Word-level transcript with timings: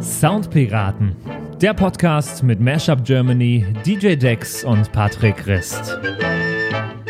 Soundpiraten, 0.00 1.14
der 1.60 1.74
Podcast 1.74 2.42
mit 2.42 2.58
Mashup 2.58 3.04
Germany, 3.04 3.64
DJ 3.86 4.16
Dex 4.16 4.64
und 4.64 4.90
Patrick 4.90 5.46
Rist. 5.46 5.96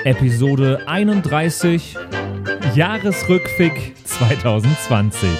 Episode 0.04 0.86
31, 0.86 1.96
Jahresrückfick 2.74 3.96
2020. 4.04 5.30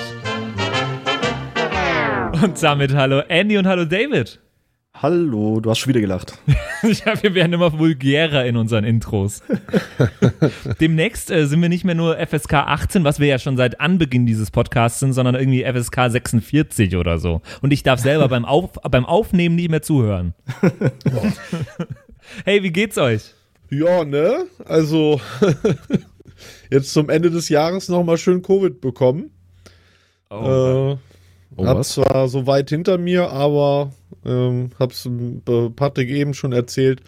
Und 2.43 2.63
damit 2.63 2.95
hallo 2.95 3.21
Andy 3.29 3.59
und 3.59 3.67
hallo 3.67 3.85
David. 3.85 4.41
Hallo, 5.03 5.61
du 5.61 5.69
hast 5.69 5.81
schon 5.81 5.91
wieder 5.91 6.01
gelacht. 6.01 6.39
ja, 6.83 7.23
wir 7.23 7.35
werden 7.35 7.53
immer 7.53 7.79
vulgärer 7.79 8.47
in 8.47 8.57
unseren 8.57 8.85
Intros. 8.85 9.43
Demnächst 10.81 11.31
äh, 11.31 11.47
sind 11.47 11.61
wir 11.61 11.69
nicht 11.69 11.85
mehr 11.85 11.95
nur 11.95 12.17
FSK 12.17 12.55
18, 12.55 13.05
was 13.05 13.21
wir 13.21 13.27
ja 13.27 13.39
schon 13.39 13.59
seit 13.59 13.79
Anbeginn 13.79 14.25
dieses 14.25 14.51
Podcasts 14.51 15.01
sind, 15.01 15.13
sondern 15.13 15.35
irgendwie 15.35 15.65
FSK 15.65 16.11
46 16.11 16.97
oder 16.97 17.19
so. 17.19 17.43
Und 17.61 17.75
ich 17.75 17.83
darf 17.83 18.01
selber 18.01 18.29
beim, 18.29 18.47
Auf 18.47 18.73
beim 18.91 19.05
Aufnehmen 19.05 19.57
nicht 19.57 19.71
mehr 19.71 19.83
zuhören. 19.83 20.33
hey, 22.47 22.63
wie 22.63 22.73
geht's 22.73 22.97
euch? 22.97 23.35
Ja, 23.69 24.03
ne? 24.03 24.47
Also 24.65 25.21
jetzt 26.71 26.91
zum 26.95 27.11
Ende 27.11 27.31
des 27.31 27.51
Jahres 27.51 27.91
nochmal 27.91 28.17
schön 28.17 28.41
Covid 28.41 28.81
bekommen. 28.81 29.31
Oh, 30.31 30.97
äh, 30.97 31.16
hab 31.59 31.85
zwar 31.85 32.29
so 32.29 32.47
weit 32.47 32.69
hinter 32.71 32.99
mir, 32.99 33.31
aber 33.31 33.93
ähm, 34.25 34.71
hab's 34.79 35.07
äh, 35.07 35.71
Patrick 35.71 36.09
eben 36.11 36.35
schon 36.35 36.53
erzählt, 36.53 37.01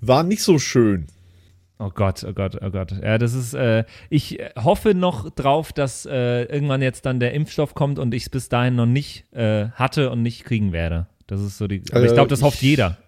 war 0.00 0.22
nicht 0.22 0.42
so 0.42 0.58
schön. 0.58 1.06
Oh 1.78 1.90
Gott, 1.92 2.24
oh 2.28 2.32
Gott, 2.32 2.58
oh 2.62 2.70
Gott. 2.70 2.92
Ja, 3.02 3.18
das 3.18 3.34
ist, 3.34 3.54
äh, 3.54 3.84
ich 4.08 4.38
hoffe 4.56 4.94
noch 4.94 5.30
drauf, 5.30 5.72
dass 5.72 6.06
äh, 6.06 6.44
irgendwann 6.44 6.80
jetzt 6.80 7.04
dann 7.06 7.18
der 7.18 7.32
Impfstoff 7.34 7.74
kommt 7.74 7.98
und 7.98 8.14
ich 8.14 8.22
es 8.24 8.30
bis 8.30 8.48
dahin 8.48 8.76
noch 8.76 8.86
nicht 8.86 9.24
äh, 9.32 9.68
hatte 9.70 10.10
und 10.10 10.22
nicht 10.22 10.44
kriegen 10.44 10.72
werde. 10.72 11.08
Das 11.26 11.40
ist 11.40 11.58
so 11.58 11.66
die, 11.66 11.82
aber 11.90 12.04
ich 12.04 12.10
Äh, 12.12 12.14
glaube, 12.14 12.28
das 12.28 12.38
ich- 12.40 12.44
hofft 12.44 12.62
jeder. 12.62 12.98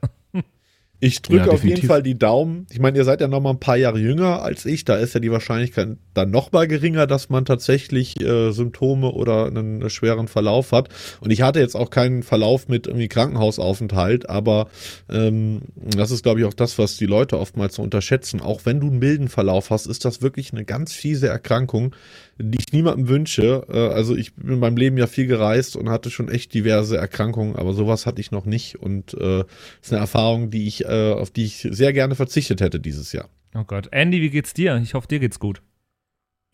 Ich 1.00 1.20
drücke 1.20 1.47
Ja, 1.47 1.53
auf 1.53 1.64
jeden. 1.64 1.87
Fall 1.87 2.03
die 2.03 2.19
Daumen. 2.19 2.67
Ich 2.70 2.78
meine, 2.78 2.97
ihr 2.97 3.05
seid 3.05 3.20
ja 3.20 3.28
noch 3.28 3.41
mal 3.41 3.50
ein 3.50 3.61
paar 3.61 3.77
Jahre 3.77 3.98
jünger 3.98 4.42
als 4.42 4.64
ich. 4.64 4.84
Da 4.84 4.97
ist 4.97 5.12
ja 5.12 5.20
die 5.20 5.31
Wahrscheinlichkeit 5.31 5.98
dann 6.14 6.31
noch 6.31 6.53
mal 6.53 6.67
geringer, 6.67 7.06
dass 7.06 7.28
man 7.28 7.45
tatsächlich 7.45 8.20
äh, 8.20 8.53
Symptome 8.53 9.11
oder 9.12 9.47
einen 9.47 9.91
schweren 9.91 10.28
Verlauf 10.28 10.72
hat. 10.72 10.89
Und 11.20 11.31
ich 11.31 11.42
hatte 11.42 11.61
jetzt 11.61 11.75
auch 11.75 11.91
keinen 11.91 12.22
Verlauf 12.22 12.69
mit 12.69 12.87
irgendwie 12.87 13.09
Krankenhausaufenthalt, 13.09 14.31
aber 14.31 14.69
ähm, 15.11 15.62
das 15.75 16.11
ist, 16.11 16.22
glaube 16.22 16.41
ich, 16.41 16.47
auch 16.47 16.55
das, 16.55 16.78
was 16.78 16.97
die 16.97 17.06
Leute 17.06 17.39
oftmals 17.39 17.75
so 17.75 17.83
unterschätzen. 17.83 18.41
Auch 18.41 18.62
wenn 18.65 18.81
du 18.81 18.87
einen 18.87 18.98
milden 18.98 19.28
Verlauf 19.28 19.70
hast, 19.70 19.87
ist 19.87 20.05
das 20.05 20.22
wirklich 20.22 20.53
eine 20.53 20.65
ganz 20.65 20.92
fiese 20.92 21.28
Erkrankung, 21.28 21.95
die 22.39 22.59
ich 22.59 22.73
niemandem 22.73 23.09
wünsche. 23.09 23.67
Äh, 23.69 23.95
also 23.95 24.17
ich 24.17 24.35
bin 24.35 24.55
in 24.55 24.59
meinem 24.59 24.77
Leben 24.77 24.97
ja 24.99 25.07
viel 25.07 25.27
gereist 25.27 25.77
und 25.77 25.89
hatte 25.89 26.11
schon 26.11 26.29
echt 26.29 26.53
diverse 26.55 26.97
Erkrankungen, 26.97 27.57
aber 27.57 27.73
sowas 27.75 28.07
hatte 28.07 28.21
ich 28.21 28.31
noch 28.31 28.45
nicht 28.47 28.77
und 28.81 29.15
äh, 29.15 29.45
ist 29.83 29.93
eine 29.93 30.01
Erfahrung, 30.01 30.51
die 30.51 30.67
ich, 30.67 30.85
äh, 30.85 31.12
auf 31.12 31.31
die 31.31 31.45
ich 31.45 31.67
sehr 31.71 31.93
gerne 31.93 32.15
verzichtet 32.15 32.61
hätte 32.61 32.81
dieses 32.81 33.12
Jahr. 33.12 33.29
Oh 33.55 33.65
Gott. 33.65 33.89
Andy, 33.93 34.21
wie 34.21 34.31
geht's 34.31 34.53
dir? 34.55 34.77
Ich 34.83 34.95
hoffe, 34.95 35.07
dir 35.09 35.21
geht's 35.21 35.39
gut. 35.39 35.62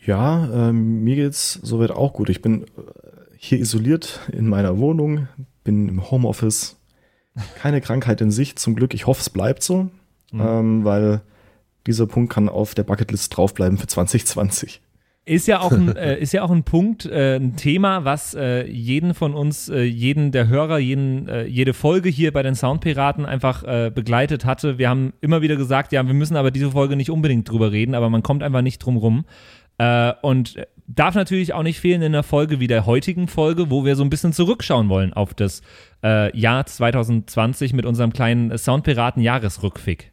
Ja, 0.05 0.69
ähm, 0.69 1.03
mir 1.05 1.17
geht's 1.17 1.55
soweit 1.63 1.91
auch 1.91 2.13
gut. 2.13 2.29
Ich 2.31 2.41
bin 2.43 2.63
äh, 2.65 2.67
hier 3.37 3.59
isoliert 3.59 4.21
in 4.33 4.49
meiner 4.49 4.79
Wohnung, 4.79 5.29
bin 5.65 5.89
im 5.89 6.11
Homeoffice. 6.11 6.77
Keine 7.57 7.81
Krankheit 7.81 8.21
in 8.21 8.31
sich, 8.31 8.57
zum 8.57 8.75
Glück. 8.75 8.93
Ich 8.93 9.07
hoffe, 9.07 9.21
es 9.21 9.31
bleibt 9.31 9.63
so, 9.63 9.89
Mhm. 10.33 10.41
ähm, 10.41 10.85
weil 10.85 11.23
dieser 11.87 12.07
Punkt 12.07 12.33
kann 12.33 12.49
auf 12.49 12.75
der 12.75 12.83
Bucketlist 12.85 13.37
draufbleiben 13.37 13.79
für 13.79 13.87
2020. 13.87 14.81
Ist 15.31 15.47
ja 15.47 15.61
auch 15.61 15.71
ein, 15.71 15.95
äh, 15.97 16.19
ist 16.19 16.33
ja 16.33 16.43
auch 16.43 16.51
ein 16.51 16.65
Punkt, 16.65 17.07
äh, 17.07 17.37
ein 17.37 17.55
Thema, 17.55 18.05
was 18.05 18.35
äh, 18.35 18.67
jeden 18.67 19.15
von 19.15 19.35
uns, 19.35 19.69
äh, 19.69 19.83
jeden 19.83 20.33
der 20.33 20.49
Hörer, 20.49 20.79
jeden, 20.79 21.29
äh, 21.29 21.45
jede 21.45 21.73
Folge 21.73 22.09
hier 22.09 22.33
bei 22.33 22.43
den 22.43 22.57
Soundpiraten 22.57 23.25
einfach 23.27 23.63
äh, 23.63 23.93
begleitet 23.95 24.45
hatte. 24.45 24.77
Wir 24.79 24.89
haben 24.89 25.13
immer 25.21 25.41
wieder 25.41 25.55
gesagt, 25.55 25.93
ja, 25.93 26.05
wir 26.05 26.15
müssen 26.15 26.37
aber 26.37 26.51
diese 26.51 26.73
Folge 26.73 26.97
nicht 26.97 27.11
unbedingt 27.11 27.49
drüber 27.49 27.71
reden, 27.71 27.95
aber 27.95 28.11
man 28.11 28.25
kommt 28.25 28.43
einfach 28.43 28.63
nicht 28.63 28.81
drum 28.81 28.97
rum. 28.97 29.25
Und 30.21 30.57
darf 30.87 31.15
natürlich 31.15 31.55
auch 31.55 31.63
nicht 31.63 31.81
fehlen 31.81 32.03
in 32.03 32.15
einer 32.15 32.23
Folge 32.23 32.61
wie 32.61 32.67
der 32.67 32.85
heutigen 32.85 33.29
Folge, 33.29 33.71
wo 33.71 33.87
wir 33.87 33.97
so 33.97 34.05
ein 34.05 34.11
bisschen 34.11 34.35
zurückschauen 34.35 34.91
wollen 34.91 35.15
auf 35.15 35.33
das 35.33 35.63
Jahr 36.03 36.67
2020 36.67 37.73
mit 37.73 37.87
unserem 37.87 38.13
kleinen 38.13 38.59
Soundpiraten-Jahresrückfick. 38.59 40.13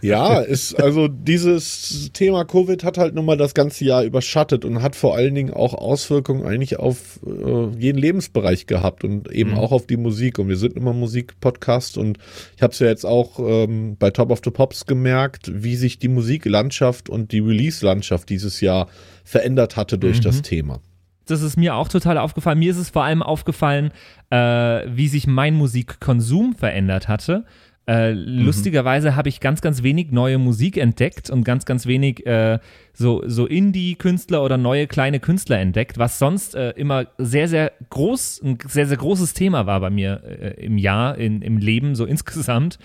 Ja, 0.00 0.40
ist 0.40 0.74
also 0.82 1.06
dieses 1.06 2.10
Thema 2.12 2.44
Covid 2.44 2.82
hat 2.82 2.98
halt 2.98 3.14
nun 3.14 3.24
mal 3.24 3.36
das 3.36 3.54
ganze 3.54 3.84
Jahr 3.84 4.02
überschattet 4.02 4.64
und 4.64 4.82
hat 4.82 4.96
vor 4.96 5.14
allen 5.14 5.34
Dingen 5.34 5.52
auch 5.54 5.74
Auswirkungen 5.74 6.44
eigentlich 6.44 6.78
auf 6.80 7.20
äh, 7.24 7.68
jeden 7.78 7.98
Lebensbereich 7.98 8.66
gehabt 8.66 9.04
und 9.04 9.30
eben 9.30 9.50
Mhm. 9.52 9.58
auch 9.58 9.70
auf 9.70 9.86
die 9.86 9.96
Musik. 9.96 10.40
Und 10.40 10.48
wir 10.48 10.56
sind 10.56 10.74
immer 10.74 10.92
Musikpodcast 10.92 11.98
und 11.98 12.18
ich 12.56 12.62
habe 12.62 12.72
es 12.72 12.78
ja 12.80 12.88
jetzt 12.88 13.06
auch 13.06 13.38
ähm, 13.38 13.96
bei 13.96 14.10
Top 14.10 14.30
of 14.32 14.40
the 14.44 14.50
Pops 14.50 14.86
gemerkt, 14.86 15.50
wie 15.54 15.76
sich 15.76 15.98
die 16.00 16.08
Musiklandschaft 16.08 17.08
und 17.08 17.30
die 17.30 17.38
Release-Landschaft 17.40 18.28
dieses 18.28 18.60
Jahr 18.60 18.88
verändert 19.24 19.76
hatte 19.76 19.98
durch 19.98 20.18
Mhm. 20.18 20.22
das 20.22 20.42
Thema. 20.42 20.80
das 21.26 21.40
ist 21.42 21.56
mir 21.56 21.76
auch 21.76 21.86
total 21.88 22.18
aufgefallen. 22.18 22.58
Mir 22.58 22.72
ist 22.72 22.76
es 22.78 22.90
vor 22.90 23.04
allem 23.04 23.22
aufgefallen, 23.22 23.92
äh, 24.30 24.36
wie 24.36 25.06
sich 25.06 25.28
mein 25.28 25.54
Musikkonsum 25.54 26.54
verändert 26.56 27.06
hatte. 27.08 27.44
Äh, 27.84 28.12
lustigerweise 28.12 29.16
habe 29.16 29.28
ich 29.28 29.40
ganz, 29.40 29.60
ganz 29.60 29.82
wenig 29.82 30.12
neue 30.12 30.38
Musik 30.38 30.76
entdeckt 30.76 31.30
und 31.30 31.42
ganz, 31.42 31.64
ganz 31.64 31.86
wenig 31.86 32.24
äh, 32.26 32.60
so, 32.92 33.22
so 33.26 33.46
Indie-Künstler 33.46 34.44
oder 34.44 34.56
neue 34.56 34.86
kleine 34.86 35.18
Künstler 35.18 35.58
entdeckt, 35.58 35.98
was 35.98 36.20
sonst 36.20 36.54
äh, 36.54 36.70
immer 36.70 37.06
sehr, 37.18 37.48
sehr 37.48 37.72
groß, 37.90 38.42
ein 38.44 38.58
sehr, 38.68 38.86
sehr 38.86 38.98
großes 38.98 39.34
Thema 39.34 39.66
war 39.66 39.80
bei 39.80 39.90
mir 39.90 40.22
äh, 40.24 40.64
im 40.64 40.78
Jahr, 40.78 41.18
in, 41.18 41.42
im 41.42 41.58
Leben, 41.58 41.96
so 41.96 42.04
insgesamt. 42.06 42.78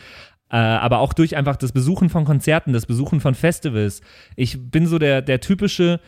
Äh, 0.50 0.56
aber 0.56 1.00
auch 1.00 1.14
durch 1.14 1.36
einfach 1.36 1.58
das 1.58 1.74
Besuchen 1.74 2.10
von 2.10 2.26
Konzerten, 2.26 2.74
das 2.74 2.88
Besuchen 2.88 3.20
von 3.20 3.36
Festivals. 3.36 4.02
Ich 4.36 4.72
bin 4.72 4.88
so 4.88 4.98
der, 4.98 5.22
der 5.22 5.42
typische 5.42 6.00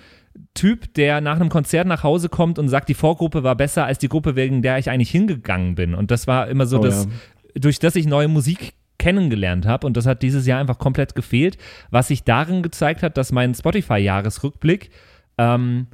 Typ, 0.55 0.93
der 0.95 1.21
nach 1.21 1.35
einem 1.35 1.49
Konzert 1.49 1.85
nach 1.85 2.03
Hause 2.03 2.29
kommt 2.29 2.57
und 2.57 2.69
sagt, 2.69 2.89
die 2.89 2.93
Vorgruppe 2.93 3.43
war 3.43 3.55
besser 3.55 3.85
als 3.85 3.99
die 3.99 4.09
Gruppe, 4.09 4.35
wegen 4.35 4.61
der 4.61 4.79
ich 4.79 4.89
eigentlich 4.89 5.11
hingegangen 5.11 5.75
bin. 5.75 5.93
Und 5.93 6.09
das 6.09 6.25
war 6.25 6.47
immer 6.47 6.65
so 6.65 6.79
Oh 6.79 6.83
das, 6.83 7.05
ja. 7.05 7.11
durch 7.55 7.79
das 7.79 7.95
ich 7.95 8.07
neue 8.07 8.29
Musik 8.29 8.73
kennengelernt 8.99 9.65
habe 9.65 9.87
und 9.87 9.97
das 9.97 10.05
hat 10.05 10.21
dieses 10.21 10.45
Jahr 10.45 10.59
einfach 10.59 10.77
komplett 10.77 11.15
gefehlt, 11.15 11.57
was 11.89 12.09
sich 12.09 12.23
darin 12.23 12.61
gezeigt 12.61 13.01
hat, 13.01 13.17
dass 13.17 13.31
mein 13.31 13.55
Spotify-Jahresrückblick 13.55 14.91
ähm, 15.39 15.87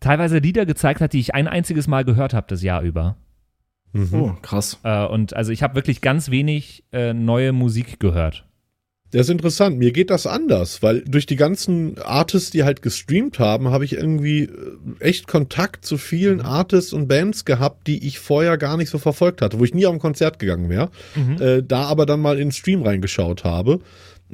teilweise 0.00 0.38
Lieder 0.38 0.64
gezeigt 0.64 1.02
hat, 1.02 1.12
die 1.12 1.20
ich 1.20 1.34
ein 1.34 1.48
einziges 1.48 1.86
Mal 1.86 2.04
gehört 2.04 2.32
habe 2.32 2.46
das 2.48 2.62
Jahr 2.62 2.82
über. 2.82 3.16
Mhm. 3.92 4.14
Oh, 4.14 4.36
krass. 4.40 4.80
Äh, 4.82 5.04
und 5.06 5.34
also 5.34 5.52
ich 5.52 5.62
habe 5.62 5.74
wirklich 5.74 6.00
ganz 6.00 6.30
wenig 6.30 6.84
äh, 6.92 7.12
neue 7.12 7.52
Musik 7.52 8.00
gehört. 8.00 8.46
Das 9.14 9.28
ist 9.28 9.30
interessant. 9.30 9.78
Mir 9.78 9.92
geht 9.92 10.10
das 10.10 10.26
anders, 10.26 10.82
weil 10.82 11.02
durch 11.02 11.24
die 11.24 11.36
ganzen 11.36 11.98
Artists, 12.02 12.50
die 12.50 12.64
halt 12.64 12.82
gestreamt 12.82 13.38
haben, 13.38 13.68
habe 13.70 13.84
ich 13.84 13.92
irgendwie 13.92 14.42
äh, 14.42 14.50
echt 14.98 15.28
Kontakt 15.28 15.86
zu 15.86 15.98
vielen 15.98 16.40
Artists 16.40 16.92
und 16.92 17.06
Bands 17.06 17.44
gehabt, 17.44 17.86
die 17.86 18.04
ich 18.08 18.18
vorher 18.18 18.58
gar 18.58 18.76
nicht 18.76 18.90
so 18.90 18.98
verfolgt 18.98 19.40
hatte, 19.40 19.60
wo 19.60 19.64
ich 19.64 19.72
nie 19.72 19.86
auf 19.86 19.92
ein 19.92 20.00
Konzert 20.00 20.40
gegangen 20.40 20.68
wäre, 20.68 20.90
äh, 21.38 21.62
da 21.62 21.84
aber 21.84 22.06
dann 22.06 22.20
mal 22.20 22.34
in 22.40 22.48
den 22.48 22.52
Stream 22.52 22.82
reingeschaut 22.82 23.44
habe. 23.44 23.78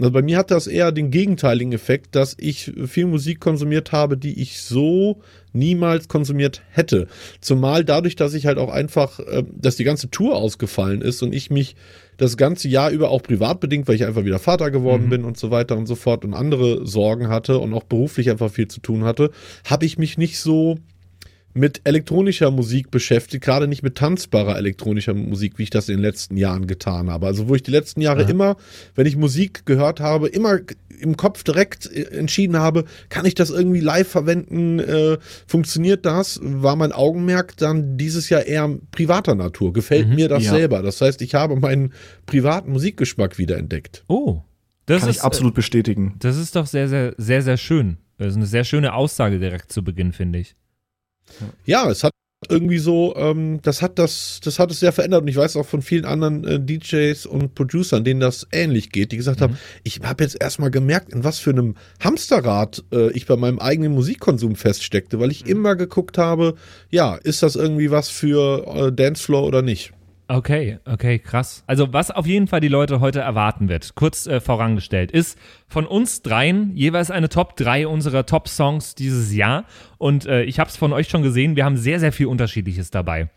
Also 0.00 0.12
bei 0.12 0.22
mir 0.22 0.38
hat 0.38 0.50
das 0.50 0.66
eher 0.66 0.93
den 0.93 1.11
gegenteiligen 1.11 1.72
Effekt, 1.72 2.16
dass 2.16 2.34
ich 2.38 2.72
viel 2.87 3.06
Musik 3.06 3.38
konsumiert 3.38 3.93
habe, 3.93 4.16
die 4.16 4.41
ich 4.41 4.62
so 4.62 5.21
niemals 5.53 6.09
konsumiert 6.09 6.62
hätte. 6.71 7.06
Zumal 7.41 7.84
dadurch, 7.84 8.16
dass 8.16 8.33
ich 8.33 8.47
halt 8.47 8.56
auch 8.56 8.71
einfach, 8.71 9.21
äh, 9.21 9.44
dass 9.53 9.77
die 9.77 9.84
ganze 9.84 10.10
Tour 10.10 10.37
ausgefallen 10.37 11.03
ist 11.03 11.22
und 11.22 11.34
ich 11.34 11.50
mich 11.50 11.77
das 12.16 12.37
ganze 12.37 12.69
Jahr 12.69 12.91
über 12.91 13.10
auch 13.10 13.22
privat 13.22 13.60
bedingt, 13.60 13.89
weil 13.89 13.94
ich 13.94 14.05
einfach 14.06 14.25
wieder 14.25 14.39
Vater 14.39 14.71
geworden 14.71 15.09
bin 15.09 15.25
und 15.25 15.39
so 15.39 15.50
weiter 15.50 15.77
und 15.77 15.87
so 15.87 15.94
fort 15.94 16.25
und 16.25 16.34
andere 16.34 16.87
Sorgen 16.87 17.28
hatte 17.28 17.59
und 17.59 17.72
auch 17.72 17.84
beruflich 17.84 18.31
einfach 18.31 18.50
viel 18.50 18.69
zu 18.69 18.81
tun 18.81 19.05
hatte, 19.05 19.31
habe 19.65 19.87
ich 19.87 19.99
mich 19.99 20.19
nicht 20.19 20.39
so 20.39 20.78
mit 21.53 21.81
elektronischer 21.85 22.51
Musik 22.51 22.91
beschäftigt, 22.91 23.45
gerade 23.45 23.67
nicht 23.67 23.83
mit 23.83 23.97
tanzbarer 23.97 24.57
elektronischer 24.57 25.15
Musik, 25.15 25.59
wie 25.59 25.65
ich 25.65 25.71
das 25.71 25.89
in 25.89 25.97
den 25.97 26.03
letzten 26.03 26.37
Jahren 26.37 26.67
getan 26.67 27.11
habe. 27.11 27.27
Also 27.27 27.49
wo 27.49 27.55
ich 27.55 27.63
die 27.63 27.71
letzten 27.71 28.01
Jahre 28.01 28.23
immer, 28.23 28.57
wenn 28.95 29.07
ich 29.07 29.17
Musik 29.17 29.67
gehört 29.67 30.01
habe, 30.01 30.29
immer 30.29 30.61
im 31.01 31.17
Kopf 31.17 31.43
direkt 31.43 31.91
äh, 31.91 32.03
entschieden 32.17 32.59
habe, 32.59 32.85
kann 33.09 33.27
ich 33.27 33.35
das 33.35 33.51
irgendwie 33.51 33.81
live 33.81 34.09
verwenden, 34.09 34.79
äh, 34.79 35.19
funktioniert 35.47 36.07
das, 36.07 36.41
war 36.43 36.77
mein 36.77 36.93
Augenmerk 36.93 37.57
dann 37.57 37.97
dieses 37.97 38.29
Jahr 38.29 38.45
eher 38.47 38.79
privater 38.93 39.35
Natur. 39.35 39.73
Gefällt 39.73 40.09
mir 40.09 40.29
das 40.29 40.45
ja. 40.45 40.53
selber. 40.53 40.83
Das 40.83 41.01
heißt, 41.01 41.23
ich 41.23 41.35
habe 41.35 41.57
meinen 41.57 41.93
privaten 42.27 42.71
Musikgeschmack 42.73 43.39
wiederentdeckt. 43.39 44.05
Oh, 44.09 44.43
das 44.87 45.03
Kann 45.03 45.11
ist 45.11 45.17
ich 45.17 45.23
absolut 45.23 45.55
bestätigen. 45.55 46.17
Das 46.19 46.37
ist 46.37 46.57
doch 46.57 46.67
sehr, 46.67 46.89
sehr, 46.89 47.15
sehr, 47.17 47.43
sehr 47.43 47.57
schön. 47.57 47.99
Das 48.19 48.29
ist 48.29 48.37
eine 48.37 48.47
sehr 48.47 48.65
schöne 48.65 48.93
Aussage 48.93 49.39
direkt 49.39 49.73
zu 49.73 49.83
Beginn, 49.83 50.13
finde 50.13 50.41
ich. 50.41 50.57
Ja, 51.65 51.88
es 51.91 52.04
hat 52.04 52.12
irgendwie 52.48 52.78
so, 52.78 53.15
ähm, 53.16 53.60
das 53.62 53.82
hat 53.82 53.98
das, 53.98 54.41
das 54.42 54.59
hat 54.59 54.71
es 54.71 54.80
sehr 54.80 54.92
verändert. 54.92 55.22
Und 55.22 55.28
ich 55.28 55.36
weiß 55.36 55.56
auch 55.56 55.66
von 55.66 55.82
vielen 55.82 56.04
anderen 56.04 56.44
äh, 56.44 56.59
DJs 56.59 57.27
und 57.27 57.54
Producern, 57.54 58.03
denen 58.03 58.21
das 58.21 58.47
ähnlich 58.50 58.91
geht, 58.91 59.12
die 59.12 59.18
gesagt 59.18 59.41
haben, 59.41 59.59
ich 59.84 60.00
habe 60.03 60.24
jetzt 60.24 60.41
erstmal 60.41 60.71
gemerkt, 60.71 61.12
in 61.12 61.22
was 61.22 61.38
für 61.38 61.50
einem 61.50 61.77
Hamsterrad 62.00 62.82
äh, 62.92 63.10
ich 63.12 63.27
bei 63.27 63.36
meinem 63.36 63.59
eigenen 63.59 63.92
Musikkonsum 63.92 64.56
feststeckte, 64.56 65.21
weil 65.21 65.30
ich 65.30 65.47
immer 65.47 65.77
geguckt 65.77 66.16
habe, 66.16 66.54
ja, 66.88 67.15
ist 67.15 67.42
das 67.42 67.56
irgendwie 67.56 67.91
was 67.91 68.09
für 68.09 68.66
äh, 68.66 68.92
Dancefloor 68.92 69.44
oder 69.44 69.60
nicht? 69.60 69.92
Okay, 70.30 70.78
okay, 70.84 71.18
krass. 71.18 71.65
Also 71.66 71.92
was 71.92 72.12
auf 72.12 72.24
jeden 72.24 72.47
Fall 72.47 72.60
die 72.60 72.68
Leute 72.68 73.00
heute 73.00 73.18
erwarten 73.18 73.68
wird, 73.68 73.97
kurz 73.97 74.28
äh, 74.28 74.38
vorangestellt, 74.38 75.10
ist 75.10 75.36
von 75.66 75.88
uns 75.88 76.22
dreien 76.22 76.71
jeweils 76.77 77.10
eine 77.10 77.28
Top 77.28 77.56
3 77.56 77.88
unserer 77.88 78.27
Top-Songs 78.27 78.94
dieses 78.94 79.34
Jahr. 79.34 79.65
Und 79.98 80.27
äh, 80.27 80.44
ich 80.44 80.60
habe 80.60 80.71
es 80.71 80.77
von 80.77 80.92
euch 80.92 81.09
schon 81.09 81.24
gesehen, 81.24 81.56
wir 81.56 81.65
haben 81.65 81.77
sehr, 81.77 81.98
sehr 81.98 82.12
viel 82.12 82.27
Unterschiedliches 82.27 82.92
dabei. 82.92 83.28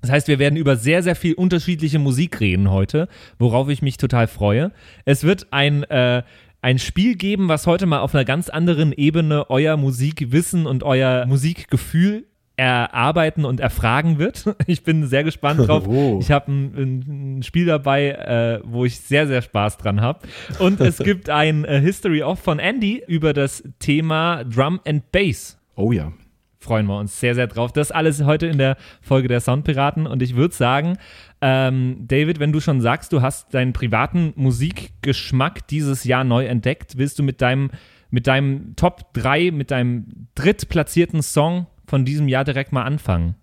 Das 0.00 0.10
heißt, 0.10 0.26
wir 0.26 0.38
werden 0.38 0.56
über 0.56 0.76
sehr, 0.76 1.02
sehr 1.02 1.14
viel 1.14 1.34
unterschiedliche 1.34 1.98
Musik 1.98 2.40
reden 2.40 2.70
heute, 2.70 3.08
worauf 3.38 3.68
ich 3.68 3.82
mich 3.82 3.98
total 3.98 4.26
freue. 4.26 4.72
Es 5.04 5.24
wird 5.24 5.48
ein, 5.50 5.82
äh, 5.84 6.22
ein 6.62 6.78
Spiel 6.78 7.16
geben, 7.16 7.48
was 7.48 7.66
heute 7.66 7.84
mal 7.84 8.00
auf 8.00 8.14
einer 8.14 8.24
ganz 8.24 8.48
anderen 8.48 8.94
Ebene 8.94 9.50
euer 9.50 9.76
Musikwissen 9.76 10.64
und 10.64 10.84
euer 10.84 11.26
Musikgefühl 11.26 12.24
erarbeiten 12.56 13.44
und 13.44 13.60
erfragen 13.60 14.18
wird. 14.18 14.44
Ich 14.66 14.82
bin 14.82 15.06
sehr 15.06 15.24
gespannt 15.24 15.60
drauf. 15.68 15.86
Oh. 15.86 16.18
Ich 16.20 16.30
habe 16.30 16.50
ein, 16.50 17.36
ein 17.38 17.42
Spiel 17.42 17.66
dabei, 17.66 18.10
äh, 18.10 18.60
wo 18.64 18.84
ich 18.84 19.00
sehr, 19.00 19.26
sehr 19.26 19.42
Spaß 19.42 19.78
dran 19.78 20.00
habe. 20.00 20.20
Und 20.58 20.80
es 20.80 20.98
gibt 21.04 21.28
ein 21.28 21.64
äh, 21.64 21.80
History 21.80 22.22
of 22.22 22.40
von 22.40 22.58
Andy 22.58 23.02
über 23.06 23.32
das 23.32 23.62
Thema 23.78 24.44
Drum 24.44 24.80
and 24.86 25.10
Bass. 25.12 25.58
Oh 25.74 25.92
ja. 25.92 26.12
Freuen 26.58 26.86
wir 26.86 26.98
uns 26.98 27.20
sehr, 27.20 27.34
sehr 27.34 27.46
drauf. 27.46 27.72
Das 27.72 27.90
alles 27.90 28.24
heute 28.24 28.46
in 28.46 28.56
der 28.56 28.78
Folge 29.02 29.28
der 29.28 29.40
Soundpiraten. 29.40 30.06
Und 30.06 30.22
ich 30.22 30.34
würde 30.34 30.54
sagen, 30.54 30.96
ähm, 31.42 32.06
David, 32.06 32.40
wenn 32.40 32.52
du 32.52 32.60
schon 32.60 32.80
sagst, 32.80 33.12
du 33.12 33.20
hast 33.20 33.52
deinen 33.52 33.74
privaten 33.74 34.32
Musikgeschmack 34.34 35.66
dieses 35.68 36.04
Jahr 36.04 36.24
neu 36.24 36.46
entdeckt, 36.46 36.96
willst 36.96 37.18
du 37.18 37.22
mit 37.22 37.42
deinem, 37.42 37.70
mit 38.10 38.26
deinem 38.26 38.76
Top 38.76 39.12
3, 39.12 39.50
mit 39.50 39.72
deinem 39.72 40.28
drittplatzierten 40.36 41.20
Song 41.20 41.66
von 41.86 42.04
diesem 42.04 42.28
Jahr 42.28 42.44
direkt 42.44 42.72
mal 42.72 42.82
anfangen? 42.82 43.36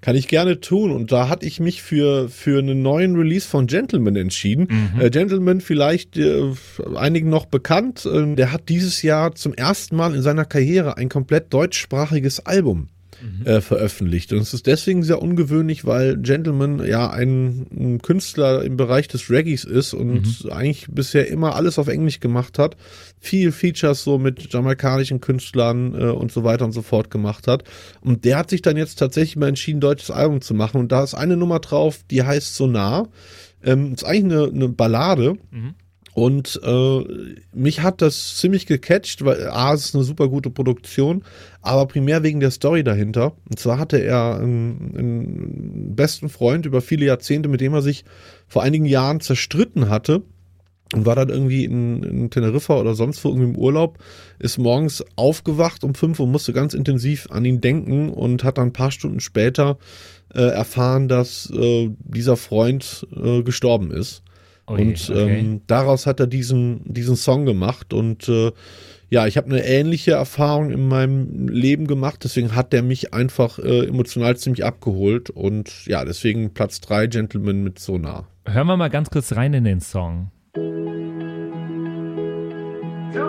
Kann 0.00 0.16
ich 0.16 0.26
gerne 0.26 0.60
tun. 0.60 0.90
Und 0.90 1.12
da 1.12 1.28
hatte 1.28 1.46
ich 1.46 1.60
mich 1.60 1.80
für, 1.80 2.28
für 2.28 2.58
einen 2.58 2.82
neuen 2.82 3.14
Release 3.14 3.48
von 3.48 3.68
Gentleman 3.68 4.16
entschieden. 4.16 4.68
Äh, 4.98 5.10
Gentleman 5.10 5.60
vielleicht 5.60 6.16
äh, 6.16 6.52
einigen 6.96 7.30
noch 7.30 7.46
bekannt. 7.46 8.04
Äh, 8.04 8.34
der 8.34 8.52
hat 8.52 8.68
dieses 8.68 9.02
Jahr 9.02 9.34
zum 9.36 9.54
ersten 9.54 9.94
Mal 9.94 10.14
in 10.14 10.22
seiner 10.22 10.44
Karriere 10.44 10.96
ein 10.96 11.08
komplett 11.08 11.54
deutschsprachiges 11.54 12.40
Album 12.40 12.88
äh, 13.44 13.60
veröffentlicht. 13.60 14.32
Und 14.32 14.40
es 14.40 14.54
ist 14.54 14.66
deswegen 14.66 15.02
sehr 15.02 15.22
ungewöhnlich, 15.22 15.84
weil 15.84 16.16
Gentleman 16.16 16.84
ja 16.84 17.10
ein, 17.10 17.66
ein 17.70 18.02
Künstler 18.02 18.64
im 18.64 18.76
Bereich 18.76 19.08
des 19.08 19.30
Reggaes 19.30 19.64
ist 19.64 19.94
und 19.94 20.48
eigentlich 20.50 20.86
bisher 20.90 21.28
immer 21.28 21.54
alles 21.54 21.78
auf 21.78 21.88
Englisch 21.88 22.20
gemacht 22.20 22.58
hat. 22.58 22.76
Viel 23.20 23.52
Features 23.52 24.04
so 24.04 24.18
mit 24.18 24.52
jamaikanischen 24.52 25.20
Künstlern 25.20 25.94
äh, 25.94 26.04
und 26.06 26.32
so 26.32 26.44
weiter 26.44 26.64
und 26.64 26.72
so 26.72 26.82
fort 26.82 27.10
gemacht 27.10 27.46
hat. 27.46 27.64
Und 28.00 28.24
der 28.24 28.38
hat 28.38 28.50
sich 28.50 28.62
dann 28.62 28.76
jetzt 28.76 28.98
tatsächlich 28.98 29.36
mal 29.36 29.48
entschieden, 29.48 29.78
ein 29.78 29.82
deutsches 29.82 30.10
Album 30.10 30.40
zu 30.40 30.54
machen. 30.54 30.78
Und 30.78 30.92
da 30.92 31.02
ist 31.02 31.14
eine 31.14 31.36
Nummer 31.36 31.60
drauf, 31.60 32.00
die 32.10 32.22
heißt 32.22 32.54
Sonar. 32.54 33.08
Ähm, 33.64 33.92
ist 33.92 34.04
eigentlich 34.04 34.32
eine, 34.32 34.44
eine 34.48 34.68
Ballade. 34.68 35.36
Und 36.14 36.60
äh, 36.62 37.04
mich 37.54 37.80
hat 37.80 38.02
das 38.02 38.36
ziemlich 38.36 38.66
gecatcht, 38.66 39.24
weil 39.24 39.48
A, 39.48 39.72
es 39.72 39.86
ist 39.86 39.94
eine 39.94 40.04
super 40.04 40.28
gute 40.28 40.50
Produktion, 40.50 41.24
aber 41.62 41.86
primär 41.86 42.22
wegen 42.22 42.40
der 42.40 42.50
Story 42.50 42.84
dahinter. 42.84 43.32
Und 43.48 43.58
zwar 43.58 43.78
hatte 43.78 43.96
er 43.96 44.36
einen, 44.36 44.94
einen 44.96 45.96
besten 45.96 46.28
Freund 46.28 46.66
über 46.66 46.82
viele 46.82 47.06
Jahrzehnte, 47.06 47.48
mit 47.48 47.62
dem 47.62 47.72
er 47.72 47.80
sich 47.80 48.04
vor 48.46 48.62
einigen 48.62 48.84
Jahren 48.84 49.20
zerstritten 49.20 49.88
hatte 49.88 50.22
und 50.92 51.06
war 51.06 51.16
dann 51.16 51.30
irgendwie 51.30 51.64
in, 51.64 52.02
in 52.02 52.30
Teneriffa 52.30 52.78
oder 52.78 52.94
sonst 52.94 53.24
wo 53.24 53.28
irgendwie 53.28 53.48
im 53.48 53.56
Urlaub, 53.56 53.98
ist 54.38 54.58
morgens 54.58 55.02
aufgewacht 55.16 55.82
um 55.82 55.94
fünf 55.94 56.20
und 56.20 56.30
musste 56.30 56.52
ganz 56.52 56.74
intensiv 56.74 57.28
an 57.30 57.46
ihn 57.46 57.62
denken 57.62 58.10
und 58.10 58.44
hat 58.44 58.58
dann 58.58 58.68
ein 58.68 58.72
paar 58.74 58.90
Stunden 58.90 59.20
später 59.20 59.78
äh, 60.34 60.42
erfahren, 60.42 61.08
dass 61.08 61.50
äh, 61.50 61.90
dieser 62.00 62.36
Freund 62.36 63.06
äh, 63.16 63.42
gestorben 63.42 63.90
ist. 63.90 64.22
Okay, 64.66 64.88
und. 64.88 65.12
Ähm, 65.14 65.60
daraus 65.66 66.06
hat 66.06 66.20
er 66.20 66.26
diesen, 66.26 66.82
diesen 66.84 67.16
Song 67.16 67.44
gemacht. 67.46 67.92
Und 67.92 68.28
äh, 68.28 68.52
ja, 69.10 69.26
ich 69.26 69.36
habe 69.36 69.48
eine 69.48 69.64
ähnliche 69.64 70.12
Erfahrung 70.12 70.70
in 70.70 70.88
meinem 70.88 71.48
Leben 71.48 71.86
gemacht. 71.86 72.24
Deswegen 72.24 72.54
hat 72.54 72.72
der 72.72 72.82
mich 72.82 73.12
einfach 73.12 73.58
äh, 73.58 73.86
emotional 73.86 74.36
ziemlich 74.36 74.64
abgeholt. 74.64 75.28
Und 75.30 75.86
ja, 75.86 76.04
deswegen 76.04 76.54
Platz 76.54 76.80
3 76.80 77.08
Gentleman 77.08 77.62
mit 77.62 77.78
Sonar. 77.78 78.28
Hören 78.46 78.66
wir 78.66 78.76
mal 78.76 78.88
ganz 78.88 79.10
kurz 79.10 79.34
rein 79.34 79.52
in 79.54 79.64
den 79.64 79.80
Song. 79.80 80.30
So 80.54 80.60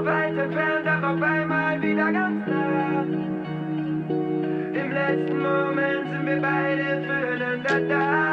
weit 0.05 0.37
entfernt, 0.37 0.87
aber 0.87 1.13
auf 1.15 1.21
einmal 1.21 1.81
wieder 1.81 2.11
ganz 2.11 2.47
nah. 2.47 3.03
Im 4.73 4.91
letzten 4.91 5.41
Moment 5.41 6.09
sind 6.09 6.25
wir 6.25 6.41
beide 6.41 7.03
füreinander 7.03 7.79
da. 7.89 8.31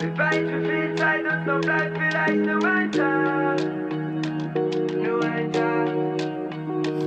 Wie 0.00 0.18
weit 0.18 0.48
wir 0.48 0.75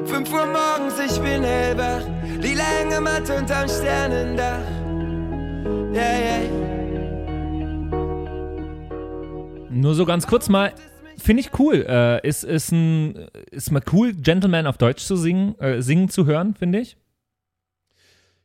5 0.05 0.33
Uhr 0.33 0.45
morgens, 0.47 0.99
ich 0.99 1.19
bin 1.21 1.43
hellwach. 1.43 2.01
Die 2.41 2.55
lange 2.55 2.99
Matte 2.99 3.35
unterm 3.35 3.67
Sternendach. 3.67 4.65
Yeah, 5.93 6.19
yeah. 6.19 6.69
Nur 9.69 9.93
so 9.93 10.05
ganz 10.05 10.25
kurz 10.25 10.49
mal. 10.49 10.73
Finde 11.17 11.41
ich 11.41 11.51
cool. 11.59 11.85
Äh, 11.87 12.27
ist, 12.27 12.43
ist, 12.43 12.71
ein, 12.71 13.27
ist 13.51 13.71
mal 13.71 13.83
cool, 13.91 14.13
Gentleman 14.13 14.65
auf 14.65 14.77
Deutsch 14.77 15.03
zu 15.03 15.15
singen, 15.15 15.59
äh, 15.59 15.81
singen 15.81 16.09
zu 16.09 16.25
hören, 16.25 16.55
finde 16.55 16.79
ich. 16.79 16.97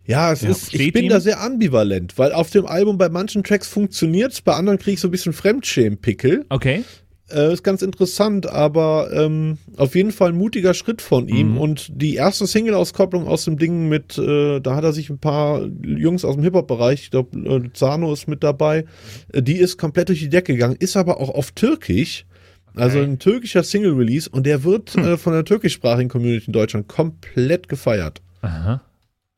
Ja, 0.07 0.33
es 0.33 0.43
Ja, 0.43 0.51
ist, 0.51 0.75
ich 0.75 0.93
bin 0.93 1.05
ihm. 1.05 1.11
da 1.11 1.21
sehr 1.21 1.41
ambivalent, 1.41 2.19
weil 2.19 2.33
auf 2.33 2.51
dem 2.51 2.67
Album 2.67 2.99
bei 2.99 3.09
manchen 3.09 3.43
Tracks 3.43 3.69
funktioniert's, 3.69 4.41
bei 4.43 4.53
anderen 4.55 4.79
kriege 4.79 4.95
ich 4.95 5.01
so 5.01 5.09
ein 5.09 5.11
bisschen 5.11 5.33
Fremdschämen-Pickel. 5.33 6.45
Okay. 6.51 6.85
Äh, 7.33 7.55
ist 7.55 7.63
ganz 7.65 7.81
interessant, 7.81 8.47
aber 8.47 9.09
ähm, 9.15 9.57
auf 9.79 9.95
jeden 9.95 10.13
Fall 10.13 10.29
ein 10.29 10.37
mutiger 10.37 10.75
Schritt 10.75 11.01
von 11.01 11.27
ihm. 11.27 11.53
Mhm. 11.53 11.57
Und 11.59 11.89
die 11.91 12.17
erste 12.17 12.47
Single-Auskopplung 12.47 13.27
aus 13.27 13.47
dem 13.47 13.57
Ding 13.59 13.89
mit, 13.89 14.19
äh, 14.19 14.61
da 14.61 14.77
hat 14.77 14.85
er 14.85 14.93
sich 14.93 15.09
ein 15.09 15.19
paar 15.19 15.63
Jungs 15.83 16.27
aus 16.27 16.35
dem 16.35 16.45
Hip-Hop-Bereich, 16.45 17.05
ich 17.05 17.11
glaube, 17.11 17.39
äh, 17.39 17.71
Zano 17.73 18.13
ist 18.13 18.29
mit 18.29 18.45
dabei, 18.45 18.85
äh, 19.33 19.43
die 19.43 19.57
ist 19.57 19.79
komplett 19.79 20.11
durch 20.11 20.19
die 20.21 20.29
Decke 20.29 20.53
gegangen, 20.53 20.77
ist 20.79 20.99
aber 20.99 21.19
auch 21.19 21.31
auf 21.31 21.53
Türkisch. 21.53 22.27
Also 22.77 22.99
ein 22.99 23.21
türkischer 23.21 23.63
Single-Release 23.63 24.29
und 24.29 24.45
der 24.47 24.65
wird 24.65 24.95
Hm. 24.95 25.05
äh, 25.05 25.17
von 25.17 25.33
der 25.33 25.45
türkischsprachigen 25.45 26.11
Community 26.11 26.47
in 26.49 26.53
Deutschland 26.53 26.89
komplett 26.89 27.69
gefeiert. 27.69 28.21
Aha. 28.43 28.83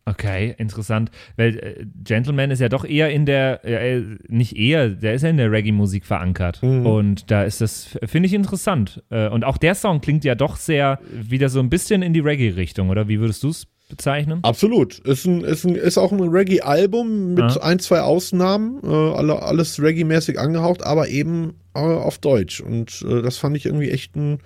Okay, 0.08 0.54
interessant. 0.56 1.10
Weil 1.36 1.58
äh, 1.58 1.84
Gentleman 2.04 2.52
ist 2.52 2.60
ja 2.60 2.68
doch 2.68 2.84
eher 2.84 3.10
in 3.10 3.26
der, 3.26 3.64
äh, 3.64 4.02
nicht 4.28 4.56
eher, 4.56 4.88
der 4.90 5.14
ist 5.14 5.22
ja 5.22 5.28
in 5.30 5.36
der 5.36 5.50
Reggae-Musik 5.50 6.06
verankert. 6.06 6.62
Mhm. 6.62 6.86
Und 6.86 7.30
da 7.30 7.42
ist 7.42 7.60
das, 7.60 7.98
finde 8.04 8.28
ich 8.28 8.34
interessant. 8.34 9.02
Äh, 9.10 9.28
und 9.28 9.44
auch 9.44 9.56
der 9.58 9.74
Song 9.74 10.00
klingt 10.00 10.24
ja 10.24 10.36
doch 10.36 10.56
sehr 10.56 11.00
wieder 11.12 11.48
so 11.48 11.58
ein 11.58 11.68
bisschen 11.70 12.02
in 12.02 12.12
die 12.12 12.20
Reggae-Richtung, 12.20 12.88
oder? 12.88 13.08
Wie 13.08 13.18
würdest 13.18 13.42
du 13.42 13.48
es 13.48 13.66
bezeichnen? 13.88 14.38
Absolut. 14.42 15.00
Ist, 15.00 15.26
ein, 15.26 15.42
ist, 15.42 15.64
ein, 15.64 15.74
ist 15.74 15.98
auch 15.98 16.12
ein 16.12 16.20
Reggae-Album 16.20 17.34
mit 17.34 17.56
Ja. 17.56 17.62
ein, 17.62 17.80
zwei 17.80 18.00
Ausnahmen. 18.00 18.78
Äh, 18.84 18.86
alle, 18.86 19.42
alles 19.42 19.80
Reggae-mäßig 19.82 20.38
angehaucht, 20.38 20.84
aber 20.84 21.08
eben 21.08 21.54
äh, 21.74 21.80
auf 21.80 22.18
Deutsch. 22.18 22.60
Und 22.60 23.04
äh, 23.08 23.22
das 23.22 23.38
fand 23.38 23.56
ich 23.56 23.66
irgendwie 23.66 23.90
echt 23.90 24.14
einen 24.16 24.38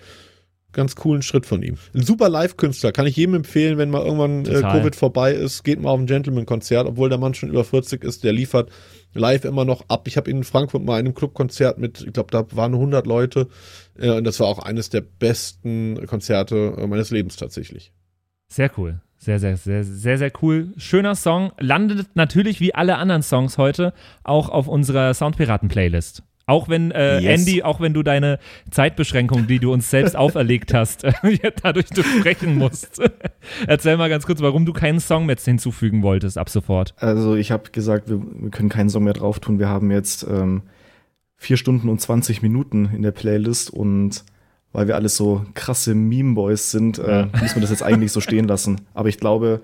ganz 0.73 0.97
coolen 0.97 1.23
Schritt 1.23 1.47
von 1.47 1.63
ihm. 1.63 1.77
Ein 1.95 2.03
super 2.03 2.29
Live-Künstler. 2.29 2.93
Kann 2.93 3.07
ich 3.07 3.17
jedem 3.17 3.35
empfehlen, 3.35 3.79
wenn 3.79 3.91
mal 3.91 4.05
irgendwann 4.05 4.45
äh. 4.45 4.61
Covid 4.61 4.95
vorbei 4.97 5.33
ist, 5.33 5.65
geht 5.65 5.81
mal 5.81 5.91
auf 5.91 6.01
ein 6.01 6.07
Gentleman-Konzert, 6.07 6.87
obwohl 6.87 7.09
der 7.09 7.19
Mann 7.19 7.35
schon 7.35 7.49
über 7.49 7.65
40 7.65 8.05
ist. 8.05 8.25
Der 8.25 8.33
liefert 8.33 8.71
live 9.15 9.45
immer 9.45 9.65
noch 9.65 9.85
ab. 9.89 10.07
Ich 10.07 10.17
habe 10.17 10.31
ihn 10.31 10.39
in 10.39 10.45
Frankfurt 10.45 10.85
mal 10.85 11.01
in 11.01 11.07
einem 11.07 11.15
Clubkonzert 11.15 11.79
mit, 11.79 12.03
ich 12.07 12.13
glaube, 12.13 12.31
da 12.31 12.45
waren 12.57 12.75
100 12.75 13.07
Leute. 13.07 13.49
Äh, 13.99 14.11
und 14.11 14.25
das 14.25 14.41
war 14.41 14.47
auch 14.47 14.59
eines 14.59 14.91
der 14.91 15.01
besten 15.01 16.07
Konzerte 16.07 16.75
äh, 16.79 16.87
meines 16.87 17.11
Lebens 17.11 17.37
tatsächlich. 17.37 17.93
Sehr 18.49 18.71
cool. 18.79 19.01
Sehr, 19.17 19.39
sehr, 19.39 19.57
sehr, 19.57 19.85
sehr, 19.85 20.17
sehr 20.17 20.33
cool. 20.41 20.73
Schöner 20.79 21.15
Song. 21.15 21.53
Landet 21.59 22.09
natürlich 22.15 22.61
wie 22.61 22.75
alle 22.75 22.97
anderen 22.97 23.23
Songs 23.23 23.59
heute 23.59 23.93
auch 24.25 24.49
auf 24.49 24.67
unserer 24.67 25.13
Soundpiraten-Playlist. 25.13 26.23
Auch 26.51 26.69
wenn, 26.69 26.91
äh, 26.91 27.21
Yes. 27.21 27.41
Andy, 27.41 27.63
auch 27.63 27.81
wenn 27.81 27.95
du 27.95 28.03
deine 28.03 28.39
Zeitbeschränkung, 28.71 29.47
die 29.47 29.59
du 29.59 29.73
uns 29.73 29.89
selbst 29.91 30.17
auferlegt 30.25 30.75
hast, 30.75 31.05
dadurch 31.63 31.87
durchbrechen 31.91 32.57
musst. 32.57 33.01
Erzähl 33.67 33.97
mal 33.97 34.09
ganz 34.09 34.27
kurz, 34.27 34.41
warum 34.41 34.67
du 34.67 34.73
keinen 34.73 35.01
Song 35.01 35.27
mehr 35.27 35.37
hinzufügen 35.37 36.03
wolltest 36.03 36.39
ab 36.39 36.49
sofort. 36.51 36.95
Also 36.99 37.37
ich 37.37 37.51
habe 37.51 37.71
gesagt, 37.71 38.09
wir, 38.09 38.21
wir 38.21 38.51
können 38.51 38.69
keinen 38.69 38.91
Song 38.91 39.05
mehr 39.05 39.13
drauf 39.13 39.39
tun. 39.41 39.59
Wir 39.59 39.69
haben 39.69 39.91
jetzt 39.91 40.27
ähm, 40.29 40.63
vier 41.37 41.57
Stunden 41.57 41.89
und 41.89 42.01
20 42.01 42.43
Minuten 42.43 42.91
in 42.95 43.03
der 43.03 43.13
Playlist 43.13 43.71
und 43.71 44.25
weil 44.73 44.87
wir 44.87 44.95
alles 44.95 45.17
so 45.17 45.45
krasse 45.55 45.95
Meme-Boys 45.95 46.71
sind, 46.71 46.99
äh, 46.99 47.21
Ja. 47.23 47.29
müssen 47.41 47.57
wir 47.57 47.63
das 47.63 47.71
jetzt 47.71 47.83
eigentlich 47.83 48.13
so 48.13 48.21
stehen 48.21 48.47
lassen. 48.47 48.81
Aber 48.95 49.09
ich 49.09 49.19
glaube, 49.19 49.63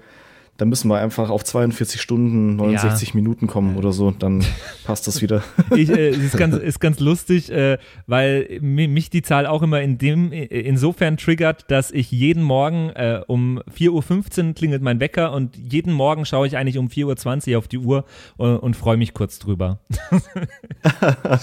Da 0.58 0.64
müssen 0.64 0.88
wir 0.88 0.98
einfach 0.98 1.28
auf 1.28 1.44
42 1.44 2.00
Stunden, 2.00 2.56
69 2.56 3.12
Minuten 3.14 3.46
kommen 3.46 3.76
oder 3.76 3.92
so, 3.92 4.10
dann 4.10 4.42
passt 4.84 5.06
das 5.06 5.20
wieder. 5.20 5.42
Ich, 5.76 5.90
äh, 5.90 6.08
ist 6.10 6.36
ganz, 6.38 6.56
ist 6.62 6.80
ganz 6.80 6.98
lustig, 7.00 7.50
äh, 7.52 7.76
weil 8.06 8.58
mi- 8.62 8.88
mich 8.88 9.10
die 9.10 9.20
Zahl 9.22 9.46
auch 9.46 9.62
immer 9.62 9.82
in 9.82 9.98
dem, 9.98 10.32
äh, 10.32 10.44
insofern 10.46 11.18
triggert, 11.18 11.70
dass 11.70 11.90
ich 11.90 12.10
jeden 12.10 12.42
Morgen 12.42 12.88
äh, 12.90 13.20
um 13.26 13.60
4.15 13.76 14.48
Uhr 14.48 14.54
klingelt 14.54 14.80
mein 14.82 14.98
Wecker 15.00 15.32
und 15.32 15.56
jeden 15.56 15.92
Morgen 15.92 16.24
schaue 16.24 16.46
ich 16.46 16.56
eigentlich 16.56 16.78
um 16.78 16.88
4.20 16.88 17.52
Uhr 17.52 17.58
auf 17.58 17.68
die 17.68 17.78
Uhr 17.78 18.04
und, 18.38 18.56
und 18.56 18.76
freue 18.76 18.96
mich 18.96 19.12
kurz 19.12 19.38
drüber. 19.38 19.80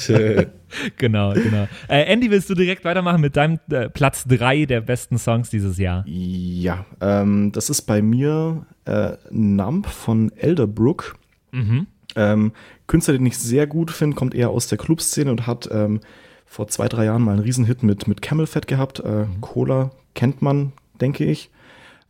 Äh, 0.09 0.47
genau, 0.97 1.33
genau. 1.33 1.67
Äh, 1.87 2.03
Andy, 2.11 2.29
willst 2.31 2.49
du 2.49 2.53
direkt 2.53 2.85
weitermachen 2.85 3.21
mit 3.21 3.35
deinem 3.35 3.59
äh, 3.69 3.89
Platz 3.89 4.25
3 4.27 4.65
der 4.65 4.81
besten 4.81 5.17
Songs 5.17 5.49
dieses 5.49 5.77
Jahr? 5.77 6.03
Ja, 6.07 6.85
ähm, 7.01 7.51
das 7.51 7.69
ist 7.69 7.83
bei 7.83 8.01
mir 8.01 8.65
äh, 8.85 9.13
Numb 9.31 9.87
von 9.87 10.31
Elderbrook. 10.35 11.15
Mhm. 11.51 11.87
Ähm, 12.15 12.51
Künstler, 12.87 13.15
den 13.15 13.25
ich 13.25 13.37
sehr 13.37 13.67
gut 13.67 13.91
finde, 13.91 14.15
kommt 14.15 14.35
eher 14.35 14.49
aus 14.49 14.67
der 14.67 14.77
Clubszene 14.77 15.31
und 15.31 15.47
hat 15.47 15.69
ähm, 15.71 15.99
vor 16.45 16.67
zwei, 16.67 16.87
drei 16.87 17.05
Jahren 17.05 17.23
mal 17.23 17.31
einen 17.33 17.41
Riesenhit 17.41 17.83
mit, 17.83 18.07
mit 18.07 18.21
Camel 18.21 18.45
Fat 18.45 18.67
gehabt. 18.67 18.99
Äh, 18.99 19.25
Cola 19.41 19.91
kennt 20.13 20.41
man, 20.41 20.73
denke 21.01 21.25
ich. 21.25 21.49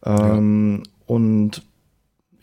Ähm, 0.05 0.83
Und 1.05 1.63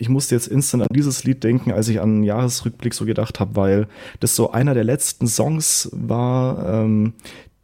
ich 0.01 0.09
musste 0.09 0.35
jetzt 0.35 0.49
instant 0.49 0.83
an 0.83 0.89
dieses 0.91 1.25
Lied 1.25 1.45
denken, 1.45 1.73
als 1.73 1.89
ich 1.89 2.01
an 2.01 2.09
einen 2.09 2.23
Jahresrückblick 2.23 2.95
so 2.95 3.05
gedacht 3.05 3.39
habe, 3.39 3.55
weil 3.55 3.87
das 4.19 4.35
so 4.35 4.51
einer 4.51 4.73
der 4.73 4.83
letzten 4.83 5.27
Songs 5.27 5.91
war, 5.93 6.85
ähm, 6.85 7.13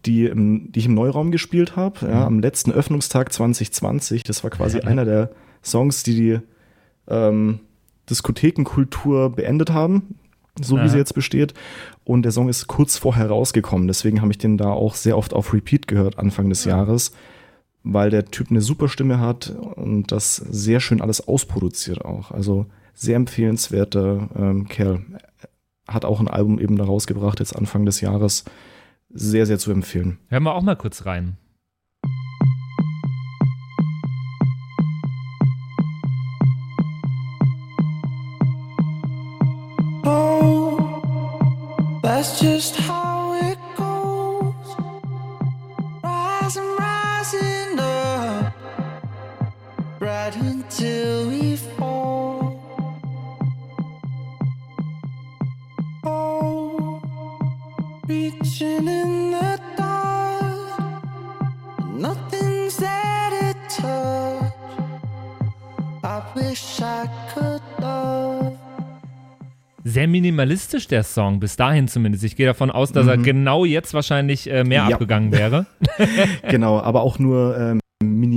die, 0.04 0.26
im, 0.26 0.70
die 0.70 0.80
ich 0.80 0.86
im 0.86 0.94
Neuraum 0.94 1.30
gespielt 1.30 1.76
habe, 1.76 2.06
ja, 2.06 2.26
am 2.26 2.38
letzten 2.40 2.72
Öffnungstag 2.72 3.32
2020. 3.32 4.22
Das 4.22 4.44
war 4.44 4.50
quasi 4.50 4.80
einer 4.80 5.06
der 5.06 5.30
Songs, 5.64 6.02
die 6.02 6.14
die 6.14 6.38
ähm, 7.08 7.60
Diskothekenkultur 8.10 9.30
beendet 9.34 9.70
haben, 9.70 10.16
so 10.60 10.76
Aha. 10.76 10.84
wie 10.84 10.88
sie 10.90 10.98
jetzt 10.98 11.14
besteht. 11.14 11.54
Und 12.04 12.22
der 12.22 12.32
Song 12.32 12.50
ist 12.50 12.66
kurz 12.66 12.98
vorher 12.98 13.28
rausgekommen. 13.28 13.88
Deswegen 13.88 14.20
habe 14.20 14.30
ich 14.30 14.38
den 14.38 14.58
da 14.58 14.70
auch 14.70 14.94
sehr 14.94 15.16
oft 15.16 15.32
auf 15.32 15.54
Repeat 15.54 15.88
gehört 15.88 16.18
Anfang 16.18 16.50
des 16.50 16.66
Jahres, 16.66 17.12
weil 17.88 18.10
der 18.10 18.24
Typ 18.26 18.50
eine 18.50 18.60
super 18.60 18.88
Stimme 18.88 19.20
hat 19.20 19.50
und 19.76 20.10
das 20.10 20.36
sehr 20.36 20.80
schön 20.80 21.00
alles 21.00 21.26
ausproduziert 21.26 22.04
auch. 22.04 22.32
Also 22.32 22.66
sehr 22.94 23.16
empfehlenswerter 23.16 24.28
ähm, 24.36 24.68
Kerl. 24.68 25.04
Hat 25.86 26.04
auch 26.04 26.18
ein 26.18 26.28
Album 26.28 26.58
eben 26.58 26.76
da 26.76 26.84
rausgebracht, 26.84 27.38
jetzt 27.38 27.54
Anfang 27.54 27.86
des 27.86 28.00
Jahres. 28.00 28.44
Sehr, 29.10 29.46
sehr 29.46 29.58
zu 29.58 29.70
empfehlen. 29.70 30.18
Hören 30.28 30.42
wir 30.42 30.54
auch 30.54 30.62
mal 30.62 30.74
kurz 30.74 31.06
rein. 31.06 31.36
Oh, 40.04 40.76
that's 42.02 42.40
just 42.40 42.85
until 50.86 51.30
we 51.30 51.56
fall. 51.76 52.56
Oh, 56.04 57.00
reaching 58.06 58.86
in 58.86 59.32
the 59.32 59.58
dark, 59.76 60.80
nothing's 61.94 62.76
there 62.76 63.30
to 63.30 63.82
touch. 63.82 64.52
I 66.04 66.22
wish 66.36 66.80
I 66.80 67.08
could 67.34 67.62
love. 67.80 68.52
Sehr 69.84 70.08
minimalistisch 70.08 70.88
der 70.88 71.04
Song, 71.04 71.38
bis 71.40 71.56
dahin 71.56 71.86
zumindest. 71.88 72.24
Ich 72.24 72.34
gehe 72.36 72.46
davon 72.46 72.70
aus, 72.72 72.90
dass 72.92 73.06
er 73.06 73.16
genau 73.18 73.64
jetzt 73.64 73.94
wahrscheinlich 73.94 74.50
äh, 74.50 74.64
mehr 74.64 74.86
Ja. 74.88 74.94
abgegangen 74.94 75.30
wäre. 75.32 75.66
genau, 76.50 76.80
aber 76.80 77.02
auch 77.02 77.18
nur 77.20 77.56
ähm, 77.56 77.80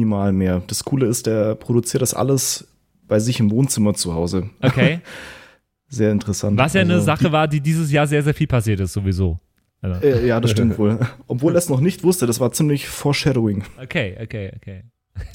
minimal 0.09 0.33
mehr. 0.33 0.61
Das 0.67 0.83
Coole 0.83 1.05
ist, 1.07 1.25
der 1.27 1.55
produziert 1.55 2.01
das 2.01 2.13
alles 2.13 2.67
bei 3.07 3.19
sich 3.19 3.39
im 3.39 3.51
Wohnzimmer 3.51 3.93
zu 3.93 4.13
Hause. 4.13 4.49
Okay. 4.61 4.99
Sehr 5.87 6.11
interessant. 6.11 6.57
Was 6.57 6.73
ja 6.73 6.81
eine 6.81 6.95
Also, 6.95 7.05
Sache 7.05 7.31
war, 7.31 7.47
die 7.47 7.61
dieses 7.61 7.91
Jahr 7.91 8.05
sehr, 8.05 8.21
sehr 8.21 8.35
viel 8.35 8.45
passiert 8.45 8.79
ist, 8.79 8.93
sowieso. 8.93 9.39
Also, 9.81 10.05
Äh, 10.05 10.27
ja, 10.27 10.39
das 10.39 10.51
stimmt 10.51 10.77
wohl. 10.77 10.99
Obwohl 11.27 11.53
er 11.55 11.57
es 11.57 11.67
noch 11.67 11.79
nicht 11.81 12.03
wusste, 12.03 12.27
das 12.27 12.39
war 12.39 12.51
ziemlich 12.51 12.87
Foreshadowing. 12.87 13.63
okay, 13.81 14.15
okay, 14.21 14.51
okay. 14.55 14.83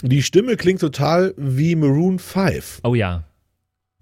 Die 0.02 0.22
Stimme 0.22 0.56
klingt 0.56 0.80
total 0.80 1.34
wie 1.36 1.74
Maroon 1.74 2.20
5. 2.20 2.80
Oh 2.84 2.94
ja. 2.94 3.24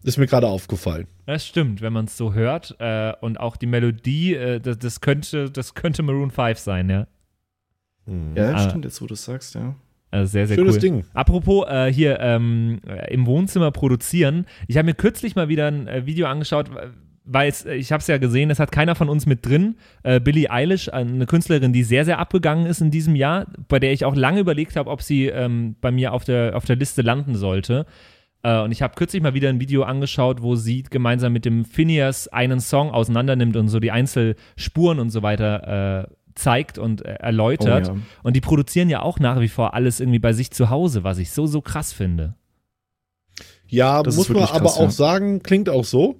Ist 0.03 0.19
mir 0.19 0.27
gerade 0.27 0.47
aufgefallen. 0.47 1.07
Das 1.25 1.47
stimmt, 1.47 1.81
wenn 1.81 1.93
man 1.95 2.05
es 2.05 2.17
so 2.19 2.35
hört. 2.35 2.77
Äh, 2.81 3.15
und 3.23 3.41
auch 3.41 3.57
die 3.57 3.67
Melodie, 3.67 4.35
äh, 4.35 4.61
das, 4.61 4.77
das, 4.79 5.01
könnte, 5.01 5.51
das 5.51 5.73
könnte 5.75 6.03
Maroon 6.03 6.31
5 6.31 6.59
sein, 6.59 6.91
ja. 6.91 7.07
Ja, 8.35 8.55
Ah. 8.57 8.69
stimmt, 8.69 8.85
jetzt 8.85 9.01
wo 9.01 9.07
du 9.07 9.15
es 9.15 9.25
sagst, 9.25 9.55
ja. 9.55 9.75
Also 10.13 10.31
sehr, 10.31 10.47
sehr 10.47 10.57
Schönes 10.57 10.75
cool. 10.75 10.81
Ding. 10.81 11.05
Apropos 11.15 11.67
äh, 11.69 11.91
hier 11.91 12.21
ähm, 12.21 12.81
äh, 12.87 13.13
im 13.13 13.27
Wohnzimmer 13.27 13.71
produzieren. 13.71 14.45
Ich 14.69 14.77
habe 14.77 14.85
mir 14.85 14.95
kürzlich 14.95 15.35
mal 15.37 15.49
wieder 15.49 15.69
ein 15.69 15.89
äh, 15.89 16.05
Video 16.05 16.27
angeschaut, 16.27 16.67
weil 17.25 17.49
es, 17.49 17.65
äh, 17.65 17.77
ich 17.77 17.93
habe 17.93 18.03
es 18.03 18.09
ja 18.09 18.19
gesehen, 18.19 18.51
es 18.51 18.59
hat 18.59 18.73
keiner 18.73 18.95
von 18.95 19.09
uns 19.09 19.25
mit 19.25 19.45
drin. 19.47 19.77
Äh, 20.03 20.21
Billie 20.21 20.51
Eilish, 20.51 20.91
eine 20.91 21.25
Künstlerin, 21.25 21.73
die 21.73 21.83
sehr, 21.83 22.05
sehr 22.05 22.19
abgegangen 22.19 22.67
ist 22.67 22.83
in 22.83 22.91
diesem 22.91 23.17
Jahr, 23.17 23.47
bei 23.69 23.79
der 23.79 23.93
ich 23.93 24.05
auch 24.05 24.15
lange 24.15 24.41
überlegt 24.41 24.77
habe, 24.77 24.91
ob 24.91 25.01
sie 25.01 25.29
ähm, 25.29 25.77
bei 25.81 25.91
mir 25.91 26.13
auf 26.13 26.25
der, 26.25 26.59
auf 26.59 26.67
der 26.67 26.77
Liste 26.77 27.01
landen 27.01 27.35
sollte. 27.35 27.87
Und 28.45 28.73
ich 28.73 28.83
habe 28.83 28.97
kürzlich 28.97 29.23
mal 29.23 29.35
wieder 29.35 29.51
ein 29.51 29.61
Video 29.61 29.85
angeschaut, 29.85 30.43
wo 30.43 30.57
sie 30.57 30.83
gemeinsam 30.83 31.33
mit 31.33 31.45
dem 31.45 31.65
Phineas 31.65 32.27
einen 32.27 32.59
Song 32.59 32.91
auseinandernimmt 32.91 33.57
und 33.57 33.69
so 33.69 33.79
die 33.79 33.93
Einzelspuren 33.93 34.99
und 34.99 35.11
so 35.11 35.23
weiter 35.23 36.09
zeigt 36.35 36.79
und 36.79 37.05
äh, 37.05 37.15
erläutert. 37.15 37.91
Oh 37.91 37.95
ja. 37.95 38.01
Und 38.23 38.35
die 38.37 38.41
produzieren 38.41 38.89
ja 38.89 39.03
auch 39.03 39.19
nach 39.19 39.41
wie 39.41 39.49
vor 39.49 39.75
alles 39.75 40.01
irgendwie 40.01 40.19
bei 40.19 40.33
sich 40.33 40.51
zu 40.51 40.71
Hause, 40.71 41.05
was 41.05 41.19
ich 41.19 41.31
so, 41.31 41.47
so 41.47 41.61
krass 41.61 41.93
finde. 41.93 42.35
Ja, 43.67 44.03
Das 44.03 44.17
muss 44.17 44.29
man 44.29 44.43
aber 44.43 44.61
krass, 44.61 44.77
auch 44.77 44.83
ja. 44.83 44.91
sagen, 44.91 45.43
klingt 45.43 45.71
auch 45.71 45.85
so. 45.85 46.17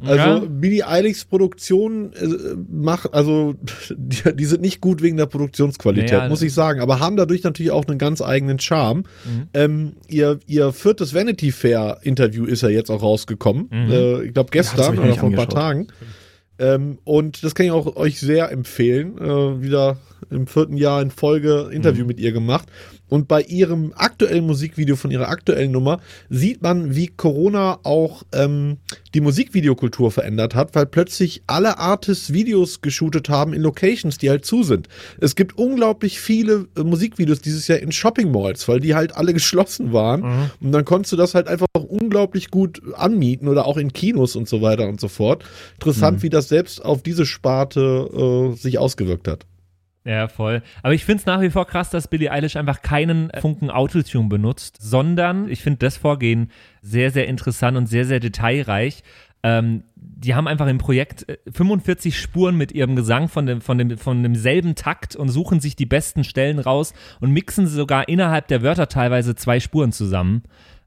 Also 0.00 0.16
Ja. 0.16 0.38
Billie 0.48 0.86
Eilishs 0.86 1.24
Produktion 1.26 2.12
äh, 2.14 2.54
macht, 2.70 3.12
also 3.12 3.54
die, 3.90 4.34
die 4.34 4.44
sind 4.46 4.62
nicht 4.62 4.80
gut 4.80 5.02
wegen 5.02 5.16
der 5.18 5.26
Produktionsqualität, 5.26 6.10
Ja, 6.12 6.28
muss 6.28 6.40
ich 6.42 6.54
sagen, 6.54 6.80
aber 6.80 7.00
haben 7.00 7.16
dadurch 7.16 7.42
natürlich 7.42 7.72
auch 7.72 7.84
einen 7.86 7.98
ganz 7.98 8.22
eigenen 8.22 8.58
Charme. 8.58 9.00
Mhm. 9.24 9.48
Ähm, 9.52 9.92
ihr, 10.08 10.38
ihr 10.46 10.72
viertes 10.72 11.12
Vanity 11.12 11.52
Fair 11.52 11.98
Interview 12.02 12.44
ist 12.46 12.62
ja 12.62 12.68
jetzt 12.70 12.90
auch 12.90 13.02
rausgekommen. 13.02 13.68
Mhm. 13.70 13.90
Äh, 13.90 14.22
ich 14.24 14.34
glaube 14.34 14.48
Ja, 14.54 14.62
gestern 14.62 14.94
ich 14.94 15.00
mir 15.00 15.06
oder 15.06 15.14
vor 15.16 15.28
ein 15.28 15.34
paar. 15.34 15.48
Tagen. 15.48 15.88
Ähm, 16.58 16.98
und 17.04 17.42
das 17.42 17.54
kann 17.54 17.66
ich 17.66 17.72
auch 17.72 17.96
euch 17.96 18.20
sehr 18.20 18.50
empfehlen. 18.50 19.18
Äh, 19.18 19.62
wieder 19.62 19.98
im 20.30 20.46
vierten 20.46 20.76
Jahr 20.76 21.02
in 21.02 21.10
Folge 21.10 21.70
Interview 21.72 22.06
mit 22.06 22.20
ihr 22.20 22.32
gemacht. 22.32 22.68
Und 23.14 23.28
bei 23.28 23.42
ihrem 23.42 23.92
aktuellen 23.94 24.44
Musikvideo 24.44 24.96
von 24.96 25.12
ihrer 25.12 25.28
aktuellen 25.28 25.70
Nummer 25.70 26.00
sieht 26.30 26.62
man, 26.62 26.96
wie 26.96 27.06
Corona 27.06 27.78
auch 27.84 28.24
ähm, 28.32 28.78
die 29.14 29.20
Musikvideokultur 29.20 30.10
verändert 30.10 30.56
hat, 30.56 30.74
weil 30.74 30.86
plötzlich 30.86 31.44
alle 31.46 31.78
Artists 31.78 32.32
Videos 32.32 32.80
geshootet 32.80 33.28
haben 33.28 33.52
in 33.52 33.62
Locations, 33.62 34.18
die 34.18 34.30
halt 34.30 34.44
zu 34.44 34.64
sind. 34.64 34.88
Es 35.20 35.36
gibt 35.36 35.56
unglaublich 35.56 36.18
viele 36.18 36.66
äh, 36.76 36.82
Musikvideos 36.82 37.40
dieses 37.40 37.68
Jahr 37.68 37.78
in 37.78 37.92
Shopping 37.92 38.32
Malls, 38.32 38.66
weil 38.66 38.80
die 38.80 38.96
halt 38.96 39.14
alle 39.14 39.32
geschlossen 39.32 39.92
waren. 39.92 40.50
Und 40.60 40.72
dann 40.72 40.84
konntest 40.84 41.12
du 41.12 41.16
das 41.16 41.36
halt 41.36 41.46
einfach 41.46 41.68
unglaublich 41.72 42.50
gut 42.50 42.82
anmieten 42.96 43.46
oder 43.46 43.68
auch 43.68 43.76
in 43.76 43.92
Kinos 43.92 44.34
und 44.34 44.48
so 44.48 44.60
weiter 44.60 44.88
und 44.88 45.00
so 45.00 45.06
fort. 45.06 45.44
Interessant, 45.74 46.24
wie 46.24 46.30
das 46.30 46.48
selbst 46.48 46.84
auf 46.84 47.04
diese 47.04 47.26
Sparte 47.26 48.50
äh, 48.52 48.56
sich 48.56 48.80
ausgewirkt 48.80 49.28
hat. 49.28 49.46
Ja, 50.04 50.28
voll. 50.28 50.62
Aber 50.82 50.92
ich 50.92 51.04
finde 51.04 51.20
es 51.20 51.26
nach 51.26 51.40
wie 51.40 51.50
vor 51.50 51.66
krass, 51.66 51.88
dass 51.88 52.08
Billie 52.08 52.30
Eilish 52.30 52.56
einfach 52.56 52.82
keinen 52.82 53.30
äh, 53.30 53.40
Funken 53.40 53.70
Autotune 53.70 54.28
benutzt, 54.28 54.76
sondern 54.80 55.48
ich 55.48 55.62
finde 55.62 55.78
das 55.78 55.96
Vorgehen 55.96 56.50
sehr, 56.82 57.10
sehr 57.10 57.26
interessant 57.26 57.76
und 57.78 57.86
sehr, 57.86 58.04
sehr 58.04 58.20
detailreich. 58.20 59.02
Ähm, 59.42 59.84
die 59.94 60.34
haben 60.34 60.46
einfach 60.46 60.66
im 60.66 60.76
Projekt 60.76 61.28
äh, 61.28 61.38
45 61.50 62.18
Spuren 62.18 62.56
mit 62.56 62.72
ihrem 62.72 62.96
Gesang 62.96 63.28
von, 63.28 63.46
dem, 63.46 63.62
von, 63.62 63.78
dem, 63.78 63.96
von 63.96 64.22
demselben 64.22 64.74
Takt 64.74 65.16
und 65.16 65.30
suchen 65.30 65.60
sich 65.60 65.74
die 65.74 65.86
besten 65.86 66.22
Stellen 66.22 66.58
raus 66.58 66.92
und 67.20 67.30
mixen 67.30 67.66
sogar 67.66 68.06
innerhalb 68.08 68.48
der 68.48 68.62
Wörter 68.62 68.88
teilweise 68.88 69.34
zwei 69.34 69.58
Spuren 69.58 69.92
zusammen, 69.92 70.42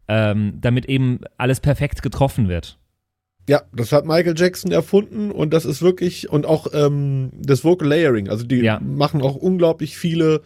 ähm, 0.07 0.59
damit 0.61 0.85
eben 0.85 1.21
alles 1.37 1.59
perfekt 1.59 2.03
getroffen 2.03 2.49
wird. 2.49 2.77
Ja, 3.49 3.61
das 3.73 3.91
hat 3.93 4.05
Michael 4.05 4.33
Jackson 4.37 4.71
erfunden 4.71 5.31
und 5.31 5.53
das 5.53 5.65
ist 5.65 5.81
wirklich, 5.81 6.29
und 6.29 6.45
auch 6.45 6.67
ähm, 6.73 7.31
das 7.39 7.63
Vocal 7.63 7.87
Layering, 7.87 8.27
also 8.29 8.45
die 8.45 8.57
Ja. 8.57 8.79
machen 8.81 9.21
auch 9.21 9.35
unglaublich 9.35 9.97
viele 9.97 10.41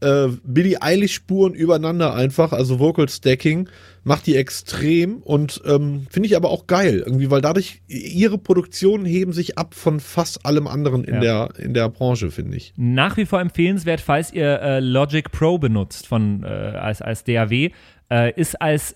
äh, 0.00 0.28
Billie 0.44 0.80
Eilish-Spuren 0.82 1.54
übereinander 1.54 2.14
einfach, 2.14 2.52
also 2.52 2.78
Vocal 2.78 3.08
Stacking, 3.08 3.68
macht 4.04 4.26
die 4.26 4.36
extrem 4.36 5.16
und 5.22 5.62
ähm, 5.66 6.06
finde 6.10 6.26
ich 6.28 6.36
aber 6.36 6.50
auch 6.50 6.66
geil, 6.66 7.02
irgendwie, 7.04 7.30
weil 7.30 7.40
dadurch 7.40 7.80
ihre 7.88 8.36
Produktionen 8.38 9.06
heben 9.06 9.32
sich 9.32 9.56
ab 9.58 9.74
von 9.74 9.98
fast 10.00 10.44
allem 10.44 10.66
anderen 10.66 11.02
in, 11.04 11.14
Ja. 11.14 11.20
der, 11.20 11.48
in 11.58 11.72
der 11.74 11.88
Branche, 11.88 12.30
finde 12.30 12.56
ich. 12.58 12.74
Nach 12.76 13.16
wie 13.16 13.24
vor 13.26 13.40
empfehlenswert, 13.40 14.00
falls 14.02 14.32
ihr 14.34 14.60
äh, 14.60 14.80
Logic 14.80 15.30
Pro 15.32 15.56
benutzt 15.58 16.06
von, 16.06 16.42
äh, 16.44 16.46
als, 16.46 17.00
als 17.02 17.24
DAW. 17.24 17.70
Äh, 18.08 18.32
ist 18.40 18.60
als 18.62 18.94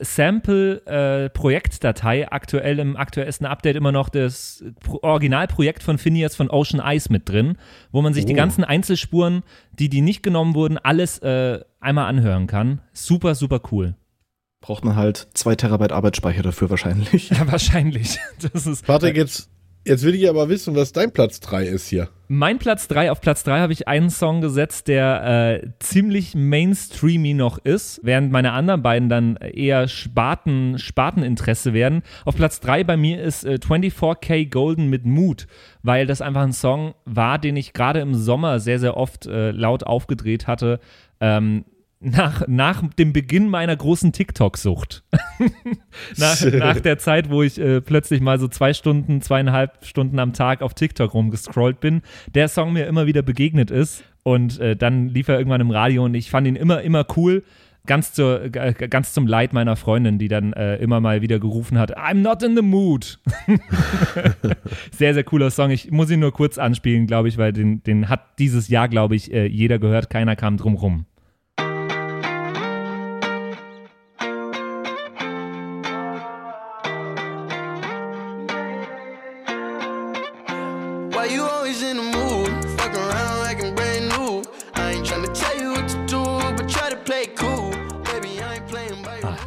Sample-Projektdatei 1.01 2.31
aktuell 2.31 2.79
im 2.79 2.97
aktuellsten 2.97 3.47
Update 3.47 3.77
immer 3.77 3.93
noch 3.93 4.09
das 4.09 4.63
Pro 4.81 4.99
Originalprojekt 5.03 5.83
von 5.83 5.99
Phineas 5.99 6.37
von 6.37 6.49
Ocean 6.51 6.81
Eyes 6.81 7.11
mit 7.11 7.29
drin, 7.29 7.57
wo 7.93 8.03
man 8.03 8.15
sich 8.15 8.25
die 8.25 8.35
Oh. 8.35 8.37
ganzen 8.37 8.63
Einzelspuren, 8.65 9.43
die, 9.73 9.89
die 9.89 10.01
nicht 10.01 10.23
genommen 10.23 10.55
wurden, 10.55 10.79
alles 10.79 11.19
äh, 11.19 11.61
einmal 11.81 12.07
anhören 12.07 12.47
kann. 12.47 12.81
Super, 12.93 13.35
super 13.35 13.61
cool. 13.73 13.95
Braucht 14.61 14.85
man 14.85 14.95
halt 14.97 15.29
zwei 15.35 15.55
Terabyte 15.57 15.93
Arbeitsspeicher 15.93 16.43
dafür 16.43 16.71
wahrscheinlich. 16.71 17.31
Ja, 17.31 17.51
wahrscheinlich. 17.51 18.19
Das 18.53 18.67
ist 18.67 18.87
Patrick, 18.87 19.17
jetzt, 19.17 19.49
jetzt 19.87 20.05
will 20.05 20.15
ich 20.15 20.29
aber 20.29 20.49
wissen, 20.49 20.77
was 20.77 20.93
dein 20.93 21.13
Platz 21.13 21.41
3 21.41 21.65
ist 21.67 21.89
hier. 21.89 22.11
Mein 22.33 22.61
Platz 22.61 22.87
3, 22.87 23.11
auf 23.11 23.21
Platz 23.21 23.43
3 23.43 23.59
habe 23.59 23.73
ich 23.73 23.89
einen 23.89 24.09
Song 24.09 24.41
gesetzt, 24.41 24.87
der 24.87 25.63
äh, 25.65 25.69
ziemlich 25.81 26.37
mainstreamy 26.37 27.35
noch 27.35 27.59
ist, 27.59 27.99
während 28.05 28.31
meine 28.31 28.53
anderen 28.53 28.83
beiden 28.83 29.09
dann 29.09 29.35
eher 29.35 29.89
Sparten, 29.89 30.79
Sparteninteresse 30.79 31.73
werden. 31.73 32.03
Auf 32.25 32.37
Platz 32.37 32.61
3 32.61 32.85
bei 32.85 32.97
mir 32.97 33.21
ist 33.21 33.45
äh, 33.45 33.59
24K 33.61 34.49
Golden 34.49 34.87
mit 34.87 35.05
Mood, 35.05 35.49
weil 35.83 36.07
das 36.07 36.23
einfach 36.23 36.43
ein 36.43 36.53
Song 36.53 36.95
war, 37.05 37.41
den 37.41 37.57
ich 37.57 37.73
gerade 37.73 37.99
im 37.99 38.15
Sommer 38.15 38.61
sehr, 38.61 38.79
sehr 38.79 38.97
oft 38.97 39.27
äh, 39.27 39.51
laut 39.51 39.83
aufgedreht 39.83 40.47
hatte. 40.47 40.79
Ähm, 41.19 41.65
nach, 42.01 42.49
nach 42.49 42.83
dem 42.99 43.13
Beginn 43.13 43.49
meiner 43.49 43.77
großen 43.77 44.13
TikTok-Sucht. 44.13 45.05
nach, 46.17 46.43
nach 46.53 46.81
der 46.81 46.99
Zeit, 46.99 47.29
wo 47.31 47.43
ich 47.43 47.61
äh, 47.61 47.83
plötzlich 47.83 48.23
mal 48.23 48.41
so 48.41 48.49
zwei 48.49 48.73
Stunden, 48.73 49.21
zweieinhalb 49.21 49.85
Stunden 49.85 50.19
am 50.19 50.33
Tag 50.33 50.63
auf 50.63 50.73
TikTok 50.73 51.13
rumgescrollt 51.13 51.81
bin, 51.81 52.01
der 52.35 52.49
Song 52.49 52.73
mir 52.73 52.87
immer 52.87 53.07
wieder 53.07 53.23
begegnet 53.23 53.71
ist. 53.71 54.03
Und 54.23 54.59
äh, 54.61 54.77
dann 54.77 55.09
lief 55.09 55.29
er 55.29 55.39
irgendwann 55.39 55.61
im 55.61 55.71
Radio 55.71 56.05
und 56.05 56.15
ich 56.15 56.31
fand 56.31 56.47
ihn 56.47 56.57
immer, 56.57 56.81
immer 56.81 57.07
cool. 57.17 57.43
Ganz, 57.87 58.13
zur, 58.13 58.45
äh, 58.55 58.75
ganz 58.75 59.15
zum 59.15 59.27
Leid 59.27 59.53
meiner 59.55 59.75
Freundin, 59.75 60.19
die 60.19 60.29
dann 60.29 60.53
äh, 60.53 60.77
immer 60.77 61.01
mal 61.01 61.23
wieder 61.23 61.39
gerufen 61.39 61.79
hat, 61.79 61.97
I'm 61.97 62.21
not 62.21 62.43
in 62.43 62.55
the 62.55 62.63
mood. 62.63 63.19
sehr, 64.93 65.15
sehr 65.15 65.25
cooler 65.25 65.51
Song. 65.51 65.71
Ich 65.71 65.91
muss 65.91 66.11
ihn 66.11 66.21
nur 66.21 66.33
kurz 66.33 66.59
anspielen, 66.59 67.07
glaube 67.07 67.29
ich, 67.29 67.39
weil 67.39 67.53
den, 67.53 67.83
den 67.83 68.09
hat 68.09 68.39
dieses 68.39 68.69
Jahr, 68.69 68.89
glaube 68.89 69.17
ich, 69.17 69.33
äh, 69.33 69.47
jeder 69.47 69.79
gehört. 69.79 70.11
Keiner 70.11 70.37
kam 70.37 70.59
drum 70.59 70.75
rum. 70.75 71.07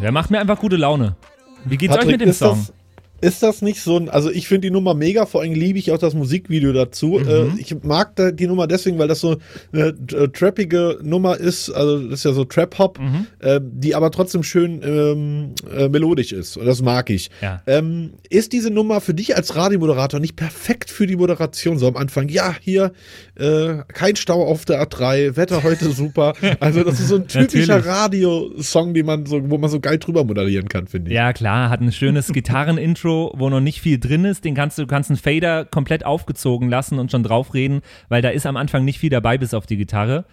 Der 0.04 0.12
macht 0.12 0.30
mir 0.30 0.40
einfach 0.40 0.60
gute 0.60 0.76
Laune. 0.76 1.16
Wie 1.64 1.78
geht's 1.78 1.94
euch 1.94 2.02
Patrick, 2.02 2.20
mit 2.20 2.28
dem 2.28 2.34
Song? 2.34 2.58
Das, 2.68 2.74
ist 3.24 3.42
das 3.42 3.62
nicht 3.62 3.82
so 3.82 3.98
ein, 3.98 4.10
also 4.10 4.30
ich 4.30 4.48
finde 4.48 4.68
die 4.68 4.72
Nummer 4.72 4.94
mega, 4.94 5.26
vor 5.26 5.42
allem 5.42 5.54
liebe 5.54 5.80
ich 5.80 5.92
auch 5.92 5.98
das 5.98 6.14
Musikvideo 6.14 6.74
dazu. 6.74 7.20
Mhm. 7.24 7.28
Äh, 7.28 7.46
ich 7.62 7.76
mag 7.84 8.16
da 8.16 8.32
die 8.32 8.48
Nummer 8.48 8.68
deswegen, 8.68 9.00
weil 9.00 9.08
das 9.08 9.22
so 9.22 9.38
eine 9.72 9.88
äh, 10.14 10.28
trappige 10.28 11.00
Nummer 11.02 11.38
ist, 11.38 11.70
also 11.70 12.00
das 12.00 12.20
ist 12.20 12.26
ja 12.26 12.34
so 12.34 12.44
Trap-Hop, 12.46 13.00
Mhm. 13.00 13.28
äh, 13.40 13.60
die 13.64 13.96
aber 13.96 14.12
trotzdem 14.12 14.44
schön 14.44 14.82
ähm, 14.84 15.52
äh, 15.76 15.90
melodisch 15.90 16.32
ist. 16.32 16.58
Und 16.58 16.66
das 16.66 16.82
mag 16.82 17.10
ich. 17.10 17.30
Ja. 17.42 17.62
Ähm, 17.68 18.12
ist 18.30 18.52
diese 18.54 18.70
Nummer 18.70 19.02
für 19.02 19.14
dich 19.14 19.36
als 19.36 19.56
Radiomoderator 19.56 20.20
nicht 20.20 20.36
perfekt 20.36 20.90
für 20.90 21.08
die 21.08 21.16
Moderation? 21.16 21.78
So 21.80 21.88
am 21.88 21.98
Anfang, 21.98 22.30
ja, 22.30 22.56
hier, 22.62 22.92
äh, 23.36 23.76
kein 23.94 24.16
Stau 24.16 24.44
auf 24.46 24.66
der 24.66 24.82
A3, 24.86 25.36
Wetter 25.38 25.64
heute 25.64 25.90
super. 25.92 26.34
Also 26.60 26.84
das 26.84 27.00
ist 27.00 27.08
so 27.08 27.16
ein 27.16 27.28
typischer. 27.28 27.86
Radiosong, 27.86 28.94
den 28.94 29.06
man 29.06 29.26
so, 29.26 29.40
wo 29.50 29.58
man 29.58 29.70
so 29.70 29.80
geil 29.80 29.98
drüber 29.98 30.24
moderieren 30.24 30.68
kann, 30.68 30.88
finde 30.88 31.10
ich. 31.12 31.16
Ja, 31.16 31.34
klar, 31.34 31.70
hat 31.70 31.82
ein 31.82 31.92
schönes 31.92 32.28
Gitarrenintro, 32.32 33.13
wo 33.36 33.50
noch 33.50 33.60
nicht 33.60 33.82
viel 33.82 34.00
drin 34.00 34.26
ist. 34.26 34.46
Den 34.46 34.56
kannst 34.56 34.78
du, 34.78 34.84
du 34.84 34.88
kannst 34.88 35.10
einen 35.10 35.18
Fader 35.18 35.66
komplett 35.66 36.06
aufgezogen 36.06 36.70
lassen 36.70 37.00
und 37.00 37.12
schon 37.12 37.24
draufreden, 37.24 37.82
weil 38.10 38.22
da 38.22 38.30
ist 38.30 38.46
am 38.46 38.58
Anfang 38.58 38.86
nicht 38.86 39.00
viel 39.00 39.10
dabei, 39.10 39.38
bis 39.38 39.54
auf 39.54 39.66
die 39.66 39.78
Gitarre. 39.78 40.26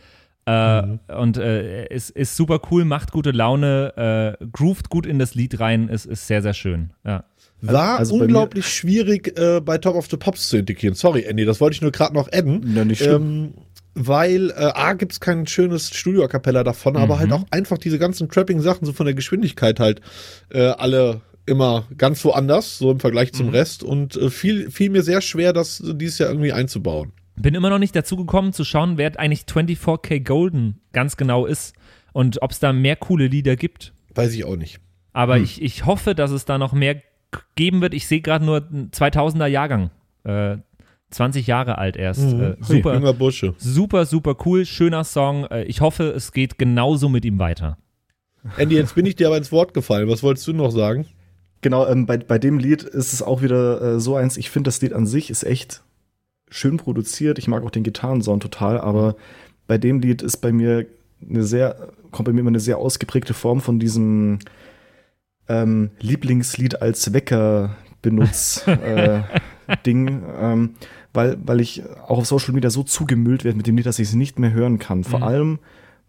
Äh, 0.47 0.83
Und 1.15 1.37
äh, 1.37 1.87
ist, 1.89 2.11
ist 2.11 2.37
super 2.37 2.61
cool, 2.71 2.85
macht 2.85 3.13
gute 3.13 3.31
Laune, 3.31 4.37
äh, 4.41 4.47
groovt 4.53 4.89
gut 4.89 5.07
in 5.07 5.19
das 5.19 5.35
Lied 5.35 5.61
rein, 5.61 5.89
ist, 5.89 6.07
ist 6.07 6.27
sehr, 6.27 6.43
sehr 6.43 6.55
schön. 6.55 6.91
Ja. 7.05 7.25
War 7.61 7.99
Also 7.99 8.17
bei 8.17 8.25
unglaublich 8.25 8.67
schwierig 8.67 9.39
äh, 9.39 9.61
bei 9.61 9.79
Top 9.79 9.95
of 9.95 10.09
the 10.11 10.17
Pops 10.17 10.49
zu 10.49 10.57
integrieren. 10.57 10.95
Sorry, 10.95 11.25
Andy, 11.25 11.45
das 11.45 11.61
wollte 11.61 11.75
ich 11.75 11.83
nur 11.83 11.93
gerade 11.93 12.15
noch 12.15 12.29
adden. 12.33 12.75
Ja, 12.75 12.85
nicht 12.85 13.03
schlimm. 13.03 13.23
Ähm, 13.23 13.55
weil 13.95 14.51
äh, 14.51 14.71
A 14.75 14.95
gibt 14.95 15.13
es 15.13 15.21
kein 15.21 15.47
schönes 15.47 15.91
Studio-Kapella 15.91 16.65
davon, 16.65 16.97
aber 16.97 17.19
halt 17.19 17.33
auch 17.33 17.45
einfach 17.51 17.77
diese 17.77 17.99
ganzen 17.99 18.29
Trapping-Sachen 18.29 18.87
so 18.87 18.93
von 18.93 19.05
der 19.05 19.15
Geschwindigkeit 19.15 19.81
halt 19.81 20.01
äh, 20.51 20.69
alle 20.69 21.21
immer 21.51 21.85
ganz 21.97 22.25
woanders, 22.25 22.79
so 22.79 22.91
im 22.91 23.01
Vergleich 23.01 23.33
zum 23.33 23.49
Rest. 23.49 23.83
Und 23.83 24.17
äh, 24.17 24.31
fiel, 24.31 24.71
fiel 24.71 24.91
mir 24.91 25.03
sehr 25.03 25.21
schwer, 25.21 25.53
das 25.53 25.83
dieses 25.85 26.19
Jahr 26.19 26.31
irgendwie 26.31 26.53
einzubauen. 26.53 27.13
Bin 27.37 27.55
immer 27.55 27.71
noch 27.71 27.79
nicht 27.79 27.97
dazu 27.97 28.17
gekommen 28.17 28.53
zu 28.53 28.65
schauen, 28.65 28.97
wer 28.97 29.19
eigentlich 29.19 29.43
24K 29.43 30.21
Golden 30.21 30.81
ganz 30.93 31.17
genau 31.17 31.47
ist 31.47 31.75
und 32.13 32.43
ob 32.43 32.51
es 32.51 32.59
da 32.59 32.73
mehr 32.73 32.97
coole 32.97 33.27
Lieder 33.27 33.57
gibt. 33.57 33.93
Weiß 34.15 34.35
ich 34.35 34.45
auch 34.45 34.57
nicht. 34.57 34.81
Aber 35.13 35.39
ich, 35.39 35.61
ich 35.63 35.87
hoffe, 35.87 36.15
dass 36.15 36.31
es 36.31 36.45
da 36.45 36.59
noch 36.59 36.73
mehr 36.73 37.03
geben 37.55 37.81
wird. 37.81 37.95
Ich 37.95 38.07
sehe 38.07 38.21
gerade 38.21 38.45
nur 38.45 38.67
einen 38.71 38.91
2000er 38.91 39.47
Jahrgang. 39.47 39.91
Äh, 40.25 40.59
20 41.11 41.47
Jahre 41.47 41.79
alt 41.79 41.97
erst. 41.97 42.23
Äh, 42.33 42.57
super, 42.61 42.95
Junger 42.95 43.13
Bursche. 43.13 43.55
super, 43.59 44.07
super 44.07 44.37
cool. 44.45 44.65
Schöner 44.65 45.05
Song. 45.05 45.45
Äh, 45.47 45.65
ich 45.65 45.81
hoffe, 45.81 46.05
es 46.05 46.33
geht 46.33 46.59
genauso 46.59 47.09
mit 47.09 47.25
ihm 47.25 47.39
weiter. 47.39 47.79
Andy, 48.57 48.77
jetzt 48.77 48.95
bin 48.95 49.07
ich 49.07 49.17
dir 49.17 49.27
aber 49.27 49.37
ins 49.37 49.53
Wort 49.53 49.75
gefallen. 49.75 50.09
Was 50.09 50.23
wolltest 50.23 50.47
du 50.47 50.53
noch 50.53 50.71
sagen? 50.71 51.07
Genau, 51.63 51.87
ähm, 51.87 52.07
bei, 52.07 52.17
bei 52.17 52.39
dem 52.39 52.59
Lied 52.59 52.83
ist 52.83 53.13
es 53.13 53.23
auch 53.23 53.43
wieder 53.43 53.81
äh, 53.83 54.01
so 54.01 54.17
eins, 54.17 54.37
ich 54.37 54.51
finde, 54.51 54.69
das 54.69 54.81
Lied 54.81 54.93
an 54.95 55.07
sich 55.07 55.31
ist 55.31 55.45
echt 55.45 55.83
schön 56.49 56.79
produziert. 56.79 57.39
Ich 57.39 57.49
mag 57.49 57.63
auch 57.65 57.71
den 57.71 57.83
Gitarrensound 57.83 58.43
total, 58.43 58.81
aber 58.81 59.15
bei 59.67 59.79
dem 59.79 60.01
Lied 60.01 60.23
ist 60.23 60.39
bei 60.39 60.53
mir 60.53 60.87
eine 61.29 61.43
sehr, 61.45 61.77
kommt 62.11 62.27
bei 62.27 62.33
mir 62.33 62.41
immer 62.41 62.49
eine 62.49 62.61
sehr 62.61 62.79
ausgeprägte 62.79 63.35
Form 63.35 63.61
von 63.61 63.79
diesem 63.79 64.39
ähm, 65.49 65.91
Lieblingslied 66.01 66.81
als 66.83 67.13
Wecker 67.13 67.77
benutz 68.03 68.67
äh, 68.67 69.21
Ding, 69.87 70.23
ähm, 70.41 70.71
weil, 71.13 71.37
weil 71.45 71.61
ich 71.61 71.83
auch 72.09 72.19
auf 72.19 72.27
Social 72.27 72.55
Media 72.55 72.71
so 72.71 72.83
zugemüllt 72.83 73.45
werde 73.45 73.57
mit 73.57 73.67
dem 73.67 73.77
Lied, 73.77 73.87
dass 73.87 73.99
ich 73.99 74.09
es 74.09 74.15
nicht 74.15 74.39
mehr 74.39 74.53
hören 74.53 74.79
kann. 74.79 75.05
Vor 75.05 75.21
Mhm. 75.21 75.25
allem, 75.25 75.59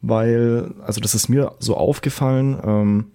weil, 0.02 0.74
also 0.86 1.02
das 1.02 1.14
ist 1.14 1.28
mir 1.28 1.54
so 1.60 1.76
aufgefallen, 1.76 2.58
ähm, 2.64 3.06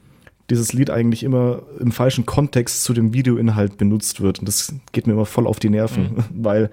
dieses 0.51 0.73
Lied 0.73 0.91
eigentlich 0.91 1.23
immer 1.23 1.63
im 1.81 1.93
falschen 1.93 2.27
Kontext 2.27 2.85
zu 2.85 2.93
dem 2.93 3.13
Videoinhalt 3.13 3.79
benutzt 3.79 4.21
wird. 4.21 4.39
Und 4.39 4.47
das 4.47 4.75
geht 4.93 5.07
mir 5.07 5.15
immer 5.15 5.27
voll 5.27 5.47
auf 5.47 5.59
die 5.59 5.71
Nerven, 5.71 6.25
weil 6.35 6.71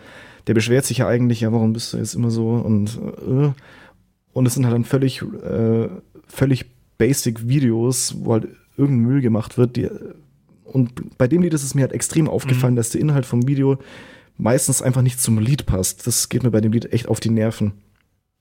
der 0.47 0.53
beschwert 0.53 0.85
sich 0.85 0.99
ja 0.99 1.07
eigentlich, 1.07 1.41
ja, 1.41 1.51
warum 1.51 1.73
bist 1.73 1.93
du 1.93 1.97
jetzt 1.97 2.15
immer 2.15 2.29
so 2.29 2.49
und 2.49 2.99
äh, 3.27 3.51
und 4.33 4.47
es 4.47 4.55
sind 4.55 4.65
halt 4.65 4.73
dann 4.73 4.83
völlig, 4.83 5.21
äh, 5.21 5.87
völlig 6.27 6.65
basic 6.97 7.47
Videos, 7.47 8.15
wo 8.19 8.33
halt 8.33 8.47
irgendein 8.77 9.07
Müll 9.07 9.21
gemacht 9.21 9.57
wird. 9.57 9.75
Die, 9.75 9.89
und 10.65 11.17
bei 11.17 11.27
dem 11.27 11.43
Lied 11.43 11.53
ist 11.53 11.63
es 11.63 11.75
mir 11.75 11.81
halt 11.81 11.93
extrem 11.93 12.27
aufgefallen, 12.27 12.75
dass 12.75 12.89
der 12.89 13.01
Inhalt 13.01 13.25
vom 13.25 13.47
Video 13.47 13.77
meistens 14.37 14.81
einfach 14.81 15.03
nicht 15.03 15.21
zum 15.21 15.37
Lied 15.37 15.65
passt. 15.67 16.07
Das 16.07 16.29
geht 16.29 16.43
mir 16.43 16.51
bei 16.51 16.61
dem 16.61 16.71
Lied 16.71 16.91
echt 16.91 17.07
auf 17.07 17.19
die 17.19 17.29
Nerven. 17.29 17.73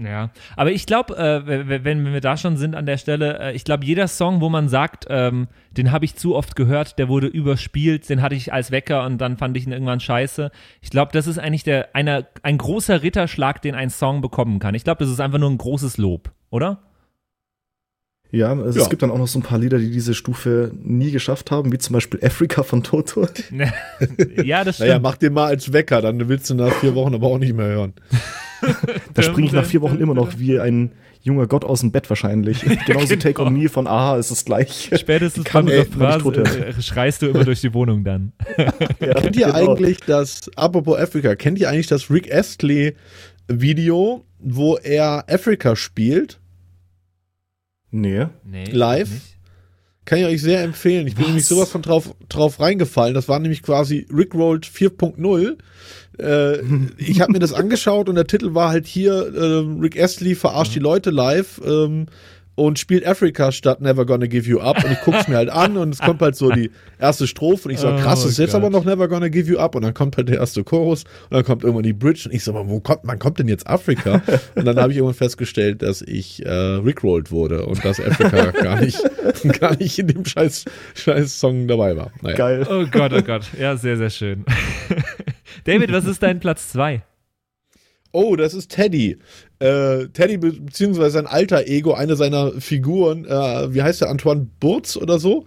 Ja, 0.05 0.31
aber 0.57 0.73
ich 0.73 0.87
glaube, 0.87 1.17
äh, 1.17 1.85
wenn 1.85 2.13
wir 2.13 2.21
da 2.21 2.37
schon 2.37 2.57
sind 2.57 2.75
an 2.75 2.87
der 2.87 2.99
Stelle, 2.99 3.39
äh, 3.39 3.53
ich 3.53 3.65
glaube, 3.65 3.85
jeder 3.85 4.09
Song, 4.09 4.41
wo 4.41 4.49
man 4.49 4.69
sagt, 4.69 5.07
ähm, 5.09 5.49
den 5.71 5.93
habe 5.93 6.05
ich 6.05 6.17
zu 6.17 6.35
oft 6.35 6.57
gehört, 6.57 6.99
der 6.99 7.09
wurde 7.09 7.27
überspielt, 7.27 8.09
den 8.09 8.23
hatte 8.23 8.35
ich 8.35 8.53
als 8.53 8.71
Wecker 8.71 9.05
und 9.05 9.19
dann 9.19 9.37
fand 9.37 9.57
ich 9.57 9.67
ihn 9.67 9.73
irgendwann 9.73 10.01
scheiße. 10.01 10.51
Ich 10.81 10.91
glaube, 10.91 11.13
das 11.13 11.27
ist 11.27 11.39
eigentlich 11.39 11.65
der, 11.65 11.95
einer, 11.95 12.27
ein 12.43 12.59
großer 12.59 13.03
Ritterschlag, 13.03 13.63
den 13.63 13.75
ein 13.75 13.91
Song 13.91 14.21
bekommen 14.21 14.59
kann. 14.59 14.75
Ich 14.75 14.85
glaube, 14.85 15.05
das 15.05 15.11
ist 15.11 15.21
einfach 15.21 15.39
nur 15.39 15.51
ein 15.51 15.59
großes 15.59 15.99
Lob, 15.99 16.31
oder? 16.51 16.79
Ja, 18.35 18.51
also 18.51 18.79
Ja. 18.79 18.85
es 18.85 18.89
gibt 18.91 19.03
dann 19.03 19.11
auch 19.11 19.19
noch 19.19 19.29
so 19.29 19.39
ein 19.39 19.43
paar 19.43 19.59
Lieder, 19.59 19.79
die 19.79 19.91
diese 19.91 20.15
Stufe 20.15 20.73
nie 20.83 21.11
geschafft 21.11 21.51
haben, 21.51 21.71
wie 21.71 21.77
zum 21.79 21.93
Beispiel 21.93 22.19
Africa 22.25 22.63
von 22.63 22.83
Toto. 22.83 23.29
ja, 24.43 24.65
das 24.65 24.79
Naja, 24.79 24.93
stimmt. 24.95 25.03
mach 25.03 25.17
den 25.17 25.35
mal 25.35 25.47
als 25.47 25.73
Wecker, 25.73 26.01
dann 26.01 26.29
willst 26.29 26.49
du 26.49 26.55
nach 26.55 26.73
vier 26.73 26.95
Wochen 26.95 27.15
aber 27.15 27.27
auch 27.27 27.39
nicht 27.39 27.55
mehr 27.55 27.67
hören. 27.67 27.93
Da 29.15 29.23
springe 29.23 29.47
ich 29.49 29.53
nach 29.53 29.65
vier 29.67 29.83
Wochen 29.83 29.97
immer 29.97 30.15
noch 30.15 30.39
wie 30.39 30.59
ein 30.59 30.93
junger 31.21 31.47
Gott 31.47 31.65
aus 31.65 31.81
dem 31.81 31.93
Bett 31.93 32.09
wahrscheinlich. 32.09 32.65
Genauso 32.87 33.17
Take 33.17 33.43
on 33.43 33.53
Me 33.53 33.69
von 33.69 33.87
Aha 33.87 34.17
ist 34.17 34.31
es 34.31 34.45
gleich. 34.45 34.91
Spätestens 34.97 35.45
kann 35.45 35.67
bei 35.67 35.85
Phrase 35.85 36.31
äh, 36.43 36.81
schreist 36.83 37.23
du 37.23 37.27
immer 37.27 37.45
durch 37.45 37.61
die 37.61 37.75
Wohnung 37.75 38.03
dann. 38.03 38.33
Ja, 38.59 39.15
Kennt 39.15 39.37
ihr 39.37 39.47
genau. 39.47 39.73
eigentlich 39.75 39.99
das, 40.07 40.51
apropos 40.57 40.99
Afrika, 40.99 41.35
kennt 41.37 41.59
ihr 41.59 41.69
eigentlich 41.69 41.87
das 41.89 42.11
Rick 42.11 42.33
Astley 42.33 42.95
Video, 43.49 44.25
wo 44.39 44.77
er 44.77 45.25
Afrika 45.29 45.77
spielt? 45.77 46.39
Nee. 47.93 48.27
Nee, 48.45 48.65
Live? 48.65 49.11
Kann 50.05 50.19
ich 50.19 50.25
euch 50.25 50.43
sehr 50.43 50.63
empfehlen. 50.63 51.07
Ich 51.07 51.15
bin 51.15 51.23
Was? 51.23 51.29
nämlich 51.29 51.47
sowas 51.47 51.71
von 51.71 51.83
drauf, 51.83 52.13
drauf 52.29 52.59
reingefallen. 52.59 53.15
Das 53.15 53.29
war 53.29 53.39
nämlich 53.39 53.63
quasi 53.63 54.09
Rickrolled 54.13 54.67
4.0. 54.67 55.59
Äh, 56.19 56.61
ich 56.99 57.21
habe 57.21 57.33
mir 57.33 57.39
das 57.39 57.53
angeschaut 57.53 58.09
und 58.09 58.17
der 58.17 58.27
Titel 58.27 58.55
war 58.55 58.71
halt 58.71 58.87
hier, 58.87 59.13
äh, 59.13 59.81
Rick 59.81 60.01
Astley 60.01 60.35
verarscht 60.35 60.75
die 60.75 60.81
Leute 60.81 61.11
live. 61.11 61.61
Ähm, 61.65 62.07
und 62.67 62.79
spielt 62.79 63.07
Africa 63.07 63.51
statt 63.51 63.81
Never 63.81 64.07
Gonna 64.07 64.27
Give 64.27 64.49
You 64.49 64.61
Up 64.61 64.85
und 64.85 64.93
ich 64.93 65.01
guck's 65.01 65.27
mir 65.27 65.37
halt 65.37 65.51
an 65.51 65.77
und 65.77 65.91
es 65.91 65.99
kommt 65.99 66.21
halt 66.23 66.37
so 66.37 66.51
die 66.51 66.71
erste 66.99 67.27
Strophe 67.27 67.69
und 67.69 67.75
ich 67.75 67.81
so, 67.81 67.89
Oh 67.89 67.97
krass, 67.97 68.25
ist 68.25 68.39
jetzt 68.39 68.53
Gott. 68.53 68.63
aber 68.63 68.71
noch 68.71 68.85
Never 68.85 69.09
Gonna 69.09 69.29
Give 69.29 69.51
You 69.51 69.59
Up 69.59 69.75
und 69.75 69.83
dann 69.83 69.95
kommt 69.95 70.17
halt 70.17 70.29
der 70.29 70.39
erste 70.39 70.63
Chorus 70.63 71.05
und 71.25 71.33
dann 71.33 71.45
kommt 71.45 71.65
irgendwann 71.65 71.83
die 71.83 71.93
Bridge 71.93 72.23
und 72.27 72.35
ich 72.35 72.45
so, 72.45 72.55
wo 72.55 72.81
kommt, 72.81 73.01
wann 73.03 73.19
kommt 73.19 73.39
denn 73.39 73.49
jetzt 73.49 73.67
Africa? 73.67 74.23
Und 74.55 74.65
dann 74.65 74.77
habe 74.77 74.93
ich 74.93 74.99
irgendwann 74.99 75.17
festgestellt, 75.17 75.83
dass 75.83 76.03
ich 76.03 76.45
äh, 76.47 76.51
rickrollt 76.51 77.31
wurde 77.31 77.67
und 77.67 77.85
dass 77.85 78.01
Africa 78.01 78.53
gar 78.53 78.81
nicht, 78.81 79.03
gar 79.61 79.77
nicht 79.77 79.99
in 79.99 80.07
dem 80.07 80.25
scheiß, 80.25 80.65
scheiß 80.95 81.41
Song 81.41 81.67
dabei 81.67 81.97
war. 81.97 82.13
Naja. 82.23 82.37
Geil. 82.37 82.67
Oh 82.71 82.87
Gott, 82.91 83.13
oh 83.13 83.23
Gott. 83.23 83.43
Ja, 83.59 83.77
sehr, 83.77 83.97
sehr 83.97 84.11
schön. 84.11 84.45
David, 85.65 85.93
was 85.93 86.05
ist 86.05 86.23
dein 86.23 86.39
Platz 86.41 86.71
2? 86.73 87.03
Oh, 88.13 88.37
das 88.37 88.53
ist 88.53 88.71
Teddy. 88.71 89.19
Äh, 89.63 90.09
Teddy 90.09 90.39
be 90.39 90.53
beziehungsweise 90.53 91.11
sein 91.11 91.27
alter 91.27 91.69
Ego, 91.69 91.93
eine 91.93 92.17
seiner 92.17 92.51
Figuren, 92.61 93.25
äh, 93.25 93.73
wie 93.73 93.83
heißt 93.83 94.01
der, 94.01 94.11
Antoine 94.11 94.49
Burz 94.59 94.97
oder 94.97 95.21
so, 95.21 95.45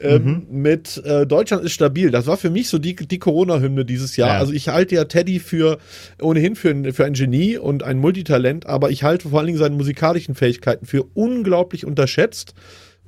ähm, 0.00 0.46
mit 0.50 1.02
äh, 1.04 1.26
Deutschland 1.26 1.64
ist 1.64 1.72
stabil. 1.72 2.12
Das 2.12 2.26
war 2.26 2.36
für 2.36 2.50
mich 2.50 2.68
so 2.68 2.78
die, 2.78 2.94
die 2.94 3.18
Corona-Hymne 3.18 3.84
dieses 3.84 4.16
Jahr. 4.16 4.34
Ja. 4.34 4.38
Also 4.38 4.52
ich 4.52 4.68
halte 4.68 4.94
ja 4.94 5.04
Teddy 5.04 5.40
für 5.40 5.78
ohnehin 6.22 6.54
für 6.54 6.70
ein, 6.70 6.92
für 6.92 7.04
ein 7.04 7.14
Genie 7.14 7.58
und 7.58 7.82
ein 7.82 7.98
Multitalent, 7.98 8.66
aber 8.66 8.90
ich 8.90 9.02
halte 9.02 9.30
vor 9.30 9.40
allen 9.40 9.46
Dingen 9.46 9.58
seine 9.58 9.74
musikalischen 9.74 10.36
Fähigkeiten 10.36 10.86
für 10.86 11.04
unglaublich 11.14 11.84
unterschätzt. 11.84 12.54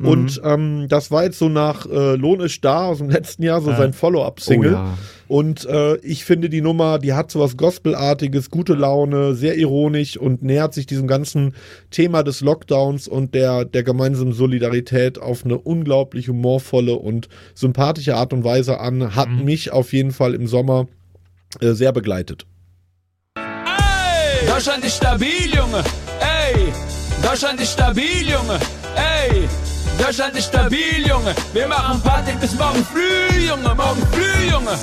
Und 0.01 0.41
ähm, 0.45 0.87
das 0.89 1.11
war 1.11 1.25
jetzt 1.25 1.39
so 1.39 1.49
nach 1.49 1.85
äh, 1.87 2.15
Lohn 2.15 2.41
ist 2.41 2.65
da 2.65 2.87
aus 2.87 2.99
dem 2.99 3.11
letzten 3.11 3.43
Jahr 3.43 3.61
so 3.61 3.71
Ja. 3.71 3.77
sein 3.79 3.93
Follow-up-Single. 3.93 4.73
Oh 4.75 4.77
ja. 4.77 4.99
Und 5.27 5.67
äh, 5.67 5.97
ich 5.99 6.25
finde 6.25 6.49
die 6.49 6.61
Nummer, 6.63 6.99
die 6.99 7.13
hat 7.15 7.31
so 7.31 7.41
was 7.41 7.57
Gospelartiges, 7.57 8.51
gute 8.51 8.75
Laune, 8.75 9.35
sehr 9.35 9.57
ironisch 9.59 10.17
und 10.17 10.43
nähert 10.43 10.73
sich 10.73 10.87
diesem 10.87 11.07
ganzen 11.09 11.55
Thema 11.91 12.23
des 12.23 12.41
Lockdowns 12.41 13.09
und 13.09 13.35
der, 13.35 13.65
der 13.65 13.83
gemeinsamen 13.83 14.33
Solidarität 14.33 15.19
auf 15.19 15.45
eine 15.45 15.59
unglaublich 15.59 16.29
humorvolle 16.29 16.95
und 16.95 17.29
sympathische 17.55 18.15
Art 18.17 18.33
und 18.33 18.45
Weise 18.45 18.81
an. 18.81 19.17
Hat 19.17 19.29
mich 19.31 19.73
auf 19.73 19.93
jeden 19.93 20.13
Fall 20.13 20.33
im 20.35 20.47
Sommer 20.47 20.87
äh, 21.61 21.73
sehr 21.73 21.93
begleitet. 21.93 22.47
Ey! 23.37 24.47
Deutschland 24.49 24.85
ist 24.85 24.97
stabil, 24.97 25.53
Junge. 25.55 25.83
Ey! 26.21 26.73
Deutschland 27.23 27.61
ist 27.61 27.73
stabil, 27.73 28.23
Junge. 28.23 28.59
Ey! 28.97 29.43
Deutschland 29.99 30.37
ist 30.37 30.47
stabil, 30.47 31.07
Junge. 31.07 31.35
Wir 31.53 31.69
machen 31.69 32.01
Party 32.01 32.33
bis 32.41 32.55
morgen 32.57 32.85
früh, 32.85 33.47
Junge. 33.47 33.75
Morgen 33.75 34.03
früh, 34.13 34.51
Junge. 34.51 34.79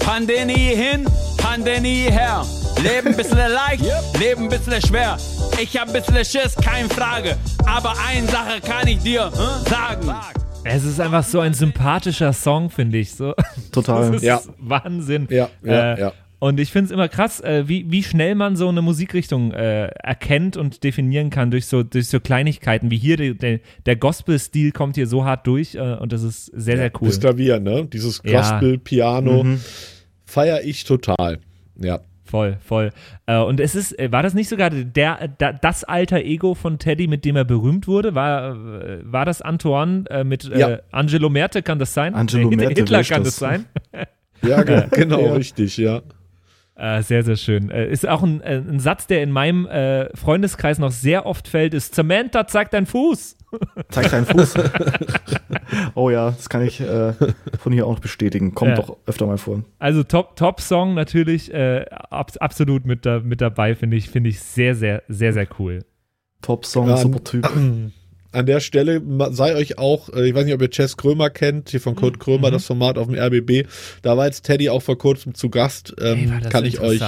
Pandemie 0.00 0.74
hin, 0.74 1.06
Pandemie 1.36 2.10
her. 2.10 2.44
Leben 2.82 3.14
bisschen 3.16 3.36
leicht, 3.36 3.84
Leben 4.18 4.48
bisschen 4.48 4.80
schwer. 4.80 5.18
Ich 5.60 5.76
hab 5.76 5.92
bisschen 5.92 6.24
Schiss, 6.24 6.54
keine 6.54 6.88
Frage. 6.88 7.36
Aber 7.66 7.94
eine 8.08 8.26
Sache 8.28 8.60
kann 8.60 8.86
ich 8.86 9.00
dir 9.00 9.24
hm, 9.26 9.66
sagen. 9.68 10.14
Es 10.64 10.84
ist 10.84 11.00
einfach 11.00 11.24
so 11.24 11.40
ein 11.40 11.54
sympathischer 11.54 12.32
Song, 12.32 12.70
finde 12.70 12.98
ich. 12.98 13.14
So. 13.14 13.34
Total. 13.72 14.10
Das 14.12 14.16
ist 14.16 14.22
Ja. 14.22 14.40
Wahnsinn. 14.58 15.26
Ja, 15.30 15.48
ja, 15.62 15.94
äh, 15.94 16.00
ja. 16.00 16.12
Und 16.40 16.60
ich 16.60 16.70
finde 16.70 16.86
es 16.86 16.90
immer 16.92 17.08
krass, 17.08 17.40
äh, 17.40 17.64
wie, 17.66 17.90
wie 17.90 18.02
schnell 18.04 18.36
man 18.36 18.54
so 18.54 18.68
eine 18.68 18.80
Musikrichtung 18.80 19.50
äh, 19.52 19.86
erkennt 19.86 20.56
und 20.56 20.84
definieren 20.84 21.30
kann 21.30 21.50
durch 21.50 21.66
so, 21.66 21.82
durch 21.82 22.06
so 22.08 22.20
Kleinigkeiten 22.20 22.90
wie 22.92 22.96
hier. 22.96 23.16
Der, 23.16 23.34
der, 23.34 23.58
der 23.86 23.96
Gospel-Stil 23.96 24.70
kommt 24.70 24.94
hier 24.94 25.08
so 25.08 25.24
hart 25.24 25.46
durch 25.48 25.74
äh, 25.74 25.80
und 25.96 26.12
das 26.12 26.22
ist 26.22 26.46
sehr, 26.46 26.76
sehr 26.76 26.92
cool. 27.00 27.08
Das 27.08 27.18
Klavier, 27.18 27.58
ne? 27.58 27.86
Dieses 27.92 28.22
Ja. 28.24 28.38
Gospel, 28.40 28.78
Piano, 28.78 29.44
feier 30.24 30.60
ich 30.62 30.84
total. 30.84 31.38
Ja. 31.76 32.00
Voll, 32.24 32.58
voll. 32.62 32.90
Äh, 33.26 33.38
und 33.38 33.58
es 33.58 33.74
ist, 33.74 33.98
äh, 33.98 34.12
war 34.12 34.22
das 34.22 34.34
nicht 34.34 34.48
sogar 34.50 34.68
der, 34.70 35.28
der, 35.28 35.54
das 35.54 35.82
alter 35.82 36.18
Ego 36.20 36.54
von 36.54 36.78
Teddy, 36.78 37.06
mit 37.08 37.24
dem 37.24 37.36
er 37.36 37.44
berühmt 37.46 37.88
wurde? 37.88 38.14
War, 38.14 38.52
äh, 38.82 38.98
war 39.02 39.24
das 39.24 39.40
Antoine 39.42 40.04
äh, 40.10 40.24
mit 40.24 40.44
äh, 40.44 40.58
Ja. 40.58 40.78
Angelo 40.92 41.30
Merte, 41.30 41.62
kann 41.62 41.78
das 41.78 41.94
sein? 41.94 42.14
Angelo 42.14 42.50
Merte, 42.50 42.74
Hitler 42.82 43.02
kann 43.02 43.24
das? 43.24 43.36
das 43.36 43.36
sein? 43.38 43.64
Ja, 44.46 44.62
ge- 44.62 44.84
genau, 44.92 45.20
Ja. 45.24 45.32
richtig, 45.34 45.78
ja. 45.78 46.02
Äh, 46.78 47.02
sehr, 47.02 47.24
sehr 47.24 47.36
schön. 47.36 47.70
Äh, 47.70 47.90
ist 47.90 48.06
auch 48.08 48.22
ein, 48.22 48.40
äh, 48.40 48.58
ein 48.58 48.78
Satz, 48.78 49.08
der 49.08 49.22
in 49.22 49.32
meinem 49.32 49.66
äh, 49.66 50.14
Freundeskreis 50.16 50.78
noch 50.78 50.92
sehr 50.92 51.26
oft 51.26 51.48
fällt, 51.48 51.74
ist 51.74 51.94
Samantha, 51.94 52.46
zeig 52.46 52.70
deinen 52.70 52.86
Fuß. 52.86 53.36
Zeig 53.88 54.10
deinen 54.10 54.26
Fuß. 54.26 54.54
oh 55.94 56.10
ja, 56.10 56.30
das 56.30 56.48
kann 56.48 56.62
ich 56.62 56.80
äh, 56.80 57.14
von 57.58 57.72
hier 57.72 57.86
auch 57.86 57.92
noch 57.94 58.00
bestätigen. 58.00 58.54
Kommt 58.54 58.72
Ja. 58.72 58.76
doch 58.76 58.96
öfter 59.06 59.26
mal 59.26 59.38
vor. 59.38 59.64
Also 59.78 60.02
Top, 60.04 60.36
Top 60.36 60.60
Song 60.60 60.94
natürlich 60.94 61.52
äh, 61.52 61.86
ab, 61.90 62.30
absolut 62.40 62.84
mit, 62.84 63.06
da, 63.06 63.20
mit 63.20 63.40
dabei, 63.40 63.74
finde 63.74 63.96
ich, 63.96 64.10
finde 64.10 64.28
ich 64.30 64.40
sehr, 64.40 64.74
sehr, 64.74 65.02
sehr, 65.08 65.32
sehr 65.32 65.46
cool. 65.58 65.84
Top-Song, 66.42 66.88
Ja, 66.88 66.96
super 66.98 67.24
Typ. 67.24 67.50
An 68.30 68.46
der 68.46 68.60
Stelle 68.60 69.02
sei 69.30 69.54
euch 69.54 69.78
auch, 69.78 70.10
äh, 70.10 70.28
ich 70.28 70.34
weiß 70.34 70.44
nicht, 70.44 70.54
ob 70.54 70.60
ihr 70.62 70.70
Chess 70.70 70.96
Krömer 70.96 71.30
kennt, 71.30 71.70
hier 71.70 71.80
von 71.80 71.94
Mhm. 71.94 71.98
Kurt 71.98 72.20
Krömer, 72.20 72.50
das 72.50 72.66
Format 72.66 72.98
auf 72.98 73.06
dem 73.06 73.16
RBB. 73.16 73.66
Da 74.02 74.16
war 74.16 74.26
jetzt 74.26 74.42
Teddy 74.42 74.68
auch 74.68 74.82
vor 74.82 74.98
kurzem 74.98 75.34
zu 75.34 75.48
Gast. 75.48 75.94
Ähm, 76.00 76.32
Ey, 76.42 76.50
kann 76.50 76.64
ich 76.64 76.80
euch, 76.80 77.00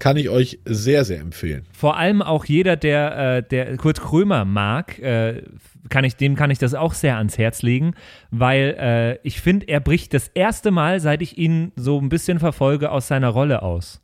kann 0.00 0.16
ich 0.16 0.28
euch 0.28 0.58
sehr, 0.64 1.04
sehr 1.04 1.20
empfehlen. 1.20 1.64
Vor 1.72 1.96
allem 1.96 2.20
auch 2.20 2.44
jeder, 2.46 2.76
der, 2.76 3.36
äh, 3.36 3.42
der 3.42 3.76
Kurt 3.76 4.00
Krömer 4.00 4.44
mag, 4.44 4.98
äh, 4.98 5.42
kann 5.88 6.04
ich, 6.04 6.16
dem 6.16 6.34
kann 6.34 6.50
ich 6.50 6.58
das 6.58 6.74
auch 6.74 6.94
sehr 6.94 7.16
ans 7.18 7.38
Herz 7.38 7.62
legen, 7.62 7.94
weil 8.30 8.76
äh, 8.78 9.18
ich 9.26 9.40
finde, 9.40 9.68
er 9.68 9.80
bricht 9.80 10.14
das 10.14 10.28
erste 10.28 10.70
Mal, 10.70 10.98
seit 10.98 11.22
ich 11.22 11.38
ihn 11.38 11.72
so 11.76 12.00
ein 12.00 12.08
bisschen 12.08 12.40
verfolge, 12.40 12.90
aus 12.90 13.06
seiner 13.06 13.28
Rolle 13.28 13.62
aus. 13.62 14.00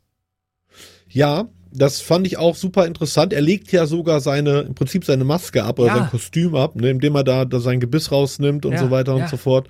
Ja, 1.09 1.49
das 1.73 2.01
fand 2.01 2.27
ich 2.27 2.37
auch 2.37 2.55
super 2.55 2.85
interessant. 2.85 3.33
Er 3.33 3.41
legt 3.41 3.71
ja 3.71 3.85
sogar 3.85 4.19
seine, 4.21 4.61
im 4.61 4.75
Prinzip 4.75 5.05
seine 5.05 5.23
Maske 5.23 5.63
ab 5.63 5.79
oder 5.79 5.87
Ja. 5.89 5.97
sein 5.97 6.09
Kostüm 6.09 6.55
ab, 6.55 6.75
ne, 6.75 6.89
indem 6.89 7.15
er 7.15 7.23
da, 7.23 7.45
da 7.45 7.59
sein 7.59 7.79
Gebiss 7.79 8.11
rausnimmt 8.11 8.65
und 8.65 8.73
Ja, 8.73 8.79
so 8.79 8.91
weiter 8.91 9.15
ja. 9.15 9.23
und 9.23 9.29
so 9.29 9.37
fort. 9.37 9.67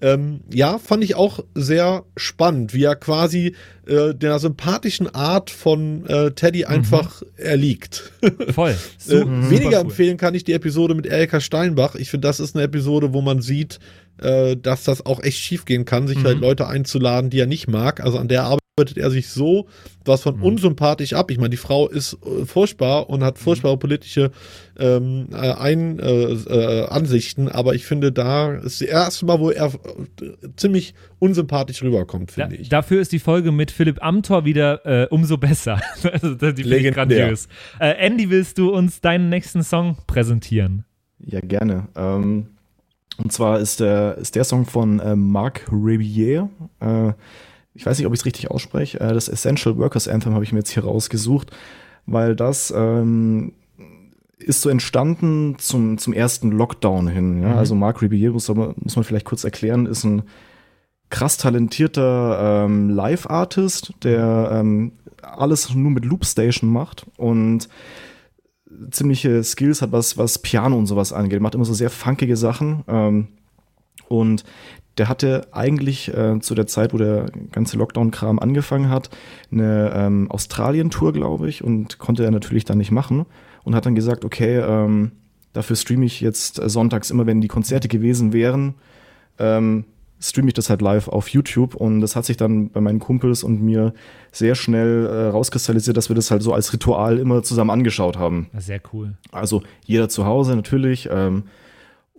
Ähm, 0.00 0.40
ja, 0.52 0.78
fand 0.78 1.02
ich 1.04 1.14
auch 1.14 1.40
sehr 1.54 2.04
spannend, 2.16 2.74
wie 2.74 2.82
er 2.84 2.96
quasi 2.96 3.54
äh, 3.86 4.14
der 4.14 4.38
sympathischen 4.38 5.14
Art 5.14 5.48
von 5.50 6.04
äh, 6.06 6.32
Teddy 6.32 6.64
einfach 6.66 7.22
erliegt. 7.36 8.12
Voll. 8.50 8.74
Su 8.98 9.16
Äh, 9.16 9.50
weniger 9.50 9.78
cool. 9.78 9.84
empfehlen 9.86 10.16
kann 10.18 10.34
ich 10.34 10.44
die 10.44 10.52
Episode 10.52 10.94
mit 10.94 11.06
Erika 11.06 11.40
Steinbach. 11.40 11.94
Ich 11.94 12.10
finde, 12.10 12.26
das 12.28 12.40
ist 12.40 12.54
eine 12.54 12.64
Episode, 12.64 13.14
wo 13.14 13.22
man 13.22 13.40
sieht, 13.40 13.78
äh, 14.20 14.56
dass 14.56 14.84
das 14.84 15.06
auch 15.06 15.22
echt 15.22 15.38
schief 15.38 15.64
gehen 15.64 15.84
kann, 15.86 16.06
sich 16.06 16.18
Mhm. 16.18 16.24
halt 16.24 16.38
Leute 16.40 16.66
einzuladen, 16.66 17.30
die 17.30 17.38
er 17.38 17.46
nicht 17.46 17.68
mag. 17.68 18.00
Also 18.00 18.18
an 18.18 18.28
der 18.28 18.44
arbeitet 18.76 18.98
er 18.98 19.10
sich 19.10 19.28
so 19.28 19.66
was 20.04 20.22
von 20.22 20.36
Mhm. 20.36 20.42
unsympathisch 20.42 21.12
ab. 21.12 21.30
Ich 21.30 21.38
meine, 21.38 21.50
die 21.50 21.56
Frau 21.56 21.88
ist 21.88 22.14
äh, 22.26 22.44
furchtbar 22.44 23.08
und 23.08 23.20
Mhm. 23.20 23.24
hat 23.24 23.38
furchtbare 23.38 23.76
politische 23.78 24.32
ähm, 24.78 25.28
äh, 25.32 25.36
Ein, 25.52 26.00
äh, 26.00 26.32
äh, 26.32 26.86
Ansichten, 26.88 27.48
aber 27.48 27.74
ich 27.76 27.86
finde, 27.86 28.10
da 28.10 28.52
ist 28.54 28.80
das 28.80 28.88
erste 28.88 29.26
Mal, 29.26 29.38
wo 29.38 29.50
er 29.50 29.70
ziemlich 30.56 30.94
unsympathisch 31.20 31.82
rüberkommt, 31.84 32.30
Da, 32.36 32.42
finde 32.48 32.56
ich. 32.56 32.68
dafür 32.68 33.00
ist 33.00 33.12
die 33.12 33.20
Folge 33.20 33.52
mit 33.52 33.70
Philipp 33.70 34.02
Amthor 34.02 34.44
wieder 34.44 34.84
äh, 34.84 35.06
umso 35.08 35.38
besser. 35.38 35.80
also, 36.12 36.34
die 36.34 36.38
finde 36.38 36.60
ich 36.60 36.66
Legendär. 36.66 36.92
grandios. 36.92 37.48
Äh, 37.78 37.92
Andy, 38.04 38.28
willst 38.28 38.58
du 38.58 38.70
uns 38.74 39.00
deinen 39.00 39.28
nächsten 39.28 39.62
Song 39.62 39.96
präsentieren? 40.08 40.84
Ja, 41.20 41.40
gerne. 41.40 41.86
Ähm, 41.96 42.48
und 43.18 43.32
zwar 43.32 43.60
ist 43.60 43.78
der, 43.78 44.18
ist 44.18 44.34
der 44.34 44.42
Song 44.44 44.66
von 44.66 44.98
äh, 44.98 45.14
Marc 45.14 45.70
Riviere. 45.70 46.48
Ich 47.74 47.84
weiß 47.84 47.98
nicht, 47.98 48.06
ob 48.06 48.12
ich 48.14 48.20
es 48.20 48.24
richtig 48.26 48.50
ausspreche. 48.50 49.00
Äh, 49.00 49.12
das 49.12 49.28
Essential 49.28 49.76
Workers 49.78 50.08
Anthem 50.08 50.34
habe 50.34 50.44
ich 50.44 50.52
mir 50.52 50.60
jetzt 50.60 50.70
hier 50.70 50.84
rausgesucht, 50.84 51.50
weil 52.06 52.36
das 52.36 52.72
ähm, 52.76 53.52
ist 54.38 54.60
so 54.62 54.68
entstanden 54.68 55.56
zum, 55.58 55.98
zum 55.98 56.12
ersten 56.12 56.50
Lockdown 56.52 57.08
hin. 57.08 57.42
Ja? 57.42 57.56
Also 57.56 57.74
Marc 57.74 58.02
Riviere, 58.02 58.32
muss, 58.32 58.48
man- 58.48 58.74
muss 58.76 58.96
man 58.96 59.04
vielleicht 59.04 59.26
kurz 59.26 59.44
erklären, 59.44 59.86
ist 59.86 60.04
ein 60.04 60.22
krass 61.10 61.36
talentierter 61.36 62.64
ähm, 62.64 62.90
Live-Artist, 62.90 63.92
der 64.02 64.50
ähm, 64.52 64.92
alles 65.22 65.74
nur 65.74 65.90
mit 65.90 66.04
Loopstation 66.04 66.70
macht 66.70 67.06
und 67.16 67.68
ziemliche 68.90 69.42
Skills 69.44 69.82
hat, 69.82 69.92
was, 69.92 70.18
was 70.18 70.38
Piano 70.38 70.76
und 70.76 70.86
sowas 70.86 71.12
angeht. 71.12 71.40
Macht 71.40 71.54
immer 71.54 71.64
so 71.64 71.74
sehr 71.74 71.90
funkige 71.90 72.36
Sachen. 72.36 72.82
Ähm, 72.88 73.28
und 74.08 74.44
der 74.98 75.08
hatte 75.08 75.48
eigentlich 75.52 76.14
äh, 76.14 76.38
zu 76.40 76.54
der 76.54 76.66
Zeit, 76.66 76.92
wo 76.92 76.98
der 76.98 77.26
ganze 77.52 77.76
Lockdown-Kram 77.76 78.38
angefangen 78.38 78.90
hat, 78.90 79.10
eine 79.50 79.92
ähm, 79.94 80.30
Australien-Tour, 80.30 81.12
glaube 81.12 81.48
ich, 81.48 81.64
und 81.64 81.98
konnte 81.98 82.24
er 82.24 82.30
natürlich 82.30 82.64
dann 82.64 82.78
nicht 82.78 82.92
machen. 82.92 83.26
Und 83.64 83.74
hat 83.74 83.86
dann 83.86 83.94
gesagt, 83.94 84.24
okay, 84.24 84.58
ähm, 84.58 85.12
dafür 85.52 85.74
streame 85.76 86.04
ich 86.04 86.20
jetzt 86.20 86.56
sonntags 86.56 87.10
immer, 87.10 87.26
wenn 87.26 87.40
die 87.40 87.48
Konzerte 87.48 87.88
gewesen 87.88 88.32
wären, 88.32 88.74
ähm, 89.38 89.84
streame 90.20 90.48
ich 90.48 90.54
das 90.54 90.70
halt 90.70 90.82
live 90.82 91.08
auf 91.08 91.28
YouTube. 91.28 91.74
Und 91.74 92.00
das 92.00 92.14
hat 92.14 92.24
sich 92.24 92.36
dann 92.36 92.70
bei 92.70 92.80
meinen 92.80 93.00
Kumpels 93.00 93.42
und 93.42 93.62
mir 93.62 93.94
sehr 94.32 94.54
schnell 94.54 95.06
äh, 95.06 95.26
rauskristallisiert, 95.28 95.96
dass 95.96 96.08
wir 96.08 96.16
das 96.16 96.30
halt 96.30 96.42
so 96.42 96.52
als 96.52 96.72
Ritual 96.72 97.18
immer 97.18 97.42
zusammen 97.42 97.70
angeschaut 97.70 98.18
haben. 98.18 98.48
Ja, 98.52 98.60
Sehr 98.60 98.80
cool. 98.92 99.14
Also 99.32 99.62
jeder 99.84 100.08
zu 100.08 100.26
Hause 100.26 100.54
natürlich. 100.56 101.08
Ähm, 101.10 101.44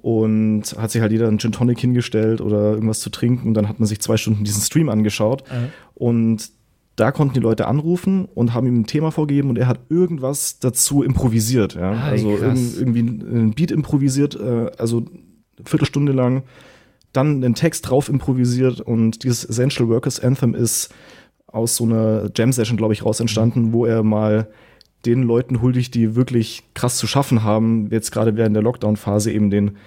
und 0.06 0.62
hat 0.78 0.92
sich 0.92 1.02
halt 1.02 1.12
jeder 1.12 1.28
einen 1.28 1.40
Gin 1.40 1.52
Tonic 1.52 1.80
hingestellt 1.80 2.40
oder 2.40 2.74
irgendwas 2.74 3.00
zu 3.00 3.10
trinken. 3.10 3.48
Und 3.48 3.56
dann 3.56 3.68
hat 3.68 3.80
man 3.80 3.88
sich 3.88 4.00
zwei 4.02 4.18
Stunden 4.18 4.44
diesen 4.44 4.62
Stream 4.62 4.88
angeschaut. 4.88 5.42
Äh. 5.50 5.70
Und 5.96 6.52
da 6.96 7.12
konnten 7.12 7.34
die 7.34 7.40
Leute 7.40 7.68
anrufen 7.68 8.26
und 8.26 8.54
haben 8.54 8.68
ihm 8.68 8.82
ein 8.82 8.86
Thema 8.86 9.10
vorgegeben 9.10 9.50
und 9.50 9.58
er 9.58 9.68
hat 9.68 9.80
irgendwas 9.90 10.60
dazu 10.60 11.02
improvisiert. 11.02 11.74
Ja? 11.74 11.94
Ah, 11.94 12.04
also 12.04 12.38
irg 12.38 12.56
irgendwie 12.78 13.00
einen 13.00 13.56
Beat 13.56 13.72
improvisiert, 13.72 14.40
äh, 14.40 14.70
also 14.78 15.00
eine 15.00 15.66
Viertelstunde 15.66 16.12
lang, 16.12 16.44
dann 17.12 17.44
einen 17.44 17.56
Text 17.56 17.90
drauf 17.90 18.08
improvisiert 18.08 18.82
und 18.82 19.24
dieses 19.24 19.44
Essential 19.44 19.90
Workers 19.90 20.20
Anthem 20.20 20.54
ist 20.54 20.94
aus 21.48 21.78
so 21.78 21.84
einer 21.84 22.30
Jam-Session, 22.36 22.78
glaube 22.78 22.94
ich, 22.94 23.04
raus 23.04 23.20
entstanden, 23.20 23.74
wo 23.74 23.88
er 23.88 24.04
mal 24.04 24.50
den 25.06 25.24
Leuten 25.24 25.62
huldigt, 25.62 25.96
die 25.96 26.16
wirklich 26.16 26.64
krass 26.74 26.98
zu 26.98 27.08
schaffen 27.08 27.44
haben, 27.44 27.90
jetzt 27.92 28.12
gerade 28.12 28.36
während 28.36 28.56
der 28.56 28.64
Lockdown-Phase 28.64 29.32
eben 29.32 29.50
den, 29.50 29.78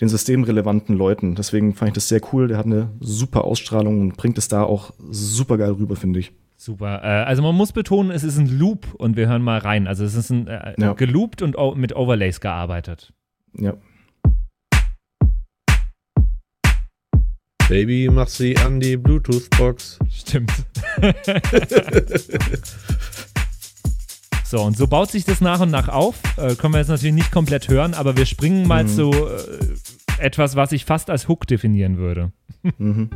den 0.00 0.08
systemrelevanten 0.08 0.96
Leuten. 0.96 1.34
Deswegen 1.34 1.74
fand 1.74 1.90
ich 1.90 1.94
das 1.94 2.08
sehr 2.08 2.20
cool. 2.32 2.48
Der 2.48 2.58
hat 2.58 2.66
eine 2.66 2.90
super 3.00 3.44
Ausstrahlung 3.44 4.00
und 4.00 4.16
bringt 4.16 4.38
es 4.38 4.48
da 4.48 4.62
auch 4.62 4.92
super 5.10 5.58
geil 5.58 5.72
rüber, 5.72 5.96
finde 5.96 6.20
ich. 6.20 6.32
Super. 6.58 7.02
Äh, 7.02 7.24
also 7.24 7.42
man 7.42 7.54
muss 7.54 7.72
betonen, 7.72 8.10
es 8.10 8.24
ist 8.24 8.38
ein 8.38 8.58
Loop 8.58 8.94
und 8.94 9.16
wir 9.16 9.28
hören 9.28 9.42
mal 9.42 9.58
rein. 9.58 9.86
Also 9.86 10.04
es 10.04 10.14
ist 10.14 10.30
ein 10.30 10.46
äh, 10.46 10.74
Ja. 10.78 10.94
geloopt 10.94 11.42
und 11.42 11.56
mit 11.76 11.94
Overlays 11.94 12.40
gearbeitet. 12.40 13.12
Ja. 13.58 13.74
Baby, 17.68 18.08
mach 18.12 18.28
sie 18.28 18.56
an 18.58 18.78
die 18.78 18.96
Bluetooth-Box. 18.96 19.98
Stimmt. 20.08 20.52
so, 24.46 24.62
und 24.62 24.76
so 24.76 24.86
baut 24.86 25.10
sich 25.10 25.24
das 25.24 25.40
nach 25.40 25.60
und 25.60 25.70
nach 25.70 25.88
auf. 25.88 26.14
Äh, 26.36 26.54
können 26.54 26.72
wir 26.72 26.78
jetzt 26.78 26.88
natürlich 26.88 27.14
nicht 27.14 27.32
komplett 27.32 27.68
hören, 27.68 27.94
aber 27.94 28.16
wir 28.16 28.26
springen 28.26 28.68
mal 28.68 28.86
zu 28.86 29.10
äh, 29.10 30.24
etwas, 30.24 30.54
was 30.54 30.70
ich 30.70 30.84
fast 30.84 31.10
als 31.10 31.26
Hook 31.26 31.48
definieren 31.48 31.98
würde. 31.98 32.30
Mhm. 32.78 33.10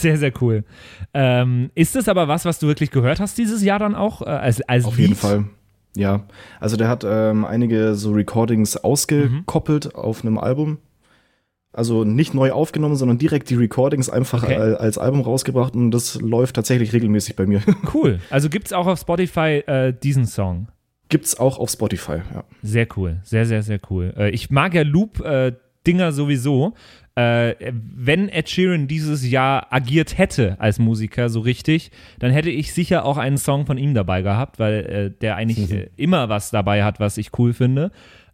Sehr, 0.00 0.16
sehr 0.18 0.32
cool. 0.40 0.64
Ähm, 1.14 1.70
ist 1.74 1.94
das 1.96 2.08
aber 2.08 2.28
was, 2.28 2.44
was 2.44 2.58
du 2.58 2.66
wirklich 2.66 2.90
gehört 2.90 3.20
hast 3.20 3.36
dieses 3.38 3.62
Jahr 3.62 3.78
dann 3.78 3.94
auch? 3.94 4.22
Äh, 4.22 4.26
als, 4.26 4.60
als 4.62 4.84
Auf 4.84 4.96
Lied? 4.96 5.08
jeden 5.08 5.18
Fall. 5.18 5.44
Ja, 5.96 6.24
also 6.60 6.76
der 6.76 6.88
hat 6.88 7.04
ähm, 7.06 7.44
einige 7.44 7.94
so 7.96 8.12
Recordings 8.12 8.76
ausgekoppelt 8.76 9.94
auf 9.94 10.22
einem 10.24 10.38
Album. 10.38 10.78
Also 11.72 12.04
nicht 12.04 12.34
neu 12.34 12.50
aufgenommen, 12.52 12.96
sondern 12.96 13.18
direkt 13.18 13.48
die 13.50 13.54
Recordings 13.54 14.08
einfach 14.10 14.42
Okay. 14.42 14.56
al- 14.56 14.76
als 14.76 14.98
Album 14.98 15.20
rausgebracht 15.20 15.74
und 15.74 15.90
das 15.92 16.20
läuft 16.20 16.56
tatsächlich 16.56 16.92
regelmäßig 16.92 17.36
bei 17.36 17.46
mir. 17.46 17.60
Cool. 17.94 18.18
Also 18.30 18.48
gibt 18.48 18.66
es 18.66 18.72
auch 18.72 18.86
auf 18.88 18.98
Spotify 19.00 19.62
äh, 19.66 19.92
diesen 19.92 20.26
Song. 20.26 20.68
Gibt's 21.08 21.38
auch 21.38 21.58
auf 21.58 21.70
Spotify, 21.70 22.22
ja. 22.34 22.44
Sehr 22.62 22.86
cool. 22.96 23.18
Sehr, 23.24 23.46
sehr, 23.46 23.62
sehr 23.62 23.80
cool. 23.90 24.12
Äh, 24.16 24.30
ich 24.30 24.50
mag 24.50 24.74
ja 24.74 24.82
Loop-Dinger 24.82 26.12
sowieso. 26.12 26.74
Äh, 27.20 27.72
wenn 27.72 28.28
Ed 28.28 28.48
Sheeran 28.48 28.86
dieses 28.88 29.28
Jahr 29.28 29.66
agiert 29.70 30.16
hätte 30.16 30.56
als 30.58 30.78
Musiker 30.78 31.28
so 31.28 31.40
richtig, 31.40 31.90
dann 32.18 32.30
hätte 32.30 32.48
ich 32.48 32.72
sicher 32.72 33.04
auch 33.04 33.18
einen 33.18 33.36
Song 33.36 33.66
von 33.66 33.76
ihm 33.76 33.92
dabei 33.92 34.22
gehabt, 34.22 34.58
weil 34.58 34.74
äh, 34.86 35.10
der 35.20 35.36
eigentlich 35.36 35.70
äh, 35.72 35.90
immer 35.96 36.30
was 36.30 36.50
dabei 36.50 36.82
hat, 36.82 36.98
was 36.98 37.18
ich 37.18 37.38
cool 37.38 37.52
finde. 37.52 37.90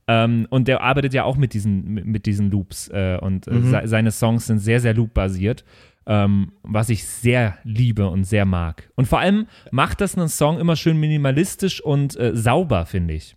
Ähm, 0.06 0.46
und 0.50 0.68
der 0.68 0.82
arbeitet 0.82 1.14
ja 1.14 1.24
auch 1.24 1.36
mit 1.36 1.52
diesen, 1.52 1.94
mit, 1.94 2.26
diesen 2.26 2.50
Loops 2.50 2.88
äh, 2.88 3.18
und 3.20 3.48
äh, 3.48 3.60
se 3.60 3.82
seine 3.86 4.12
Songs 4.12 4.46
sind 4.46 4.60
sehr, 4.60 4.78
sehr 4.78 4.94
loop-basiert, 4.94 5.64
ähm, 6.06 6.52
was 6.62 6.88
ich 6.88 7.04
sehr 7.04 7.58
liebe 7.64 8.08
und 8.08 8.22
sehr 8.22 8.44
mag. 8.44 8.88
Und 8.94 9.08
vor 9.08 9.18
allem 9.18 9.46
macht 9.72 10.00
das 10.00 10.16
einen 10.16 10.28
Song 10.28 10.60
immer 10.60 10.76
schön 10.76 10.96
minimalistisch 10.98 11.80
und 11.80 12.16
äh, 12.20 12.36
sauber, 12.36 12.86
finde 12.86 13.14
ich. 13.14 13.36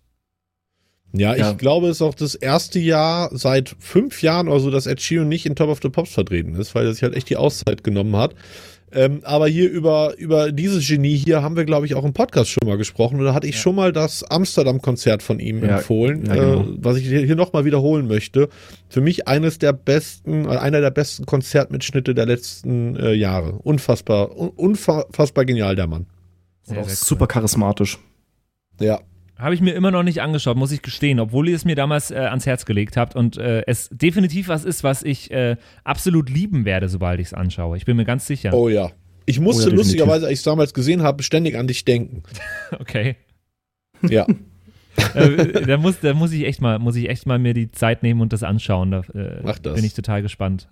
Ja, 1.12 1.34
Ja. 1.34 1.50
ich 1.52 1.58
glaube, 1.58 1.88
es 1.88 1.96
ist 1.96 2.02
auch 2.02 2.14
das 2.14 2.34
erste 2.34 2.78
Jahr 2.78 3.30
seit 3.32 3.74
fünf 3.78 4.22
Jahren 4.22 4.48
oder 4.48 4.60
so, 4.60 4.70
dass 4.70 4.86
Ed 4.86 5.00
Sheeran 5.00 5.28
nicht 5.28 5.46
in 5.46 5.56
Top 5.56 5.68
of 5.68 5.80
the 5.82 5.88
Pops 5.88 6.12
vertreten 6.12 6.54
ist, 6.54 6.74
weil 6.74 6.86
er 6.86 6.92
sich 6.92 7.02
halt 7.02 7.14
echt 7.16 7.28
die 7.30 7.36
Auszeit 7.36 7.82
genommen 7.84 8.16
hat. 8.16 8.34
Ähm, 8.92 9.20
aber 9.22 9.46
hier 9.46 9.70
über, 9.70 10.16
über 10.18 10.50
dieses 10.50 10.84
Genie 10.88 11.16
hier 11.16 11.42
haben 11.42 11.54
wir, 11.54 11.64
glaube 11.64 11.86
ich, 11.86 11.94
auch 11.94 12.04
im 12.04 12.12
Podcast 12.12 12.50
schon 12.50 12.66
mal 12.68 12.76
gesprochen. 12.76 13.20
Und 13.20 13.24
da 13.24 13.34
hatte 13.34 13.46
ich 13.46 13.60
schon 13.60 13.76
mal 13.76 13.92
das 13.92 14.24
Amsterdam-Konzert 14.24 15.22
von 15.22 15.38
ihm 15.38 15.62
Ja, 15.64 15.76
empfohlen, 15.76 16.26
ja, 16.26 16.34
genau. 16.34 16.60
äh, 16.62 16.64
was 16.78 16.96
ich 16.96 17.06
hier, 17.06 17.20
hier 17.24 17.36
nochmal 17.36 17.64
wiederholen 17.64 18.08
möchte. 18.08 18.48
Für 18.88 19.00
mich 19.00 19.28
eines 19.28 19.58
der 19.58 19.72
besten, 19.74 20.44
äh, 20.46 20.56
einer 20.56 20.80
der 20.80 20.90
besten 20.90 21.24
Konzertmitschnitte 21.24 22.16
der 22.16 22.26
letzten 22.26 22.96
äh, 22.96 23.12
Jahre. 23.12 23.52
Unfassbar, 23.62 24.36
un, 24.36 24.48
unfassbar 24.48 25.44
genial, 25.44 25.76
der 25.76 25.86
Mann. 25.86 26.06
Sehr, 26.64 26.74
sehr 26.76 26.84
cool. 26.84 26.90
super 26.90 27.26
charismatisch. 27.28 27.98
Ja. 28.80 29.00
Habe 29.40 29.54
ich 29.54 29.60
mir 29.60 29.72
immer 29.72 29.90
noch 29.90 30.02
nicht 30.02 30.20
angeschaut, 30.20 30.56
muss 30.56 30.70
ich 30.70 30.82
gestehen, 30.82 31.18
obwohl 31.18 31.48
ihr 31.48 31.56
es 31.56 31.64
mir 31.64 31.74
damals 31.74 32.10
äh, 32.10 32.16
ans 32.16 32.44
Herz 32.44 32.66
gelegt 32.66 32.96
habt 32.96 33.16
und 33.16 33.38
äh, 33.38 33.62
es 33.66 33.88
definitiv 33.90 34.48
was 34.48 34.64
ist, 34.64 34.84
was 34.84 35.02
ich 35.02 35.30
äh, 35.30 35.56
absolut 35.82 36.28
lieben 36.28 36.64
werde, 36.64 36.88
sobald 36.88 37.20
ich 37.20 37.28
es 37.28 37.34
anschaue. 37.34 37.76
Ich 37.76 37.86
bin 37.86 37.96
mir 37.96 38.04
ganz 38.04 38.26
sicher. 38.26 38.52
Oh 38.52 38.68
ja. 38.68 38.90
Ich 39.24 39.40
musste 39.40 39.68
Oh 39.68 39.70
ja, 39.70 39.76
lustigerweise, 39.76 40.26
als 40.26 40.32
ich 40.32 40.38
es 40.40 40.44
damals 40.44 40.74
gesehen 40.74 41.02
habe, 41.02 41.22
ständig 41.22 41.56
an 41.56 41.66
dich 41.66 41.84
denken. 41.84 42.22
Okay. 42.78 43.16
Ja. 44.08 44.26
äh, 45.14 45.66
da, 45.66 45.76
muss, 45.76 46.00
da 46.00 46.14
muss 46.14 46.32
ich 46.32 46.44
echt 46.44 46.60
mal, 46.60 46.78
muss 46.78 46.96
ich 46.96 47.08
echt 47.08 47.26
mal 47.26 47.38
mir 47.38 47.54
die 47.54 47.70
Zeit 47.70 48.02
nehmen 48.02 48.20
und 48.20 48.32
das 48.32 48.42
anschauen. 48.42 48.90
Da 48.90 49.00
äh, 49.14 49.40
Mach 49.42 49.58
das. 49.58 49.74
bin 49.74 49.84
ich 49.84 49.94
total 49.94 50.22
gespannt. 50.22 50.68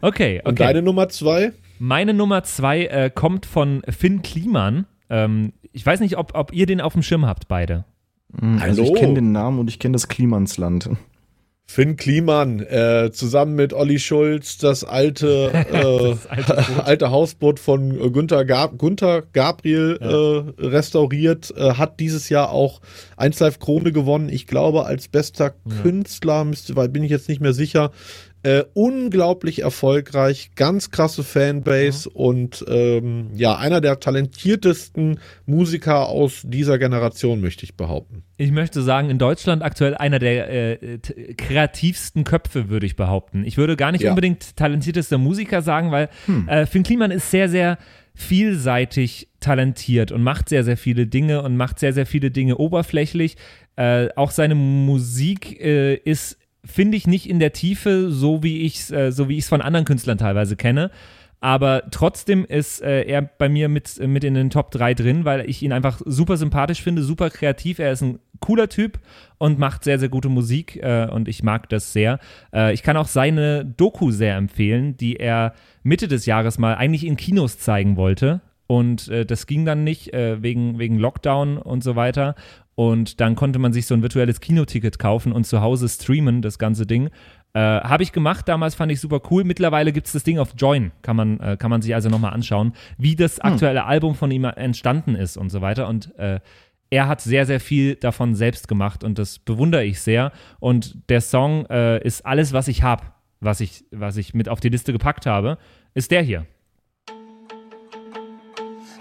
Okay, 0.00 0.40
Und 0.44 0.52
okay. 0.52 0.64
deine 0.64 0.82
Nummer 0.82 1.08
zwei? 1.08 1.52
Meine 1.78 2.14
Nummer 2.14 2.42
zwei 2.44 2.86
äh, 2.86 3.10
kommt 3.14 3.46
von 3.46 3.82
Finn 3.88 4.22
Kliman. 4.22 4.86
Ähm, 5.10 5.52
ich 5.74 5.84
weiß 5.84 6.00
nicht, 6.00 6.16
ob, 6.16 6.34
ob 6.34 6.52
ihr 6.52 6.66
den 6.66 6.80
auf 6.80 6.92
dem 6.92 7.02
Schirm 7.02 7.26
habt, 7.26 7.48
beide. 7.48 7.84
Also 8.40 8.82
Hallo? 8.82 8.94
ich 8.94 9.00
kenne 9.00 9.14
den 9.14 9.32
Namen 9.32 9.58
und 9.58 9.68
ich 9.68 9.78
kenne 9.78 9.92
das 9.92 10.08
Klimansland. 10.08 10.88
Finn 11.66 11.96
Kliman, 11.96 12.60
äh, 12.60 13.10
zusammen 13.12 13.54
mit 13.54 13.72
Olli 13.72 13.98
Schulz, 13.98 14.58
das 14.58 14.84
alte, 14.84 15.50
äh, 15.72 16.30
alte 16.30 16.84
alte, 16.84 17.10
Hausboot 17.10 17.58
von 17.58 17.98
äh, 17.98 18.10
Günther, 18.10 18.44
Gab 18.44 18.78
Günther 18.78 19.22
Gabriel 19.32 19.98
äh, 20.00 20.62
restauriert, 20.62 21.54
äh, 21.56 21.74
hat 21.74 22.00
dieses 22.00 22.28
Jahr 22.28 22.50
auch 22.50 22.80
1 23.16 23.40
Live 23.40 23.58
Krone 23.60 23.92
gewonnen. 23.92 24.28
Ich 24.28 24.46
glaube, 24.46 24.84
als 24.84 25.08
bester 25.08 25.54
Künstler, 25.82 26.44
müsste, 26.44 26.76
weil 26.76 26.88
bin 26.88 27.02
ich 27.02 27.10
jetzt 27.10 27.28
nicht 27.28 27.40
mehr 27.40 27.54
sicher. 27.54 27.90
Äh, 28.44 28.64
unglaublich 28.74 29.62
erfolgreich, 29.62 30.50
ganz 30.54 30.90
krasse 30.90 31.24
Fanbase 31.24 32.10
und 32.10 32.62
ähm, 32.68 33.30
ja, 33.34 33.56
einer 33.56 33.80
der 33.80 34.00
talentiertesten 34.00 35.18
Musiker 35.46 36.08
aus 36.10 36.42
dieser 36.44 36.78
Generation, 36.78 37.40
möchte 37.40 37.64
ich 37.64 37.74
behaupten. 37.74 38.22
Ich 38.36 38.50
möchte 38.52 38.82
sagen, 38.82 39.08
in 39.08 39.18
Deutschland 39.18 39.62
aktuell 39.62 39.94
einer 39.94 40.18
der 40.18 40.82
äh, 40.82 40.98
kreativsten 41.38 42.24
Köpfe, 42.24 42.68
würde 42.68 42.84
ich 42.84 42.96
behaupten. 42.96 43.44
Ich 43.46 43.56
würde 43.56 43.76
gar 43.76 43.92
nicht 43.92 44.02
Ja. 44.02 44.10
unbedingt 44.10 44.56
talentiertester 44.56 45.16
Musiker 45.16 45.62
sagen, 45.62 45.90
weil 45.90 46.10
äh, 46.46 46.66
Finn 46.66 46.82
Kliman 46.82 47.10
ist 47.12 47.30
sehr, 47.30 47.48
sehr 47.48 47.78
vielseitig 48.14 49.28
talentiert 49.40 50.12
und 50.12 50.22
macht 50.22 50.48
sehr, 50.48 50.64
sehr 50.64 50.76
viele 50.76 51.06
Dinge 51.06 51.42
und 51.42 51.56
macht 51.56 51.78
sehr, 51.78 51.92
sehr 51.92 52.06
viele 52.06 52.30
Dinge 52.30 52.56
oberflächlich. 52.58 53.36
Äh, 53.76 54.08
auch 54.16 54.30
seine 54.30 54.54
Musik 54.54 55.60
äh, 55.60 55.94
ist, 55.94 56.38
finde 56.64 56.96
ich, 56.96 57.06
nicht 57.06 57.28
in 57.28 57.38
der 57.38 57.52
Tiefe, 57.52 58.10
so 58.10 58.42
wie 58.42 58.62
ich 58.62 58.80
es 58.80 58.90
äh, 58.90 59.12
so 59.12 59.28
von 59.42 59.60
anderen 59.60 59.84
Künstlern 59.84 60.18
teilweise 60.18 60.56
kenne. 60.56 60.90
Aber 61.44 61.82
trotzdem 61.90 62.46
ist 62.46 62.80
äh, 62.80 63.02
er 63.02 63.20
bei 63.20 63.50
mir 63.50 63.68
mit, 63.68 64.00
mit 64.00 64.24
in 64.24 64.32
den 64.32 64.48
Top 64.48 64.70
3 64.70 64.94
drin, 64.94 65.24
weil 65.26 65.46
ich 65.46 65.62
ihn 65.62 65.72
einfach 65.72 66.00
super 66.06 66.38
sympathisch 66.38 66.80
finde, 66.80 67.02
super 67.02 67.28
kreativ. 67.28 67.78
Er 67.78 67.92
ist 67.92 68.00
ein 68.00 68.18
cooler 68.40 68.70
Typ 68.70 68.98
und 69.36 69.58
macht 69.58 69.84
sehr, 69.84 69.98
sehr 69.98 70.08
gute 70.08 70.30
Musik 70.30 70.76
äh, 70.76 71.06
und 71.06 71.28
ich 71.28 71.42
mag 71.42 71.68
das 71.68 71.92
sehr. 71.92 72.18
Äh, 72.54 72.72
ich 72.72 72.82
kann 72.82 72.96
auch 72.96 73.08
seine 73.08 73.62
Doku 73.62 74.10
sehr 74.10 74.36
empfehlen, 74.36 74.96
die 74.96 75.16
er 75.16 75.52
Mitte 75.82 76.08
des 76.08 76.24
Jahres 76.24 76.58
mal 76.58 76.76
eigentlich 76.76 77.04
in 77.04 77.18
Kinos 77.18 77.58
zeigen 77.58 77.98
wollte. 77.98 78.40
Und 78.66 79.08
äh, 79.08 79.26
das 79.26 79.46
ging 79.46 79.66
dann 79.66 79.84
nicht, 79.84 80.14
äh, 80.14 80.42
wegen, 80.42 80.78
wegen 80.78 80.98
Lockdown 80.98 81.58
und 81.58 81.84
so 81.84 81.94
weiter. 81.96 82.34
Und 82.74 83.20
dann 83.20 83.36
konnte 83.36 83.58
man 83.58 83.72
sich 83.72 83.86
so 83.86 83.94
ein 83.94 84.02
virtuelles 84.02 84.40
Kinoticket 84.40 84.98
kaufen 84.98 85.32
und 85.32 85.44
zu 85.44 85.60
Hause 85.60 85.88
streamen, 85.88 86.42
das 86.42 86.58
ganze 86.58 86.86
Ding. 86.86 87.10
Äh, 87.52 87.60
Habe 87.60 88.02
ich 88.02 88.10
gemacht, 88.10 88.48
damals 88.48 88.74
fand 88.74 88.90
ich 88.90 89.00
super 89.00 89.20
cool. 89.30 89.44
Mittlerweile 89.44 89.92
gibt 89.92 90.08
es 90.08 90.12
das 90.12 90.24
Ding 90.24 90.38
auf 90.38 90.54
Join, 90.56 90.90
kann 91.02 91.14
man, 91.14 91.38
äh, 91.38 91.56
kann 91.56 91.70
man 91.70 91.82
sich 91.82 91.94
also 91.94 92.08
nochmal 92.08 92.32
anschauen, 92.32 92.72
wie 92.98 93.14
das 93.14 93.38
aktuelle 93.40 93.84
Album 93.84 94.16
von 94.16 94.30
ihm 94.30 94.44
entstanden 94.44 95.14
ist 95.14 95.36
und 95.36 95.50
so 95.50 95.60
weiter. 95.60 95.86
Und 95.88 96.16
äh, 96.18 96.40
er 96.90 97.08
hat 97.08 97.20
sehr, 97.20 97.46
sehr 97.46 97.60
viel 97.60 97.94
davon 97.96 98.34
selbst 98.34 98.68
gemacht 98.68 99.04
und 99.04 99.18
das 99.18 99.38
bewundere 99.38 99.84
ich 99.84 100.00
sehr. 100.00 100.32
Und 100.60 101.08
der 101.08 101.20
Song 101.20 101.66
äh, 101.66 102.02
ist 102.04 102.26
alles, 102.26 102.52
was 102.52 102.68
ich 102.68 102.82
habe, 102.82 103.04
was 103.40 103.60
ich, 103.60 103.84
was 103.90 104.16
ich 104.16 104.34
mit 104.34 104.48
auf 104.48 104.60
die 104.60 104.68
Liste 104.68 104.92
gepackt 104.92 105.26
habe, 105.26 105.58
ist 105.94 106.10
der 106.10 106.22
hier. 106.22 106.46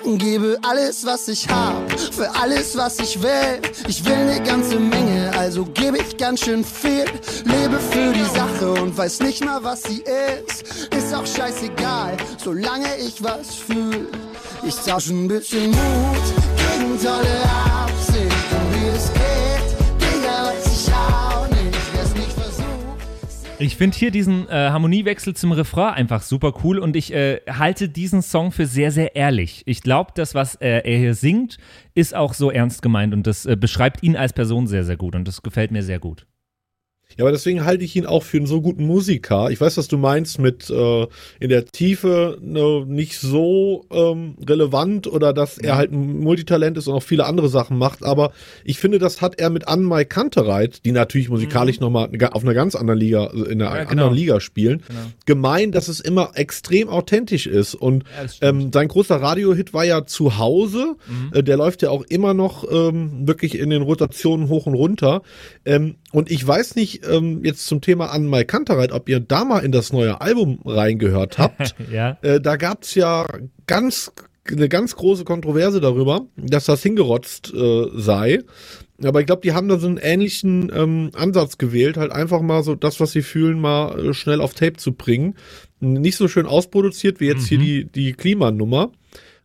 Gebe 0.06 0.58
alles, 0.64 1.06
was 1.06 1.30
ich 1.30 1.48
hab, 1.48 1.90
für 2.12 2.30
alles, 2.36 2.76
was 2.76 3.00
ich 3.00 3.22
will. 3.24 3.62
Ich 3.88 4.04
will 4.06 4.26
ne 4.26 4.42
ganze 4.44 4.78
Menge, 4.78 5.32
also 5.38 5.66
gebe 5.66 5.98
ich 5.98 6.18
ganz 6.18 6.42
schön 6.42 6.64
viel. 6.64 7.06
Lebe 7.46 7.80
für 7.80 8.12
die 8.12 8.26
Sache 8.36 8.72
und 8.82 8.98
weiß 8.98 9.22
nicht 9.22 9.44
mal, 9.46 9.64
was 9.64 9.84
sie 9.84 10.04
ist. 10.04 10.94
Ist 10.94 11.14
auch 11.14 11.26
scheißegal, 11.26 12.18
solange 12.38 12.98
ich 12.98 13.24
was 13.24 13.56
fühl. 13.56 14.10
Ich 14.64 14.76
tausch 14.76 15.08
ein 15.08 15.28
bisschen 15.28 15.72
Mut 15.72 15.78
gegen 16.58 17.02
tolle 17.02 17.42
Absicht. 17.82 18.03
Ich 23.64 23.78
finde 23.78 23.98
hier 23.98 24.12
diesen 24.12 24.50
äh, 24.50 24.52
Harmoniewechsel 24.52 25.38
zum 25.38 25.54
Refrain 25.54 25.94
einfach 25.94 26.22
super 26.22 26.54
cool 26.66 26.80
und 26.80 26.98
ich 26.98 27.14
äh, 27.14 27.40
halte 27.48 27.88
diesen 27.88 28.22
Song 28.22 28.52
für 28.52 28.66
sehr, 28.66 28.92
sehr 28.92 29.16
ehrlich. 29.16 29.64
Ich 29.66 29.82
glaube, 29.82 30.12
das, 30.16 30.36
was 30.36 30.56
äh, 30.56 30.82
er 30.84 30.98
hier 30.98 31.16
singt, 31.16 31.58
ist 31.96 32.14
auch 32.14 32.34
so 32.34 32.52
ernst 32.52 32.82
gemeint 32.82 33.14
und 33.14 33.26
das 33.26 33.46
äh, 33.46 33.56
beschreibt 33.56 34.04
ihn 34.04 34.18
als 34.18 34.34
Person 34.34 34.68
sehr, 34.68 34.84
sehr 34.84 34.98
gut 34.98 35.16
und 35.16 35.26
das 35.30 35.44
gefällt 35.44 35.72
mir 35.72 35.82
sehr 35.82 36.00
gut. 36.00 36.26
Ja, 37.18 37.24
aber 37.24 37.32
deswegen 37.32 37.66
halte 37.66 37.84
ich 37.84 37.96
ihn 37.96 38.06
auch 38.06 38.24
für 38.24 38.38
einen 38.38 38.46
so 38.46 38.62
guten 38.62 38.86
Musiker. 38.86 39.50
Ich 39.52 39.62
weiß, 39.62 39.78
was 39.78 39.88
du 39.88 39.98
meinst 39.98 40.40
mit 40.40 40.70
äh, 40.70 41.08
in 41.40 41.50
der 41.50 41.66
Tiefe 41.66 42.38
ne, 42.42 42.86
nicht 42.88 43.20
so 43.20 43.86
ähm, 43.92 44.36
relevant 44.48 45.08
oder 45.08 45.34
dass 45.34 45.58
er 45.58 45.78
halt 45.78 45.92
ein 45.92 46.20
Multitalent 46.20 46.78
ist 46.78 46.88
und 46.88 46.96
auch 46.96 47.04
viele 47.04 47.26
andere 47.26 47.50
Sachen 47.50 47.78
macht. 47.78 48.04
Aber 48.04 48.32
ich 48.64 48.80
finde, 48.80 49.00
das 49.00 49.22
hat 49.22 49.40
er 49.40 49.50
mit 49.50 49.68
Anmai 49.68 50.06
Kantereit, 50.06 50.86
die 50.86 50.92
natürlich 50.92 51.30
musikalisch 51.30 51.80
mhm. 51.80 51.86
nochmal 51.86 52.10
auf 52.32 52.44
einer 52.44 52.54
ganz 52.54 52.76
anderen 52.76 53.00
Liga, 53.00 53.26
also 53.26 53.46
in 53.46 53.62
einer 53.62 53.72
Ja, 53.76 53.84
genau. 53.84 53.92
anderen 53.92 54.14
Liga 54.16 54.40
spielen, 54.40 54.84
gemein, 55.26 55.72
dass 55.72 55.88
es 55.88 56.00
immer 56.00 56.32
extrem 56.36 56.90
authentisch 56.90 57.48
ist. 57.48 57.76
Und 57.76 58.04
Ja, 58.42 58.50
ähm, 58.50 58.72
sein 58.74 58.88
großer 58.88 59.16
Radiohit 59.16 59.74
war 59.74 59.86
ja 59.86 60.06
zu 60.06 60.38
Hause. 60.38 60.96
Äh, 61.32 61.44
der 61.44 61.58
läuft 61.58 61.82
ja 61.82 61.90
auch 61.90 62.04
immer 62.04 62.34
noch 62.34 62.70
ähm, 62.72 63.28
wirklich 63.28 63.58
in 63.58 63.70
den 63.70 63.82
Rotationen 63.82 64.50
hoch 64.50 64.66
und 64.66 64.74
runter. 64.74 65.22
Ähm, 65.66 65.96
und 66.12 66.30
ich 66.30 66.46
weiß 66.46 66.76
nicht, 66.76 67.03
ähm, 67.10 67.44
jetzt 67.44 67.66
zum 67.68 67.82
Thema 67.82 68.12
an 68.12 68.32
Kantereit, 68.48 68.92
ob 68.92 69.10
ihr 69.10 69.20
da 69.20 69.46
mal 69.46 69.60
in 69.60 69.72
das 69.72 69.94
neue 69.94 70.22
Album 70.22 70.60
reingehört 70.66 71.38
habt. 71.38 71.76
Ja. 71.92 72.18
äh, 72.22 72.40
da 72.40 72.56
gab's 72.56 72.96
ja 72.96 73.26
ganz 73.68 74.12
eine 74.50 74.68
ganz 74.68 74.96
große 74.96 75.24
Kontroverse 75.24 75.80
darüber, 75.80 76.26
dass 76.36 76.66
das 76.66 76.84
hingerotzt 76.84 77.54
äh, 77.54 77.88
sei. 77.94 78.40
Aber 79.04 79.20
ich 79.20 79.26
glaube, 79.26 79.42
die 79.42 79.54
haben 79.54 79.68
da 79.68 79.78
so 79.78 79.88
einen 79.88 79.98
ähnlichen 79.98 80.72
ähm, 80.74 81.12
Ansatz 81.14 81.58
gewählt, 81.58 81.98
halt 81.98 82.12
einfach 82.12 82.42
mal 82.42 82.64
so 82.64 82.76
das, 82.76 83.00
was 83.00 83.12
sie 83.12 83.22
fühlen, 83.22 83.60
mal 83.60 84.00
äh, 84.00 84.14
schnell 84.14 84.42
auf 84.42 84.54
Tape 84.54 84.78
zu 84.78 84.94
bringen. 84.94 85.36
Nicht 85.80 86.18
so 86.18 86.28
schön 86.28 86.46
ausproduziert 86.46 87.20
wie 87.20 87.28
jetzt 87.28 87.48
hier 87.48 87.58
die, 87.58 87.86
die 87.86 88.14
Klimanummer. 88.14 88.92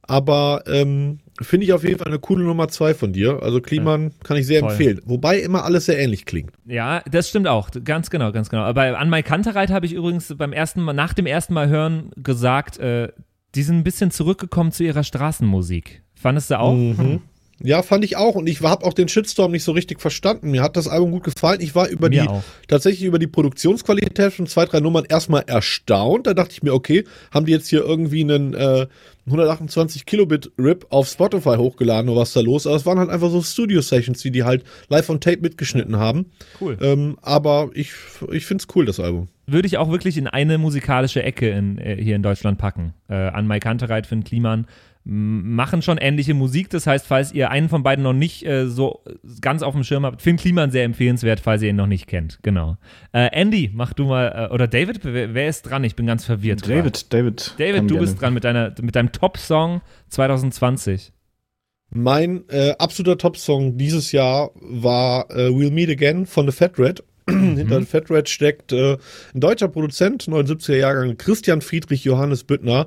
Aber 0.03 0.65
ähm, 0.67 1.19
finde 1.41 1.67
ich 1.67 1.73
auf 1.73 1.85
jeden 1.85 1.99
Fall 1.99 2.09
eine 2.09 2.19
coole 2.19 2.45
Nummer 2.45 2.69
zwei 2.69 2.95
von 2.95 3.13
dir. 3.13 3.43
Also 3.43 3.61
Kliman 3.61 4.13
kann 4.25 4.37
ich 4.37 4.47
sehr 4.47 4.61
Voll. 4.61 4.71
empfehlen. 4.71 5.01
Wobei 5.05 5.41
immer 5.41 5.65
alles 5.65 5.87
sehr 5.87 5.99
ähnlich 5.99 6.25
klingt. 6.25 6.53
Ja, 6.67 7.03
das 7.11 7.29
stimmt 7.29 7.49
auch. 7.49 7.71
Ganz 7.85 8.11
genau, 8.11 8.33
ganz 8.33 8.51
genau. 8.51 8.63
Aber 8.63 8.99
an 8.99 9.09
Mai 9.11 9.23
Kantereit 9.23 9.71
habe 9.71 9.87
ich 9.87 9.93
übrigens 9.93 10.35
beim 10.37 10.53
ersten 10.53 10.83
Mal, 10.83 10.93
nach 10.93 11.15
dem 11.15 11.27
ersten 11.27 11.55
Mal 11.55 11.69
hören 11.69 12.11
gesagt, 12.17 12.79
äh, 12.79 13.09
die 13.55 13.63
sind 13.63 13.77
ein 13.79 13.85
bisschen 13.85 14.11
zurückgekommen 14.11 14.73
zu 14.73 14.85
ihrer 14.85 15.05
Straßenmusik. 15.05 16.03
Fandest 16.15 16.51
du 16.51 16.59
auch? 16.59 16.75
Mhm. 16.75 17.21
Ja, 17.61 17.83
fand 17.83 18.05
ich 18.05 18.17
auch. 18.17 18.37
Und 18.37 18.47
ich 18.47 18.61
habe 18.61 18.85
auch 18.85 18.93
den 18.93 19.09
Shitstorm 19.09 19.51
nicht 19.51 19.65
so 19.65 19.73
richtig 19.73 20.01
verstanden. 20.01 20.51
Mir 20.51 20.63
hat 20.63 20.77
das 20.77 20.87
Album 20.87 21.11
gut 21.11 21.25
gefallen. 21.25 21.61
Ich 21.61 21.75
war 21.75 21.89
über 21.89 22.09
Mir 22.09 22.23
die, 22.23 22.29
auch. 22.29 22.45
tatsächlich 22.69 23.05
über 23.05 23.19
die 23.19 23.27
Produktionsqualität 23.27 24.33
von 24.33 24.47
zwei, 24.47 24.65
drei 24.65 24.79
Nummern 24.81 25.05
erstmal 25.09 25.43
erstaunt. 25.47 26.29
Da 26.29 26.35
dachte 26.35 26.53
ich 26.53 26.63
mir, 26.63 26.73
okay, 26.73 27.05
haben 27.33 27.47
die 27.47 27.53
jetzt 27.53 27.69
hier 27.69 27.85
irgendwie 27.85 28.23
einen 28.23 28.55
äh, 28.55 28.87
128 29.29 30.07
Kilobit 30.07 30.51
RIP 30.59 30.87
auf 30.91 31.09
Spotify 31.09 31.57
hochgeladen 31.57 32.11
oder 32.11 32.21
was 32.21 32.29
ist 32.29 32.37
da 32.37 32.41
los? 32.41 32.67
Aber 32.67 32.77
es 32.77 32.87
waren 32.87 32.99
halt 32.99 33.11
einfach 33.11 33.31
so 33.31 33.43
Studio-Sessions, 33.43 34.21
die 34.21 34.31
die 34.31 34.45
halt 34.45 34.65
live 34.89 35.09
on 35.09 35.21
Tape 35.21 35.41
mitgeschnitten 35.41 35.97
haben. 35.97 36.27
Cool. 36.61 36.77
Ähm, 36.81 37.19
aber 37.23 37.71
ich, 37.75 37.93
ich 38.33 38.47
find's 38.47 38.67
cool, 38.75 38.85
das 38.85 39.01
Album. 39.01 39.29
Würde 39.47 39.67
ich 39.67 39.79
auch 39.79 39.91
wirklich 39.91 40.19
in 40.19 40.27
eine 40.27 40.59
musikalische 40.59 41.23
Ecke 41.23 41.49
in, 41.49 41.79
äh, 41.79 41.97
hier 41.97 42.17
in 42.17 42.23
Deutschland 42.23 42.59
packen. 42.59 42.95
Äh, 43.09 43.15
an 43.15 43.47
Mai 43.47 43.61
Kantereit, 43.61 44.07
Finn 44.07 44.25
Kliman 44.25 44.67
machen 45.05 45.83
schon 45.83 45.99
ähnliche 45.99 46.35
Musik. 46.35 46.71
Das 46.71 46.87
heißt, 46.87 47.07
falls 47.07 47.33
ihr 47.33 47.51
einen 47.51 47.69
von 47.69 47.83
beiden 47.83 48.03
noch 48.03 48.13
nicht 48.13 48.45
äh, 48.45 48.67
so 48.67 49.03
ganz 49.41 49.63
auf 49.63 49.75
dem 49.75 49.85
Schirm 49.85 50.05
habt, 50.05 50.21
Finn 50.21 50.37
Kliman 50.37 50.71
sehr 50.71 50.85
empfehlenswert, 50.85 51.41
falls 51.41 51.63
ihr 51.63 51.71
ihn 51.71 51.77
noch 51.77 51.87
nicht 51.87 52.07
kennt. 52.07 52.39
Genau. 52.43 52.77
Äh, 53.13 53.29
Andy, 53.33 53.71
mach 53.73 53.95
du 53.95 54.05
mal, 54.05 54.49
äh, 54.51 54.55
oder 54.55 54.69
David, 54.69 55.01
wer, 55.05 55.35
wer 55.35 55.49
ist 55.49 55.63
dran? 55.63 55.85
Ich 55.85 55.97
bin 55.97 56.07
ganz 56.07 56.25
verwirrt. 56.25 56.63
gerade. 56.63 56.81
David, 56.81 57.13
David. 57.13 57.55
David, 57.59 57.75
kann 57.77 57.89
du 57.89 57.95
gerne. 57.95 58.07
bist 58.07 58.21
dran 58.21 58.35
mit, 58.35 58.45
deiner, 58.45 58.75
mit 58.81 58.97
deinem 58.97 59.13
Top-Song 59.13 59.81
2020. 60.11 61.13
Mein 61.91 62.45
äh, 62.49 62.75
absoluter 62.79 63.17
Top-Song 63.17 63.79
dieses 63.79 64.13
Jahr 64.13 64.51
war 64.57 65.31
äh, 65.31 65.49
We'll 65.49 65.71
Meet 65.71 65.91
Again 65.91 66.27
von 66.27 66.47
The 66.51 66.53
Fat 66.55 66.79
Red. 66.79 67.03
Hinter 67.57 67.81
The 67.81 67.87
Fat 67.87 68.11
Red 68.11 68.29
steckt 68.29 68.73
äh, 68.73 68.97
ein 69.35 69.41
deutscher 69.41 69.69
Produzent, 69.69 70.25
79er 70.25 70.77
Jahrgang, 70.77 71.17
Christian 71.17 71.61
Friedrich 71.61 72.05
Johannes 72.05 72.45
Büttner. 72.45 72.87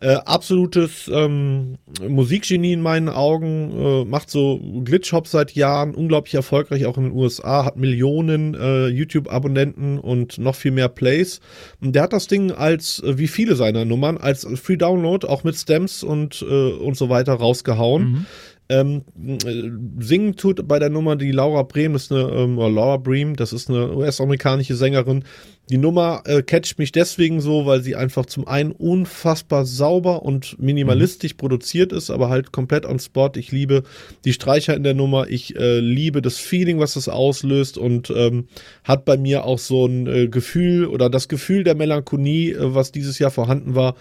Äh, 0.00 0.16
absolutes 0.26 1.08
ähm, 1.12 1.78
Musikgenie 2.06 2.72
in 2.72 2.82
meinen 2.82 3.08
Augen, 3.08 3.72
äh, 3.72 4.04
macht 4.04 4.28
so 4.28 4.60
Glitch-Hop 4.84 5.26
seit 5.26 5.52
Jahren, 5.52 5.94
unglaublich 5.94 6.34
erfolgreich 6.34 6.84
auch 6.84 6.98
in 6.98 7.04
den 7.04 7.12
USA, 7.12 7.64
hat 7.64 7.76
Millionen 7.76 8.54
äh, 8.54 8.88
YouTube-Abonnenten 8.88 9.98
und 9.98 10.36
noch 10.38 10.56
viel 10.56 10.72
mehr 10.72 10.88
Plays. 10.88 11.40
Und 11.80 11.94
der 11.94 12.02
hat 12.02 12.12
das 12.12 12.26
Ding 12.26 12.50
als, 12.50 13.02
äh, 13.02 13.18
wie 13.18 13.28
viele 13.28 13.54
seiner 13.54 13.84
Nummern, 13.84 14.18
als 14.18 14.46
Free 14.60 14.76
Download, 14.76 15.26
auch 15.26 15.44
mit 15.44 15.56
Stems 15.56 16.02
und, 16.02 16.42
äh, 16.42 16.72
und 16.72 16.96
so 16.96 17.08
weiter 17.08 17.34
rausgehauen. 17.34 18.26
Ähm, 18.68 19.02
äh, 19.26 19.70
singen 20.02 20.36
tut 20.36 20.66
bei 20.66 20.78
der 20.78 20.88
Nummer 20.88 21.16
die 21.16 21.32
Laura 21.32 21.62
Brehm, 21.62 21.92
das 21.92 22.04
ist 22.04 22.12
eine, 22.12 22.30
ähm, 22.30 22.56
Laura 22.56 22.96
Bream, 22.96 23.36
das 23.36 23.52
ist 23.52 23.68
eine 23.68 23.94
US-amerikanische 23.94 24.74
Sängerin. 24.74 25.24
Die 25.70 25.78
Nummer 25.78 26.22
äh, 26.26 26.42
catcht 26.42 26.78
mich 26.78 26.92
deswegen 26.92 27.40
so, 27.40 27.64
weil 27.64 27.82
sie 27.82 27.96
einfach 27.96 28.26
zum 28.26 28.46
einen 28.46 28.72
unfassbar 28.72 29.64
sauber 29.64 30.22
und 30.22 30.58
minimalistisch 30.58 31.34
produziert 31.34 31.92
ist, 31.92 32.10
aber 32.10 32.28
halt 32.28 32.52
komplett 32.52 32.84
on 32.84 32.98
spot. 32.98 33.32
Ich 33.36 33.50
liebe 33.50 33.82
die 34.24 34.34
Streicher 34.34 34.74
in 34.74 34.82
der 34.82 34.94
Nummer, 34.94 35.28
ich 35.28 35.56
äh, 35.56 35.80
liebe 35.80 36.20
das 36.20 36.38
Feeling, 36.38 36.80
was 36.80 36.94
das 36.94 37.08
auslöst 37.08 37.78
und 37.78 38.12
ähm, 38.14 38.48
hat 38.82 39.06
bei 39.06 39.16
mir 39.16 39.44
auch 39.44 39.58
so 39.58 39.86
ein 39.86 40.06
äh, 40.06 40.28
Gefühl 40.28 40.86
oder 40.86 41.08
das 41.08 41.28
Gefühl 41.28 41.64
der 41.64 41.74
Melancholie, 41.74 42.54
äh, 42.54 42.74
was 42.74 42.92
dieses 42.92 43.18
Jahr 43.18 43.30
vorhanden 43.30 43.74
war, 43.74 43.94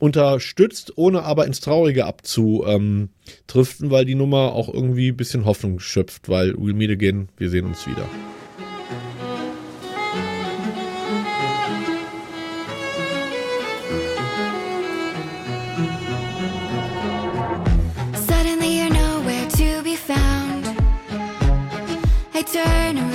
unterstützt, 0.00 0.92
ohne 0.96 1.22
aber 1.22 1.46
ins 1.46 1.60
Traurige 1.60 2.06
abzudriften, 2.06 3.10
weil 3.90 4.04
die 4.04 4.14
Nummer 4.14 4.52
auch 4.52 4.72
irgendwie 4.72 5.08
ein 5.08 5.16
bisschen 5.16 5.44
Hoffnung 5.44 5.78
schöpft, 5.78 6.28
weil 6.28 6.52
we'll 6.54 6.74
meet 6.74 6.90
again, 6.90 7.28
wir 7.36 7.50
sehen 7.50 7.66
uns 7.66 7.86
wieder. 7.86 8.08
Suddenly 18.14 18.80
you're 18.80 18.90
nowhere 18.90 19.46
to 19.48 19.82
be 19.84 19.96
found. 19.96 20.66
I 22.34 22.42
turn 22.42 22.98
around 22.98 23.09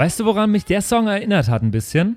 Weißt 0.00 0.18
du, 0.18 0.24
woran 0.24 0.50
mich 0.50 0.64
der 0.64 0.80
Song 0.80 1.08
erinnert 1.08 1.50
hat 1.50 1.62
ein 1.62 1.72
bisschen? 1.72 2.16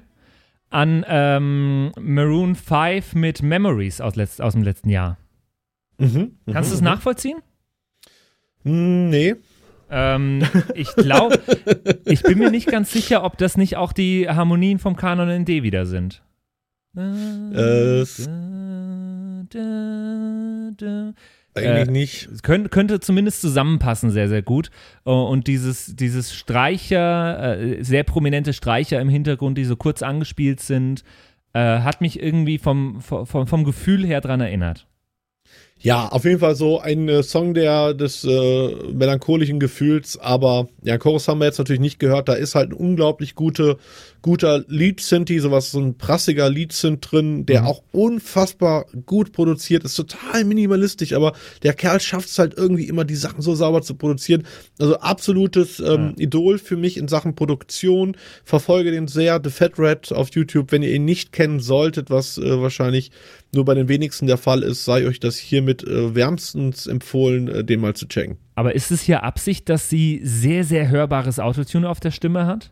An 0.69 1.03
ähm, 1.05 1.91
Maroon 1.99 2.55
5 2.55 3.13
mit 3.13 3.43
Memories 3.43 3.99
aus, 3.99 4.15
letzt, 4.15 4.41
aus 4.41 4.53
dem 4.53 4.63
letzten 4.63 4.87
Jahr. 4.87 5.17
Mhm. 5.97 6.37
Kannst 6.49 6.71
du 6.71 6.75
es 6.75 6.81
nachvollziehen? 6.81 7.39
Hm, 8.63 9.09
nee. 9.09 9.35
Ähm, 9.89 10.43
ich 10.75 10.95
glaube, 10.95 11.41
ich 12.05 12.23
bin 12.23 12.37
mir 12.37 12.51
nicht 12.51 12.67
ganz 12.67 12.89
sicher, 12.89 13.25
ob 13.25 13.37
das 13.37 13.57
nicht 13.57 13.75
auch 13.75 13.91
die 13.91 14.29
Harmonien 14.29 14.79
vom 14.79 14.95
Kanon 14.95 15.27
in 15.27 15.43
D 15.43 15.61
wieder 15.63 15.85
sind. 15.85 16.23
Äh, 16.95 18.05
eigentlich 21.55 21.87
Äh, 21.87 21.91
nicht. 21.91 22.29
Es 22.33 22.43
könnt, 22.43 22.71
könnte 22.71 22.99
zumindest 22.99 23.41
zusammenpassen 23.41 24.11
sehr, 24.11 24.27
sehr 24.29 24.41
gut. 24.41 24.69
Äh, 25.05 25.11
Und 25.11 25.47
dieses, 25.47 25.95
dieses 25.95 26.33
Streicher, 26.33 27.57
äh, 27.59 27.83
sehr 27.83 28.03
prominente 28.03 28.53
Streicher 28.53 28.99
im 29.01 29.09
Hintergrund, 29.09 29.57
die 29.57 29.65
so 29.65 29.75
kurz 29.75 30.01
angespielt 30.01 30.59
sind, 30.59 31.03
äh, 31.53 31.59
hat 31.59 32.01
mich 32.01 32.21
irgendwie 32.21 32.57
vom, 32.57 33.01
vom, 33.01 33.47
vom 33.47 33.63
Gefühl 33.63 34.05
her 34.05 34.21
dran 34.21 34.41
erinnert. 34.41 34.87
Ja, 35.83 36.07
auf 36.07 36.23
jeden 36.23 36.39
Fall 36.39 36.55
so 36.55 36.79
ein 36.79 37.09
äh, 37.09 37.23
Song 37.23 37.53
der 37.53 37.93
des 37.93 38.23
äh, 38.23 38.69
melancholischen 38.93 39.59
Gefühls, 39.59 40.17
aber 40.17 40.69
ja, 40.81 40.97
Chorus 40.97 41.27
haben 41.27 41.39
wir 41.39 41.45
jetzt 41.45 41.57
natürlich 41.57 41.81
nicht 41.81 41.99
gehört. 41.99 42.29
Da 42.29 42.35
ist 42.35 42.55
halt 42.55 42.67
eine 42.67 42.77
unglaublich 42.77 43.35
gute 43.35 43.77
guter 44.21 44.63
Lead-Synthi, 44.69 45.39
sowas, 45.39 45.71
so 45.71 45.81
ein 45.81 45.97
prassiger 45.97 46.49
Lead-Synth 46.49 47.11
drin, 47.11 47.45
der 47.45 47.65
auch 47.67 47.83
unfassbar 47.91 48.85
gut 49.05 49.33
produziert 49.33 49.83
ist, 49.83 49.95
total 49.95 50.45
minimalistisch, 50.45 51.11
aber 51.11 51.33
der 51.61 51.73
Kerl 51.73 51.99
schafft 51.99 52.29
es 52.29 52.39
halt 52.39 52.53
irgendwie 52.55 52.87
immer, 52.87 53.03
die 53.03 53.15
Sachen 53.15 53.41
so 53.41 53.53
sauber 53.53 53.81
zu 53.81 53.95
produzieren. 53.95 54.43
Also 54.79 54.97
absolutes 54.99 55.81
ähm, 55.81 56.13
Idol 56.17 56.57
für 56.57 56.77
mich 56.77 56.95
in 56.95 57.09
Sachen 57.09 57.35
Produktion. 57.35 58.15
Verfolge 58.45 58.91
den 58.91 59.09
sehr, 59.09 59.41
The 59.43 59.49
Fat 59.49 59.73
Rat 59.77 60.13
auf 60.13 60.29
YouTube. 60.33 60.71
Wenn 60.71 60.83
ihr 60.83 60.93
ihn 60.93 61.03
nicht 61.03 61.33
kennen 61.33 61.59
solltet, 61.59 62.09
was 62.09 62.37
äh, 62.37 62.61
wahrscheinlich 62.61 63.11
nur 63.53 63.65
bei 63.65 63.73
den 63.73 63.87
wenigsten 63.87 64.27
der 64.27 64.37
Fall 64.37 64.63
ist, 64.63 64.85
sei 64.85 65.05
euch 65.05 65.19
das 65.19 65.37
hiermit 65.37 65.83
äh, 65.83 66.15
wärmstens 66.15 66.87
empfohlen, 66.87 67.47
äh, 67.47 67.63
den 67.63 67.79
mal 67.79 67.95
zu 67.95 68.07
checken. 68.07 68.37
Aber 68.55 68.75
ist 68.75 68.91
es 68.91 69.01
hier 69.01 69.23
Absicht, 69.23 69.69
dass 69.69 69.89
sie 69.89 70.21
sehr, 70.23 70.63
sehr 70.63 70.89
hörbares 70.89 71.39
Autotune 71.39 71.89
auf 71.89 71.99
der 71.99 72.11
Stimme 72.11 72.45
hat? 72.45 72.71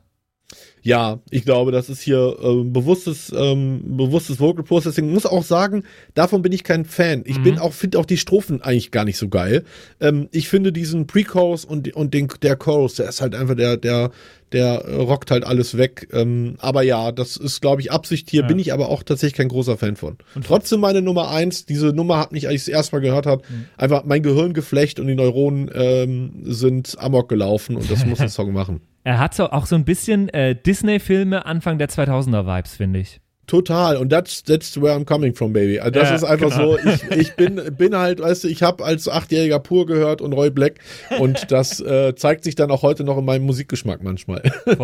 Ja, 0.83 1.19
ich 1.29 1.45
glaube, 1.45 1.71
das 1.71 1.89
ist 1.89 2.01
hier 2.01 2.37
äh, 2.41 2.63
bewusstes, 2.63 3.31
ähm, 3.35 3.97
bewusstes 3.97 4.39
Vocal 4.39 4.63
Processing. 4.63 5.11
Muss 5.11 5.25
auch 5.25 5.43
sagen, 5.43 5.83
davon 6.15 6.41
bin 6.41 6.51
ich 6.51 6.63
kein 6.63 6.85
Fan. 6.85 7.21
Ich 7.25 7.41
bin 7.41 7.59
auch, 7.59 7.73
finde 7.73 7.99
auch 7.99 8.05
die 8.05 8.17
Strophen 8.17 8.61
eigentlich 8.61 8.91
gar 8.91 9.05
nicht 9.05 9.17
so 9.17 9.29
geil. 9.29 9.63
Ähm, 9.99 10.27
ich 10.31 10.49
finde 10.49 10.73
diesen 10.73 11.05
Pre-Chorus 11.05 11.65
und, 11.65 11.95
und 11.95 12.13
den, 12.13 12.27
der 12.41 12.55
Chorus, 12.55 12.95
der 12.95 13.09
ist 13.09 13.21
halt 13.21 13.35
einfach 13.35 13.55
der, 13.55 13.77
der, 13.77 14.11
der 14.51 14.85
rockt 14.97 15.31
halt 15.31 15.45
alles 15.45 15.77
weg. 15.77 16.09
Ähm, 16.11 16.55
aber 16.59 16.83
ja, 16.83 17.11
das 17.11 17.37
ist, 17.37 17.61
glaube 17.61 17.81
ich, 17.81 17.91
Absicht 17.91 18.29
hier, 18.29 18.43
bin 18.43 18.59
ich 18.59 18.73
aber 18.73 18.89
auch 18.89 19.03
tatsächlich 19.03 19.37
kein 19.37 19.47
großer 19.47 19.77
Fan 19.77 19.95
von. 19.95 20.17
Und 20.35 20.45
trotzdem 20.45 20.79
meine 20.81 21.01
Nummer 21.01 21.31
eins, 21.31 21.65
diese 21.65 21.87
Nummer 21.87 22.17
hat 22.17 22.31
mich, 22.31 22.47
als 22.47 22.55
ich 22.55 22.61
es 22.63 22.67
erstmal 22.67 23.01
gehört 23.01 23.25
habe, 23.25 23.43
einfach 23.77 24.03
mein 24.03 24.23
Gehirngeflecht 24.23 24.99
und 24.99 25.07
die 25.07 25.15
Neuronen 25.15 25.71
ähm, 25.73 26.31
sind 26.43 26.95
amok 26.99 27.29
gelaufen 27.29 27.75
und 27.75 27.89
das 27.89 28.05
muss 28.05 28.19
der 28.19 28.29
Song 28.29 28.51
machen. 28.51 28.81
Er 29.03 29.19
hat 29.19 29.33
so 29.33 29.49
auch 29.49 29.65
so 29.65 29.75
ein 29.75 29.85
bisschen 29.85 30.29
äh, 30.29 30.55
Disney-Filme 30.55 31.45
Anfang 31.45 31.77
der 31.79 31.89
2000er-Vibes, 31.89 32.75
finde 32.75 32.99
ich. 32.99 33.20
Total. 33.51 33.97
Und 33.97 34.09
that's, 34.13 34.41
that's 34.45 34.81
where 34.81 34.95
I'm 34.95 35.03
coming 35.03 35.35
from, 35.35 35.51
baby. 35.51 35.77
Also 35.77 35.91
das 35.91 36.07
Ja, 36.07 36.15
ist 36.15 36.23
einfach 36.23 36.51
genau. 36.51 36.77
so, 36.77 36.89
ich, 36.89 37.03
ich 37.11 37.35
bin, 37.35 37.59
bin 37.77 37.97
halt, 37.97 38.21
weißt 38.21 38.45
du, 38.45 38.47
ich 38.47 38.63
habe 38.63 38.85
als 38.85 39.09
Achtjähriger 39.09 39.59
pur 39.59 39.85
gehört 39.85 40.21
und 40.21 40.31
Roy 40.31 40.49
Black 40.49 40.79
und 41.19 41.51
das 41.51 41.81
äh, 41.81 42.15
zeigt 42.15 42.45
sich 42.45 42.55
dann 42.55 42.71
auch 42.71 42.81
heute 42.81 43.03
noch 43.03 43.17
in 43.17 43.25
meinem 43.25 43.45
Musikgeschmack 43.45 44.03
manchmal. 44.03 44.41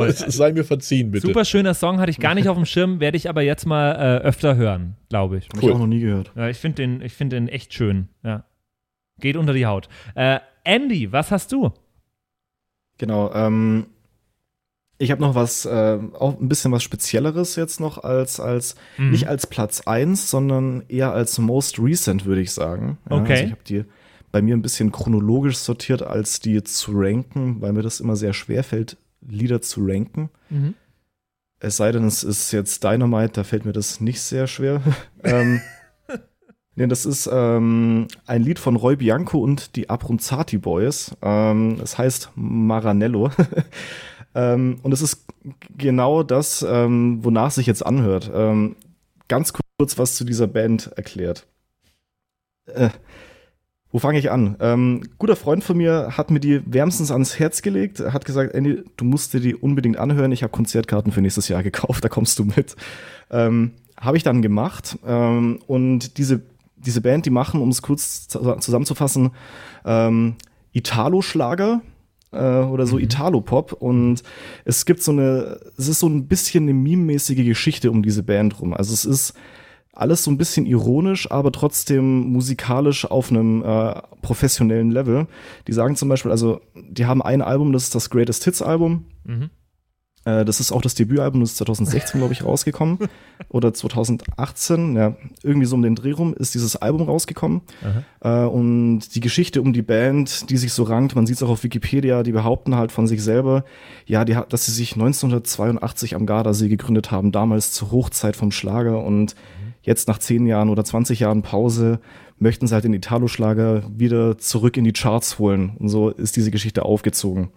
Es 0.10 0.18
sei 0.36 0.52
mir 0.52 0.66
verziehen, 0.66 1.12
bitte. 1.12 1.28
Super 1.28 1.46
schöner 1.46 1.76
Song, 1.76 2.02
hatte 2.02 2.12
ich 2.12 2.20
gar 2.20 2.36
nicht 2.36 2.50
auf 2.50 2.58
dem 2.58 2.66
Schirm, 2.66 3.00
werde 3.00 3.16
ich 3.16 3.30
aber 3.30 3.42
jetzt 3.42 3.66
mal 3.66 3.94
äh, 3.94 4.26
öfter 4.26 4.58
hören, 4.58 4.98
glaube 5.08 5.38
ich. 5.38 5.48
Habe 5.48 5.66
ich 5.66 5.72
auch 5.72 5.80
noch 5.80 5.88
nie 5.88 6.02
gehört. 6.02 6.34
Ja, 6.36 6.50
ich 6.50 6.58
finde 6.58 6.76
den, 6.76 7.02
ich 7.02 7.14
find 7.14 7.32
den 7.32 7.48
echt 7.48 7.74
schön. 7.74 8.10
Ja. 8.22 8.44
Geht 9.22 9.38
unter 9.38 9.54
die 9.54 9.66
Haut. 9.66 9.88
Äh, 10.14 10.40
Andy, 10.66 11.14
was 11.14 11.32
hast 11.32 11.54
du? 11.54 11.72
Genau, 12.98 13.32
ähm, 13.34 13.86
ich 15.00 15.12
habe 15.12 15.22
noch 15.22 15.36
was, 15.36 15.66
äh, 15.66 16.00
auch 16.14 16.40
ein 16.40 16.50
bisschen 16.50 16.72
was 16.72 16.82
Spezielleres 16.84 17.56
jetzt 17.56 17.80
noch 17.80 18.04
als, 18.04 18.40
als 18.40 18.76
Mhm. 18.98 19.12
nicht 19.12 19.28
als 19.28 19.46
Platz 19.48 19.82
1, 19.86 20.30
sondern 20.30 20.84
eher 20.88 21.12
als 21.14 21.38
most 21.38 21.80
recent, 21.80 22.26
würde 22.26 22.42
ich 22.42 22.52
sagen. 22.52 22.98
Ja, 23.10 23.18
Okay. 23.18 23.32
Also 23.34 23.44
ich 23.46 23.52
habe 23.52 23.62
die 23.68 23.84
bei 24.32 24.42
mir 24.42 24.56
ein 24.56 24.62
bisschen 24.62 24.92
chronologisch 24.92 25.58
sortiert, 25.58 26.02
als 26.02 26.40
die 26.40 26.62
zu 26.64 26.92
ranken, 26.94 27.62
weil 27.62 27.74
mir 27.74 27.82
das 27.84 28.00
immer 28.00 28.16
sehr 28.16 28.34
schwer 28.34 28.64
fällt, 28.64 28.98
Lieder 29.28 29.62
zu 29.62 29.82
ranken. 29.86 30.30
Mhm. 30.50 30.74
Es 31.60 31.78
sei 31.78 31.92
denn, 31.92 32.06
es 32.06 32.24
ist 32.24 32.52
jetzt 32.52 32.84
Dynamite, 32.84 33.34
da 33.34 33.44
fällt 33.44 33.66
mir 33.66 33.74
das 33.74 34.00
nicht 34.00 34.22
sehr 34.22 34.48
schwer. 34.48 34.82
ähm, 35.24 35.60
nee, 36.76 36.88
das 36.88 37.06
ist 37.06 37.28
ähm, 37.32 38.08
ein 38.26 38.44
Lied 38.44 38.60
von 38.60 38.76
Roy 38.76 38.96
Bianco 38.96 39.40
und 39.40 39.76
die 39.76 39.90
Abronzati 39.90 40.58
Boys. 40.58 41.16
Ähm, 41.22 41.80
es 41.84 41.98
heißt 41.98 42.32
Maranello. 42.36 43.32
ähm, 44.36 44.80
und 44.84 44.92
es 44.94 45.02
ist 45.02 45.26
genau 45.78 46.24
das, 46.24 46.66
ähm, 46.68 47.24
wonach 47.24 47.52
sich 47.52 47.68
jetzt 47.68 47.86
anhört. 47.86 48.32
Ähm, 48.34 48.76
ganz 49.28 49.54
kurz 49.54 49.98
was 49.98 50.16
zu 50.16 50.24
dieser 50.24 50.48
Band 50.48 50.92
erklärt. 50.96 51.48
Äh, 52.66 52.90
wo 53.92 54.00
fange 54.00 54.20
ich 54.20 54.30
an? 54.30 54.58
Ähm, 54.60 55.04
guter 55.18 55.38
Freund 55.38 55.64
von 55.64 55.78
mir 55.78 56.18
hat 56.18 56.30
mir 56.30 56.42
die 56.42 56.62
wärmstens 56.72 57.10
ans 57.10 57.40
Herz 57.40 57.62
gelegt, 57.62 58.00
hat 58.02 58.26
gesagt, 58.26 58.54
Andy, 58.54 58.84
du 58.98 59.06
musst 59.06 59.34
dir 59.34 59.40
die 59.40 59.56
unbedingt 59.56 59.98
anhören. 59.98 60.32
Ich 60.34 60.44
habe 60.44 60.52
Konzertkarten 60.52 61.14
für 61.14 61.22
nächstes 61.22 61.48
Jahr 61.48 61.64
gekauft, 61.64 62.04
da 62.04 62.10
kommst 62.10 62.38
du 62.38 62.44
mit. 62.44 62.76
Ähm, 63.32 63.72
habe 64.00 64.18
ich 64.18 64.24
dann 64.24 64.42
gemacht. 64.42 64.98
Ähm, 65.06 65.60
und 65.68 66.18
diese, 66.18 66.42
diese 66.76 67.02
Band, 67.02 67.26
die 67.26 67.30
machen, 67.30 67.62
um 67.62 67.70
es 67.70 67.82
kurz 67.82 68.28
zu- 68.28 68.56
zusammenzufassen, 68.58 69.32
ähm, 69.86 70.36
Italo-Schlager 70.74 71.82
äh, 72.32 72.60
oder 72.60 72.86
so 72.88 72.98
Italo-Pop. 72.98 73.74
Und 73.74 74.24
es 74.66 74.86
gibt 74.86 75.02
so 75.02 75.12
eine, 75.12 75.60
es 75.78 75.88
ist 75.88 76.00
so 76.00 76.08
ein 76.08 76.28
bisschen 76.28 76.64
eine 76.64 76.74
meme-mäßige 76.74 77.46
Geschichte 77.46 77.92
um 77.92 78.04
diese 78.04 78.24
Band 78.24 78.60
rum. 78.62 78.74
Also 78.74 78.94
es 78.94 79.06
ist 79.06 79.34
alles 79.94 80.24
so 80.24 80.32
ein 80.32 80.38
bisschen 80.38 80.66
ironisch, 80.66 81.30
aber 81.32 81.52
trotzdem 81.52 82.32
musikalisch 82.32 83.06
auf 83.06 83.32
einem 83.32 83.64
äh, 83.64 84.02
professionellen 84.22 84.92
Level. 84.92 85.28
Die 85.68 85.74
sagen 85.74 85.96
zum 85.96 86.10
Beispiel, 86.10 86.32
also 86.32 86.62
die 86.76 87.06
haben 87.06 87.22
ein 87.22 87.42
Album, 87.42 87.74
das 87.74 87.86
ist 87.86 87.96
das 87.96 88.10
Greatest 88.10 88.44
Hits 88.44 88.62
Album. 88.62 89.06
Mhm. 89.24 89.50
Äh, 90.28 90.44
das 90.44 90.60
ist 90.60 90.74
auch 90.74 90.82
das 90.82 90.94
Debütalbum, 90.94 91.40
das 91.40 91.52
ist 91.52 91.58
2016, 91.58 92.20
glaube 92.20 92.34
ich, 92.34 92.44
rausgekommen. 92.44 93.00
Oder 93.50 93.74
2018, 93.74 94.96
ja, 94.96 95.16
irgendwie 95.42 95.66
so 95.66 95.76
um 95.76 95.82
den 95.82 95.96
Dreh 95.96 96.12
rum 96.12 96.34
ist 96.34 96.54
dieses 96.54 96.76
Album 96.76 97.04
rausgekommen. 97.04 97.62
Äh, 98.22 98.44
und 98.44 99.16
die 99.16 99.22
Geschichte 99.22 99.62
um 99.62 99.72
die 99.72 99.82
Band, 99.82 100.50
die 100.50 100.58
sich 100.58 100.74
so 100.74 100.84
rankt, 100.84 101.16
man 101.16 101.26
sieht 101.26 101.38
es 101.38 101.44
auch 101.44 101.50
auf 101.50 101.64
Wikipedia, 101.64 102.24
die 102.24 102.34
behaupten 102.34 102.76
halt 102.76 102.92
von 102.92 103.08
sich 103.08 103.24
selber, 103.24 103.64
ja, 104.06 104.26
die, 104.26 104.38
dass 104.50 104.66
sie 104.66 104.74
sich 104.74 104.94
1982 104.94 106.16
am 106.16 106.26
Gardasee 106.26 106.68
gegründet 106.68 107.10
haben, 107.10 107.32
damals 107.32 107.72
zur 107.72 107.92
Hochzeit 107.92 108.36
vom 108.36 108.52
Schlager 108.52 109.04
und 109.04 109.36
jetzt 109.82 110.10
nach 110.10 110.18
10 110.18 110.46
Jahren 110.46 110.70
oder 110.70 110.84
20 110.84 111.22
Jahren 111.22 111.42
Pause 111.42 112.02
möchten 112.38 112.68
sie 112.68 112.74
halt 112.74 112.84
den 112.84 112.94
Italo-Schlager 112.94 113.84
wieder 113.96 114.38
zurück 114.38 114.76
in 114.76 114.84
die 114.84 114.94
Charts 114.94 115.40
holen. 115.40 115.78
Und 115.80 115.88
so 115.88 116.10
ist 116.10 116.36
diese 116.36 116.52
Geschichte 116.52 116.84
aufgezogen. 116.84 117.50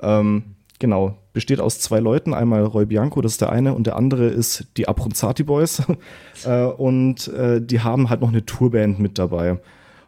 Ähm, 0.00 0.56
genau, 0.78 1.16
besteht 1.32 1.60
aus 1.60 1.80
zwei 1.80 2.00
Leuten, 2.00 2.34
einmal 2.34 2.64
Roy 2.64 2.86
Bianco, 2.86 3.20
das 3.20 3.32
ist 3.32 3.40
der 3.40 3.50
eine, 3.52 3.74
und 3.74 3.86
der 3.86 3.96
andere 3.96 4.26
ist 4.26 4.66
die 4.76 4.88
Abronzati 4.88 5.42
Boys. 5.42 5.82
äh, 6.44 6.64
und 6.64 7.28
äh, 7.28 7.60
die 7.60 7.80
haben 7.80 8.10
halt 8.10 8.20
noch 8.20 8.28
eine 8.28 8.44
Tourband 8.44 8.98
mit 8.98 9.18
dabei. 9.18 9.58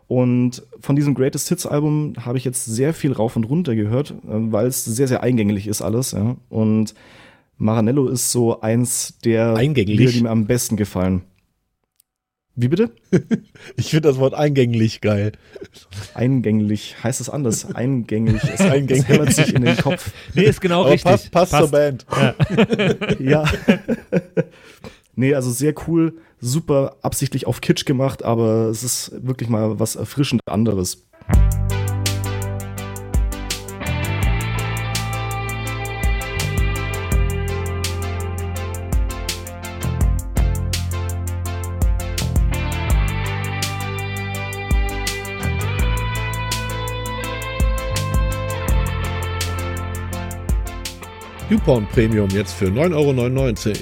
Und 0.06 0.62
von 0.80 0.96
diesem 0.96 1.14
Greatest 1.14 1.48
Hits 1.48 1.66
Album 1.66 2.14
habe 2.20 2.36
ich 2.36 2.44
jetzt 2.44 2.66
sehr 2.66 2.92
viel 2.92 3.12
rauf 3.12 3.36
und 3.36 3.44
runter 3.44 3.74
gehört, 3.74 4.10
äh, 4.10 4.14
weil 4.26 4.66
es 4.66 4.84
sehr, 4.84 5.08
sehr 5.08 5.22
eingänglich 5.22 5.66
ist 5.66 5.82
alles. 5.82 6.12
Ja. 6.12 6.36
Und 6.50 6.94
Maranello 7.56 8.08
ist 8.08 8.30
so 8.30 8.60
eins 8.60 9.18
der? 9.24 9.54
Lieder, 9.96 10.12
die 10.12 10.22
mir 10.22 10.30
am 10.30 10.46
besten 10.46 10.76
gefallen. 10.76 11.22
Wie 12.56 12.68
bitte? 12.68 12.90
Ich 13.76 13.90
finde 13.90 14.08
das 14.08 14.18
Wort 14.18 14.34
eingänglich 14.34 15.00
geil. 15.00 15.32
Eingänglich 16.14 17.02
heißt 17.02 17.20
es 17.20 17.28
anders. 17.30 17.74
Eingänglich. 17.74 18.42
Es, 18.44 18.60
Eingänglich. 18.60 18.98
es 19.00 19.08
hämmert 19.08 19.32
sich 19.32 19.54
in 19.54 19.64
den 19.64 19.76
Kopf. 19.76 20.12
Nee, 20.34 20.44
ist 20.44 20.60
genau 20.60 20.82
Aber 20.82 20.90
richtig. 20.90 21.10
passt, 21.10 21.30
passt, 21.30 21.52
zur 21.52 21.70
Band. 21.70 22.06
Ja. 23.18 23.44
nee, 25.16 25.34
also 25.34 25.50
sehr 25.50 25.74
cool, 25.86 26.18
super 26.40 26.96
absichtlich 27.02 27.46
auf 27.46 27.60
Kitsch 27.60 27.86
gemacht, 27.86 28.22
aber 28.22 28.66
es 28.68 28.82
ist 28.82 29.12
wirklich 29.26 29.48
mal 29.48 29.80
was 29.80 29.96
erfrischend 29.96 30.40
anderes. 30.46 31.06
YouPorn 51.50 51.86
Premium 51.88 52.28
jetzt 52.30 52.54
für 52.54 52.66
9,99 52.66 52.94
Euro. 52.94 53.78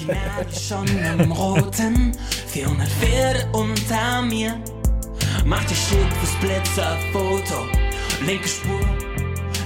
Die 0.00 0.06
Nadel 0.06 0.46
schon 0.58 0.86
im 1.20 1.32
Roten, 1.32 2.12
400 2.46 2.88
Pferde 2.88 3.46
unter 3.52 4.22
mir. 4.22 4.58
Mach 5.44 5.62
dich 5.64 5.76
schick 5.76 6.12
fürs 6.20 6.34
Blitzerfoto, 6.40 7.66
linke 8.24 8.48
Spur, 8.48 8.80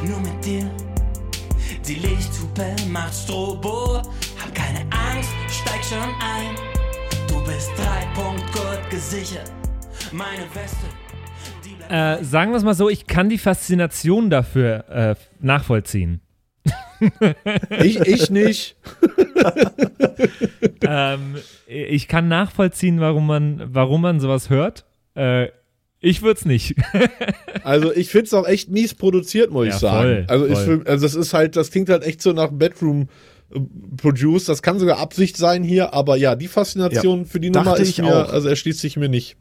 nur 0.02 0.18
mit 0.20 0.44
dir. 0.44 0.68
Die 1.86 1.94
Lichthupe 1.94 2.74
macht 2.90 3.14
Strobo, 3.14 3.98
hab 3.98 4.54
keine 4.54 4.80
Angst, 4.90 5.30
steig 5.48 5.84
schon 5.84 5.98
ein. 5.98 6.56
Du 7.28 7.44
bist 7.44 7.70
drei 7.76 8.06
Punkt 8.20 8.44
gut 8.52 8.90
gesichert, 8.90 9.52
meine 10.10 10.42
Weste. 10.52 10.86
Äh, 11.88 12.24
sagen 12.24 12.50
wir 12.50 12.56
es 12.56 12.64
mal 12.64 12.74
so, 12.74 12.88
ich 12.88 13.06
kann 13.06 13.28
die 13.28 13.38
Faszination 13.38 14.30
dafür 14.30 14.88
äh, 14.88 15.14
nachvollziehen. 15.38 16.20
Ich, 17.82 18.00
ich 18.00 18.30
nicht. 18.30 18.76
ähm, 20.82 21.36
ich 21.66 22.08
kann 22.08 22.28
nachvollziehen, 22.28 23.00
warum 23.00 23.26
man, 23.26 23.62
warum 23.72 24.02
man 24.02 24.20
sowas 24.20 24.50
hört. 24.50 24.84
Äh, 25.14 25.48
ich 26.00 26.22
würde 26.22 26.38
es 26.38 26.44
nicht. 26.44 26.74
Also 27.64 27.92
ich 27.92 28.10
finde 28.10 28.26
es 28.26 28.34
auch 28.34 28.46
echt 28.46 28.70
mies 28.70 28.94
produziert, 28.94 29.50
muss 29.50 29.66
Ja, 29.66 29.72
ich 29.74 29.80
sagen. 29.80 30.02
voll, 30.08 30.24
also, 30.28 30.46
ich, 30.46 30.52
voll. 30.52 30.64
find- 30.76 30.86
also 30.88 31.04
das 31.04 31.14
ist 31.16 31.34
halt, 31.34 31.56
das 31.56 31.72
klingt 31.72 31.88
halt 31.88 32.04
echt 32.04 32.22
so 32.22 32.32
nach 32.32 32.50
Bedroom 32.52 33.08
äh, 33.52 33.58
produced. 33.96 34.48
Das 34.48 34.62
kann 34.62 34.78
sogar 34.78 34.98
Absicht 34.98 35.36
sein 35.36 35.64
hier, 35.64 35.92
aber 35.92 36.16
ja, 36.16 36.36
die 36.36 36.46
Faszination 36.46 37.20
Ja, 37.20 37.24
für 37.24 37.40
die 37.40 37.50
Nummer 37.50 37.76
ist 37.76 37.88
ich 37.88 37.98
mir, 38.00 38.24
auch. 38.26 38.32
also 38.32 38.48
erschließt 38.48 38.78
sich 38.78 38.96
mir 38.96 39.08
nicht. 39.08 39.36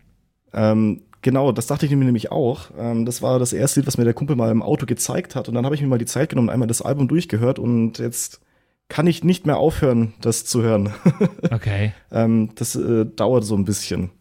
Ähm, 0.56 1.04
genau, 1.26 1.52
das 1.52 1.66
dachte 1.68 1.86
ich 1.88 1.92
mir 1.92 2.06
nämlich 2.06 2.32
auch. 2.32 2.70
Ähm, 2.78 3.06
das 3.06 3.22
war 3.22 3.40
das 3.40 3.52
erste 3.52 3.80
Lied, 3.80 3.88
was 3.88 3.98
mir 3.98 4.06
der 4.06 4.14
Kumpel 4.14 4.36
mal 4.36 4.52
im 4.52 4.62
Auto 4.62 4.86
gezeigt 4.86 5.36
hat. 5.36 5.50
Und 5.50 5.56
dann 5.56 5.66
habe 5.66 5.74
ich 5.76 5.82
mir 5.82 5.88
mal 5.88 5.98
die 5.98 6.06
Zeit 6.06 6.30
genommen, 6.30 6.50
einmal 6.50 6.68
das 6.68 6.82
Album 6.82 7.08
durchgehört 7.08 7.60
und 7.60 7.98
jetzt 8.00 8.40
kann 8.88 9.08
ich 9.08 9.24
nicht 9.24 9.48
mehr 9.48 9.58
aufhören, 9.58 10.14
das 10.22 10.46
zu 10.46 10.62
hören. 10.62 10.94
Okay. 11.52 11.94
ähm, 12.12 12.52
das 12.56 12.76
äh, 12.76 13.06
dauert 13.06 13.44
so 13.44 13.56
ein 13.58 13.66
bisschen. 13.66 14.12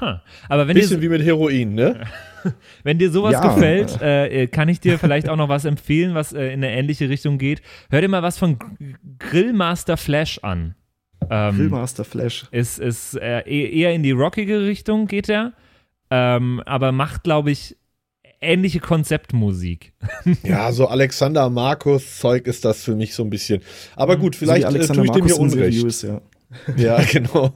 Huh. 0.00 0.14
Aber 0.48 0.68
wenn 0.68 0.76
dir, 0.76 0.82
Bisschen 0.82 1.02
wie 1.02 1.08
mit 1.08 1.22
Heroin, 1.22 1.74
ne? 1.74 2.06
wenn 2.84 2.98
dir 2.98 3.10
sowas 3.10 3.32
Ja. 3.32 3.52
gefällt, 3.52 4.00
äh, 4.00 4.46
kann 4.46 4.68
ich 4.68 4.78
dir 4.78 4.98
vielleicht 5.00 5.28
auch 5.28 5.36
noch 5.36 5.48
was 5.48 5.64
empfehlen, 5.64 6.14
was 6.14 6.32
äh, 6.32 6.52
in 6.52 6.62
eine 6.62 6.70
ähnliche 6.70 7.08
Richtung 7.08 7.38
geht. 7.38 7.60
Hör 7.90 8.00
dir 8.00 8.08
mal 8.08 8.22
was 8.22 8.38
von 8.38 8.56
Grillmaster 9.18 9.96
Flash 9.96 10.38
an. 10.44 10.76
Ähm, 11.28 11.56
Grillmaster 11.56 12.04
Flash. 12.04 12.46
ist, 12.52 12.78
ist 12.78 13.14
äh, 13.16 13.40
eh- 13.40 13.80
eher 13.80 13.92
in 13.92 14.04
die 14.04 14.12
rockige 14.12 14.60
Richtung 14.62 15.06
geht 15.08 15.28
er, 15.28 15.54
ähm, 16.10 16.62
aber 16.66 16.92
macht, 16.92 17.22
glaube 17.24 17.50
ich, 17.50 17.76
ähnliche 18.40 18.80
Konzeptmusik. 18.80 19.92
Ja, 20.42 20.72
so 20.72 20.86
Alexander 20.88 21.48
Markus 21.50 22.18
Zeug 22.18 22.46
ist 22.46 22.64
das 22.64 22.82
für 22.82 22.94
mich 22.94 23.14
so 23.14 23.22
ein 23.22 23.30
bisschen. 23.30 23.60
Aber 23.96 24.16
gut, 24.16 24.34
So 24.34 24.40
wie 24.40 24.44
vielleicht 24.46 24.64
äh, 24.64 24.66
Alexander 24.66 25.04
tue 25.04 25.04
ich 25.06 25.12
dem 25.12 25.26
hier 25.26 25.38
Unrecht. 25.38 25.76
Reviews, 25.78 26.02
ja. 26.02 26.20
Ja, 26.76 27.00
genau. 27.02 27.52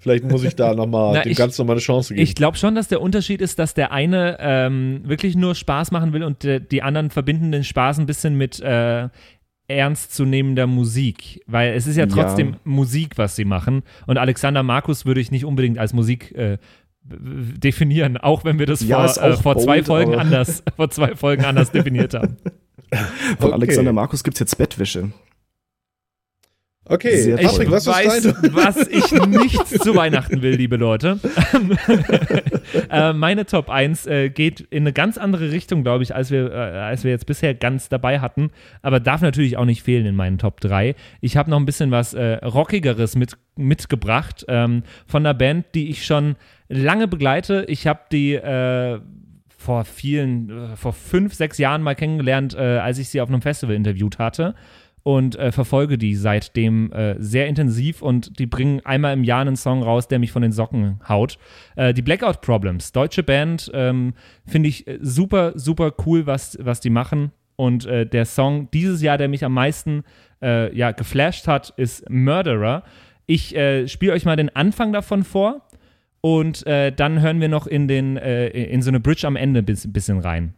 Vielleicht 0.00 0.24
muss 0.24 0.44
ich 0.44 0.54
da 0.54 0.74
nochmal 0.74 1.12
Na, 1.14 1.22
dem 1.22 1.32
ich- 1.32 1.38
Ganzen 1.38 1.62
nochmal 1.62 1.74
eine 1.76 1.80
Chance 1.80 2.12
geben. 2.14 2.22
Ich 2.24 2.34
glaube 2.34 2.58
schon, 2.58 2.74
dass 2.74 2.88
der 2.88 3.00
Unterschied 3.00 3.40
ist, 3.40 3.58
dass 3.58 3.72
der 3.74 3.90
eine 3.92 4.36
ähm, 4.40 5.00
wirklich 5.04 5.34
nur 5.36 5.54
Spaß 5.54 5.92
machen 5.92 6.12
will 6.12 6.22
und 6.24 6.42
der, 6.42 6.60
die 6.60 6.82
anderen 6.82 7.10
verbinden 7.10 7.52
den 7.52 7.64
Spaß 7.64 7.98
ein 8.00 8.06
bisschen 8.06 8.36
mit 8.36 8.60
äh, 8.60 9.08
ernstzunehmender 9.66 10.66
Musik, 10.66 11.42
weil 11.46 11.72
es 11.74 11.86
ist 11.86 11.96
ja 11.96 12.04
Ja. 12.04 12.10
trotzdem 12.14 12.56
Musik, 12.64 13.16
was 13.16 13.34
sie 13.36 13.44
machen. 13.46 13.82
Und 14.06 14.18
Alexander 14.18 14.62
Markus 14.62 15.06
würde 15.06 15.20
ich 15.20 15.30
nicht 15.30 15.44
unbedingt 15.44 15.78
als 15.78 15.92
Musik 15.94 16.32
äh, 16.34 16.58
definieren, 17.04 18.16
auch 18.16 18.44
wenn 18.44 18.58
wir 18.58 18.66
das 18.66 18.80
Ja, 18.82 19.06
vor, 19.08 19.22
äh, 19.22 19.36
vor 19.36 19.58
zwei 19.58 19.76
bold, 19.76 19.86
Folgen 19.86 20.12
aber- 20.14 20.22
anders, 20.22 20.62
vor 20.76 20.90
zwei 20.90 21.14
Folgen 21.14 21.44
anders 21.44 21.70
definiert 21.72 22.14
haben. 22.14 22.36
Von 23.38 23.48
Okay. 23.48 23.52
Alexander 23.52 23.92
Markus 23.92 24.24
gibt's 24.24 24.40
jetzt 24.40 24.56
Bettwäsche. 24.56 25.10
okay, 26.86 27.16
Sehr 27.16 27.36
Patrick, 27.36 27.68
toll. 27.68 27.76
was 27.76 27.86
weiß, 27.86 28.34
was 28.52 28.76
ich 28.88 29.10
nicht 29.26 29.66
zu 29.82 29.96
Weihnachten 29.96 30.42
will, 30.42 30.54
liebe 30.56 30.76
Leute. 30.76 31.18
äh, 32.90 33.12
meine 33.12 33.46
Top 33.46 33.70
1 33.70 34.06
äh, 34.06 34.30
geht 34.30 34.60
in 34.60 34.82
eine 34.84 34.92
ganz 34.92 35.18
andere 35.18 35.50
Richtung, 35.50 35.82
glaube 35.82 36.04
ich, 36.04 36.14
als 36.14 36.30
wir, 36.30 36.52
äh, 36.52 36.56
als 36.56 37.04
wir 37.04 37.10
jetzt 37.10 37.26
bisher 37.26 37.54
ganz 37.54 37.88
dabei 37.88 38.20
hatten. 38.20 38.50
Aber 38.82 39.00
darf 39.00 39.22
natürlich 39.22 39.56
auch 39.56 39.64
nicht 39.64 39.82
fehlen 39.82 40.06
in 40.06 40.14
meinen 40.16 40.38
Top 40.38 40.60
3. 40.60 40.94
Ich 41.20 41.36
habe 41.36 41.50
noch 41.50 41.58
ein 41.58 41.66
bisschen 41.66 41.90
was 41.90 42.14
äh, 42.14 42.34
Rockigeres 42.44 43.16
mit, 43.16 43.36
mitgebracht 43.56 44.44
ähm, 44.48 44.82
von 45.06 45.24
einer 45.24 45.34
Band, 45.34 45.66
die 45.74 45.88
ich 45.88 46.04
schon 46.04 46.36
lange 46.68 47.08
begleite. 47.08 47.64
Ich 47.68 47.86
habe 47.86 48.00
die 48.10 48.34
äh, 48.34 49.00
vor 49.64 49.84
vielen, 49.84 50.50
äh, 50.50 50.76
vor 50.76 50.92
fünf, 50.92 51.34
sechs 51.34 51.58
Jahren 51.58 51.82
mal 51.82 51.94
kennengelernt, 51.94 52.54
äh, 52.54 52.78
als 52.78 52.98
ich 52.98 53.08
sie 53.08 53.20
auf 53.20 53.28
einem 53.28 53.42
Festival 53.42 53.74
interviewt 53.74 54.18
hatte 54.18 54.54
und 55.02 55.36
äh, 55.36 55.52
verfolge 55.52 55.98
die 55.98 56.16
seitdem 56.16 56.92
äh, 56.92 57.16
sehr 57.18 57.46
intensiv 57.46 58.02
und 58.02 58.38
die 58.38 58.46
bringen 58.46 58.80
einmal 58.84 59.12
im 59.14 59.24
Jahr 59.24 59.40
einen 59.40 59.56
Song 59.56 59.82
raus, 59.82 60.08
der 60.08 60.18
mich 60.18 60.32
von 60.32 60.42
den 60.42 60.52
Socken 60.52 61.00
haut. 61.08 61.38
Die 61.76 62.02
Blackout 62.02 62.40
Problems, 62.40 62.92
deutsche 62.92 63.22
Band, 63.22 63.70
ähm, 63.74 64.14
finde 64.46 64.68
ich 64.68 64.86
super, 65.00 65.52
super 65.56 65.92
cool, 66.06 66.26
was, 66.26 66.56
was 66.60 66.80
die 66.80 66.90
machen. 66.90 67.32
Und 67.56 67.84
der 67.86 68.24
Song 68.24 68.68
dieses 68.72 69.00
Jahr, 69.02 69.16
der 69.18 69.28
mich 69.28 69.44
am 69.44 69.54
meisten 69.54 70.02
ja, 70.40 70.90
geflasht 70.90 71.46
hat, 71.46 71.72
ist 71.76 72.08
Murderer. 72.10 72.82
Ich 73.26 73.54
äh, 73.56 73.88
spiele 73.88 74.12
euch 74.12 74.24
mal 74.24 74.36
den 74.36 74.54
Anfang 74.54 74.92
davon 74.92 75.22
vor 75.24 75.62
und 76.24 76.66
äh, 76.66 76.90
dann 76.90 77.20
hören 77.20 77.42
wir 77.42 77.50
noch 77.50 77.66
in, 77.66 77.86
den, 77.86 78.16
äh, 78.16 78.48
in 78.48 78.80
so 78.80 78.88
eine 78.88 78.98
Bridge 78.98 79.26
am 79.26 79.36
Ende 79.36 79.60
ein 79.60 79.66
bis, 79.66 79.92
bisschen 79.92 80.20
rein. 80.20 80.54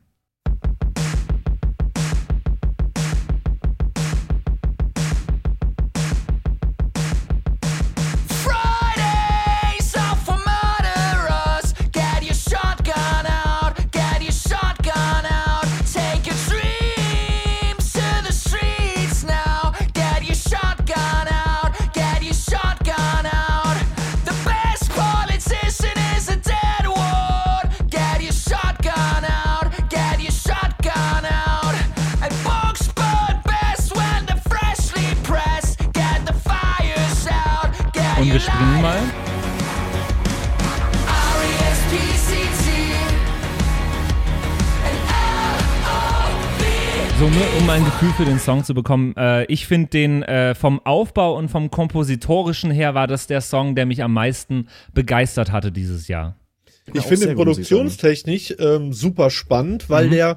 Gefühl 47.99 48.13
für 48.13 48.25
den 48.27 48.39
Song 48.39 48.63
zu 48.63 48.75
bekommen. 48.75 49.15
Äh, 49.17 49.45
ich 49.47 49.67
finde 49.67 49.89
den 49.89 50.23
äh, 50.23 50.55
vom 50.55 50.81
Aufbau 50.85 51.35
und 51.39 51.49
vom 51.49 51.71
Kompositorischen 51.71 52.71
her 52.71 52.95
war 52.95 53.07
das 53.07 53.27
der 53.27 53.41
Song, 53.41 53.75
der 53.75 53.87
mich 53.87 54.03
am 54.03 54.13
meisten 54.13 54.69
begeistert 54.93 55.51
hatte 55.51 55.73
dieses 55.73 56.07
Jahr. 56.07 56.37
Ich 56.93 57.01
auch 57.01 57.07
finde 57.07 57.29
den 57.29 57.37
produktionstechnisch 57.37 58.55
ähm, 58.59 58.93
super 58.93 59.31
spannend, 59.31 59.85
Mhm. 59.89 59.93
weil 59.93 60.11
der 60.11 60.37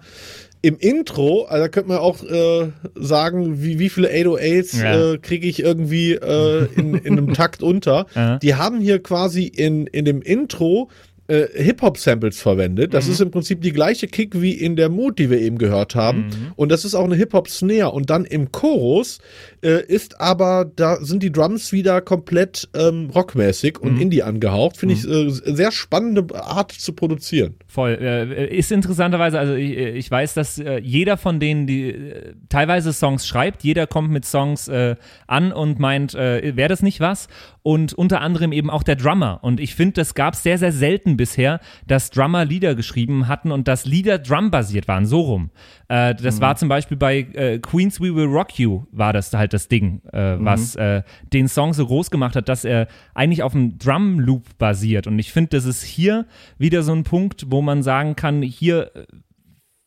im 0.62 0.78
Intro, 0.78 1.46
also 1.46 1.64
da 1.64 1.68
könnte 1.70 1.90
man 1.90 1.98
auch 2.00 2.24
äh, 2.24 2.70
sagen, 2.96 3.62
wie, 3.62 3.78
wie 3.80 3.90
viele 3.90 4.10
808s 4.10 4.82
Ja. 4.82 5.14
äh, 5.14 5.18
kriege 5.18 5.48
ich 5.48 5.60
irgendwie 5.62 6.14
äh, 6.14 6.66
in, 6.76 6.94
in 6.96 7.18
einem 7.18 7.34
Takt 7.34 7.62
unter. 7.62 8.06
Die 8.42 8.56
haben 8.56 8.80
hier 8.80 9.04
quasi 9.04 9.44
in, 9.46 9.86
in 9.88 10.06
dem 10.06 10.22
Intro 10.22 10.90
äh, 11.30 11.64
Hip-Hop-Samples 11.64 12.42
verwendet. 12.42 12.90
Mhm. 12.90 12.92
Das 12.92 13.08
ist 13.08 13.22
im 13.22 13.30
Prinzip 13.32 13.62
die 13.62 13.72
gleiche 13.72 14.08
Kick 14.08 14.42
wie 14.42 14.54
in 14.54 14.76
der 14.76 14.90
Mood, 14.90 15.20
die 15.20 15.30
wir 15.30 15.40
eben 15.40 15.58
gehört 15.58 15.96
haben. 15.96 16.26
Mhm. 16.26 16.52
Und 16.56 16.72
das 16.72 16.86
ist 16.86 16.96
auch 16.96 17.06
eine 17.06 17.16
Hip-Hop-Snare. 17.16 17.92
Und 17.92 18.10
dann 18.10 18.26
im 18.26 18.52
Chorus 18.52 19.20
äh, 19.64 19.84
ist 19.86 20.20
aber, 20.22 20.66
da 20.76 20.98
sind 21.04 21.24
die 21.24 21.32
Drums 21.32 21.72
wieder 21.72 22.02
komplett 22.02 22.70
ähm, 22.74 23.10
rockmäßig 23.14 23.80
und 23.80 23.96
Mhm. 23.96 24.02
Indie 24.02 24.24
angehaucht. 24.24 24.78
Finde 24.78 24.96
ich 24.96 25.08
äh, 25.08 25.30
sehr 25.30 25.72
spannende 25.72 26.26
Art 26.36 26.72
zu 26.72 26.94
produzieren. 26.94 27.56
Voll. 27.68 27.98
Äh, 28.02 28.56
ist 28.56 28.72
interessanterweise, 28.72 29.40
also 29.40 29.54
ich, 29.56 29.78
ich 29.78 30.10
weiß, 30.12 30.34
dass 30.34 30.58
äh, 30.60 30.80
jeder 30.80 31.18
von 31.18 31.40
denen, 31.40 31.68
die 31.68 31.90
äh, 31.90 32.34
teilweise 32.50 32.94
Songs 32.94 33.28
schreibt, 33.28 33.64
jeder 33.64 33.88
kommt 33.88 34.12
mit 34.12 34.26
Songs 34.26 34.68
äh, 34.68 34.96
an 35.28 35.52
und 35.52 35.80
meint, 35.80 36.16
äh, 36.16 36.56
wäre 36.56 36.70
das 36.70 36.82
nicht 36.82 37.00
was? 37.00 37.28
Und 37.62 37.94
unter 37.94 38.22
anderem 38.22 38.52
eben 38.52 38.70
auch 38.70 38.84
der 38.84 38.96
Drummer. 38.96 39.40
Und 39.42 39.60
ich 39.60 39.76
finde, 39.76 39.94
das 39.94 40.16
gab 40.16 40.34
es 40.34 40.44
sehr, 40.44 40.58
sehr 40.58 40.72
selten 40.72 41.18
bisher, 41.18 41.60
dass 41.86 42.10
Drummer 42.10 42.46
Lieder 42.46 42.74
geschrieben 42.74 43.28
hatten 43.28 43.52
und 43.52 43.68
dass 43.68 43.86
Lieder 43.86 44.18
drumbasiert 44.18 44.88
waren, 44.88 45.06
so 45.06 45.22
rum. 45.22 45.52
Äh, 45.90 46.16
das 46.16 46.42
war 46.42 46.56
zum 46.56 46.70
Beispiel 46.70 46.98
bei 46.98 47.20
äh, 47.34 47.60
Queens 47.60 48.00
We 48.00 48.16
Will 48.16 48.26
Rock 48.26 48.58
You, 48.58 48.84
war 48.92 49.14
das 49.14 49.34
halt 49.34 49.49
das 49.54 49.68
Ding, 49.68 50.02
äh, 50.12 50.38
was 50.40 50.76
äh, 50.76 51.04
den 51.34 51.48
Song 51.48 51.74
so 51.74 51.86
groß 51.86 52.12
gemacht 52.12 52.36
hat, 52.36 52.50
dass 52.50 52.66
er 52.66 52.88
eigentlich 53.14 53.44
auf 53.44 53.56
einem 53.56 53.78
Drum-Loop 53.78 54.58
basiert. 54.58 55.08
Und 55.08 55.20
ich 55.20 55.32
finde, 55.32 55.50
das 55.58 55.66
ist 55.66 55.84
hier 55.84 56.26
wieder 56.58 56.84
so 56.84 56.94
ein 56.94 57.04
Punkt, 57.04 57.46
wo 57.50 57.62
man 57.62 57.84
sagen 57.84 58.16
kann, 58.16 58.42
hier 58.42 58.92
äh, 58.96 59.06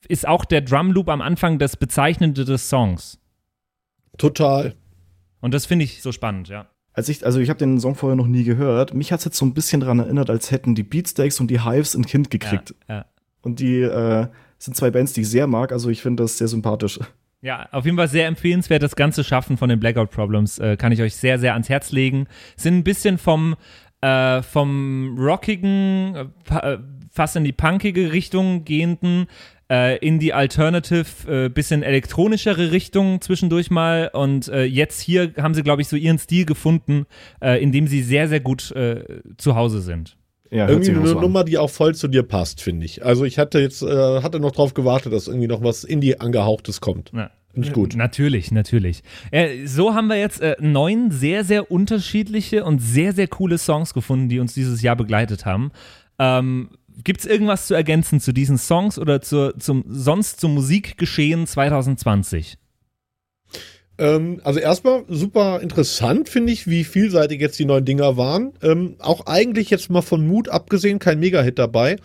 ist 0.08 0.26
auch 0.26 0.44
der 0.44 0.60
Drum-Loop 0.60 1.08
am 1.08 1.20
Anfang 1.20 1.58
das 1.58 1.76
Bezeichnende 1.76 2.44
des 2.44 2.68
Songs. 2.68 3.18
Total. 4.18 4.74
Und 5.40 5.54
das 5.54 5.66
finde 5.66 5.84
ich 5.84 6.02
so 6.02 6.12
spannend, 6.12 6.48
ja. 6.48 6.66
Als 6.94 7.08
ich, 7.08 7.24
also 7.24 7.40
ich 7.40 7.48
habe 7.48 7.58
den 7.58 7.80
Song 7.80 7.94
vorher 7.94 8.16
noch 8.16 8.26
nie 8.26 8.44
gehört. 8.44 8.92
Mich 8.92 9.12
hat's 9.12 9.24
jetzt 9.24 9.38
so 9.38 9.46
ein 9.46 9.54
bisschen 9.54 9.80
daran 9.80 9.98
erinnert, 9.98 10.28
als 10.28 10.50
hätten 10.50 10.74
die 10.74 10.82
Beatsteaks 10.82 11.40
und 11.40 11.50
die 11.50 11.64
Hives 11.64 11.94
ein 11.94 12.04
Kind 12.04 12.30
gekriegt. 12.30 12.74
Ja, 12.88 12.94
ja. 12.96 13.04
Und 13.40 13.60
die 13.60 13.80
äh, 13.80 14.26
sind 14.58 14.76
zwei 14.76 14.90
Bands, 14.90 15.14
die 15.14 15.22
ich 15.22 15.30
sehr 15.30 15.46
mag. 15.46 15.72
Also 15.72 15.88
ich 15.88 16.02
finde 16.02 16.22
das 16.22 16.38
sehr 16.38 16.48
sympathisch. 16.48 17.00
Ja, 17.44 17.68
auf 17.72 17.84
jeden 17.84 17.96
Fall 17.96 18.06
sehr 18.06 18.28
empfehlenswert. 18.28 18.84
Das 18.84 18.94
ganze 18.94 19.24
Schaffen 19.24 19.56
von 19.56 19.68
den 19.68 19.80
Blackout 19.80 20.12
Problems 20.12 20.60
äh, 20.60 20.76
kann 20.76 20.92
ich 20.92 21.02
euch 21.02 21.16
sehr, 21.16 21.40
sehr 21.40 21.54
ans 21.54 21.68
Herz 21.68 21.90
legen. 21.90 22.28
Sind 22.56 22.78
ein 22.78 22.84
bisschen 22.84 23.18
vom, 23.18 23.56
äh, 24.00 24.42
vom 24.42 25.16
rockigen, 25.18 26.14
äh, 26.14 26.54
äh, 26.54 26.78
fast 27.10 27.34
in 27.34 27.42
die 27.42 27.52
punkige 27.52 28.12
Richtung 28.12 28.64
gehenden, 28.64 29.26
äh, 29.68 29.98
in 29.98 30.20
die 30.20 30.32
Alternative, 30.32 31.50
bisschen 31.50 31.82
elektronischere 31.82 32.70
Richtung 32.70 33.20
zwischendurch 33.20 33.72
mal. 33.72 34.08
Und 34.12 34.46
jetzt 34.46 35.00
hier 35.00 35.32
haben 35.36 35.54
sie, 35.54 35.64
glaube 35.64 35.82
ich, 35.82 35.88
so 35.88 35.96
ihren 35.96 36.18
Stil 36.18 36.46
gefunden, 36.46 37.06
in 37.40 37.72
dem 37.72 37.86
sie 37.86 38.02
sehr, 38.02 38.28
sehr 38.28 38.40
gut 38.40 38.62
zu 38.62 39.54
Hause 39.54 39.80
sind. 39.82 40.16
Ja, 40.52 40.68
Irgendwie 40.68 40.90
eine 40.90 41.06
so 41.06 41.16
an. 41.16 41.22
Nummer, 41.22 41.44
die 41.44 41.56
auch 41.56 41.70
voll 41.70 41.94
zu 41.94 42.08
dir 42.08 42.22
passt, 42.22 42.60
finde 42.60 42.84
ich. 42.84 43.02
Also 43.02 43.24
ich 43.24 43.38
hatte 43.38 43.58
jetzt, 43.58 43.82
äh, 43.82 44.22
hatte 44.22 44.38
noch 44.38 44.52
drauf 44.52 44.74
gewartet, 44.74 45.10
dass 45.12 45.26
irgendwie 45.26 45.46
noch 45.46 45.62
was 45.62 45.82
Indie 45.82 46.20
angehauchtes 46.20 46.82
kommt. 46.82 47.10
Ja. 47.14 47.30
Finde 47.54 47.68
ich 47.68 47.74
gut. 47.74 47.96
Natürlich, 47.96 48.50
natürlich. 48.50 49.02
Äh, 49.30 49.66
so 49.66 49.94
haben 49.94 50.08
wir 50.08 50.16
jetzt 50.16 50.40
äh, 50.40 50.56
neun 50.60 51.10
sehr, 51.10 51.44
sehr 51.44 51.70
unterschiedliche 51.70 52.64
und 52.64 52.80
sehr, 52.80 53.12
sehr 53.12 53.28
coole 53.28 53.58
Songs 53.58 53.94
gefunden, 53.94 54.28
die 54.28 54.40
uns 54.40 54.54
dieses 54.54 54.82
Jahr 54.82 54.96
begleitet 54.96 55.46
haben. 55.46 55.70
Ähm, 56.18 56.70
Gibt 57.02 57.20
es 57.20 57.26
irgendwas 57.26 57.66
zu 57.66 57.74
ergänzen 57.74 58.20
zu 58.20 58.32
diesen 58.32 58.58
Songs 58.58 58.98
oder 58.98 59.22
zur, 59.22 59.58
zum, 59.58 59.84
sonst 59.88 60.40
zum 60.40 60.54
Musikgeschehen 60.54 61.46
2020? 61.46 62.58
Ähm, 64.02 64.40
also 64.42 64.58
erstmal 64.58 65.04
super 65.08 65.60
interessant, 65.60 66.28
finde 66.28 66.52
ich, 66.52 66.66
wie 66.66 66.82
vielseitig 66.82 67.40
jetzt 67.40 67.56
die 67.60 67.64
neuen 67.64 67.84
Dinger 67.84 68.16
waren. 68.16 68.52
Ähm, 68.60 68.96
auch 68.98 69.26
eigentlich 69.26 69.70
jetzt 69.70 69.90
mal 69.90 70.02
von 70.02 70.26
Mut 70.26 70.48
abgesehen, 70.48 70.98
kein 70.98 71.20
Mega-Hit 71.20 71.60
dabei. 71.60 71.98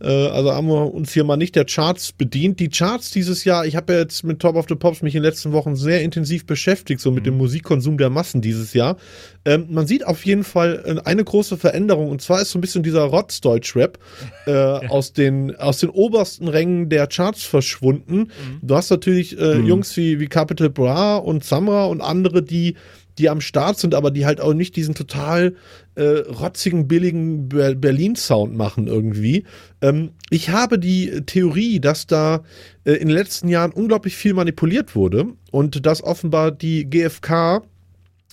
Äh, 0.00 0.06
also 0.06 0.52
haben 0.52 0.68
wir 0.68 0.94
uns 0.94 1.12
hier 1.12 1.24
mal 1.24 1.36
nicht 1.36 1.56
der 1.56 1.64
Charts 1.64 2.12
bedient. 2.12 2.60
Die 2.60 2.68
Charts 2.68 3.10
dieses 3.10 3.44
Jahr, 3.44 3.66
ich 3.66 3.74
habe 3.74 3.94
ja 3.94 3.98
jetzt 3.98 4.22
mit 4.22 4.38
Top 4.38 4.54
of 4.54 4.66
the 4.68 4.76
Pops 4.76 5.02
mich 5.02 5.16
in 5.16 5.22
den 5.22 5.28
letzten 5.28 5.50
Wochen 5.50 5.74
sehr 5.74 6.02
intensiv 6.02 6.46
beschäftigt, 6.46 7.00
so 7.00 7.10
mit 7.10 7.26
dem 7.26 7.36
Musikkonsum 7.36 7.98
der 7.98 8.10
Massen 8.10 8.40
dieses 8.40 8.72
Jahr. 8.72 8.96
Ähm, 9.44 9.66
man 9.70 9.86
sieht 9.86 10.06
auf 10.06 10.24
jeden 10.26 10.44
Fall 10.44 10.82
äh, 10.84 11.08
eine 11.08 11.24
große 11.24 11.56
Veränderung 11.56 12.10
und 12.10 12.20
zwar 12.20 12.42
ist 12.42 12.50
so 12.50 12.58
ein 12.58 12.60
bisschen 12.60 12.82
dieser 12.82 13.02
Rotz-Deutsch-Rap 13.02 13.98
äh, 14.46 14.52
aus, 14.88 15.12
den, 15.12 15.56
aus 15.56 15.78
den 15.78 15.90
obersten 15.90 16.48
Rängen 16.48 16.88
der 16.88 17.06
Charts 17.06 17.44
verschwunden. 17.44 18.30
Du 18.62 18.74
hast 18.74 18.90
natürlich 18.90 19.38
äh, 19.38 19.58
Jungs 19.58 19.96
wie, 19.96 20.20
wie 20.20 20.26
Capital 20.26 20.70
Bra 20.70 21.16
und 21.16 21.44
Samra 21.44 21.86
und 21.86 22.00
andere, 22.00 22.42
die 22.42 22.76
die 23.20 23.28
am 23.28 23.40
Start 23.42 23.78
sind, 23.78 23.94
aber 23.94 24.10
die 24.10 24.24
halt 24.24 24.40
auch 24.40 24.54
nicht 24.54 24.76
diesen 24.76 24.94
total 24.94 25.54
äh, 25.94 26.02
rotzigen, 26.02 26.88
billigen 26.88 27.48
Ber 27.48 27.74
Berlin-Sound 27.74 28.56
machen 28.56 28.86
irgendwie. 28.86 29.44
Ähm, 29.82 30.12
ich 30.30 30.48
habe 30.48 30.78
die 30.78 31.22
Theorie, 31.26 31.80
dass 31.80 32.06
da 32.06 32.42
äh, 32.84 32.92
in 32.92 33.08
den 33.08 33.16
letzten 33.16 33.48
Jahren 33.48 33.72
unglaublich 33.72 34.16
viel 34.16 34.32
manipuliert 34.32 34.94
wurde 34.94 35.26
und 35.50 35.84
dass 35.84 36.02
offenbar 36.02 36.50
die 36.50 36.88
GfK 36.88 37.62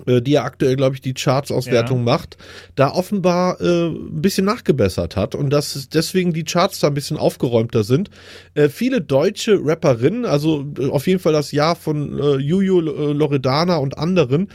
die 0.06 0.32
ja 0.32 0.44
aktuell, 0.44 0.76
glaube 0.76 0.96
ich, 0.96 1.02
die 1.02 1.14
Charts-Auswertung 1.14 2.00
Ja. 2.00 2.04
macht, 2.04 2.38
da 2.76 2.92
offenbar 2.92 3.60
äh, 3.60 3.88
ein 3.88 4.22
bisschen 4.22 4.46
nachgebessert 4.46 5.16
hat 5.16 5.34
und 5.36 5.50
dass 5.50 5.76
es 5.76 5.90
deswegen 5.90 6.34
die 6.34 6.44
Charts 6.44 6.80
da 6.80 6.88
ein 6.88 6.94
bisschen 6.94 7.18
aufgeräumter 7.18 7.84
sind. 7.84 8.10
Äh, 8.54 8.70
viele 8.70 9.02
deutsche 9.02 9.60
Rapperinnen, 9.64 10.26
also 10.26 10.66
äh, 10.80 10.90
auf 10.90 11.08
jeden 11.08 11.20
Fall 11.20 11.34
das 11.34 11.52
Jahr 11.52 11.76
von 11.76 12.20
äh, 12.20 12.36
Juju, 12.38 12.80
äh, 12.82 13.14
Loredana 13.14 13.78
und 13.78 13.98
anderen, 13.98 14.50
äh, 14.50 14.54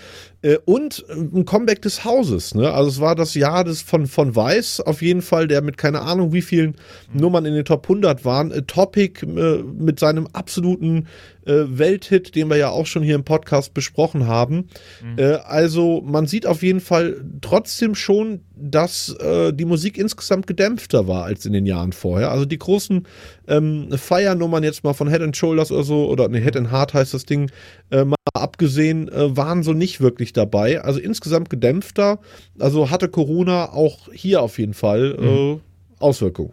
und 0.64 1.04
äh, 1.08 1.14
ein 1.14 1.44
Comeback 1.44 1.82
des 1.82 2.04
Hauses. 2.04 2.54
Ne? 2.54 2.72
Also 2.72 2.90
es 2.90 3.00
war 3.00 3.14
das 3.14 3.34
Jahr 3.34 3.64
des 3.64 3.82
von, 3.82 4.06
von 4.06 4.34
Weiß 4.34 4.80
auf 4.80 5.02
jeden 5.02 5.22
Fall, 5.22 5.46
der 5.46 5.62
mit 5.62 5.76
keine 5.76 6.02
Ahnung 6.02 6.32
wie 6.32 6.42
vielen 6.42 6.74
Nummern 7.12 7.44
in 7.44 7.54
den 7.54 7.64
Top 7.64 7.84
100 7.84 8.24
waren. 8.24 8.50
Äh, 8.50 8.62
Topic 8.62 9.24
äh, 9.24 9.62
mit 9.62 10.00
seinem 10.00 10.26
absoluten 10.32 11.06
äh, 11.46 11.64
Welthit, 11.66 12.34
den 12.34 12.48
wir 12.48 12.56
ja 12.56 12.70
auch 12.70 12.86
schon 12.86 13.02
hier 13.02 13.14
im 13.14 13.24
Podcast 13.24 13.74
besprochen 13.74 14.26
haben. 14.26 14.68
Äh, 15.16 15.34
also 15.44 16.02
man 16.04 16.26
sieht 16.26 16.46
auf 16.46 16.62
jeden 16.62 16.80
Fall 16.80 17.24
trotzdem 17.40 17.94
schon, 17.94 18.40
dass 18.62 19.14
äh, 19.16 19.52
die 19.52 19.64
Musik 19.64 19.98
insgesamt 19.98 20.46
gedämpfter 20.46 21.08
war 21.08 21.24
als 21.24 21.44
in 21.44 21.52
den 21.52 21.66
Jahren 21.66 21.92
vorher. 21.92 22.30
Also 22.30 22.44
die 22.44 22.58
großen 22.58 23.06
ähm, 23.48 23.88
Feiernummern 23.90 24.62
jetzt 24.62 24.84
mal 24.84 24.92
von 24.92 25.08
Head 25.08 25.20
and 25.20 25.36
Shoulders 25.36 25.72
oder 25.72 25.82
so, 25.82 26.08
oder 26.08 26.28
ne, 26.28 26.38
Head 26.38 26.56
and 26.56 26.70
Heart 26.70 26.94
heißt 26.94 27.12
das 27.12 27.26
Ding, 27.26 27.50
äh, 27.90 28.04
mal 28.04 28.14
abgesehen, 28.34 29.08
äh, 29.08 29.36
waren 29.36 29.64
so 29.64 29.72
nicht 29.72 30.00
wirklich 30.00 30.32
dabei. 30.32 30.80
Also 30.80 31.00
insgesamt 31.00 31.50
gedämpfter. 31.50 32.20
Also 32.58 32.90
hatte 32.90 33.08
Corona 33.08 33.72
auch 33.72 34.12
hier 34.12 34.42
auf 34.42 34.58
jeden 34.58 34.74
Fall 34.74 35.16
äh, 35.18 36.02
Auswirkungen. 36.02 36.52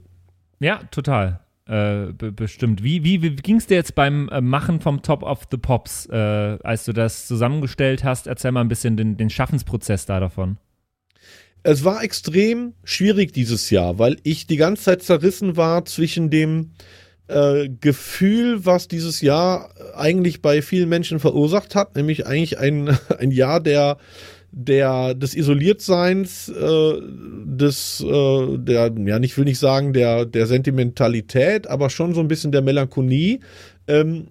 Ja, 0.59 0.81
total. 0.89 1.41
Äh, 1.67 2.11
be 2.13 2.31
bestimmt. 2.31 2.83
Wie, 2.83 3.03
wie, 3.03 3.21
wie 3.21 3.35
ging 3.35 3.57
es 3.57 3.67
dir 3.67 3.75
jetzt 3.75 3.93
beim 3.93 4.29
äh, 4.29 4.41
Machen 4.41 4.81
vom 4.81 5.03
Top 5.03 5.21
of 5.21 5.43
the 5.51 5.57
Pops, 5.57 6.09
als 6.09 6.85
du 6.85 6.93
das 6.93 7.27
zusammengestellt 7.27 8.03
hast? 8.03 8.25
Erzähl 8.25 8.51
mal 8.51 8.61
ein 8.61 8.67
bisschen 8.67 8.97
den, 8.97 9.15
den 9.15 9.29
Schaffensprozess 9.29 10.07
da 10.07 10.19
davon. 10.19 10.57
Es 11.63 11.83
war 11.83 12.03
extrem 12.03 12.73
schwierig 12.83 13.33
dieses 13.33 13.69
Jahr, 13.69 13.99
weil 13.99 14.17
ich 14.23 14.47
die 14.47 14.57
ganze 14.57 14.83
Zeit 14.83 15.03
zerrissen 15.03 15.57
war 15.57 15.85
zwischen 15.85 16.29
dem 16.29 16.71
äh, 17.27 17.69
Gefühl, 17.81 18.65
was 18.65 18.87
dieses 18.87 19.21
Jahr 19.21 19.69
eigentlich 19.95 20.41
bei 20.41 20.61
vielen 20.61 20.89
Menschen 20.89 21.19
verursacht 21.19 21.75
hat, 21.75 21.95
nämlich 21.95 22.25
eigentlich 22.25 22.57
ein, 22.59 22.97
ein 23.19 23.31
Jahr 23.31 23.59
der 23.59 23.97
der 24.51 25.13
des 25.13 25.35
Isoliertseins, 25.35 26.49
äh, 26.49 26.93
des 27.45 28.03
äh, 28.03 28.57
der 28.57 28.91
ja 29.05 29.19
nicht 29.19 29.37
will 29.37 29.45
nicht 29.45 29.59
sagen 29.59 29.93
der 29.93 30.25
der 30.25 30.47
Sentimentalität, 30.47 31.67
aber 31.67 31.91
schon 31.91 32.15
so 32.15 32.19
ein 32.19 32.27
bisschen 32.27 32.51
der 32.51 32.63
Melancholie. 32.63 33.41
Ähm, 33.89 34.27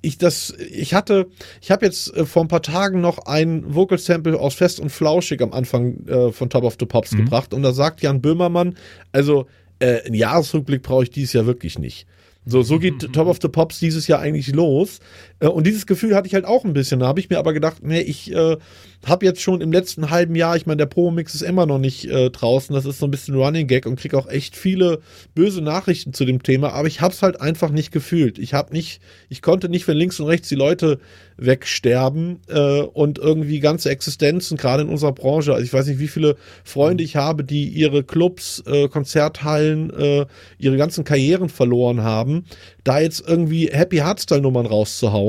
ich 0.00 0.16
das 0.16 0.54
ich 0.72 0.94
hatte 0.94 1.26
ich 1.60 1.70
habe 1.70 1.84
jetzt 1.84 2.16
äh, 2.16 2.24
vor 2.24 2.42
ein 2.42 2.48
paar 2.48 2.62
Tagen 2.62 3.00
noch 3.00 3.18
ein 3.26 3.74
Vocal 3.74 3.98
Sample 3.98 4.38
aus 4.38 4.54
Fest 4.54 4.80
und 4.80 4.90
Flauschig 4.90 5.42
am 5.42 5.52
Anfang 5.52 6.06
äh, 6.06 6.32
von 6.32 6.48
Top 6.48 6.64
of 6.64 6.76
the 6.80 6.86
Pops 6.86 7.10
gebracht 7.10 7.52
und 7.52 7.62
da 7.62 7.72
sagt 7.72 8.00
Jan 8.00 8.22
Böhmermann, 8.22 8.76
also 9.12 9.46
äh, 9.78 10.02
einen 10.02 10.14
Jahresrückblick 10.14 10.82
brauche 10.82 11.02
ich 11.02 11.10
dieses 11.10 11.34
Jahr 11.34 11.46
wirklich 11.46 11.78
nicht. 11.78 12.06
So, 12.48 12.62
so 12.62 12.78
geht 12.78 13.12
Top 13.12 13.26
of 13.26 13.38
the 13.42 13.48
Pops 13.48 13.80
dieses 13.80 14.06
Jahr 14.06 14.20
eigentlich 14.20 14.54
los. 14.54 15.00
Äh, 15.40 15.48
Und 15.48 15.66
dieses 15.66 15.86
Gefühl 15.86 16.14
hatte 16.14 16.28
ich 16.28 16.34
halt 16.34 16.44
auch 16.44 16.64
ein 16.64 16.72
bisschen. 16.72 17.00
Da 17.00 17.06
habe 17.06 17.20
ich 17.20 17.30
mir 17.30 17.38
aber 17.38 17.52
gedacht, 17.52 17.78
nee, 17.82 18.00
ich 18.00 18.32
äh, 18.32 18.56
habe 19.04 19.26
jetzt 19.26 19.42
schon 19.42 19.60
im 19.60 19.72
letzten 19.72 20.10
halben 20.10 20.34
Jahr, 20.34 20.56
ich 20.56 20.66
meine, 20.66 20.78
der 20.78 20.86
Pro-Mix 20.86 21.34
ist 21.34 21.42
immer 21.42 21.66
noch 21.66 21.78
nicht 21.78 22.06
äh, 22.06 22.30
draußen. 22.30 22.74
Das 22.74 22.86
ist 22.86 22.98
so 22.98 23.06
ein 23.06 23.10
bisschen 23.10 23.34
Running 23.34 23.66
Gag 23.66 23.86
und 23.86 23.98
kriege 23.98 24.18
auch 24.18 24.28
echt 24.28 24.56
viele 24.56 25.00
böse 25.34 25.60
Nachrichten 25.62 26.12
zu 26.12 26.24
dem 26.24 26.42
Thema. 26.42 26.72
Aber 26.72 26.88
ich 26.88 27.00
habe 27.00 27.14
es 27.14 27.22
halt 27.22 27.40
einfach 27.40 27.70
nicht 27.70 27.92
gefühlt. 27.92 28.38
Ich 28.38 28.54
habe 28.54 28.72
nicht, 28.72 29.00
ich 29.28 29.42
konnte 29.42 29.68
nicht, 29.68 29.86
wenn 29.86 29.96
links 29.96 30.18
und 30.20 30.26
rechts 30.26 30.48
die 30.48 30.54
Leute 30.54 30.98
wegsterben 31.36 32.40
äh, 32.48 32.80
und 32.80 33.18
irgendwie 33.18 33.60
ganze 33.60 33.90
Existenzen, 33.90 34.56
gerade 34.56 34.82
in 34.82 34.88
unserer 34.88 35.12
Branche. 35.12 35.52
Also 35.52 35.64
ich 35.64 35.72
weiß 35.72 35.86
nicht, 35.86 35.98
wie 35.98 36.08
viele 36.08 36.36
Freunde 36.64 37.04
ich 37.04 37.16
habe, 37.16 37.44
die 37.44 37.68
ihre 37.68 38.02
Clubs, 38.02 38.62
äh, 38.66 38.88
Konzerthallen, 38.88 39.90
äh, 39.90 40.26
ihre 40.58 40.76
ganzen 40.76 41.04
Karrieren 41.04 41.48
verloren 41.48 42.02
haben. 42.02 42.44
Da 42.84 43.00
jetzt 43.00 43.22
irgendwie 43.26 43.68
Happy 43.70 43.98
Hardstyle-Nummern 43.98 44.66
rauszuhauen, 44.66 45.25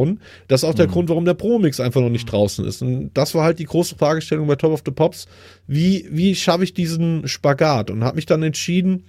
das 0.47 0.63
ist 0.63 0.69
auch 0.69 0.75
der 0.75 0.87
Grund, 0.87 1.09
warum 1.09 1.25
der 1.25 1.33
Pro-Mix 1.33 1.79
einfach 1.79 2.01
noch 2.01 2.09
nicht 2.09 2.31
draußen 2.31 2.65
ist. 2.65 2.81
Und 2.81 3.11
das 3.13 3.35
war 3.35 3.43
halt 3.43 3.59
die 3.59 3.65
große 3.65 3.95
Fragestellung 3.95 4.47
bei 4.47 4.55
Top 4.55 4.71
of 4.71 4.83
the 4.85 4.91
Pops. 4.91 5.27
Wie, 5.67 6.07
wie 6.11 6.35
schaffe 6.35 6.63
ich 6.63 6.73
diesen 6.73 7.27
Spagat? 7.27 7.91
Und 7.91 8.03
habe 8.03 8.15
mich 8.15 8.25
dann 8.25 8.43
entschieden, 8.43 9.05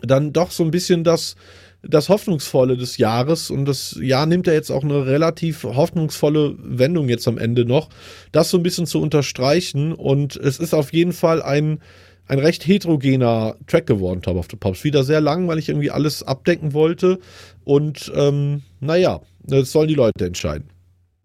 dann 0.00 0.32
doch 0.32 0.50
so 0.50 0.64
ein 0.64 0.70
bisschen 0.70 1.04
das, 1.04 1.36
das 1.82 2.08
Hoffnungsvolle 2.08 2.76
des 2.76 2.96
Jahres 2.96 3.50
und 3.50 3.64
das 3.64 3.98
Jahr 4.00 4.26
nimmt 4.26 4.46
ja 4.46 4.52
jetzt 4.52 4.70
auch 4.70 4.84
eine 4.84 5.06
relativ 5.06 5.64
hoffnungsvolle 5.64 6.54
Wendung 6.58 7.08
jetzt 7.08 7.26
am 7.26 7.38
Ende 7.38 7.64
noch, 7.64 7.88
das 8.30 8.50
so 8.50 8.56
ein 8.56 8.62
bisschen 8.62 8.86
zu 8.86 9.00
unterstreichen 9.00 9.92
und 9.92 10.36
es 10.36 10.58
ist 10.58 10.74
auf 10.74 10.92
jeden 10.92 11.12
Fall 11.12 11.42
ein, 11.42 11.80
ein 12.26 12.38
recht 12.38 12.66
heterogener 12.66 13.56
Track 13.66 13.86
geworden, 13.86 14.22
Top 14.22 14.36
of 14.36 14.48
the 14.50 14.56
Pops. 14.56 14.84
Wieder 14.84 15.04
sehr 15.04 15.20
lang, 15.20 15.48
weil 15.48 15.58
ich 15.58 15.68
irgendwie 15.68 15.90
alles 15.90 16.22
abdecken 16.22 16.72
wollte 16.72 17.18
und 17.64 18.10
ähm, 18.14 18.62
naja, 18.80 19.20
das 19.44 19.72
sollen 19.72 19.88
die 19.88 19.94
Leute 19.94 20.26
entscheiden. 20.26 20.68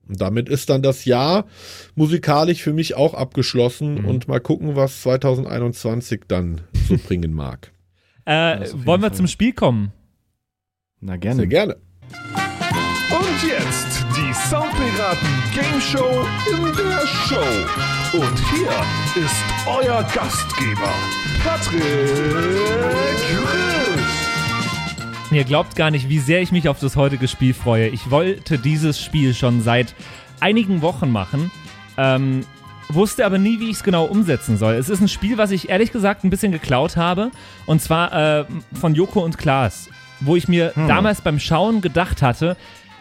Und 0.07 0.21
damit 0.21 0.47
ist 0.47 0.69
dann 0.69 0.81
das 0.81 1.05
Jahr 1.05 1.45
musikalisch 1.95 2.61
für 2.61 2.73
mich 2.73 2.95
auch 2.95 3.13
abgeschlossen 3.13 4.05
und 4.05 4.27
mal 4.27 4.39
gucken, 4.39 4.75
was 4.75 5.01
2021 5.01 6.21
dann 6.27 6.61
so 6.87 6.97
bringen 7.07 7.33
mag. 7.33 7.71
Äh, 8.25 8.69
wollen 8.73 9.01
wir 9.01 9.09
Fall. 9.09 9.13
zum 9.13 9.27
Spiel 9.27 9.53
kommen? 9.53 9.91
Na 10.99 11.17
gerne. 11.17 11.37
Sehr 11.41 11.47
gerne. 11.47 11.77
Und 13.37 13.49
jetzt 13.49 14.03
die 14.15 14.33
Soundpiraten 14.49 15.27
Game 15.53 15.79
Show 15.79 16.25
in 16.49 16.63
der 16.75 17.05
Show. 17.05 18.17
Und 18.17 18.39
hier 18.49 18.71
ist 19.23 19.35
euer 19.67 20.03
Gastgeber, 20.11 20.91
Patrick 21.43 21.83
Rüsch. 22.33 23.21
Ihr 25.29 25.43
glaubt 25.43 25.75
gar 25.75 25.91
nicht, 25.91 26.09
wie 26.09 26.17
sehr 26.17 26.41
ich 26.41 26.51
mich 26.51 26.67
auf 26.67 26.79
das 26.79 26.95
heutige 26.95 27.27
Spiel 27.27 27.53
freue. 27.53 27.89
Ich 27.89 28.09
wollte 28.09 28.57
dieses 28.57 28.99
Spiel 28.99 29.35
schon 29.35 29.61
seit 29.61 29.93
einigen 30.39 30.81
Wochen 30.81 31.11
machen, 31.11 31.51
ähm, 31.97 32.43
wusste 32.89 33.23
aber 33.23 33.37
nie, 33.37 33.59
wie 33.59 33.69
ich 33.69 33.75
es 33.77 33.83
genau 33.83 34.05
umsetzen 34.05 34.57
soll. 34.57 34.73
Es 34.73 34.89
ist 34.89 34.99
ein 34.99 35.09
Spiel, 35.09 35.37
was 35.37 35.51
ich 35.51 35.69
ehrlich 35.69 35.91
gesagt 35.91 36.23
ein 36.23 36.31
bisschen 36.31 36.51
geklaut 36.51 36.97
habe, 36.97 37.29
und 37.67 37.83
zwar 37.83 38.39
äh, 38.39 38.45
von 38.73 38.95
Joko 38.95 39.19
und 39.19 39.37
Klaas, 39.37 39.89
wo 40.21 40.35
ich 40.35 40.47
mir 40.47 40.73
damals 40.87 41.21
beim 41.21 41.39
Schauen 41.39 41.81
gedacht 41.81 42.23
hatte, 42.23 42.57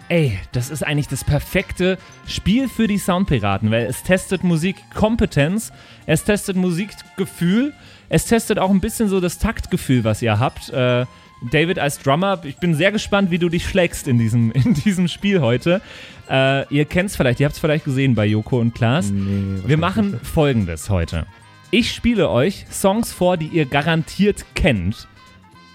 ey, 0.09 0.39
das 0.53 0.71
ist 0.71 0.83
eigentlich 0.83 1.09
das 1.09 1.25
perfekte 1.25 1.99
Spiel 2.27 2.69
für 2.69 2.87
die 2.87 2.99
Soundpiraten, 2.99 3.71
weil 3.71 3.87
es 3.87 4.03
testet 4.03 4.45
Musikkompetenz, 4.45 5.73
es 6.07 6.25
testet 6.25 6.57
Musikgefühl, 6.57 7.73
es 8.09 8.27
testet 8.27 8.59
auch 8.59 8.71
ein 8.71 8.81
bisschen 8.81 9.09
so 9.09 9.21
das 9.21 9.39
Taktgefühl, 9.39 10.05
was 10.05 10.23
ihr 10.23 10.39
habt. 10.39 10.71
Äh, 10.71 11.07
David 11.51 11.79
als 11.79 11.99
Drummer, 11.99 12.41
ich 12.45 12.57
bin 12.57 12.75
sehr 12.75 12.93
gespannt, 12.93 13.31
wie 13.31 13.39
du 13.39 13.49
dich 13.49 13.69
schlägst 13.69 14.09
in 14.09 14.19
diesem, 14.19 14.53
in 14.53 14.75
diesem 14.75 15.09
Spiel 15.09 15.41
heute. 15.41 15.83
Äh, 16.31 16.73
ihr 16.75 16.85
kennt 16.85 17.11
es 17.11 17.17
vielleicht, 17.17 17.41
ihr 17.41 17.47
habt 17.47 17.55
es 17.55 17.61
vielleicht 17.61 17.85
gesehen 17.85 18.15
bei 18.15 18.27
Joko 18.27 18.59
und 18.59 18.75
Klaas. 18.75 19.13
Wir 19.13 19.77
machen 19.77 20.19
folgendes 20.23 20.89
heute. 20.91 21.27
Ich 21.71 21.93
spiele 21.93 22.31
euch 22.31 22.67
Songs 22.71 23.13
vor, 23.13 23.37
die 23.37 23.49
ihr 23.49 23.67
garantiert 23.67 24.45
kennt. 24.55 25.09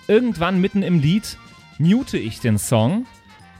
Irgendwann 0.07 0.59
mitten 0.59 0.83
im 0.83 0.99
Lied 0.99 1.37
mute 1.77 2.17
ich 2.17 2.39
den 2.39 2.57
Song 2.57 3.05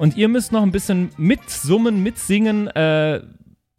Und 0.02 0.18
ihr 0.18 0.30
müsst 0.30 0.52
noch 0.52 0.64
ein 0.64 0.72
bisschen 0.72 1.10
mitsummen, 1.18 2.02
mitsingen, 2.02 2.66
äh, 2.70 3.22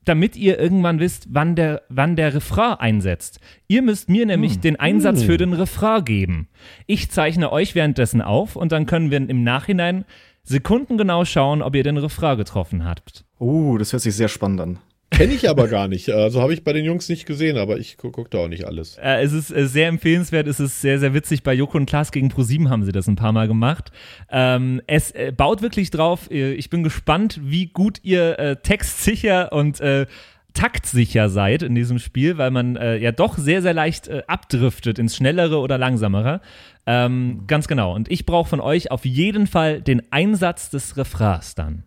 damit 0.04 0.36
ihr 0.36 0.56
irgendwann 0.56 1.00
wisst, 1.00 1.26
wann 1.30 1.56
der, 1.56 1.82
wann 1.88 2.14
der 2.14 2.32
Refrain 2.32 2.74
einsetzt. 2.74 3.40
Ihr 3.66 3.82
müsst 3.82 4.08
mir 4.08 4.24
nämlich 4.24 4.60
den 4.60 4.78
Einsatz 4.78 5.24
für 5.24 5.36
den 5.36 5.52
Refrain 5.52 6.04
geben. 6.04 6.48
Ich 6.86 7.10
zeichne 7.10 7.50
euch 7.50 7.74
währenddessen 7.74 8.22
auf 8.22 8.54
und 8.54 8.70
dann 8.70 8.86
können 8.86 9.10
wir 9.10 9.16
im 9.16 9.42
Nachhinein 9.42 10.04
sekundengenau 10.44 11.24
schauen, 11.24 11.60
ob 11.60 11.74
ihr 11.74 11.82
den 11.82 11.96
Refrain 11.96 12.36
getroffen 12.36 12.84
habt. 12.84 13.24
Oh, 13.40 13.76
das 13.76 13.92
hört 13.92 14.02
sich 14.02 14.14
sehr 14.14 14.28
spannend 14.28 14.60
an. 14.60 14.78
Kenne 15.12 15.34
ich 15.34 15.48
aber 15.48 15.68
gar 15.68 15.88
nicht. 15.88 16.10
Also 16.10 16.40
habe 16.40 16.54
ich 16.54 16.64
bei 16.64 16.72
den 16.72 16.84
Jungs 16.84 17.08
nicht 17.08 17.26
gesehen, 17.26 17.58
aber 17.58 17.78
ich 17.78 17.96
gu 17.96 18.10
gucke 18.10 18.30
da 18.30 18.38
auch 18.38 18.48
nicht 18.48 18.64
alles. 18.64 18.96
Äh, 18.98 19.22
es 19.22 19.32
ist 19.32 19.50
äh, 19.50 19.66
sehr 19.66 19.88
empfehlenswert, 19.88 20.46
es 20.46 20.58
ist 20.58 20.80
sehr, 20.80 20.98
sehr 20.98 21.14
witzig. 21.14 21.42
Bei 21.42 21.52
Joko 21.54 21.76
und 21.76 21.86
Klaas 21.86 22.12
gegen 22.12 22.28
ProSieben 22.28 22.70
haben 22.70 22.82
sie 22.84 22.92
das 22.92 23.06
ein 23.06 23.16
paar 23.16 23.32
Mal 23.32 23.46
gemacht. 23.46 23.92
Ähm, 24.30 24.80
es 24.86 25.10
äh, 25.12 25.32
baut 25.36 25.62
wirklich 25.62 25.90
drauf. 25.90 26.30
Äh, 26.30 26.54
Ich 26.54 26.70
bin 26.70 26.82
gespannt, 26.82 27.40
wie 27.42 27.66
gut 27.66 27.98
ihr 28.02 28.38
äh, 28.38 28.56
textsicher 28.56 29.52
und 29.52 29.80
äh, 29.80 30.06
taktsicher 30.54 31.28
seid 31.28 31.62
in 31.62 31.74
diesem 31.74 31.98
Spiel, 31.98 32.36
weil 32.36 32.50
man 32.50 32.74
ja 32.74 33.10
doch 33.10 33.38
sehr, 33.38 33.62
sehr 33.62 33.72
leicht 33.72 34.10
abdriftet 34.28 34.98
ins 34.98 35.16
Schnellere 35.16 35.58
oder 35.58 35.78
Langsamere. 35.78 36.42
Ähm, 36.84 37.44
ganz 37.46 37.68
genau. 37.68 37.94
Und 37.94 38.10
ich 38.10 38.26
brauche 38.26 38.50
von 38.50 38.60
euch 38.60 38.90
auf 38.90 39.06
jeden 39.06 39.46
Fall 39.46 39.80
den 39.80 40.02
Einsatz 40.12 40.68
des 40.68 40.98
Refrains 40.98 41.54
dann. 41.54 41.84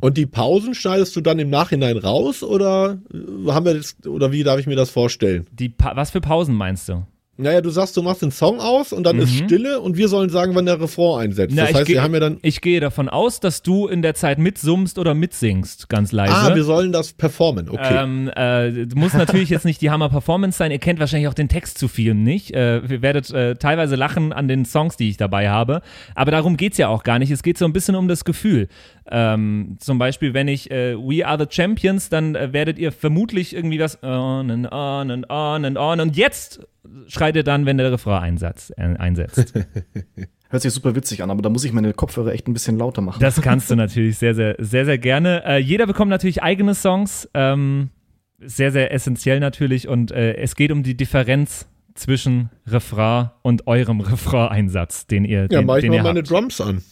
Und 0.00 0.16
die 0.16 0.26
Pausen 0.26 0.74
schneidest 0.74 1.14
du 1.16 1.20
dann 1.20 1.38
im 1.38 1.50
Nachhinein 1.50 1.96
raus 1.98 2.42
oder 2.42 2.98
äh, 3.12 3.50
haben 3.50 3.66
wir 3.66 3.74
das, 3.74 3.96
oder 4.06 4.32
wie 4.32 4.42
darf 4.42 4.58
ich 4.58 4.66
mir 4.66 4.76
das 4.76 4.90
vorstellen? 4.90 5.46
Die 5.52 5.68
pa 5.68 5.92
was 5.94 6.10
für 6.10 6.20
Pausen 6.20 6.54
meinst 6.54 6.88
du? 6.88 7.04
Naja, 7.36 7.62
du 7.62 7.70
sagst, 7.70 7.96
du 7.96 8.02
machst 8.02 8.20
den 8.20 8.30
Song 8.32 8.60
aus 8.60 8.92
und 8.92 9.02
dann 9.04 9.18
ist 9.18 9.32
Stille 9.34 9.80
und 9.80 9.96
wir 9.96 10.08
sollen 10.08 10.28
sagen, 10.28 10.54
wann 10.54 10.66
der 10.66 10.78
Refrain 10.78 11.24
einsetzt. 11.24 11.54
Na, 11.56 11.62
das 11.62 11.70
ich 11.70 11.76
heißt, 11.76 11.86
geh- 11.86 11.94
wir 11.94 12.02
haben 12.02 12.12
ja 12.12 12.20
dann. 12.20 12.36
Ich 12.42 12.60
gehe 12.60 12.80
davon 12.80 13.08
aus, 13.08 13.40
dass 13.40 13.62
du 13.62 13.86
in 13.88 14.02
der 14.02 14.12
Zeit 14.14 14.38
mitsumst 14.38 14.98
oder 14.98 15.14
mitsingst, 15.14 15.88
ganz 15.88 16.12
leise. 16.12 16.34
Ah, 16.34 16.54
wir 16.54 16.64
sollen 16.64 16.92
das 16.92 17.14
performen. 17.14 17.70
Okay. 17.70 17.96
Ähm, 17.96 18.30
äh, 18.36 18.84
muss 18.94 19.14
natürlich 19.14 19.48
jetzt 19.48 19.64
nicht 19.64 19.80
die 19.80 19.88
Hammer-Performance 19.90 20.58
sein. 20.58 20.70
Ihr 20.70 20.80
kennt 20.80 21.00
wahrscheinlich 21.00 21.28
auch 21.28 21.34
den 21.34 21.48
Text 21.48 21.78
zu 21.78 21.88
viel 21.88 22.12
nicht. 22.14 22.50
Äh, 22.54 22.80
ihr 22.80 23.00
werdet 23.00 23.30
äh, 23.30 23.54
teilweise 23.54 23.96
lachen 23.96 24.34
an 24.34 24.46
den 24.46 24.66
Songs, 24.66 24.98
die 24.98 25.08
ich 25.08 25.16
dabei 25.16 25.48
habe. 25.48 25.80
Aber 26.14 26.32
darum 26.32 26.58
geht's 26.58 26.76
ja 26.76 26.88
auch 26.88 27.04
gar 27.04 27.18
nicht. 27.18 27.30
Es 27.30 27.42
geht 27.42 27.56
so 27.56 27.64
ein 27.64 27.72
bisschen 27.72 27.94
um 27.94 28.06
das 28.06 28.26
Gefühl. 28.26 28.68
Ähm, 29.10 29.76
zum 29.80 29.98
Beispiel, 29.98 30.34
wenn 30.34 30.48
ich 30.48 30.70
äh, 30.70 30.96
We 30.96 31.26
Are 31.26 31.38
the 31.38 31.46
Champions, 31.48 32.08
dann 32.08 32.34
äh, 32.34 32.52
werdet 32.52 32.78
ihr 32.78 32.92
vermutlich 32.92 33.54
irgendwie 33.54 33.80
was 33.80 34.02
on 34.02 34.50
and 34.50 34.72
on 34.72 35.10
and 35.10 35.30
on 35.30 35.64
and 35.64 35.78
on. 35.78 36.00
Und 36.00 36.16
jetzt 36.16 36.60
schreit 37.06 37.36
ihr 37.36 37.42
dann, 37.42 37.66
wenn 37.66 37.78
der 37.78 37.92
Refrain 37.92 38.22
einsatz, 38.22 38.72
äh, 38.76 38.82
einsetzt. 38.82 39.54
Hört 40.50 40.62
sich 40.62 40.72
super 40.72 40.96
witzig 40.96 41.22
an, 41.22 41.30
aber 41.30 41.42
da 41.42 41.48
muss 41.48 41.64
ich 41.64 41.72
meine 41.72 41.92
Kopfhörer 41.92 42.32
echt 42.32 42.48
ein 42.48 42.52
bisschen 42.52 42.76
lauter 42.76 43.02
machen. 43.02 43.20
Das 43.20 43.40
kannst 43.40 43.70
du 43.70 43.76
natürlich 43.76 44.18
sehr, 44.18 44.34
sehr, 44.34 44.56
sehr, 44.58 44.84
sehr 44.84 44.98
gerne. 44.98 45.44
Äh, 45.44 45.58
jeder 45.58 45.86
bekommt 45.86 46.10
natürlich 46.10 46.42
eigene 46.42 46.74
Songs. 46.74 47.28
Ähm, 47.34 47.90
sehr, 48.38 48.72
sehr 48.72 48.92
essentiell 48.92 49.38
natürlich. 49.38 49.86
Und 49.86 50.10
äh, 50.10 50.34
es 50.34 50.56
geht 50.56 50.72
um 50.72 50.82
die 50.82 50.96
Differenz 50.96 51.68
zwischen 51.94 52.50
Refrain 52.66 53.30
und 53.42 53.66
eurem 53.66 54.00
Refrain-Einsatz, 54.00 55.06
den 55.06 55.24
ihr, 55.24 55.42
ja, 55.42 55.46
den, 55.46 55.66
mach 55.66 55.76
ich 55.76 55.82
den 55.82 55.92
mal 55.92 56.02
meine 56.02 56.20
habt. 56.20 56.30
Drums 56.30 56.60
an. 56.60 56.82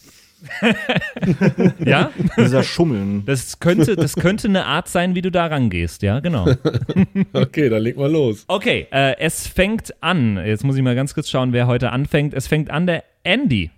Ja, 1.85 2.11
Dieser 2.37 2.63
Schummeln. 2.63 3.23
das 3.25 3.59
könnte, 3.59 3.95
das 3.95 4.15
könnte 4.15 4.47
eine 4.47 4.65
Art 4.65 4.87
sein, 4.87 5.15
wie 5.15 5.21
du 5.21 5.31
da 5.31 5.47
rangehst. 5.47 6.01
Ja, 6.01 6.19
genau. 6.19 6.47
Okay, 7.33 7.69
dann 7.69 7.81
leg 7.83 7.97
mal 7.97 8.11
los. 8.11 8.45
Okay, 8.47 8.87
äh, 8.91 9.15
es 9.19 9.47
fängt 9.47 9.93
an. 10.01 10.37
Jetzt 10.37 10.63
muss 10.63 10.75
ich 10.75 10.81
mal 10.81 10.95
ganz 10.95 11.13
kurz 11.13 11.29
schauen, 11.29 11.53
wer 11.53 11.67
heute 11.67 11.91
anfängt. 11.91 12.33
Es 12.33 12.47
fängt 12.47 12.69
an 12.69 12.87
der 12.87 13.03
Andy. 13.23 13.71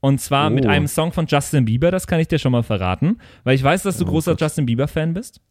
Und 0.00 0.20
zwar 0.20 0.48
mit 0.48 0.64
Oh. 0.64 0.68
einem 0.68 0.86
Song 0.86 1.12
von 1.12 1.26
Justin 1.26 1.66
Bieber, 1.66 1.90
das 1.90 2.06
kann 2.06 2.20
ich 2.20 2.28
dir 2.28 2.38
schon 2.38 2.52
mal 2.52 2.62
verraten, 2.62 3.18
weil 3.44 3.54
ich 3.54 3.62
weiß, 3.62 3.82
dass 3.82 3.98
du 3.98 4.04
Oh 4.04 4.08
großer 4.08 4.32
Gott. 4.32 4.40
Justin 4.40 4.64
Bieber-Fan 4.66 5.12
bist. 5.12 5.42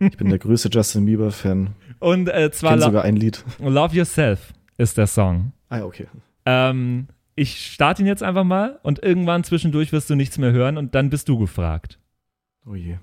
Ich 0.00 0.16
bin 0.16 0.30
der 0.30 0.38
größte 0.38 0.70
Justin 0.70 1.04
Bieber-Fan. 1.04 1.70
Und 1.98 2.28
äh, 2.28 2.50
zwar 2.50 2.76
Lo 2.76 2.86
sogar 2.86 3.04
ein 3.04 3.16
Lied. 3.16 3.44
Love 3.60 3.94
Yourself 3.94 4.54
ist 4.78 4.96
der 4.96 5.06
Song. 5.08 5.52
Ah 5.68 5.78
ja, 5.78 5.84
okay. 5.84 6.06
Ähm, 6.46 7.08
ich 7.38 7.72
starte 7.72 8.02
ihn 8.02 8.06
jetzt 8.06 8.22
einfach 8.22 8.44
mal 8.44 8.80
und 8.82 9.02
irgendwann 9.02 9.44
zwischendurch 9.44 9.92
wirst 9.92 10.10
du 10.10 10.14
nichts 10.16 10.38
mehr 10.38 10.52
hören 10.52 10.76
und 10.76 10.94
dann 10.94 11.08
bist 11.10 11.28
du 11.28 11.38
gefragt. 11.38 11.98
Oh 12.66 12.74
je. 12.74 12.98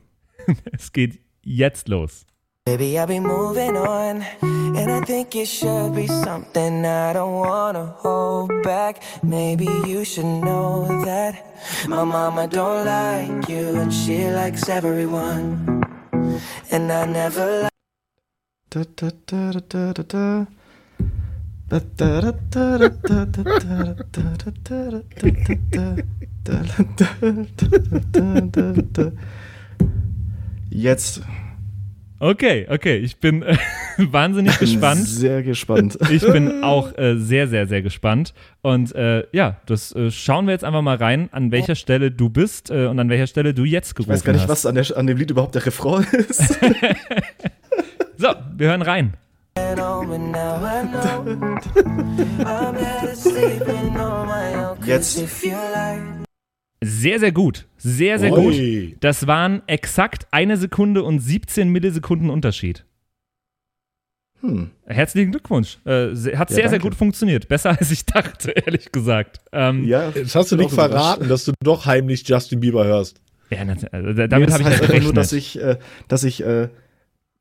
Es 0.71 0.91
geht 0.91 1.19
jetzt 1.41 1.87
los. 1.87 2.25
Baby, 2.65 2.97
I'll 2.97 3.05
be 3.05 3.19
moving 3.19 3.77
on. 3.77 4.23
And 4.41 4.89
I 4.89 4.99
think 5.05 5.35
it 5.35 5.47
should 5.47 5.93
be 5.93 6.07
something 6.07 6.83
I 6.83 7.13
don't 7.13 7.39
wanna 7.39 7.95
hold 7.99 8.51
back. 8.63 8.99
Maybe 9.21 9.65
you 9.85 10.03
should 10.03 10.25
know 10.41 10.87
that 11.05 11.35
my 11.87 12.03
mama 12.03 12.47
don't 12.47 12.83
like 12.85 13.47
you 13.47 13.79
and 13.79 13.93
she 13.93 14.31
likes 14.31 14.67
everyone. 14.67 15.83
And 16.71 16.91
I 16.91 17.05
never 17.05 17.69
Da, 18.71 18.83
da, 18.95 19.09
da, 19.25 19.51
da, 19.51 19.93
da, 19.93 19.93
da. 19.93 20.03
Da, 20.03 20.47
Jetzt. 30.69 31.23
Okay, 32.19 32.67
okay, 32.69 32.97
ich 32.97 33.17
bin 33.17 33.41
äh, 33.41 33.57
wahnsinnig 33.97 34.59
gespannt. 34.59 35.07
Sehr 35.07 35.41
gespannt. 35.41 35.97
Ich 36.11 36.21
bin 36.21 36.63
auch 36.63 36.95
äh, 36.97 37.17
sehr, 37.17 37.47
sehr, 37.47 37.65
sehr 37.65 37.81
gespannt. 37.81 38.35
Und 38.61 38.93
äh, 38.93 39.25
ja, 39.31 39.57
das 39.65 39.91
äh, 39.95 40.11
schauen 40.11 40.45
wir 40.45 40.51
jetzt 40.51 40.63
einfach 40.63 40.83
mal 40.83 40.97
rein, 40.97 41.29
an 41.31 41.51
welcher 41.51 41.75
Stelle 41.75 42.11
du 42.11 42.29
bist 42.29 42.69
äh, 42.69 42.85
und 42.85 42.99
an 42.99 43.09
welcher 43.09 43.27
Stelle 43.27 43.55
du 43.55 43.63
jetzt 43.63 43.95
gerufen 43.95 44.11
hast. 44.11 44.19
Ich 44.19 44.21
weiß 44.21 44.25
gar 44.25 44.33
nicht, 44.33 44.43
hast. 44.43 44.49
was 44.49 44.65
an, 44.67 44.75
der, 44.75 44.97
an 44.97 45.07
dem 45.07 45.17
Lied 45.17 45.31
überhaupt 45.31 45.55
der 45.55 45.65
Refrain 45.65 46.03
ist. 46.03 46.59
so, 48.17 48.27
wir 48.55 48.67
hören 48.67 48.83
rein. 48.83 49.15
Jetzt. 54.85 55.19
Sehr, 56.83 57.19
sehr 57.19 57.31
gut. 57.31 57.67
Sehr, 57.77 58.19
sehr 58.19 58.33
Ui. 58.33 58.87
gut. 58.91 58.97
Das 59.03 59.27
waren 59.27 59.61
exakt 59.67 60.27
eine 60.31 60.57
Sekunde 60.57 61.03
und 61.03 61.19
17 61.19 61.69
Millisekunden 61.69 62.29
Unterschied. 62.29 62.85
Hm. 64.41 64.71
Herzlichen 64.85 65.31
Glückwunsch. 65.31 65.79
Äh, 65.85 65.89
hat 65.91 66.15
Ja, 66.15 66.15
sehr, 66.15 66.45
sehr 66.47 66.63
danke. 66.63 66.79
gut 66.79 66.95
funktioniert. 66.95 67.47
Besser 67.47 67.71
als 67.79 67.89
ich 67.89 68.05
dachte, 68.05 68.51
ehrlich 68.55 68.91
gesagt. 68.91 69.39
Ähm, 69.51 69.85
Ja, 69.85 70.09
Jetzt 70.09 70.35
hast 70.35 70.51
du 70.51 70.57
nicht 70.57 70.71
verraten, 70.71 71.27
dass 71.29 71.45
du 71.45 71.53
doch 71.63 71.85
heimlich 71.85 72.27
Justin 72.27 72.59
Bieber 72.59 72.85
hörst. 72.85 73.19
ja, 73.49 73.59
also, 73.59 73.87
Nee, 74.09 74.27
damit 74.27 74.51
habe 74.51 74.61
ich 74.61 74.67
halt 74.69 74.79
nur, 74.79 74.87
gerechnet. 74.87 75.17
dass 75.17 75.33
ich, 75.33 75.59
äh, 75.59 75.77
dass 76.07 76.23
ich, 76.23 76.43
äh, 76.43 76.69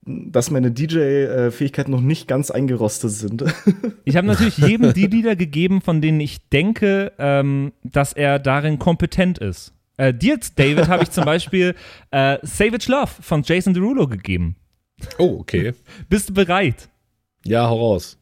dass 0.06 0.50
meine 0.50 0.70
DJ-Fähigkeiten 0.70 1.90
noch 1.90 2.00
nicht 2.00 2.28
ganz 2.28 2.50
eingerostet 2.50 3.10
sind. 3.10 3.44
Ich 4.06 4.16
habe 4.16 4.26
natürlich 4.26 4.58
jedem 4.58 4.92
die 4.92 5.06
Lieder 5.06 5.34
gegeben, 5.34 5.80
von 5.80 6.02
denen 6.02 6.20
ich 6.20 6.46
denke, 6.50 7.12
ähm, 7.18 7.72
dass 7.82 8.12
er 8.12 8.38
darin 8.38 8.78
kompetent 8.78 9.38
ist. 9.38 9.72
Äh, 9.96 10.12
dir, 10.12 10.38
David, 10.56 10.88
habe 10.88 11.04
ich 11.04 11.10
zum 11.10 11.24
Beispiel 11.24 11.74
äh, 12.10 12.38
Savage 12.42 12.90
Love 12.90 13.10
von 13.20 13.42
Jason 13.42 13.72
Derulo 13.72 14.06
gegeben. 14.06 14.56
Oh, 15.18 15.38
okay. 15.40 15.72
Bist 16.10 16.28
du 16.28 16.34
bereit? 16.34 16.90
Ja, 17.46 17.66
hau 17.68 17.92
raus. 17.92 18.18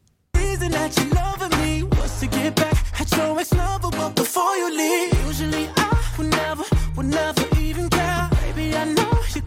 reason 0.52 0.70
that 0.72 0.96
you 0.98 1.08
loving 1.10 1.50
me 1.60 1.82
was 1.98 2.20
to 2.20 2.26
get 2.26 2.54
back 2.54 3.00
at 3.00 3.10
your 3.16 3.38
ex-lover, 3.40 3.90
but 3.90 4.14
before 4.14 4.56
you 4.56 4.68
leave, 4.70 5.12
usually 5.26 5.68
I 5.76 6.14
would 6.18 6.30
never, 6.30 6.64
would 6.96 7.06
never 7.06 7.44
even 7.60 7.88
care. 7.88 8.30
Baby, 8.30 8.76
I 8.76 8.84
know 8.84 9.10
you 9.34 9.42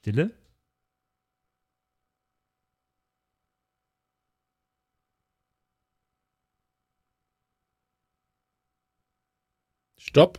Stille? 0.00 0.30
Stopp. 10.12 10.38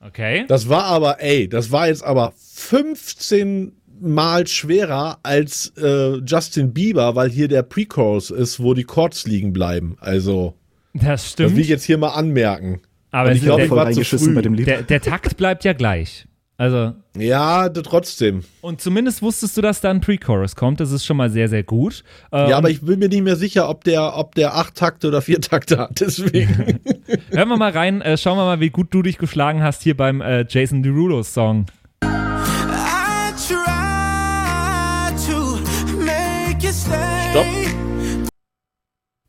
Okay. 0.00 0.44
Das 0.48 0.68
war 0.68 0.84
aber, 0.84 1.22
ey, 1.22 1.48
das 1.48 1.72
war 1.72 1.88
jetzt 1.88 2.04
aber 2.04 2.32
15 2.36 3.72
Mal 3.98 4.46
schwerer 4.46 5.18
als 5.22 5.72
äh, 5.78 6.16
Justin 6.18 6.74
Bieber, 6.74 7.14
weil 7.14 7.30
hier 7.30 7.48
der 7.48 7.62
Pre-Chorus 7.62 8.30
ist, 8.30 8.60
wo 8.60 8.74
die 8.74 8.84
Chords 8.84 9.26
liegen 9.26 9.54
bleiben. 9.54 9.96
Also, 10.00 10.52
Das 10.92 11.04
das 11.04 11.30
stimmt. 11.32 11.54
will 11.54 11.62
ich 11.62 11.68
jetzt 11.68 11.84
hier 11.84 11.96
mal 11.96 12.10
anmerken. 12.10 12.82
aber 13.10 13.32
ich 13.32 13.40
glaube, 13.40 13.62
ich 13.62 13.68
Voll 13.68 13.78
war 13.78 13.84
zu 13.86 13.88
reingeschissen 13.92 14.28
früh. 14.28 14.34
bei 14.34 14.42
dem 14.42 14.52
Lied. 14.52 14.66
der, 14.66 14.82
der 14.82 15.00
Takt 15.00 15.38
bleibt 15.38 15.64
ja 15.64 15.72
gleich. 15.72 16.26
Also, 16.58 16.94
Ja, 17.18 17.68
trotzdem. 17.68 18.42
und 18.62 18.80
zumindest 18.80 19.20
wusstest 19.20 19.58
du, 19.58 19.60
dass 19.60 19.82
da 19.82 19.90
ein 19.90 20.00
Pre-Chorus 20.00 20.56
kommt. 20.56 20.80
Das 20.80 20.90
ist 20.90 21.04
schon 21.04 21.18
mal 21.18 21.28
sehr, 21.28 21.48
sehr 21.50 21.62
gut. 21.62 22.02
Äh, 22.32 22.48
Ja, 22.50 22.56
aber 22.56 22.70
ich 22.70 22.80
bin 22.80 22.98
mir 22.98 23.10
nicht 23.10 23.22
mehr 23.22 23.36
sicher, 23.36 23.68
ob 23.68 23.84
der, 23.84 24.16
ob 24.16 24.34
der 24.34 24.54
acht 24.54 24.74
Takte 24.74 25.08
oder 25.08 25.20
vier 25.20 25.40
Takte 25.42 25.76
hat. 25.76 25.90
Deswegen. 26.00 26.80
Hören 27.30 27.48
wir 27.48 27.56
mal 27.58 27.72
rein. 27.72 28.00
Äh, 28.00 28.16
schauen 28.16 28.38
wir 28.38 28.44
mal, 28.46 28.60
wie 28.60 28.70
gut 28.70 28.88
du 28.94 29.02
dich 29.02 29.18
geschlagen 29.18 29.62
hast 29.62 29.82
hier 29.82 29.94
beim 29.96 30.22
äh, 30.22 30.46
Jason 30.48 30.82
Derulo-Song. 30.82 31.66
I 32.04 33.32
try 33.36 35.14
to 35.30 35.58
make 35.98 36.64
you 36.66 36.72
stay. 36.72 37.30
Stopp. 37.32 38.30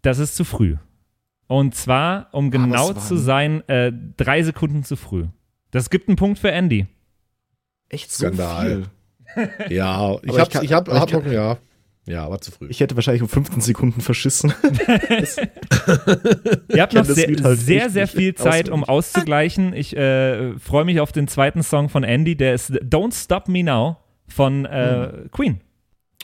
Das 0.01 0.19
ist 0.19 0.38
zu 0.38 0.45
früh. 0.45 0.78
Und 1.47 1.75
zwar, 1.75 2.30
um 2.32 2.51
genau 2.51 2.93
zu 2.93 3.17
sein, 3.17 3.67
äh, 3.67 3.91
drei 4.15 4.43
Sekunden 4.43 4.84
zu 4.86 4.95
früh. 4.95 5.25
Das 5.71 5.89
gibt 5.89 6.07
einen 6.07 6.15
Punkt 6.15 6.39
für 6.39 6.51
Andy. 6.51 6.88
Echt 7.89 8.11
so 8.11 8.25
Skandal. 8.27 8.83
viel. 9.35 9.49
Ja, 9.69 10.15
ich 10.23 10.29
Aber 10.29 10.39
hab's, 10.39 10.61
ich 10.61 10.73
hab, 10.73 10.89
aber 10.89 10.97
ich 11.07 11.13
hab 11.13 11.25
noch, 11.25 11.31
ja. 11.31 11.57
Ja, 12.05 12.29
war 12.29 12.39
zu 12.39 12.51
früh. 12.51 12.67
Ich 12.69 12.79
hätte 12.79 12.95
wahrscheinlich 12.95 13.21
um 13.21 13.27
15 13.27 13.59
Sekunden 13.59 13.99
verschissen. 13.99 14.53
Ihr 16.69 16.81
habt 16.81 16.93
noch 16.93 17.03
sehr, 17.05 17.27
halt 17.43 17.59
sehr, 17.59 17.89
sehr 17.89 18.07
viel 18.07 18.33
Zeit, 18.35 18.69
um 18.69 18.83
auswendig. 18.83 18.89
auszugleichen. 18.89 19.73
Ich 19.73 19.95
äh, 19.95 20.57
freue 20.57 20.85
mich 20.85 20.99
auf 21.01 21.11
den 21.11 21.27
zweiten 21.27 21.63
Song 21.63 21.89
von 21.89 22.03
Andy, 22.03 22.35
der 22.35 22.53
ist 22.53 22.71
Don't 22.71 23.13
Stop 23.13 23.47
Me 23.49 23.63
Now 23.63 23.97
von 24.27 24.65
äh, 24.65 25.09
Hm. 25.11 25.31
Queen. 25.31 25.61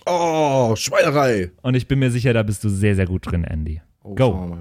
Oh, 0.06 0.74
Schweinerei. 0.76 1.52
Und 1.62 1.76
ich 1.76 1.88
bin 1.88 2.00
mir 2.00 2.12
sicher, 2.12 2.34
da 2.34 2.44
bist 2.44 2.64
du 2.64 2.70
sehr, 2.70 2.96
sehr 2.96 3.06
gut 3.06 3.30
drin, 3.32 3.44
Andy. 3.44 3.82
Oh, 4.04 4.16
Go. 4.16 4.58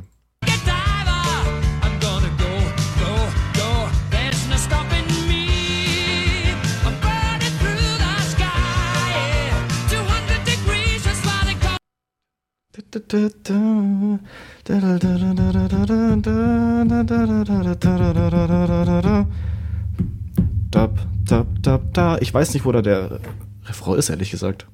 Dab, 20.70 20.98
dab, 21.26 21.46
dab, 21.60 21.92
da. 21.92 22.16
Ich 22.20 22.32
weiß 22.32 22.54
nicht, 22.54 22.64
wo 22.64 22.72
da 22.72 22.80
der 22.80 23.20
Refrain 23.66 23.98
ist, 23.98 24.08
ehrlich 24.08 24.30
gesagt. 24.30 24.66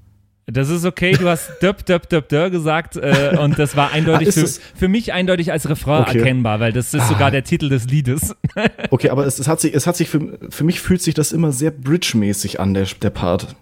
Das 0.46 0.68
ist 0.70 0.84
okay, 0.84 1.12
du 1.12 1.28
hast 1.28 1.50
döp, 1.60 1.84
döp, 1.86 2.08
döp, 2.08 2.28
döp 2.28 2.52
gesagt 2.52 2.94
äh, 2.96 3.36
und 3.36 3.58
das 3.58 3.76
war 3.76 3.90
eindeutig 3.90 4.28
Ah, 4.28 4.32
für, 4.32 4.46
für 4.46 4.88
mich 4.88 5.12
eindeutig 5.12 5.50
als 5.50 5.68
Refrain 5.68 6.02
Okay. 6.02 6.18
Ah. 6.18 6.20
erkennbar, 6.20 6.60
weil 6.60 6.72
das 6.72 6.94
ist 6.94 7.08
sogar 7.08 7.32
der 7.32 7.42
Titel 7.42 7.68
des 7.68 7.86
Liedes. 7.86 8.34
Okay, 8.90 9.10
aber 9.10 9.26
es, 9.26 9.40
es 9.40 9.48
hat 9.48 9.60
sich, 9.60 9.74
es 9.74 9.88
hat 9.88 9.96
sich 9.96 10.08
für, 10.08 10.38
für 10.50 10.62
mich 10.62 10.80
fühlt 10.80 11.02
sich 11.02 11.14
das 11.14 11.32
immer 11.32 11.50
sehr 11.50 11.72
Bridge-mäßig 11.72 12.60
an, 12.60 12.74
der, 12.74 12.86
der 13.02 13.10
Part. 13.10 13.56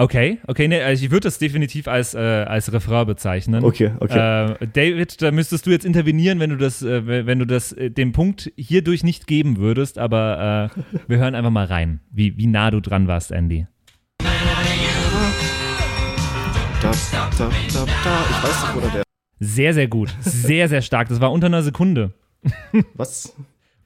Okay, 0.00 0.38
okay, 0.46 0.68
nee, 0.68 0.80
also 0.80 1.04
ich 1.04 1.10
würde 1.10 1.24
das 1.24 1.40
definitiv 1.40 1.88
als, 1.88 2.14
äh, 2.14 2.18
als 2.18 2.72
Refrain 2.72 3.04
bezeichnen. 3.04 3.64
Okay, 3.64 3.90
okay. 3.98 4.52
Äh, 4.52 4.68
David, 4.72 5.20
da 5.20 5.32
müsstest 5.32 5.66
du 5.66 5.70
jetzt 5.70 5.84
intervenieren, 5.84 6.38
wenn 6.38 6.50
du 6.50 6.56
das, 6.56 6.82
äh, 6.82 7.26
wenn 7.26 7.40
du 7.40 7.46
das 7.46 7.72
äh, 7.72 7.90
dem 7.90 8.12
Punkt 8.12 8.52
hierdurch 8.54 9.02
nicht 9.02 9.26
geben 9.26 9.56
würdest, 9.56 9.98
aber 9.98 10.70
äh, 10.76 10.80
wir 11.08 11.18
hören 11.18 11.34
einfach 11.34 11.50
mal 11.50 11.64
rein, 11.64 11.98
wie, 12.12 12.36
wie 12.36 12.46
nah 12.46 12.70
du 12.70 12.80
dran 12.80 13.08
warst, 13.08 13.32
Andy. 13.32 13.66
Dab, 16.80 16.96
dab, 17.10 17.36
dab, 17.36 17.50
da. 18.04 18.24
Ich 18.30 18.44
weiß 18.44 18.62
nicht, 18.62 18.76
wo 18.76 18.80
da 18.80 18.88
der. 18.90 19.02
Sehr, 19.40 19.74
sehr 19.74 19.88
gut. 19.88 20.14
Sehr, 20.20 20.68
sehr 20.68 20.82
stark. 20.82 21.08
Das 21.08 21.20
war 21.20 21.32
unter 21.32 21.48
einer 21.48 21.64
Sekunde. 21.64 22.12
Was? 22.94 23.34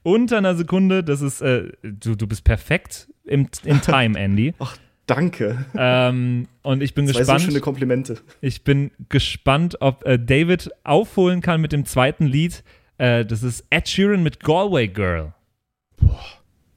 Unter 0.03 0.37
einer 0.37 0.53
Sekunde, 0.53 1.03
das 1.03 1.21
ist, 1.21 1.41
äh, 1.41 1.71
du, 1.81 2.15
du 2.15 2.27
bist 2.27 2.43
perfekt 2.43 3.09
im, 3.23 3.47
in 3.63 3.81
Time, 3.81 4.19
Andy. 4.19 4.53
Ach, 4.59 4.77
danke. 5.05 5.65
Ähm, 5.77 6.47
und 6.61 6.81
ich 6.81 6.93
bin 6.93 7.07
so 7.07 7.17
gespannt. 7.17 7.41
schöne 7.41 7.59
Komplimente. 7.59 8.17
Ich 8.41 8.63
bin 8.63 8.91
gespannt, 9.09 9.77
ob 9.81 10.05
äh, 10.05 10.17
David 10.17 10.69
aufholen 10.83 11.41
kann 11.41 11.61
mit 11.61 11.71
dem 11.71 11.85
zweiten 11.85 12.25
Lied. 12.25 12.63
Äh, 12.97 13.25
das 13.25 13.43
ist 13.43 13.65
Ed 13.69 13.87
Sheeran 13.87 14.23
mit 14.23 14.39
Galway 14.39 14.87
Girl. 14.87 15.33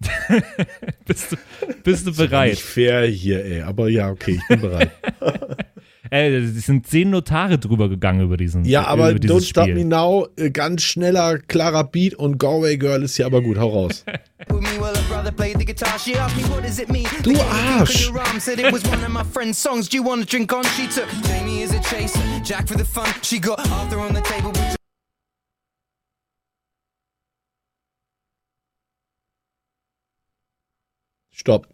bist, 1.06 1.32
du, 1.32 1.36
bist 1.82 2.06
du 2.06 2.10
Nicht 2.10 2.18
bereit? 2.18 2.58
fair 2.58 3.06
hier, 3.06 3.44
ey. 3.44 3.62
Aber 3.62 3.88
ja, 3.88 4.10
okay, 4.10 4.38
ich 4.40 4.48
bin 4.48 4.60
bereit. 4.60 4.90
Ey, 6.10 6.34
es 6.34 6.66
sind 6.66 6.86
zehn 6.86 7.10
Notare 7.10 7.58
drüber 7.58 7.88
gegangen 7.88 8.20
über 8.20 8.36
diesen. 8.36 8.64
Ja, 8.64 8.86
aber 8.86 9.08
Don't 9.08 9.44
Stop 9.44 9.64
Spiel. 9.64 9.74
Me 9.74 9.84
Now, 9.84 10.28
äh, 10.36 10.50
ganz 10.50 10.82
schneller, 10.82 11.38
klarer 11.38 11.84
Beat 11.84 12.14
und 12.14 12.38
Go 12.38 12.60
Girl 12.60 13.02
ist 13.02 13.16
hier 13.16 13.26
aber 13.26 13.42
gut. 13.42 13.58
Hau 13.58 13.68
raus. 13.68 14.04
du 17.22 17.32
Arsch! 17.40 18.12
Stopp. 31.30 31.68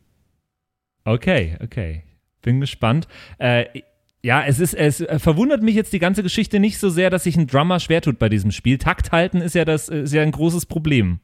Okay, 1.05 1.57
okay. 1.63 2.05
Bin 2.43 2.61
gespannt. 2.61 3.07
Äh, 3.39 3.83
ja, 4.23 4.45
es 4.45 4.61
ist, 4.61 4.75
es 4.75 5.01
äh, 5.01 5.19
verwundert 5.19 5.63
mich 5.63 5.75
jetzt 5.75 5.93
die 5.93 5.99
ganze 5.99 6.23
Geschichte 6.23 6.61
nicht 6.61 6.79
so 6.79 6.89
sehr, 6.91 7.11
dass 7.11 7.25
sich 7.25 7.37
ein 7.37 7.47
Drummer 7.47 7.81
schwer 7.81 8.01
tut 8.03 8.19
bei 8.19 8.29
diesem 8.29 8.51
Spiel. 8.53 8.79
Takt 8.79 9.13
halten 9.13 9.39
ist 9.41 9.55
ja 9.55 9.65
das, 9.65 9.89
ist 9.89 10.13
ja 10.13 10.23
ein 10.23 10.31
großes 10.33 10.67
Problem. 10.67 11.21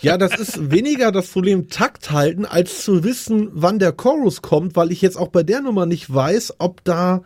Ja, 0.00 0.16
das 0.16 0.36
ist 0.38 0.70
weniger 0.70 1.12
das 1.12 1.28
Problem 1.28 1.68
Takt 1.68 2.10
halten, 2.10 2.46
als 2.46 2.82
zu 2.84 3.04
wissen, 3.04 3.50
wann 3.52 3.78
der 3.78 3.92
Chorus 3.92 4.40
kommt, 4.42 4.76
weil 4.76 4.90
ich 4.90 5.02
jetzt 5.02 5.16
auch 5.16 5.28
bei 5.28 5.42
der 5.42 5.60
Nummer 5.60 5.84
nicht 5.86 6.12
weiß, 6.12 6.54
ob 6.58 6.82
da 6.84 7.22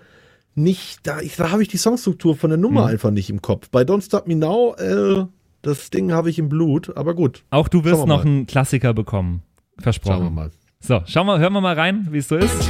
nicht, 0.55 1.07
da, 1.07 1.20
ich, 1.20 1.37
da 1.37 1.51
habe 1.53 1.62
ich 1.62 1.68
die 1.68 1.77
Songstruktur 1.77 2.35
von 2.37 2.51
der 2.51 2.59
Nummer 2.59 2.83
Mhm. 2.83 2.89
einfach 2.89 3.11
nicht 3.11 3.31
im 3.31 3.43
Kopf. 3.43 3.68
Bei 3.70 3.83
Don't 3.83 4.05
Stop 4.05 4.27
Me 4.27 4.35
Now, 4.35 4.74
äh, 4.77 5.24
das 5.62 5.91
Ding 5.91 6.12
habe 6.12 6.29
ich 6.31 6.39
im 6.39 6.49
Blut, 6.49 6.97
aber 6.97 7.14
gut. 7.14 7.45
Auch 7.51 7.68
du 7.68 7.85
wirst 7.85 8.01
wir 8.03 8.07
noch 8.07 8.24
mal. 8.24 8.27
einen 8.27 8.47
Klassiker 8.47 8.93
bekommen. 8.93 9.43
Versprochen. 9.79 10.16
Schauen 10.16 10.24
wir 10.24 10.31
mal. 10.31 10.51
So, 10.81 11.03
schauen 11.07 11.27
wir, 11.27 11.39
hören 11.39 11.53
wir 11.53 11.61
mal 11.61 11.74
rein, 11.74 12.09
wie 12.11 12.18
es 12.18 12.29
so 12.29 12.37
ist. 12.37 12.68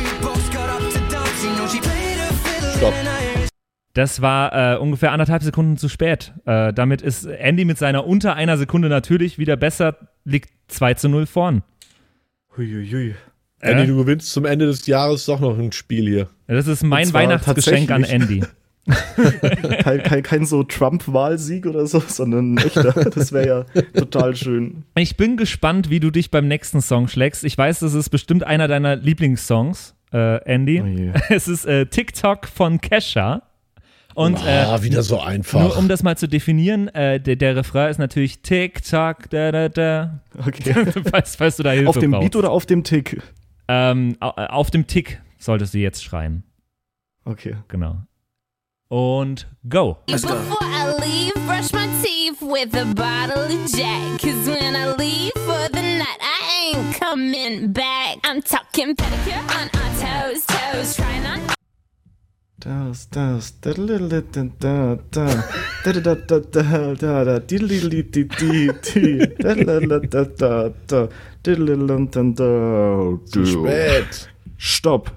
Stopp. 2.76 2.94
Das 3.94 4.20
war 4.20 4.74
äh, 4.74 4.76
ungefähr 4.78 5.12
anderthalb 5.12 5.42
Sekunden 5.42 5.78
zu 5.78 5.88
spät. 5.88 6.34
Äh, 6.44 6.72
damit 6.74 7.00
ist 7.00 7.24
Andy 7.24 7.64
mit 7.64 7.78
seiner 7.78 8.06
unter 8.06 8.34
einer 8.34 8.58
Sekunde 8.58 8.88
natürlich 8.88 9.38
wieder 9.38 9.56
besser, 9.56 9.96
liegt 10.24 10.50
2 10.68 10.94
zu 10.94 11.08
0 11.08 11.26
vorn. 11.26 11.62
Huiuiui. 12.56 13.14
Andy, 13.60 13.82
Äh? 13.84 13.86
du 13.86 13.96
gewinnst 13.96 14.30
zum 14.32 14.44
Ende 14.44 14.66
des 14.66 14.86
Jahres 14.86 15.24
doch 15.24 15.40
noch 15.40 15.58
ein 15.58 15.72
Spiel 15.72 16.06
hier. 16.06 16.28
Das 16.46 16.66
ist 16.66 16.82
mein 16.82 17.12
Weihnachtsgeschenk 17.12 17.90
an. 17.90 18.04
Andy. 18.04 18.44
Kein, 19.82 20.00
kein, 20.04 20.22
kein 20.22 20.46
so 20.46 20.62
Trump-Wahlsieg 20.62 21.66
oder 21.66 21.88
so, 21.88 21.98
sondern 22.06 22.54
ein 22.54 22.58
echter. 22.58 22.92
Das 23.10 23.32
wäre 23.32 23.46
ja 23.74 23.82
total 23.94 24.36
schön. 24.36 24.84
Ich 24.94 25.16
bin 25.16 25.36
gespannt, 25.36 25.90
wie 25.90 25.98
du 25.98 26.12
dich 26.12 26.30
beim 26.30 26.46
nächsten 26.46 26.80
Song 26.80 27.08
schlägst. 27.08 27.42
Ich 27.42 27.58
weiß, 27.58 27.80
das 27.80 27.94
ist 27.94 28.10
bestimmt 28.10 28.44
einer 28.44 28.68
deiner 28.68 28.94
Lieblingssongs, 28.94 29.95
äh, 30.12 30.36
Andy. 30.44 30.80
Oh. 30.80 31.18
Es 31.34 31.48
ist 31.48 31.64
äh, 31.64 31.86
TikTok 31.86 32.46
von 32.46 32.80
Kesha. 32.80 33.42
Und 34.14 34.42
äh, 34.46 34.48
ah, 34.48 34.82
wieder 34.82 35.02
so 35.02 35.20
einfach. 35.20 35.60
nur 35.60 35.76
um 35.76 35.88
das 35.88 36.02
mal 36.02 36.16
zu 36.16 36.26
definieren, 36.26 36.88
äh, 36.88 37.20
der, 37.20 37.36
der 37.36 37.54
Refrain 37.54 37.90
ist 37.90 37.98
natürlich 37.98 38.40
TikTok, 38.40 39.28
da 39.28 39.52
da 39.52 39.68
da. 39.68 40.20
Okay. 40.38 40.74
falls, 41.10 41.36
falls 41.36 41.56
du 41.56 41.62
da 41.62 41.72
Hilfe 41.72 41.90
Auf 41.90 41.98
dem 41.98 42.12
brauchst. 42.12 42.24
Beat 42.24 42.36
oder 42.36 42.50
auf 42.50 42.64
dem 42.64 42.82
Tick? 42.82 43.20
Ähm, 43.68 44.16
äh, 44.20 44.24
auf 44.24 44.70
dem 44.70 44.86
Tick 44.86 45.20
solltest 45.38 45.74
du 45.74 45.78
jetzt 45.78 46.02
schreien. 46.02 46.44
Okay. 47.26 47.56
Genau. 47.68 47.98
Und 48.88 49.48
go. 49.68 49.98
Before 50.06 50.38
I 50.62 50.94
leave, 51.00 51.34
brush 51.46 51.72
my 51.72 51.86
teeth 52.02 52.40
with 52.40 52.72
a 52.74 52.84
bottle 52.94 53.44
of 53.44 53.66
Jack. 53.76 54.20
Cause 54.22 54.48
when 54.48 54.76
I 54.76 54.94
leave 54.96 55.32
for 55.44 55.68
the 55.72 55.82
night, 55.82 56.20
I 56.20 56.35
ain't 56.66 56.94
coming 57.00 57.72
back. 57.72 58.18
I'm 58.24 58.42
talking 58.42 58.94
pedicure 58.96 59.42
on 59.58 59.68
our 59.80 59.90
toes, 60.02 60.44
toes, 60.46 60.96
trying 60.96 61.26
on 61.26 61.40
Das, 62.58 63.06
das, 63.10 63.52
da, 63.60 63.72
da, 63.74 63.98
da, 63.98 64.20
da, 64.22 64.42
da, 64.58 64.96
da, 65.10 65.26
da, 65.84 65.92
da, 65.92 66.14
da, 66.14 66.40
da, 66.40 66.94
da, 66.94 67.24
da, 67.24 67.38
di, 67.38 67.58
di, 67.58 68.24
di, 68.24 69.18
da, 69.38 69.54
da, 69.54 69.78
da, 69.80 69.98
da, 70.00 70.24
da, 70.24 70.68
da, 70.88 71.08
diddly, 71.44 71.76
da, 71.86 71.96
da, 72.10 72.22
da, 72.34 73.18
Zu 73.26 73.46
spät. 73.46 74.30
Stopp. 74.56 75.12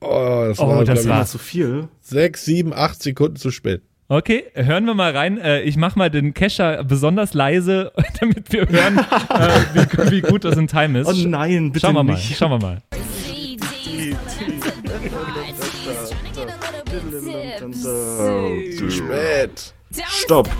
Oh, 0.00 0.46
das 0.48 0.58
Oh, 0.58 0.66
war, 0.66 0.84
das 0.84 1.02
glaub 1.04 1.16
war- 1.18 1.26
Zu 1.26 1.38
viel. 1.38 1.88
sechs, 2.00 2.44
sieben, 2.44 2.72
acht 2.72 3.00
Sekunden 3.00 3.36
zu 3.36 3.50
spät. 3.52 3.82
Okay, 4.12 4.44
hören 4.52 4.84
wir 4.84 4.92
mal 4.92 5.16
rein. 5.16 5.38
Äh, 5.38 5.62
ich 5.62 5.78
mach 5.78 5.96
mal 5.96 6.10
den 6.10 6.34
Kescher 6.34 6.84
besonders 6.84 7.32
leise, 7.32 7.92
damit 8.20 8.52
wir 8.52 8.68
hören, 8.68 8.98
äh, 8.98 9.58
wie, 9.72 10.10
wie 10.10 10.20
gut 10.20 10.44
das 10.44 10.58
in 10.58 10.66
Time 10.66 11.00
ist. 11.00 11.06
Oh 11.06 11.14
nein, 11.26 11.72
bitte 11.72 11.86
Schauen 11.86 11.94
wir 11.94 12.02
mal, 12.02 12.12
nicht. 12.12 12.36
schauen 12.36 12.50
wir 12.50 12.58
mal. 12.58 12.82
Zu 18.76 18.90
spät. 18.90 19.74
Stopp. 20.10 20.50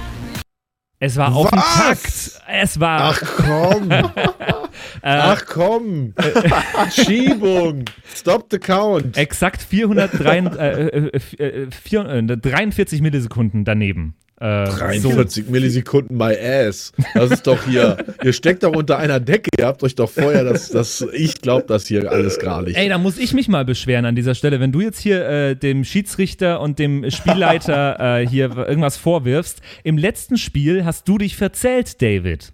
Es 1.05 1.17
war 1.17 1.35
auf 1.35 1.51
dem? 1.51 1.59
Takt. 1.59 2.41
Es 2.49 2.79
war. 2.79 3.01
Ach 3.11 3.21
komm. 3.21 3.91
Ach 5.03 5.47
komm. 5.47 6.15
Schiebung. 6.93 7.87
Stop 8.15 8.47
the 8.53 8.61
count. 8.61 9.17
Exakt 9.17 9.63
403, 9.63 10.39
äh, 10.39 10.87
äh, 10.87 11.21
äh, 11.39 11.63
äh, 11.65 12.37
43 12.37 13.03
Millisekunden 13.03 13.65
daneben. 13.65 14.15
Äh, 14.43 14.67
so. 14.67 14.77
43 14.77 15.49
Millisekunden 15.49 16.17
my 16.17 16.37
ass. 16.37 16.93
Das 17.15 17.31
ist 17.31 17.47
doch 17.47 17.65
hier. 17.65 17.97
Ihr 18.25 18.33
steckt 18.33 18.65
doch 18.65 18.75
unter 18.75 18.99
einer 18.99 19.21
Decke. 19.21 19.51
Ihr 19.57 19.67
habt 19.67 19.85
euch 19.85 19.95
doch 19.95 20.11
vorher 20.11 20.43
das, 20.43 20.69
das 20.71 21.07
ich 21.13 21.41
glaube 21.41 21.67
das 21.69 21.87
hier 21.87 22.11
alles 22.11 22.41
gar 22.41 22.63
nicht. 22.63 22.77
Ey, 22.77 22.89
da 22.89 22.99
muss 22.99 23.19
ich 23.19 23.35
mich 23.35 23.49
mal 23.49 23.65
beschweren 23.65 24.05
an 24.05 24.17
dieser 24.17 24.35
Stelle. 24.35 24.59
Wenn 24.59 24.73
du 24.73 24.81
jetzt 24.81 24.99
hier 24.99 25.25
äh, 25.27 25.55
dem 25.55 25.85
Schiedsrichter 25.85 26.61
und 26.61 26.81
dem 26.81 27.09
Spielleiter 27.11 28.21
äh, 28.21 28.27
hier 28.27 28.57
irgendwas 28.57 28.97
vorwirfst, 28.97 29.61
im 29.85 29.97
letzten 29.97 30.37
Spiel 30.37 30.85
hast 30.85 31.07
du 31.09 31.19
dich 31.19 31.37
verzählt, 31.37 32.03
David. 32.03 32.53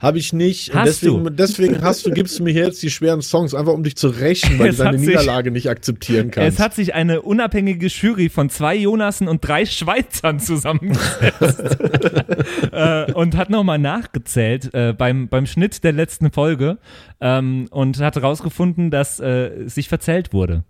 Habe 0.00 0.18
ich 0.18 0.32
nicht. 0.32 0.74
Hast 0.74 1.02
deswegen, 1.02 1.24
du? 1.24 1.30
deswegen 1.30 1.82
hast 1.82 2.06
du, 2.06 2.10
gibst 2.10 2.38
du 2.38 2.42
mir 2.42 2.52
jetzt 2.54 2.82
die 2.82 2.88
schweren 2.90 3.20
Songs, 3.20 3.54
einfach 3.54 3.74
um 3.74 3.82
dich 3.82 3.96
zu 3.96 4.08
rächen, 4.08 4.58
weil 4.58 4.68
Es 4.70 4.78
du 4.78 4.84
deine 4.84 4.98
sich- 4.98 5.08
Niederlage 5.08 5.50
nicht 5.50 5.68
akzeptieren 5.68 6.30
kannst. 6.32 6.54
Es 6.58 6.58
hat 6.64 6.74
sich 6.74 6.94
eine 6.94 7.20
unabhängige 7.22 7.86
Jury 7.88 8.30
von 8.30 8.48
zwei 8.48 8.76
Jonassen 8.76 9.28
und 9.28 9.46
drei 9.46 9.66
Schweizern 9.66 10.40
zusammengesetzt 10.40 11.76
äh, 12.72 13.12
und 13.12 13.36
hat 13.36 13.50
nochmal 13.50 13.78
nachgezählt 13.78 14.72
äh, 14.74 14.94
beim, 14.96 15.28
beim 15.28 15.46
Schnitt 15.46 15.84
der 15.84 15.92
letzten 15.92 16.30
Folge 16.32 16.78
ähm, 17.20 17.66
und 17.70 17.98
hat 18.00 18.16
herausgefunden, 18.16 18.90
dass 18.90 19.20
äh, 19.20 19.50
sich 19.66 19.88
verzählt 19.88 20.32
wurde. 20.32 20.64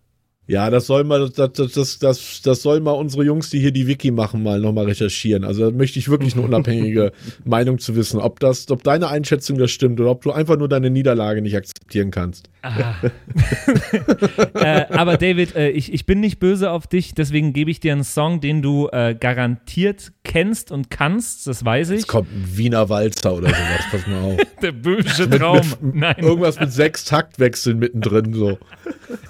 Ja, 0.50 0.68
das 0.68 0.88
soll 0.88 1.04
mal, 1.04 1.30
das, 1.30 1.52
das, 1.52 1.72
das, 1.72 1.98
das, 2.00 2.42
das 2.42 2.62
soll 2.62 2.80
mal 2.80 2.90
unsere 2.90 3.22
Jungs, 3.22 3.50
die 3.50 3.60
hier 3.60 3.70
die 3.70 3.86
Wiki 3.86 4.10
machen, 4.10 4.42
mal 4.42 4.58
nochmal 4.58 4.86
recherchieren. 4.86 5.44
Also 5.44 5.70
da 5.70 5.76
möchte 5.76 6.00
ich 6.00 6.08
wirklich 6.08 6.34
eine 6.34 6.42
unabhängige 6.42 7.12
Meinung 7.44 7.78
zu 7.78 7.94
wissen, 7.94 8.18
ob 8.18 8.40
das, 8.40 8.68
ob 8.68 8.82
deine 8.82 9.06
Einschätzung 9.06 9.58
das 9.58 9.70
stimmt 9.70 10.00
oder 10.00 10.10
ob 10.10 10.22
du 10.22 10.32
einfach 10.32 10.56
nur 10.56 10.68
deine 10.68 10.90
Niederlage 10.90 11.40
nicht 11.40 11.56
akzeptieren 11.56 12.10
kannst. 12.10 12.50
äh, 14.54 14.84
aber 14.90 15.16
David, 15.16 15.54
äh, 15.54 15.70
ich, 15.70 15.92
ich 15.92 16.04
bin 16.04 16.20
nicht 16.20 16.38
böse 16.38 16.70
auf 16.70 16.86
dich, 16.86 17.14
deswegen 17.14 17.54
gebe 17.54 17.70
ich 17.70 17.80
dir 17.80 17.92
einen 17.92 18.04
Song, 18.04 18.40
den 18.40 18.60
du 18.60 18.88
äh, 18.92 19.16
garantiert 19.18 20.12
kennst 20.24 20.70
und 20.70 20.90
kannst, 20.90 21.46
das 21.46 21.64
weiß 21.64 21.90
ich. 21.90 22.00
Jetzt 22.00 22.08
kommt 22.08 22.30
ein 22.30 22.56
Wiener 22.56 22.88
Walzer 22.90 23.34
oder 23.34 23.48
sowas, 23.48 23.84
pass 23.90 24.06
mal 24.06 24.22
auf. 24.22 24.38
Der 24.62 24.72
böse 24.72 25.30
Traum. 25.30 25.62
Nein. 25.80 26.16
Irgendwas 26.18 26.60
mit 26.60 26.70
sechs 26.72 27.04
Taktwechseln 27.04 27.78
mittendrin, 27.78 28.34
so. 28.34 28.58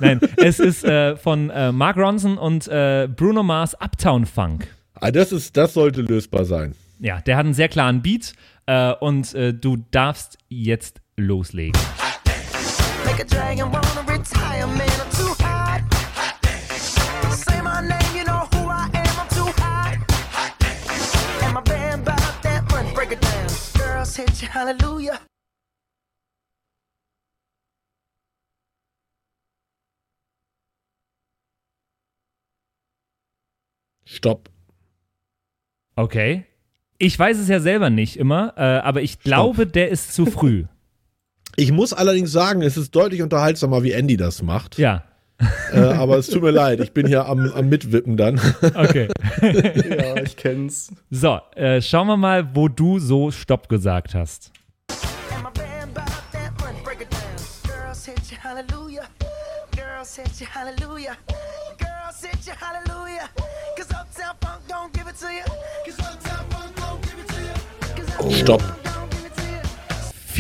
Nein, 0.01 0.21
es 0.37 0.59
ist 0.59 0.85
äh, 0.85 1.17
von 1.17 1.51
äh, 1.51 1.71
Mark 1.71 1.97
Ronson 1.97 2.37
und 2.37 2.67
äh, 2.67 3.09
Bruno 3.15 3.45
Mars 3.45 3.75
Uptown 3.81 4.27
Funk. 4.27 4.67
Ah, 4.95 5.13
das 5.13 5.31
ist, 5.31 5.57
das 5.57 5.75
sollte 5.75 6.03
lösbar 6.03 6.45
sein. 6.45 6.75
Ja, 6.99 7.21
der 7.21 7.37
hat 7.37 7.45
einen 7.45 7.55
sehr 7.55 7.69
klaren 7.69 8.03
Beat 8.03 8.33
und 9.01 9.33
du 9.35 9.79
darfst 9.91 10.39
jetzt 10.49 11.01
loslegen. 11.17 11.81
Make 13.11 13.23
a 13.23 13.25
dragon 13.25 13.73
wanna 13.73 14.03
retire, 14.07 14.67
man. 14.69 15.01
I'm 15.03 15.11
too 15.11 15.35
hot. 15.43 15.83
Say 17.35 17.61
my 17.61 17.81
name, 17.81 18.17
you 18.17 18.25
know 18.25 18.47
who 18.53 18.69
I 18.69 18.89
am. 18.95 19.15
I'm 19.19 19.29
too 19.35 19.51
hot. 19.59 19.99
And 21.43 21.53
my 21.53 21.61
band 21.63 22.05
bought 22.05 22.43
that 22.45 22.71
money. 22.71 22.93
Break 22.95 23.11
it 23.11 23.21
down. 23.21 23.49
Girls 23.77 24.15
hit 24.15 24.41
you, 24.41 24.47
hallelujah. 24.47 25.19
Stopp. 34.05 34.49
Okay. 35.97 36.47
Ich 36.99 37.19
weiß 37.19 37.39
es 37.39 37.49
ja 37.49 37.59
selber 37.59 37.91
nicht 37.91 38.17
immer, 38.17 38.55
äh, 38.57 38.79
aber 38.87 39.03
ich 39.03 39.19
glaube, 39.19 39.67
der 39.67 39.89
ist 39.89 40.15
zu 40.15 40.27
früh. 40.27 40.67
Ich 41.61 41.73
muss 41.73 41.93
allerdings 41.93 42.33
sagen, 42.33 42.63
es 42.63 42.79
ist 42.79 42.97
deutlich 42.97 43.21
unterhaltsamer, 43.21 43.83
wie 43.83 43.93
Andy 43.93 44.17
das 44.17 44.41
macht. 44.43 44.79
Ja, 44.79 45.05
Äh, 45.75 45.79
aber 45.81 46.17
es 46.17 46.29
tut 46.29 46.43
mir 46.43 46.53
leid, 46.53 46.81
ich 46.81 46.93
bin 46.93 47.07
hier 47.07 47.27
am, 47.27 47.53
am 47.53 47.69
Mitwippen 47.69 48.17
dann. 48.17 48.41
okay. 48.75 49.09
Ja, 49.43 50.17
ich 50.23 50.37
kenn's. 50.37 50.91
So, 51.11 51.39
äh, 51.55 51.83
schauen 51.83 52.07
wir 52.07 52.17
mal, 52.17 52.55
wo 52.55 52.69
du 52.69 52.99
so 52.99 53.31
Stopp 53.31 53.69
gesagt 53.69 54.15
hast. 54.15 54.53
Stopp. 68.31 68.63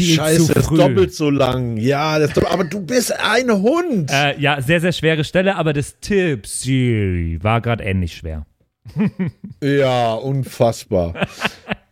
Viel 0.05 0.16
Scheiße, 0.16 0.46
zu 0.46 0.55
das 0.55 0.62
ist 0.64 0.68
früh. 0.68 0.76
doppelt 0.76 1.14
so 1.14 1.30
lang. 1.30 1.76
Ja, 1.76 2.18
das 2.18 2.28
ist 2.28 2.36
doppelt, 2.36 2.53
aber 2.53 2.64
du 2.64 2.80
bist 2.80 3.12
ein 3.20 3.51
Hund. 3.51 4.11
Äh, 4.12 4.38
ja, 4.40 4.61
sehr, 4.61 4.80
sehr 4.80 4.92
schwere 4.92 5.24
Stelle, 5.24 5.57
aber 5.57 5.72
das 5.72 5.96
Tipsy 6.01 7.38
war 7.42 7.61
gerade 7.61 7.84
ähnlich 7.84 8.16
schwer. 8.16 8.46
Ja, 9.62 10.14
unfassbar. 10.14 11.12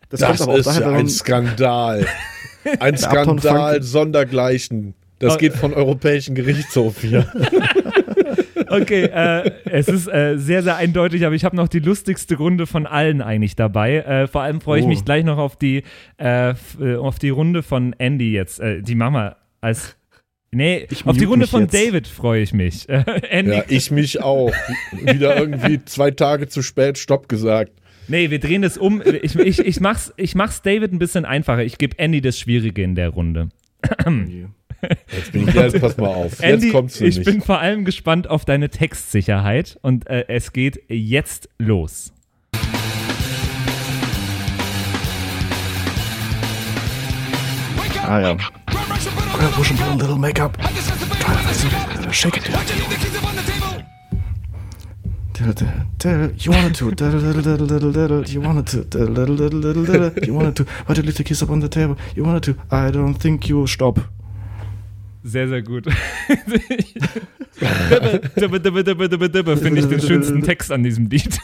Das, 0.09 0.21
Das 0.21 0.39
ist 0.41 0.65
daher, 0.67 0.81
ja 0.81 0.87
wenn 0.87 0.95
ein 1.01 1.09
Skandal. 1.09 2.05
Ein 2.79 2.97
Skandal 2.97 3.81
sondergleichen. 3.83 4.93
Das 5.19 5.37
geht 5.37 5.53
von 5.53 5.73
Europäischen 5.73 6.35
Gerichtshof 6.35 7.01
hier. 7.01 7.31
Okay, 8.69 9.03
äh, 9.05 9.51
es 9.65 9.87
ist 9.87 10.07
äh, 10.07 10.37
sehr, 10.37 10.63
sehr 10.63 10.75
eindeutig, 10.75 11.25
aber 11.25 11.35
ich 11.35 11.43
habe 11.45 11.55
noch 11.55 11.67
die 11.67 11.79
lustigste 11.79 12.35
Runde 12.37 12.67
von 12.67 12.85
allen 12.85 13.21
eigentlich 13.21 13.55
dabei. 13.55 13.97
Äh, 13.97 14.27
vor 14.27 14.41
allem 14.41 14.61
freue 14.61 14.79
ich 14.79 14.85
Oh. 14.85 14.89
mich 14.89 15.03
gleich 15.05 15.23
noch 15.23 15.37
auf 15.37 15.55
die, 15.57 15.83
äh, 16.17 16.51
äh, 16.79 16.95
auf 16.97 17.19
die 17.19 17.29
Runde 17.29 17.63
von 17.63 17.93
Andy 17.97 18.31
jetzt. 18.31 18.59
Äh, 18.59 18.81
die 18.81 18.95
machen 18.95 19.13
wir 19.13 19.37
als. 19.61 19.95
Nee, 20.51 20.87
Ich 20.89 21.05
auf 21.05 21.15
die 21.15 21.25
Runde 21.25 21.45
von 21.45 21.63
jetzt. 21.63 21.73
David 21.75 22.07
freue 22.07 22.41
ich 22.41 22.53
mich. 22.53 22.89
Äh, 22.89 23.03
Andy, 23.29 23.51
Ja, 23.57 23.63
ich 23.67 23.91
mich 23.91 24.21
auch. 24.23 24.51
Wieder 24.91 25.37
irgendwie 25.37 25.83
zwei 25.85 26.09
Tage 26.11 26.47
zu 26.47 26.61
spät 26.63 26.97
Stopp 26.97 27.29
gesagt. 27.29 27.71
nee, 28.07 28.31
wir 28.31 28.39
drehen 28.39 28.63
das 28.63 28.75
um. 28.77 29.01
Ich, 29.21 29.35
ich, 29.37 29.59
ich, 29.59 29.79
mach's, 29.79 30.11
ich 30.17 30.33
mach's 30.33 30.61
David 30.63 30.91
ein 30.91 30.97
bisschen 30.99 31.25
einfacher. 31.25 31.63
Ich 31.63 31.77
gebe 31.77 31.99
Andy 31.99 32.21
das 32.21 32.39
Schwierige 32.39 32.81
in 32.81 32.95
der 32.95 33.09
Runde. 33.09 33.49
Jetzt 35.11 35.31
bin 35.31 35.47
ich, 35.47 35.53
jetzt 35.53 35.81
pass 35.81 35.97
mal 35.97 36.07
auf. 36.07 36.41
Andy, 36.41 36.67
jetzt 36.67 36.73
kommt's 36.73 37.01
ich 37.01 37.17
nämlich. 37.17 37.25
bin 37.25 37.41
vor 37.41 37.59
allem 37.59 37.85
gespannt 37.85 38.29
auf 38.29 38.45
deine 38.45 38.69
Textsicherheit 38.69 39.77
und 39.81 40.07
äh, 40.07 40.25
es 40.27 40.53
geht 40.53 40.81
jetzt 40.87 41.49
los. 41.57 42.13
ah 48.09 48.19
ja. 48.19 48.35
Grab, 48.35 49.51
push 49.53 49.71
a 49.71 49.95
little 49.95 50.17
makeup. 50.17 50.57
Shake 52.11 52.37
it. 52.37 52.49
Diddle, 55.33 56.33
You 56.37 56.51
wanted 56.51 56.75
to, 56.75 56.91
diddle, 56.91 58.23
you 58.27 58.41
wanted 58.41 58.67
to, 58.67 58.83
diddle, 58.83 60.25
you 60.25 60.33
wanted 60.33 60.55
to, 60.57 60.65
you 60.89 61.01
leave 61.01 61.15
the 61.15 61.23
kiss 61.23 61.41
up 61.41 61.49
on 61.49 61.61
the 61.61 61.69
table? 61.69 61.95
You 62.15 62.23
wanted 62.25 62.43
to, 62.43 62.55
I 62.71 62.91
don't 62.91 63.13
think 63.13 63.47
you, 63.47 63.65
stop. 63.67 63.99
Sehr, 65.23 65.47
sehr 65.49 65.61
gut. 65.61 65.85
Dibbe, 68.39 68.59
dibbe, 68.59 68.83
dibbe, 68.83 69.09
dibbe, 69.09 69.29
dibbe, 69.29 69.57
Finde 69.57 69.81
ich 69.81 69.87
den 69.87 70.01
schönsten 70.01 70.41
Text 70.43 70.71
an 70.71 70.83
diesem 70.83 71.09
Lied. 71.09 71.37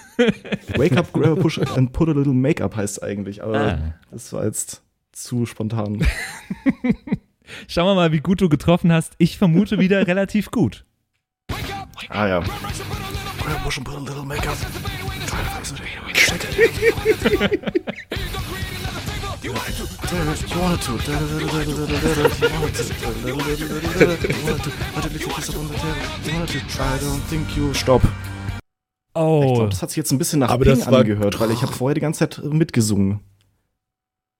Wake 0.77 0.97
up, 0.97 1.11
grab 1.11 1.37
a 1.37 1.41
push 1.41 1.59
and 1.59 1.91
put 1.91 2.07
a 2.07 2.13
little 2.13 2.33
makeup 2.33 2.75
heißt 2.75 3.03
eigentlich, 3.03 3.43
aber 3.43 3.59
Ah. 3.59 3.93
das 4.11 4.31
war 4.31 4.45
jetzt 4.45 4.81
zu 5.11 5.45
spontan. 5.45 6.05
Schauen 7.67 7.87
wir 7.87 7.95
mal, 7.95 8.11
wie 8.11 8.21
gut 8.21 8.41
du 8.41 8.49
getroffen 8.49 8.91
hast. 8.93 9.13
Ich 9.17 9.37
vermute 9.37 9.77
wieder 9.77 10.07
relativ 10.07 10.51
gut. 10.51 10.85
Ah 12.09 12.27
ja. 12.27 12.39
Grab 12.39 13.49
a 13.49 13.63
push 13.63 13.77
and 13.77 13.85
put 13.87 13.97
a 13.97 13.99
little 13.99 14.23
makeup. 14.25 14.55
You 19.45 19.51
wanted 19.53 19.75
to, 19.75 19.83
you 20.55 20.59
wanted 20.59 20.81
to, 20.81 20.97
diddle, 20.97 21.27
diddle, 21.27 21.47
diddle, 21.47 21.85
diddle, 21.85 22.03
diddle, 22.09 22.49
you 22.49 22.59
wanted 22.59 22.73
to, 22.73 22.83
why 23.35 23.43
did 23.43 23.59
you 23.59 23.67
leave 23.67 25.19
the 25.19 25.33
kiss 25.35 25.49
up 25.51 25.57
on 25.57 25.67
the 25.67 25.75
table? 25.75 26.01
You 26.25 26.33
wanted 26.39 26.67
to, 26.67 26.81
I 26.81 26.97
don't 26.97 27.21
think 27.29 27.55
you, 27.55 27.71
stop. 27.75 28.01
Ich 28.03 28.09
Oh, 29.13 29.53
glaube, 29.53 29.69
das 29.69 29.83
hat 29.83 29.91
sich 29.91 29.97
jetzt 29.97 30.11
ein 30.11 30.17
bisschen 30.17 30.39
nach 30.39 30.49
Aber 30.49 30.65
Ping 30.65 30.81
angehört, 30.81 31.39
weil 31.39 31.51
ich 31.51 31.61
habe 31.61 31.71
vorher 31.71 31.93
die 31.93 32.01
ganze 32.01 32.27
Zeit 32.27 32.43
mitgesungen. 32.43 33.19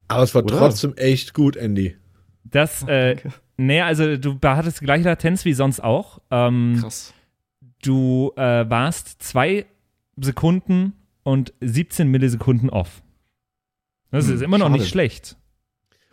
Aber 0.08 0.24
es 0.24 0.34
war 0.34 0.43
Oder? 0.43 0.58
trotzdem 0.58 0.95
echt 0.97 1.36
gut, 1.36 1.56
Andy. 1.56 1.95
das, 2.43 2.82
äh, 2.88 3.16
nee, 3.58 3.82
also 3.82 4.18
du 4.18 4.39
hattest 4.43 4.82
die 4.82 4.86
gleiche 4.86 5.03
Latenz 5.06 5.45
wie 5.45 5.53
sonst 5.53 5.84
auch. 5.84 6.18
Ähm, 6.32 6.80
Krass. 6.82 7.14
du 7.84 8.32
äh, 8.38 8.68
warst 8.68 9.22
zwei 9.22 9.68
Sekunden 10.18 10.93
und 11.22 11.53
17 11.62 12.10
Millisekunden 12.10 12.72
off. 12.72 13.03
Das 14.16 14.28
Hm, 14.28 14.36
ist 14.36 14.41
immer 14.41 14.57
noch 14.57 14.68
schade. 14.68 14.80
nicht 14.80 14.89
schlecht. 14.89 15.36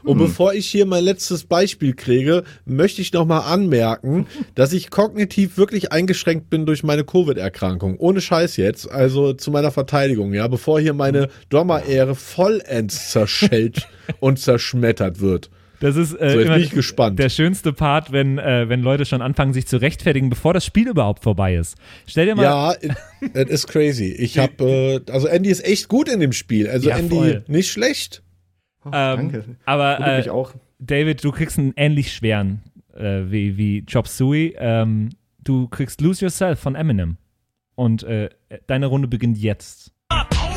Und 0.05 0.18
Hm. 0.18 0.26
bevor 0.26 0.53
ich 0.53 0.66
hier 0.68 0.84
mein 0.84 1.05
letztes 1.05 1.44
Beispiel 1.44 1.94
kriege, 1.94 2.42
möchte 2.64 3.00
ich 3.00 3.12
nochmal 3.12 3.42
anmerken, 3.42 4.26
dass 4.57 4.72
ich 4.72 4.90
kognitiv 4.90 5.57
wirklich 5.57 5.92
eingeschränkt 5.92 6.50
bin 6.50 6.66
durch 6.66 6.82
meine 6.82 7.05
Covid-Erkrankung. 7.05 7.96
Ohne 7.98 8.20
Scheiß 8.20 8.57
jetzt. 8.57 8.90
Also 8.90 9.32
zu 9.32 9.53
meiner 9.53 9.70
Verteidigung, 9.70 10.32
ja. 10.34 10.48
Bevor 10.48 10.80
hier 10.80 10.92
meine 10.92 11.28
Drummer-Ehre 11.50 12.16
vollends 12.16 13.11
zerschellt 13.12 13.88
und 14.20 14.40
zerschmettert 14.40 15.20
wird. 15.20 15.50
Das 15.83 15.97
ist 15.97 16.14
äh, 16.14 16.30
So, 16.30 16.41
immer 16.41 16.55
bin 16.55 16.62
ich 16.64 16.70
gespannt. 16.70 17.18
der 17.18 17.28
schönste 17.28 17.72
Part, 17.72 18.12
wenn, 18.12 18.39
äh, 18.39 18.68
wenn 18.68 18.83
Leute 18.83 19.05
schon 19.05 19.20
anfangen, 19.20 19.53
sich 19.53 19.66
zu 19.66 19.76
rechtfertigen, 19.80 20.30
bevor 20.30 20.55
das 20.55 20.64
Spiel 20.64 20.89
überhaupt 20.89 21.22
vorbei 21.22 21.57
ist. 21.57 21.76
Stell 22.07 22.26
dir 22.26 22.35
mal, 22.37 22.43
Ja, 22.45 22.74
das 23.35 23.49
ist 23.51 23.66
crazy. 23.66 24.12
Ich 24.12 24.39
habe, 24.39 25.03
äh, 25.07 25.12
also 25.12 25.26
Andy 25.26 25.51
ist 25.51 25.64
echt 25.64 25.89
gut 25.89 26.09
in 26.09 26.20
dem 26.20 26.33
Spiel. 26.33 26.68
Also 26.68 26.89
Ja, 26.89 26.97
Andy 26.97 27.14
voll. 27.14 27.45
nicht 27.49 27.70
schlecht. 27.70 28.22
Oh, 28.85 28.89
ähm, 28.93 29.16
danke. 29.33 29.45
aber 29.64 30.01
äh, 30.01 30.18
mich 30.18 30.30
auch. 30.30 30.55
David, 30.78 31.22
du 31.22 31.30
kriegst 31.33 31.59
einen 31.59 31.72
ähnlich 31.76 32.12
schweren 32.12 32.62
äh, 32.97 33.22
wie, 33.30 33.57
wie 33.57 33.85
Chop 33.85 34.09
Suey. 34.09 34.55
Ähm, 34.59 35.11
du 35.45 35.68
kriegst 35.68 36.01
Lose 36.01 36.24
Yourself 36.24 36.59
von 36.61 36.74
Eminem. 36.74 37.16
Und 37.74 38.03
äh, 38.03 38.28
deine 38.66 38.87
Runde 38.87 39.09
beginnt 39.09 39.39
jetzt. 39.39 39.93
Reality. 40.12 40.37
Oh, 40.37 40.51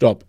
Stopp. 0.00 0.24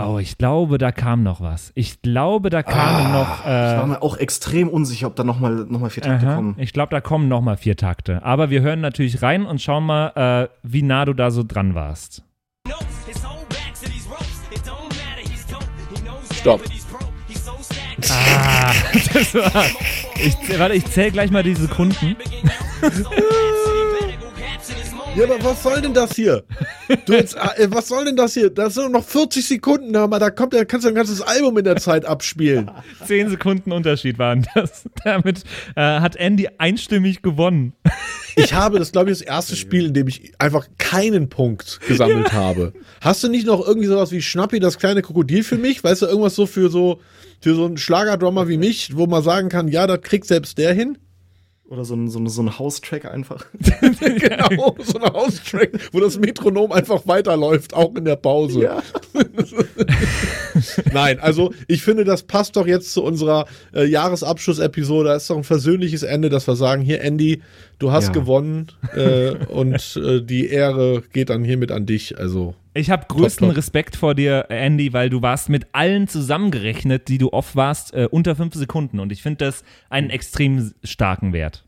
Oh, 0.00 0.18
ich 0.20 0.38
glaube, 0.38 0.78
da 0.78 0.92
kam 0.92 1.24
noch 1.24 1.40
was. 1.40 1.72
Ich 1.74 2.02
glaube, 2.02 2.50
da 2.50 2.62
kamen 2.62 3.12
noch. 3.12 3.40
Ich 3.40 3.46
war 3.46 3.82
Äh, 3.82 3.86
mir 3.88 4.00
auch 4.02 4.16
extrem 4.16 4.68
unsicher, 4.68 5.08
ob 5.08 5.16
da 5.16 5.24
nochmal 5.24 5.66
noch 5.68 5.80
mal 5.80 5.90
vier 5.90 6.04
Takte 6.04 6.26
aha, 6.28 6.36
kommen. 6.36 6.54
ich 6.58 6.72
glaube, 6.72 6.90
da 6.90 7.00
kommen 7.00 7.26
noch 7.26 7.40
mal 7.40 7.56
vier 7.56 7.76
Takte. 7.76 8.22
Aber 8.24 8.50
wir 8.50 8.60
hören 8.62 8.80
natürlich 8.80 9.22
rein 9.22 9.44
und 9.44 9.60
schauen 9.60 9.84
mal, 9.86 10.12
äh, 10.14 10.48
wie 10.62 10.82
nah 10.82 11.04
du 11.04 11.14
da 11.14 11.32
so 11.32 11.42
dran 11.42 11.74
warst. 11.74 12.22
Stopp. 16.34 16.60
Ah, 18.08 18.72
das 19.14 19.34
war. 19.34 19.64
Ich, 20.14 20.58
warte, 20.60 20.74
ich 20.76 20.84
zähle 20.86 21.10
gleich 21.10 21.30
mal 21.32 21.42
die 21.42 21.54
Sekunden. 21.56 22.16
Ja, 25.16 25.24
aber 25.24 25.44
was 25.44 25.62
soll 25.62 25.80
denn 25.80 25.94
das 25.94 26.16
hier? 26.16 26.42
Du 27.06 27.12
jetzt, 27.12 27.36
äh, 27.56 27.70
was 27.70 27.86
soll 27.86 28.04
denn 28.04 28.16
das 28.16 28.34
hier? 28.34 28.50
Das 28.50 28.74
sind 28.74 28.90
noch 28.90 29.04
40 29.04 29.46
Sekunden, 29.46 29.94
aber 29.94 30.18
da 30.18 30.30
kommt, 30.30 30.54
da 30.54 30.64
kannst 30.64 30.84
du 30.84 30.88
ein 30.88 30.94
ganzes 30.96 31.22
Album 31.22 31.56
in 31.56 31.62
der 31.62 31.76
Zeit 31.76 32.04
abspielen. 32.04 32.68
Zehn 33.06 33.30
Sekunden 33.30 33.70
Unterschied 33.70 34.18
waren 34.18 34.44
das. 34.56 34.88
Damit 35.04 35.44
äh, 35.76 35.82
hat 35.82 36.16
Andy 36.16 36.48
einstimmig 36.58 37.22
gewonnen. 37.22 37.74
Ich 38.34 38.54
habe 38.54 38.80
das, 38.80 38.90
glaube 38.90 39.12
ich, 39.12 39.18
das 39.18 39.26
erste 39.26 39.54
Spiel, 39.54 39.86
in 39.86 39.94
dem 39.94 40.08
ich 40.08 40.32
einfach 40.40 40.66
keinen 40.78 41.28
Punkt 41.28 41.78
gesammelt 41.86 42.32
habe. 42.32 42.72
Hast 43.00 43.22
du 43.22 43.28
nicht 43.28 43.46
noch 43.46 43.64
irgendwie 43.64 43.86
sowas 43.86 44.10
wie 44.10 44.20
Schnappi, 44.20 44.58
das 44.58 44.78
kleine 44.78 45.02
Krokodil 45.02 45.44
für 45.44 45.58
mich? 45.58 45.84
Weißt 45.84 46.02
du, 46.02 46.06
irgendwas 46.06 46.34
so 46.34 46.46
für 46.46 46.70
so, 46.70 47.00
für 47.40 47.54
so 47.54 47.66
einen 47.66 47.76
Schlagerdrummer 47.76 48.48
wie 48.48 48.56
mich, 48.56 48.96
wo 48.96 49.06
man 49.06 49.22
sagen 49.22 49.48
kann, 49.48 49.68
ja, 49.68 49.86
das 49.86 50.00
kriegt 50.00 50.26
selbst 50.26 50.58
der 50.58 50.74
hin? 50.74 50.98
Oder 51.66 51.84
so 51.86 51.94
ein, 51.94 52.08
so 52.08 52.18
ein, 52.18 52.28
so 52.28 52.42
ein 52.42 52.58
House-Track 52.58 53.06
einfach. 53.06 53.46
genau, 54.00 54.76
so 54.82 54.98
ein 54.98 55.12
House-Track, 55.12 55.70
wo 55.92 56.00
das 56.00 56.18
Metronom 56.18 56.72
einfach 56.72 57.06
weiterläuft, 57.06 57.72
auch 57.74 57.94
in 57.96 58.04
der 58.04 58.16
Pause. 58.16 58.62
Ja. 58.62 58.82
Nein, 60.92 61.18
also 61.20 61.52
ich 61.66 61.82
finde, 61.82 62.04
das 62.04 62.22
passt 62.22 62.56
doch 62.56 62.66
jetzt 62.66 62.92
zu 62.92 63.02
unserer 63.02 63.46
äh, 63.74 63.84
Jahresabschlussepisode. 63.86 65.08
Das 65.08 65.22
ist 65.22 65.30
doch 65.30 65.36
ein 65.38 65.44
versöhnliches 65.44 66.02
Ende, 66.02 66.28
dass 66.28 66.46
wir 66.46 66.56
sagen, 66.56 66.82
hier 66.82 67.00
Andy, 67.00 67.42
du 67.78 67.92
hast 67.92 68.06
Ja. 68.08 68.12
gewonnen 68.12 68.68
äh, 68.94 69.30
und 69.46 69.96
äh, 69.96 70.20
die 70.22 70.48
Ehre 70.48 71.02
geht 71.12 71.30
dann 71.30 71.44
hiermit 71.44 71.72
an 71.72 71.86
dich. 71.86 72.18
Also 72.18 72.54
Ich 72.76 72.90
habe 72.90 73.06
größten 73.06 73.48
top. 73.48 73.56
Respekt 73.56 73.94
vor 73.94 74.16
dir, 74.16 74.46
Andy, 74.48 74.92
weil 74.92 75.08
du 75.08 75.22
warst 75.22 75.48
mit 75.48 75.68
allen 75.72 76.08
zusammengerechnet, 76.08 77.06
die 77.06 77.18
du 77.18 77.32
off 77.32 77.54
warst, 77.54 77.94
äh, 77.94 78.08
unter 78.10 78.34
fünf 78.34 78.54
Sekunden. 78.54 78.98
Und 78.98 79.12
ich 79.12 79.22
finde 79.22 79.44
das 79.44 79.62
einen 79.90 80.10
extrem 80.10 80.74
starken 80.82 81.32
Wert. 81.32 81.64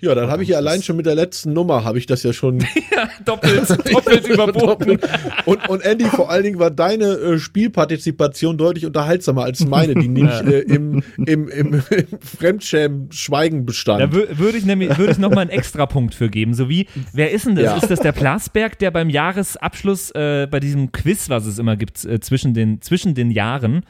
Ja, 0.00 0.14
dann 0.14 0.30
habe 0.30 0.42
ich 0.42 0.48
ja 0.50 0.56
allein 0.56 0.82
schon 0.82 0.96
mit 0.96 1.06
der 1.06 1.14
letzten 1.14 1.52
Nummer 1.52 1.84
habe 1.84 1.98
ich 1.98 2.06
das 2.06 2.22
ja 2.22 2.32
schon 2.32 2.58
Doppelt, 3.24 3.68
doppelt 3.92 4.26
überboten. 4.28 4.98
Und, 5.44 5.68
und 5.68 5.84
Andy, 5.84 6.04
vor 6.06 6.30
allen 6.30 6.44
Dingen 6.44 6.58
war 6.58 6.70
deine 6.70 7.04
äh, 7.14 7.38
Spielpartizipation 7.38 8.56
deutlich 8.58 8.86
unterhaltsamer 8.86 9.44
als 9.44 9.64
meine, 9.66 9.94
die 9.94 10.08
nämlich 10.08 10.40
äh, 10.42 10.60
im, 10.60 11.02
im, 11.24 11.48
im, 11.48 11.74
im 11.74 11.82
Fremdschämen-Schweigen 12.20 13.66
bestand. 13.66 14.00
Da 14.00 14.06
wür- 14.06 14.38
würde 14.38 14.58
ich 14.58 14.64
nämlich 14.64 14.96
würde 14.98 15.12
ich 15.12 15.18
noch 15.18 15.30
mal 15.30 15.40
einen 15.42 15.50
Extrapunkt 15.50 16.14
für 16.14 16.28
geben. 16.28 16.54
So 16.54 16.68
wie, 16.68 16.86
wer 17.12 17.30
ist 17.30 17.46
denn 17.46 17.54
das? 17.54 17.64
Ja. 17.64 17.76
Ist 17.76 17.90
das 17.90 18.00
der 18.00 18.12
Plasberg, 18.12 18.78
der 18.78 18.90
beim 18.90 19.10
Jahresabschluss 19.10 20.10
äh, 20.12 20.46
bei 20.50 20.60
diesem 20.60 20.92
Quiz, 20.92 21.28
was 21.30 21.46
es 21.46 21.58
immer 21.58 21.76
gibt, 21.76 22.04
äh, 22.04 22.20
zwischen, 22.20 22.54
den, 22.54 22.80
zwischen 22.82 23.14
den 23.14 23.30
Jahren, 23.30 23.84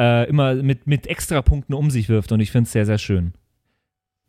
äh, 0.00 0.28
immer 0.28 0.54
mit, 0.54 0.86
mit 0.86 1.06
Extrapunkten 1.06 1.74
um 1.74 1.90
sich 1.90 2.08
wirft? 2.08 2.32
Und 2.32 2.40
ich 2.40 2.50
finde 2.50 2.66
es 2.66 2.72
sehr, 2.72 2.86
sehr 2.86 2.98
schön. 2.98 3.32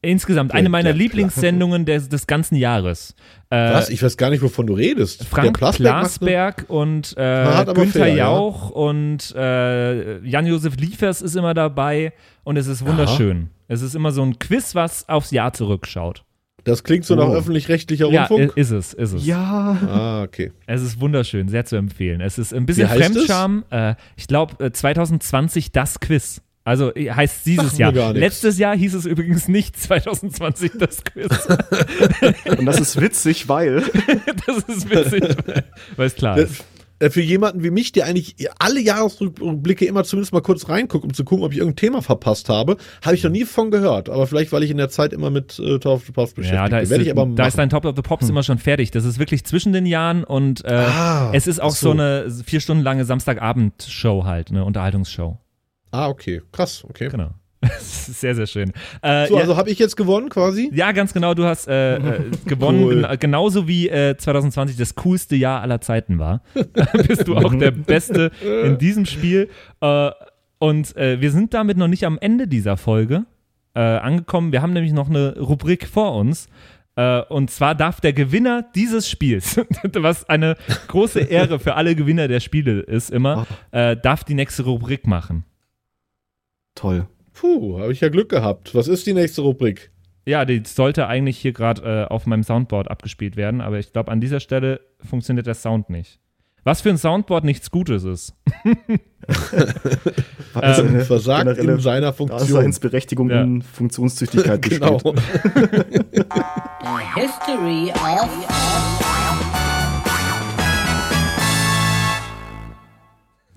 Insgesamt 0.05 0.53
eine 0.53 0.69
meiner 0.69 0.89
der 0.89 0.93
Lieblingssendungen 0.93 1.85
des, 1.85 2.09
des 2.09 2.27
ganzen 2.27 2.55
Jahres. 2.55 3.15
Äh, 3.49 3.73
Was? 3.73 3.89
Ich 3.89 4.01
weiß 4.03 4.17
gar 4.17 4.29
nicht, 4.29 4.41
wovon 4.41 4.67
du 4.67 4.73
redest. 4.73 5.25
Frank 5.25 5.57
Plasberg 5.57 6.65
und 6.67 7.13
äh, 7.17 7.65
Günther 7.65 7.85
fair, 7.91 8.07
ja. 8.09 8.15
Jauch 8.29 8.69
und 8.69 9.33
äh, 9.35 10.19
Jan-Josef 10.25 10.75
Liefers 10.77 11.21
ist 11.21 11.35
immer 11.35 11.53
dabei 11.53 12.13
und 12.43 12.57
es 12.57 12.67
ist 12.67 12.85
wunderschön. 12.85 13.49
Es 13.67 13.81
ist 13.81 13.95
immer 13.95 14.11
so 14.11 14.21
ein 14.23 14.37
Quiz, 14.39 14.75
was 14.75 15.09
aufs 15.09 15.31
Jahr 15.31 15.53
zurückschaut. 15.53 16.23
Das 16.63 16.83
klingt 16.83 17.05
so 17.05 17.13
nach 17.15 17.27
Oh. 17.27 17.35
öffentlich-rechtlicher 17.35 18.09
Ja, 18.09 18.25
Rundfunk. 18.25 18.57
i- 18.57 18.59
ist 18.59 18.71
es, 18.71 18.93
ist 18.93 19.13
es. 19.13 19.25
Ja. 19.25 19.77
ah, 19.87 20.23
okay. 20.23 20.51
Es 20.65 20.81
ist 20.81 20.99
wunderschön, 20.99 21.47
sehr 21.47 21.63
zu 21.65 21.75
empfehlen. 21.75 22.21
Es 22.21 22.39
ist 22.39 22.53
ein 22.53 22.65
bisschen 22.65 22.87
Fremdscham. 22.89 23.63
Äh, 23.69 23.93
ich 24.15 24.25
glaube, 24.27 24.71
2020 24.71 25.71
das 25.71 25.99
Quiz. 25.99 26.41
Also 26.65 26.93
äh, 26.95 27.11
heißt 27.11 27.45
dieses 27.45 27.73
mir 27.77 27.91
Jahr. 27.93 28.13
Letztes 28.13 28.57
Jahr 28.57 28.75
hieß 28.75 28.95
es 28.95 29.05
übrigens 29.05 29.47
nicht 29.47 29.77
2020 29.79 30.71
das 30.79 31.03
Quiz. 31.03 31.47
Und 32.57 32.65
das 32.65 32.79
ist 32.81 32.99
witzig, 32.99 33.47
weil 33.47 33.81
das 34.47 34.57
ist 34.67 34.89
witzig, 34.89 35.23
weil 35.95 36.07
es 36.07 36.15
klar 36.15 36.37
ist. 36.39 36.65
Äh, 36.97 37.09
Für 37.09 37.21
jemanden 37.21 37.61
wie 37.61 37.71
mich, 37.71 37.91
der 37.91 38.05
eigentlich 38.05 38.35
alle 38.57 38.79
Jahresrückblicke 38.79 39.85
immer 39.85 40.05
zumindest 40.05 40.31
mal 40.33 40.39
kurz 40.41 40.67
reinguckt, 40.69 41.03
um 41.03 41.13
zu 41.13 41.23
gucken, 41.25 41.43
ob 41.45 41.51
ich 41.51 41.57
irgendein 41.59 41.75
Thema 41.75 42.01
verpasst 42.01 42.47
habe, 42.49 42.77
habe 43.03 43.15
ich 43.15 43.23
noch 43.23 43.31
nie 43.31 43.43
von 43.43 43.69
gehört. 43.69 44.09
Aber 44.09 44.25
vielleicht, 44.27 44.51
weil 44.53 44.63
ich 44.63 44.71
in 44.71 44.77
der 44.77 44.87
Zeit 44.89 45.11
immer 45.13 45.29
mit 45.29 45.59
äh, 45.59 45.77
Top 45.77 45.97
of 45.97 46.05
the 46.05 46.13
Pops 46.13 46.33
beschäftigt 46.33 46.55
Ja, 46.55 46.69
da 46.69 46.77
bin. 46.77 46.83
ist, 46.83 46.89
Werde 46.89 47.03
ich 47.03 47.11
aber 47.11 47.25
da 47.35 47.45
ist 47.47 47.57
dein 47.57 47.69
Top 47.69 47.83
of 47.85 47.95
the 47.97 48.01
Pops 48.01 48.29
immer 48.29 48.43
schon 48.43 48.57
fertig. 48.59 48.91
Das 48.91 49.03
ist 49.05 49.19
wirklich 49.19 49.43
zwischen 49.43 49.73
den 49.73 49.85
Jahren 49.85 50.23
und 50.23 50.63
äh, 50.65 50.69
Ah, 50.73 51.31
es 51.33 51.47
ist 51.47 51.61
auch 51.61 51.71
ach 51.73 51.75
so. 51.75 51.87
so 51.87 51.91
eine 51.91 52.31
vier 52.45 52.61
Stunden 52.61 52.81
lange 52.81 53.03
Samstagabend-Show 53.05 54.23
halt, 54.23 54.49
eine 54.49 54.63
Unterhaltungsshow. 54.65 55.37
Ah, 55.95 56.09
okay. 56.09 56.41
Krass, 56.51 56.83
okay. 56.87 57.09
Genau. 57.09 57.31
Sehr, 57.79 58.35
sehr 58.35 58.45
schön. 58.45 58.71
Äh, 59.01 59.27
So, 59.27 59.35
ja, 59.35 59.41
also 59.41 59.57
habe 59.57 59.71
ich 59.71 59.79
jetzt 59.79 59.95
gewonnen 59.97 60.29
quasi? 60.29 60.69
ja, 60.73 60.91
ganz 60.91 61.13
genau. 61.13 61.33
Du 61.33 61.45
hast 61.45 61.67
äh, 61.67 61.95
äh, 61.95 62.19
gewonnen, 62.45 62.83
Cool. 62.83 62.93
gena- 63.05 63.17
genauso 63.17 63.67
wie 63.67 63.89
äh, 63.89 64.15
2020 64.15 64.77
das 64.77 64.93
coolste 64.95 65.35
Jahr 65.35 65.61
aller 65.61 65.81
Zeiten 65.81 66.19
war. 66.19 66.41
Bist 67.07 67.27
du 67.27 67.35
auch 67.35 67.55
der 67.55 67.71
Beste 67.71 68.31
in 68.43 68.77
diesem 68.77 69.05
Spiel. 69.07 69.49
Äh, 69.81 70.11
und 70.59 70.95
äh, 70.95 71.19
wir 71.21 71.31
sind 71.31 71.53
damit 71.55 71.77
noch 71.77 71.87
nicht 71.87 72.05
am 72.05 72.19
Ende 72.19 72.47
dieser 72.47 72.77
Folge 72.77 73.25
äh, 73.73 73.79
angekommen. 73.79 74.51
Wir 74.51 74.61
haben 74.61 74.73
nämlich 74.73 74.93
noch 74.93 75.09
eine 75.09 75.35
Rubrik 75.39 75.87
vor 75.87 76.13
uns. 76.15 76.47
Äh, 76.95 77.21
und 77.23 77.49
zwar 77.49 77.73
darf 77.73 77.99
der 77.99 78.13
Gewinner 78.13 78.63
dieses 78.75 79.09
Spiels, 79.09 79.59
was 79.93 80.29
eine 80.29 80.55
große 80.87 81.19
Ehre 81.21 81.57
für 81.59 81.73
alle 81.75 81.95
Gewinner 81.95 82.27
der 82.27 82.39
Spiele 82.41 82.81
ist 82.81 83.09
immer, 83.09 83.47
äh, 83.71 83.97
darf 83.97 84.23
die 84.23 84.35
nächste 84.35 84.63
Rubrik 84.63 85.07
machen. 85.07 85.45
Toll. 86.75 87.07
Puh, 87.33 87.79
habe 87.79 87.91
ich 87.91 88.01
ja 88.01 88.09
Glück 88.09 88.29
gehabt. 88.29 88.73
Was 88.75 88.87
ist 88.87 89.05
die 89.07 89.13
nächste 89.13 89.41
Rubrik? 89.41 89.91
Ja, 90.27 90.45
die 90.45 90.61
sollte 90.65 91.07
eigentlich 91.07 91.37
hier 91.37 91.51
gerade 91.53 91.81
äh, 92.09 92.13
auf 92.13 92.25
meinem 92.25 92.43
Soundboard 92.43 92.89
abgespielt 92.89 93.35
werden, 93.35 93.61
aber 93.61 93.77
ich 93.79 93.91
glaube, 93.93 94.11
an 94.11 94.21
dieser 94.21 94.39
Stelle 94.39 94.79
funktioniert 95.03 95.45
der 95.47 95.53
Sound 95.55 95.89
nicht. 95.89 96.19
Was 96.63 96.81
für 96.81 96.89
ein 96.89 96.97
Soundboard 96.97 97.43
nichts 97.43 97.69
Gutes 97.69 98.03
ist. 98.05 98.33
Weil 100.53 100.79
Ähm, 100.79 101.01
Versagt 101.01 101.57
in 101.59 101.79
seiner 101.79 102.11
Funktion. 102.11 102.39
Daseinsberechtigung 102.39 103.29
Ja. 103.29 103.43
in 103.43 103.61
Funktionstüchtigkeit 103.61 104.61
Genau. 104.69 104.97
History 107.15 107.91
of 107.91 108.29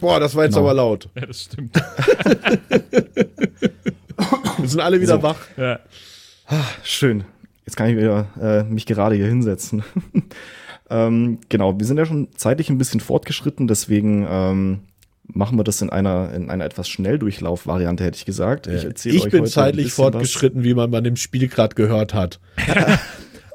Boah, 0.00 0.20
das 0.20 0.34
war 0.34 0.44
jetzt 0.44 0.54
Genau. 0.54 0.66
aber 0.66 0.74
laut. 0.74 1.08
Ja, 1.14 1.26
das 1.26 1.42
stimmt. 1.42 1.74
Wir 4.58 4.68
sind 4.68 4.80
alle 4.80 5.00
wieder 5.00 5.16
So. 5.16 5.22
wach. 5.22 5.38
Ja. 5.56 5.80
Schön. 6.82 7.24
Jetzt 7.66 7.76
kann 7.76 7.88
ich 7.90 7.96
wieder 7.96 8.26
äh, 8.40 8.62
mich 8.64 8.86
gerade 8.86 9.14
hier 9.14 9.26
hinsetzen. 9.26 9.84
ähm, 10.90 11.38
genau, 11.48 11.78
wir 11.78 11.86
sind 11.86 11.98
ja 11.98 12.06
schon 12.06 12.28
zeitlich 12.34 12.70
ein 12.70 12.78
bisschen 12.78 13.00
fortgeschritten, 13.00 13.68
deswegen 13.68 14.26
ähm, 14.28 14.80
machen 15.24 15.58
wir 15.58 15.64
das 15.64 15.82
in 15.82 15.90
einer, 15.90 16.32
in 16.32 16.48
einer 16.48 16.64
etwas 16.64 16.88
Schnelldurchlauf-Variante, 16.88 18.02
hätte 18.04 18.16
ich 18.16 18.24
gesagt. 18.24 18.66
Ich, 18.66 18.84
erzähle 18.84 19.16
Ich 19.16 19.24
euch 19.26 19.30
bin 19.30 19.44
zeitlich 19.46 19.92
fortgeschritten, 19.92 20.64
wie 20.64 20.72
man 20.74 20.90
bei 20.90 21.02
dem 21.02 21.16
Spiel 21.16 21.48
gerade 21.48 21.74
gehört 21.74 22.14
hat. 22.14 22.40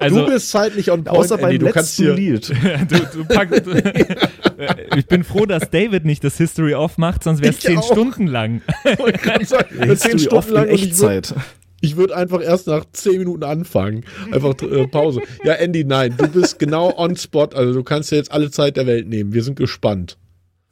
Also, 0.03 0.25
du 0.25 0.31
bist 0.31 0.49
zeitlich 0.49 0.91
on 0.91 1.05
Was. 1.05 1.13
point, 1.13 1.17
Außer 1.25 1.35
Andy. 1.39 1.57
beim 1.57 1.67
Du 1.67 1.73
kannst 1.73 1.99
letzten 1.99 2.17
hier, 2.17 2.31
Lied. 2.33 2.49
du, 2.89 3.17
du 3.17 3.25
packst, 3.25 3.63
ich 4.97 5.07
bin 5.07 5.23
froh, 5.23 5.45
dass 5.45 5.69
David 5.69 6.05
nicht 6.05 6.23
das 6.23 6.37
History 6.37 6.73
Off 6.75 6.97
macht, 6.97 7.23
sonst 7.23 7.41
wäre 7.41 7.51
es 7.51 7.57
Ich 7.57 7.63
zehn 7.65 7.77
auch. 7.79 7.91
Stunden 7.91 8.27
lang. 8.27 8.61
wollte 8.97 9.19
gerade 9.19 9.45
sagen, 9.45 9.95
zehn 9.97 10.19
Stunden 10.19 10.51
lang 10.51 10.69
ich 10.69 10.81
würde 10.81 11.15
Echtzeit. 11.17 11.35
ich 11.81 11.97
würd 11.97 12.11
einfach 12.11 12.41
erst 12.41 12.67
nach 12.67 12.85
zehn 12.93 13.17
Minuten 13.19 13.43
anfangen. 13.43 14.05
Einfach 14.31 14.53
äh, 14.61 14.87
Pause. 14.87 15.21
Ja, 15.43 15.53
Andy, 15.53 15.83
nein, 15.83 16.15
du 16.17 16.27
bist 16.27 16.59
genau 16.59 16.93
on 16.97 17.15
spot. 17.15 17.49
Also 17.53 17.73
du 17.73 17.83
kannst 17.83 18.11
dir 18.11 18.17
jetzt 18.17 18.31
alle 18.31 18.51
Zeit 18.51 18.77
der 18.77 18.87
Welt 18.87 19.07
nehmen. 19.07 19.33
Wir 19.33 19.43
sind 19.43 19.55
gespannt. 19.57 20.17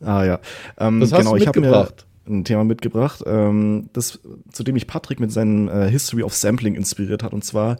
Ah 0.03 0.23
ja. 0.25 0.39
Ähm, 0.79 1.01
Was 1.01 1.11
hast 1.11 1.19
genau, 1.19 1.31
du 1.31 1.37
ich 1.41 1.47
habe 1.47 1.59
mir 1.59 1.67
mitgebracht? 1.67 2.05
ein 2.27 2.43
Thema 2.45 2.63
mitgebracht, 2.63 3.23
ähm, 3.25 3.89
das, 3.93 4.19
zu 4.51 4.63
dem 4.63 4.75
ich 4.75 4.87
Patrick 4.87 5.19
mit 5.19 5.31
seinem 5.31 5.67
äh, 5.67 5.89
History 5.89 6.23
of 6.23 6.33
Sampling 6.33 6.75
inspiriert 6.75 7.23
hat. 7.23 7.33
Und 7.33 7.43
zwar 7.43 7.77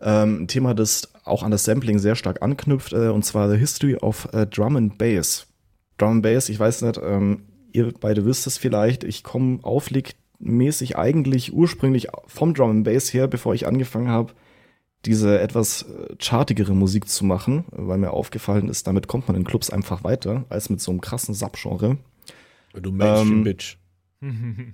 ähm, 0.00 0.42
ein 0.42 0.48
Thema, 0.48 0.74
das 0.74 1.12
auch 1.24 1.42
an 1.42 1.50
das 1.50 1.64
Sampling 1.64 1.98
sehr 1.98 2.16
stark 2.16 2.42
anknüpft, 2.42 2.92
äh, 2.92 3.08
und 3.08 3.24
zwar 3.24 3.50
The 3.50 3.56
History 3.56 3.96
of 3.96 4.28
äh, 4.32 4.46
Drum 4.46 4.76
and 4.76 4.98
Bass. 4.98 5.46
Drum 5.98 6.10
and 6.12 6.22
Bass, 6.22 6.48
ich 6.48 6.58
weiß 6.58 6.82
nicht, 6.82 7.00
ähm, 7.02 7.44
ihr 7.72 7.92
beide 7.98 8.24
wisst 8.24 8.46
es 8.46 8.58
vielleicht, 8.58 9.04
ich 9.04 9.22
komme 9.22 9.60
auflegmäßig 9.62 10.96
eigentlich 10.96 11.52
ursprünglich 11.52 12.08
vom 12.26 12.54
Drum 12.54 12.70
and 12.70 12.84
Bass 12.84 13.12
her, 13.12 13.28
bevor 13.28 13.54
ich 13.54 13.66
angefangen 13.66 14.08
habe, 14.08 14.32
diese 15.06 15.40
etwas 15.40 15.82
äh, 15.82 16.14
chartigere 16.18 16.74
Musik 16.74 17.08
zu 17.08 17.24
machen, 17.24 17.64
weil 17.70 17.98
mir 17.98 18.12
aufgefallen 18.12 18.68
ist, 18.68 18.86
damit 18.86 19.08
kommt 19.08 19.28
man 19.28 19.36
in 19.36 19.44
Clubs 19.44 19.70
einfach 19.70 20.04
weiter, 20.04 20.44
als 20.48 20.68
mit 20.68 20.80
so 20.80 20.90
einem 20.90 21.00
krassen 21.00 21.34
Subgenre. 21.34 21.96
Du 22.74 22.92
Mainstream 22.92 23.38
Ähm, 23.38 23.44
Bitch. 23.44 23.76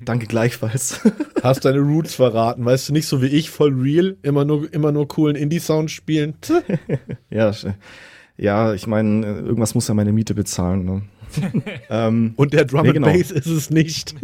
Danke 0.05 0.27
gleichfalls. 0.27 1.01
Hast 1.43 1.65
deine 1.65 1.79
Roots 1.79 2.17
verraten, 2.17 2.65
weißt 2.65 2.89
du, 2.89 2.93
nicht 2.93 3.07
so 3.07 3.23
wie 3.23 3.27
ich, 3.27 3.51
voll 3.51 3.73
real, 3.75 4.17
immer 4.23 4.45
nur, 4.45 4.73
immer 4.73 4.91
nur 4.91 5.07
coolen 5.07 5.37
Indie-Sound 5.37 5.91
spielen. 5.91 6.35
ja, 7.31 7.53
ja, 8.37 8.75
ich 8.75 8.87
meine, 8.89 9.25
irgendwas 9.25 9.75
muss 9.75 9.87
ja 9.87 9.95
meine 9.95 10.13
Miete 10.13 10.35
bezahlen. 10.35 10.85
Ne? 10.85 11.03
ähm, 11.91 12.35
Und 12.37 12.55
der 12.55 12.65
Drum 12.65 12.83
Nee, 12.83 12.89
and 12.89 12.95
genau. 12.95 13.13
Bass 13.13 13.31
ist 13.31 13.47
es 13.47 13.71
nicht. 13.71 14.17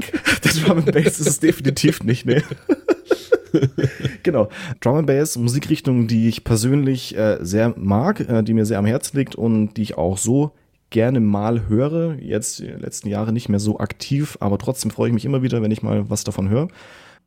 Der 0.45 0.53
Drum 0.53 0.79
and 0.79 0.93
Bass 0.93 1.21
ist 1.21 1.29
es 1.29 1.41
definitiv 1.41 2.03
nicht, 2.03 2.27
ne? 2.27 2.43
genau. 4.25 4.49
Drum 4.81 4.97
and 4.97 5.07
Bass, 5.07 5.39
Musikrichtung, 5.39 6.09
die 6.09 6.29
ich 6.29 6.43
persönlich 6.43 7.17
äh, 7.17 7.39
sehr 7.43 7.75
mag, 7.77 8.21
äh, 8.21 8.43
die 8.43 8.55
mir 8.55 8.67
sehr 8.67 8.79
am 8.79 8.87
Herzen 8.87 9.17
liegt 9.19 9.37
und 9.37 9.75
die 9.75 9.83
ich 9.83 9.97
auch 9.97 10.19
so 10.19 10.53
gerne 10.93 11.19
mal 11.19 11.69
höre. 11.69 12.15
Jetzt 12.21 12.61
die 12.61 12.67
letzten 12.67 13.09
Jahre 13.09 13.33
nicht 13.33 13.49
mehr 13.49 13.59
so 13.59 13.81
aktiv, 13.81 14.39
aber 14.39 14.59
trotzdem 14.59 14.93
freue 14.93 15.09
ich 15.09 15.15
mich 15.15 15.25
immer 15.25 15.43
wieder, 15.43 15.61
wenn 15.63 15.73
ich 15.73 15.83
mal 15.83 16.09
was 16.09 16.23
davon 16.23 16.49
höre. 16.49 16.69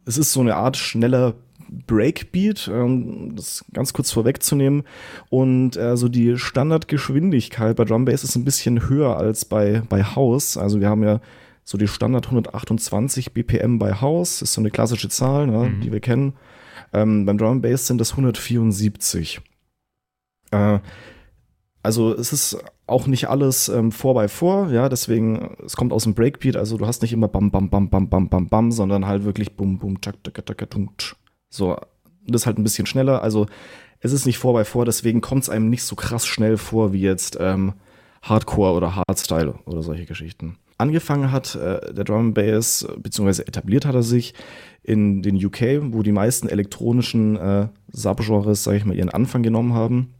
Es 0.05 0.17
ist 0.17 0.31
so 0.31 0.39
eine 0.39 0.55
Art 0.55 0.77
schneller 0.77 1.33
Breakbeat, 1.87 2.69
ähm, 2.71 3.35
das 3.35 3.65
ganz 3.73 3.91
kurz 3.91 4.11
vorwegzunehmen. 4.11 4.83
Und 5.29 5.75
äh, 5.75 5.97
so 5.97 6.07
die 6.07 6.37
Standardgeschwindigkeit 6.37 7.75
bei 7.75 7.83
Drum 7.83 8.05
Bass 8.05 8.23
ist 8.23 8.35
ein 8.35 8.45
bisschen 8.45 8.87
höher 8.87 9.17
als 9.17 9.45
bei, 9.45 9.81
bei 9.89 10.03
House. 10.03 10.57
Also 10.57 10.79
wir 10.79 10.89
haben 10.89 11.03
ja 11.03 11.19
so 11.63 11.77
die 11.77 11.87
Standard 11.87 12.27
128 12.27 13.33
BPM 13.33 13.79
bei 13.79 13.93
House, 13.93 14.43
ist 14.43 14.53
so 14.53 14.61
eine 14.61 14.69
klassische 14.69 15.09
Zahl, 15.09 15.47
ne, 15.47 15.73
die 15.83 15.91
wir 15.91 15.99
kennen. 15.99 16.33
Ähm, 16.93 17.25
beim 17.25 17.39
Drum 17.39 17.61
Bass 17.61 17.87
sind 17.87 17.99
das 17.99 18.11
174. 18.11 19.41
Äh, 20.51 20.79
also 21.85 22.13
es 22.13 22.33
ist 22.33 22.57
auch 22.87 23.07
nicht 23.07 23.29
alles 23.29 23.69
ähm, 23.69 23.91
4x4, 23.91 24.71
ja, 24.71 24.89
deswegen, 24.89 25.55
es 25.65 25.75
kommt 25.75 25.93
aus 25.93 26.03
dem 26.03 26.15
Breakbeat, 26.15 26.57
also 26.57 26.77
du 26.77 26.85
hast 26.85 27.01
nicht 27.01 27.13
immer 27.13 27.27
bam, 27.27 27.51
bam, 27.51 27.69
bam, 27.69 27.89
bam, 27.89 28.09
bam, 28.09 28.27
bam, 28.27 28.47
bam, 28.47 28.71
sondern 28.71 29.05
halt 29.07 29.23
wirklich 29.23 29.55
bum, 29.55 29.77
bum, 29.77 30.01
tschak, 30.01 30.15
tschak, 30.23 30.45
tschak, 30.45 30.69
tum, 30.69 30.89
tsch. 30.97 31.15
So, 31.49 31.77
das 32.27 32.41
ist 32.41 32.45
halt 32.47 32.57
ein 32.57 32.63
bisschen 32.63 32.85
schneller, 32.85 33.21
also 33.21 33.45
es 33.99 34.11
ist 34.11 34.25
nicht 34.25 34.39
4x4, 34.39 34.83
deswegen 34.83 35.21
kommt 35.21 35.43
es 35.43 35.49
einem 35.49 35.69
nicht 35.69 35.83
so 35.83 35.95
krass 35.95 36.25
schnell 36.25 36.57
vor 36.57 36.91
wie 36.91 37.01
jetzt 37.01 37.37
ähm, 37.39 37.73
Hardcore 38.23 38.73
oder 38.73 38.95
Hardstyle 38.95 39.55
oder 39.65 39.81
solche 39.83 40.05
Geschichten. 40.05 40.57
Angefangen 40.77 41.31
hat 41.31 41.55
äh, 41.55 41.93
der 41.93 42.03
Drum 42.03 42.33
Bass, 42.33 42.85
beziehungsweise 42.97 43.47
etabliert 43.47 43.85
hat 43.85 43.95
er 43.95 44.03
sich 44.03 44.33
in 44.83 45.21
den 45.21 45.43
UK, 45.43 45.93
wo 45.93 46.03
die 46.03 46.11
meisten 46.11 46.49
elektronischen 46.49 47.37
äh, 47.37 47.67
Subgenres, 47.91 48.63
sage 48.63 48.77
ich 48.77 48.85
mal, 48.85 48.95
ihren 48.95 49.09
Anfang 49.09 49.41
genommen 49.41 49.73
haben. 49.73 50.14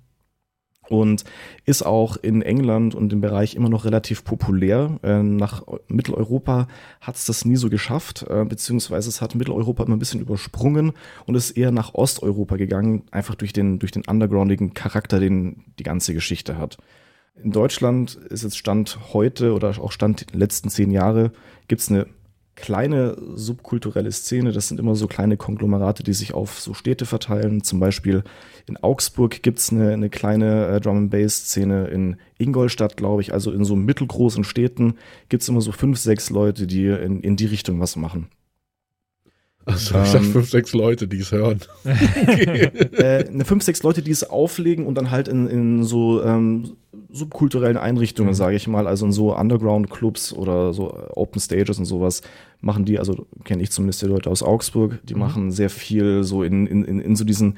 Und 0.90 1.24
ist 1.66 1.84
auch 1.84 2.18
in 2.18 2.41
England 2.41 2.94
und 2.95 3.12
im 3.12 3.22
Bereich 3.22 3.56
immer 3.56 3.70
noch 3.70 3.86
relativ 3.86 4.24
populär. 4.24 4.99
Äh, 5.03 5.24
nach 5.24 5.64
Mitteleuropa 5.88 6.68
hat 7.02 7.16
es 7.16 7.26
das 7.26 7.45
nie 7.45 7.56
so 7.56 7.70
geschafft, 7.70 8.26
äh, 8.30 8.45
beziehungsweise 8.45 9.10
es 9.10 9.22
hat 9.22 9.36
Mitteleuropa 9.36 9.84
immer 9.84 9.95
ein 9.95 9.99
bisschen 9.99 10.22
übersprungen 10.22 10.94
und 11.26 11.36
ist 11.36 11.52
eher 11.52 11.72
nach 11.72 11.94
Osteuropa 11.94 12.57
gegangen, 12.57 13.03
einfach 13.12 13.36
durch 13.36 13.53
den, 13.53 13.80
durch 13.80 13.91
den 13.91 14.03
undergroundigen 14.06 14.74
Charakter, 14.74 15.20
den 15.20 15.64
die 15.80 15.84
ganze 15.84 16.14
Geschichte 16.14 16.57
hat. 16.57 16.78
In 17.44 17.52
Deutschland 17.52 18.16
ist 18.16 18.44
jetzt 18.44 18.57
Stand 18.57 18.98
heute 19.14 19.53
oder 19.53 19.70
auch 19.82 19.91
Stand 19.91 20.32
die 20.34 20.38
letzten 20.38 20.70
zehn 20.70 20.91
Jahre, 20.91 21.32
gibt 21.68 21.82
es 21.82 21.90
eine 21.90 22.06
kleine 22.56 23.18
subkulturelle 23.36 24.11
Szene. 24.11 24.52
Das 24.52 24.68
sind 24.68 24.80
immer 24.80 24.95
so 24.95 25.07
kleine 25.07 25.38
Konglomerate, 25.38 26.03
die 26.03 26.14
sich 26.14 26.34
auf 26.34 26.60
so 26.60 26.73
Städte 26.73 27.06
verteilen. 27.06 27.64
Zum 27.64 27.80
Beispiel 27.80 28.23
in 28.65 28.77
Augsburg 28.77 29.44
gibt 29.44 29.60
es 29.60 29.72
eine, 29.72 29.91
eine 29.91 30.10
kleine 30.10 30.68
äh, 30.68 30.82
Drum 30.82 30.98
and 30.98 31.11
Bass 31.11 31.45
Szene. 31.45 31.88
In 31.88 32.18
Ingolstadt, 32.38 32.98
glaube 32.98 33.22
ich, 33.22 33.34
also 33.34 33.52
in 33.52 33.65
so 33.65 33.76
mittelgroßen 33.76 34.44
Städten 34.44 34.95
gibt 35.30 35.44
es 35.44 35.49
immer 35.49 35.61
so 35.61 35.72
fünf, 35.72 35.99
sechs 35.99 36.30
Leute, 36.30 36.65
die 36.68 36.88
in, 36.88 37.22
in 37.22 37.36
die 37.36 37.45
Richtung 37.45 37.80
was 37.80 37.95
machen. 37.95 38.30
Also, 39.66 39.98
ich 39.98 40.12
dachte 40.12 40.18
Ähm, 40.18 40.32
fünf, 40.32 40.50
sechs 40.50 40.74
Leute, 40.74 41.08
die 41.08 41.18
es 41.18 41.32
hören. 41.32 41.60
äh, 41.86 43.28
eine 43.28 43.46
fünf, 43.46 43.64
sechs 43.64 43.82
Leute, 43.82 44.02
die 44.02 44.12
es 44.12 44.30
auflegen 44.30 44.86
und 44.86 44.96
dann 44.96 45.10
halt 45.10 45.28
in, 45.28 45.48
in 45.48 45.84
so 45.84 46.24
ähm, 46.24 46.74
subkulturellen 47.12 47.78
Einrichtungen, 47.78 48.34
sage 48.34 48.56
ich 48.56 48.68
mal, 48.68 48.88
also 48.88 49.06
in 49.06 49.12
so 49.12 49.36
Underground-Clubs 49.36 50.34
oder 50.34 50.74
so 50.74 50.90
äh, 50.92 51.12
Open 51.16 51.42
Stages 51.42 51.80
und 51.80 51.86
sowas, 51.86 52.22
machen 52.62 52.86
die, 52.86 53.00
also 53.00 53.26
kenne 53.44 53.64
ich 53.64 53.72
zumindest 53.72 54.02
die 54.04 54.08
Leute 54.08 54.30
aus 54.30 54.44
Augsburg, 54.44 55.00
die 55.04 55.16
machen 55.16 55.52
sehr 55.52 55.70
viel 55.70 56.24
so 56.24 56.44
in, 56.44 56.68
in, 56.68 56.86
in, 56.86 57.00
in 57.00 57.16
so 57.16 57.24
diesen 57.24 57.58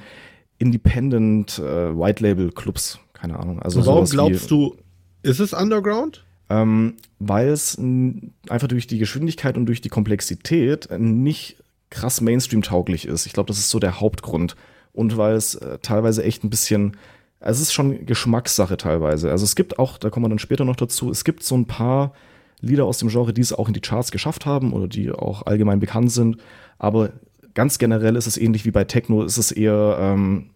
Independent 0.60 1.60
äh, 1.60 1.98
White 1.98 2.24
Label 2.24 2.52
Clubs, 2.52 3.00
keine 3.14 3.38
Ahnung. 3.38 3.62
Also 3.62 3.86
Warum 3.86 4.06
glaubst 4.06 4.46
wie, 4.46 4.48
du, 4.50 4.76
ist 5.24 5.40
es 5.40 5.54
Underground? 5.54 6.24
ähm, 6.50 6.96
weil 7.20 7.50
es 7.50 7.78
einfach 7.78 8.68
durch 8.68 8.88
die 8.88 9.00
Geschwindigkeit 9.00 9.58
und 9.58 9.66
durch 9.66 9.82
die 9.82 9.90
Komplexität 9.90 10.88
nicht 10.98 11.58
krass 11.90 12.22
Mainstream-tauglich 12.22 13.08
ist. 13.08 13.26
Ich 13.26 13.34
glaube, 13.34 13.48
das 13.48 13.58
ist 13.58 13.70
so 13.70 13.80
der 13.80 14.00
Hauptgrund. 14.00 14.56
Und 14.94 15.18
weil 15.18 15.36
es 15.36 15.56
äh, 15.56 15.80
teilweise 15.80 16.24
echt 16.24 16.44
ein 16.44 16.50
bisschen, 16.50 16.98
also 17.40 17.62
es 17.62 17.68
ist 17.68 17.74
schon 17.74 18.06
Geschmackssache 18.06 18.78
teilweise. 18.78 19.32
Also 19.32 19.44
es 19.44 19.56
gibt 19.56 19.80
auch, 19.80 19.98
da 19.98 20.10
kommen 20.10 20.26
wir 20.26 20.30
dann 20.30 20.40
später 20.40 20.66
noch 20.66 20.76
dazu, 20.76 21.12
es 21.12 21.24
gibt 21.24 21.44
so 21.44 21.56
ein 21.56 21.66
paar 21.66 22.14
Lieder 22.60 22.86
aus 22.86 22.98
dem 22.98 23.10
Genre, 23.10 23.34
die 23.34 23.42
es 23.42 23.54
auch 23.54 23.68
in 23.68 23.74
die 23.74 23.82
Charts 23.82 24.12
geschafft 24.12 24.46
haben 24.46 24.74
oder 24.74 24.88
die 24.88 25.12
auch 25.12 25.46
allgemein 25.46 25.80
bekannt 25.80 26.12
sind. 26.12 26.38
Aber 26.80 27.12
ganz 27.54 27.78
generell 27.78 28.16
ist 28.16 28.28
es 28.28 28.38
ähnlich 28.38 28.66
wie 28.66 28.72
bei 28.72 28.84
Techno, 28.84 29.24
ist 29.24 29.38
es 29.38 29.52
eher 29.52 29.98
ähm, 30.00 30.52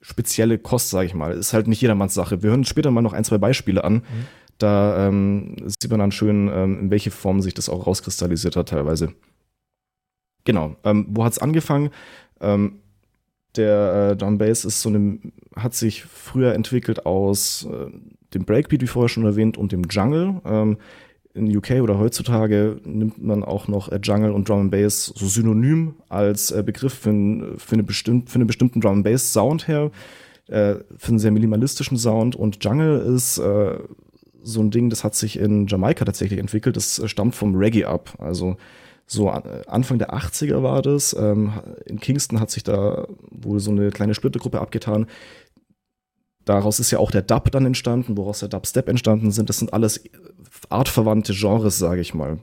spezielle 0.00 0.58
Kost, 0.58 0.90
sage 0.90 1.06
ich 1.06 1.14
mal. 1.14 1.32
Ist 1.32 1.52
halt 1.52 1.68
nicht 1.68 1.80
jedermanns 1.80 2.14
Sache. 2.14 2.42
Wir 2.42 2.50
hören 2.50 2.64
später 2.64 2.90
mal 2.90 3.02
noch 3.02 3.12
ein, 3.12 3.24
zwei 3.24 3.38
Beispiele 3.38 3.84
an. 3.84 4.02
Da 4.58 5.08
ähm, 5.08 5.56
sieht 5.66 5.90
man 5.90 6.00
dann 6.00 6.12
schön, 6.12 6.50
ähm, 6.52 6.78
in 6.80 6.90
welche 6.90 7.10
Form 7.10 7.40
sich 7.40 7.54
das 7.54 7.68
auch 7.68 7.86
rauskristallisiert 7.86 8.56
hat 8.56 8.68
teilweise. 8.68 9.12
Genau. 10.44 10.76
Ähm, 10.84 11.06
wo 11.10 11.24
hat's 11.24 11.38
angefangen? 11.38 11.90
Ähm, 12.40 12.80
der 13.56 14.10
äh, 14.12 14.16
Drum 14.16 14.38
Bass 14.38 14.64
ist 14.64 14.82
so 14.82 14.88
eine, 14.88 15.18
hat 15.56 15.74
sich 15.74 16.04
früher 16.04 16.54
entwickelt 16.54 17.06
aus 17.06 17.66
äh, 17.70 17.90
dem 18.34 18.44
Breakbeat, 18.44 18.82
wie 18.82 18.86
vorher 18.86 19.08
schon 19.08 19.24
erwähnt, 19.24 19.56
und 19.56 19.72
dem 19.72 19.84
Jungle. 19.88 20.40
Ähm, 20.44 20.78
in 21.34 21.54
UK 21.54 21.82
oder 21.82 21.98
heutzutage 21.98 22.80
nimmt 22.84 23.22
man 23.22 23.42
auch 23.42 23.66
noch 23.66 23.90
äh, 23.90 23.98
Jungle 24.02 24.32
und 24.32 24.48
Drum 24.48 24.60
and 24.60 24.70
Bass 24.70 25.06
so 25.06 25.26
synonym 25.26 25.96
als 26.08 26.50
äh, 26.52 26.62
Begriff 26.64 26.94
für, 26.94 27.54
für, 27.58 27.74
eine 27.74 27.82
bestimmt, 27.82 28.30
für 28.30 28.36
einen 28.36 28.46
bestimmten 28.46 28.80
Drum 28.80 28.94
and 28.94 29.04
Bass 29.04 29.32
Sound 29.32 29.66
her, 29.66 29.90
äh, 30.46 30.76
für 30.96 31.08
einen 31.08 31.18
sehr 31.18 31.32
minimalistischen 31.32 31.96
Sound. 31.96 32.36
Und 32.36 32.62
Jungle 32.62 33.00
ist 33.14 33.38
äh, 33.38 33.78
so 34.42 34.60
ein 34.60 34.70
Ding, 34.70 34.90
das 34.90 35.02
hat 35.02 35.14
sich 35.14 35.38
in 35.38 35.66
Jamaika 35.66 36.04
tatsächlich 36.04 36.38
entwickelt. 36.38 36.76
Das 36.76 36.98
äh, 36.98 37.08
stammt 37.08 37.34
vom 37.34 37.56
Reggae 37.56 37.84
ab. 37.84 38.14
Also 38.18 38.56
so 39.06 39.28
äh, 39.28 39.62
Anfang 39.66 39.98
der 39.98 40.14
80er 40.14 40.62
war 40.62 40.82
das. 40.82 41.14
Ähm, 41.18 41.52
in 41.86 42.00
Kingston 42.00 42.40
hat 42.40 42.50
sich 42.50 42.62
da 42.62 43.06
wohl 43.30 43.60
so 43.60 43.70
eine 43.70 43.90
kleine 43.90 44.14
Splittergruppe 44.14 44.60
abgetan. 44.60 45.06
Daraus 46.44 46.78
ist 46.78 46.90
ja 46.90 46.98
auch 46.98 47.10
der 47.10 47.22
Dub 47.22 47.50
dann 47.50 47.66
entstanden, 47.66 48.16
woraus 48.16 48.40
der 48.40 48.48
Dubstep 48.48 48.88
entstanden 48.88 49.30
sind. 49.30 49.48
Das 49.48 49.58
sind 49.58 49.72
alles 49.72 50.04
artverwandte 50.68 51.32
Genres, 51.32 51.78
sage 51.78 52.00
ich 52.00 52.14
mal. 52.14 52.38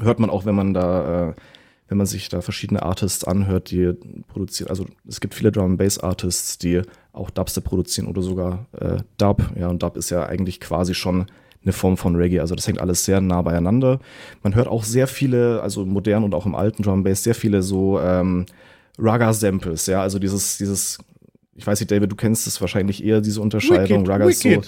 Hört 0.00 0.18
man 0.18 0.30
auch, 0.30 0.44
wenn 0.44 0.54
man 0.54 0.74
da, 0.74 1.30
äh, 1.30 1.34
wenn 1.88 1.98
man 1.98 2.06
sich 2.06 2.28
da 2.28 2.42
verschiedene 2.42 2.82
Artists 2.82 3.24
anhört, 3.24 3.70
die 3.70 3.92
produzieren. 4.28 4.68
Also 4.68 4.86
es 5.06 5.20
gibt 5.20 5.34
viele 5.34 5.52
Drum 5.52 5.72
and 5.72 5.78
Bass 5.78 5.98
Artists, 5.98 6.58
die 6.58 6.82
auch 7.16 7.30
Dubstep 7.30 7.64
produzieren 7.64 8.08
oder 8.08 8.22
sogar 8.22 8.66
äh, 8.78 8.98
Dub. 9.18 9.42
Ja, 9.58 9.68
und 9.68 9.82
Dub 9.82 9.96
ist 9.96 10.10
ja 10.10 10.26
eigentlich 10.26 10.60
quasi 10.60 10.94
schon 10.94 11.26
eine 11.62 11.72
Form 11.72 11.96
von 11.96 12.14
Reggae. 12.16 12.40
Also 12.40 12.54
das 12.54 12.66
hängt 12.68 12.80
alles 12.80 13.04
sehr 13.04 13.20
nah 13.20 13.42
beieinander. 13.42 13.98
Man 14.42 14.54
hört 14.54 14.68
auch 14.68 14.84
sehr 14.84 15.06
viele, 15.06 15.60
also 15.62 15.82
im 15.82 15.88
modernen 15.88 16.24
und 16.24 16.34
auch 16.34 16.46
im 16.46 16.54
alten 16.54 16.82
Drum 16.82 17.02
Bass, 17.02 17.24
sehr 17.24 17.34
viele 17.34 17.62
so 17.62 18.00
ähm, 18.00 18.46
Raga-Samples. 18.98 19.86
Ja, 19.86 20.02
also 20.02 20.18
dieses, 20.18 20.58
dieses, 20.58 20.98
ich 21.54 21.66
weiß 21.66 21.80
nicht, 21.80 21.90
David, 21.90 22.10
du 22.10 22.16
kennst 22.16 22.46
es 22.46 22.60
wahrscheinlich 22.60 23.04
eher, 23.04 23.20
diese 23.20 23.40
Unterscheidung. 23.40 24.02
Wicked, 24.02 24.08
Raga 24.08 24.26
ist 24.26 24.40
so. 24.40 24.62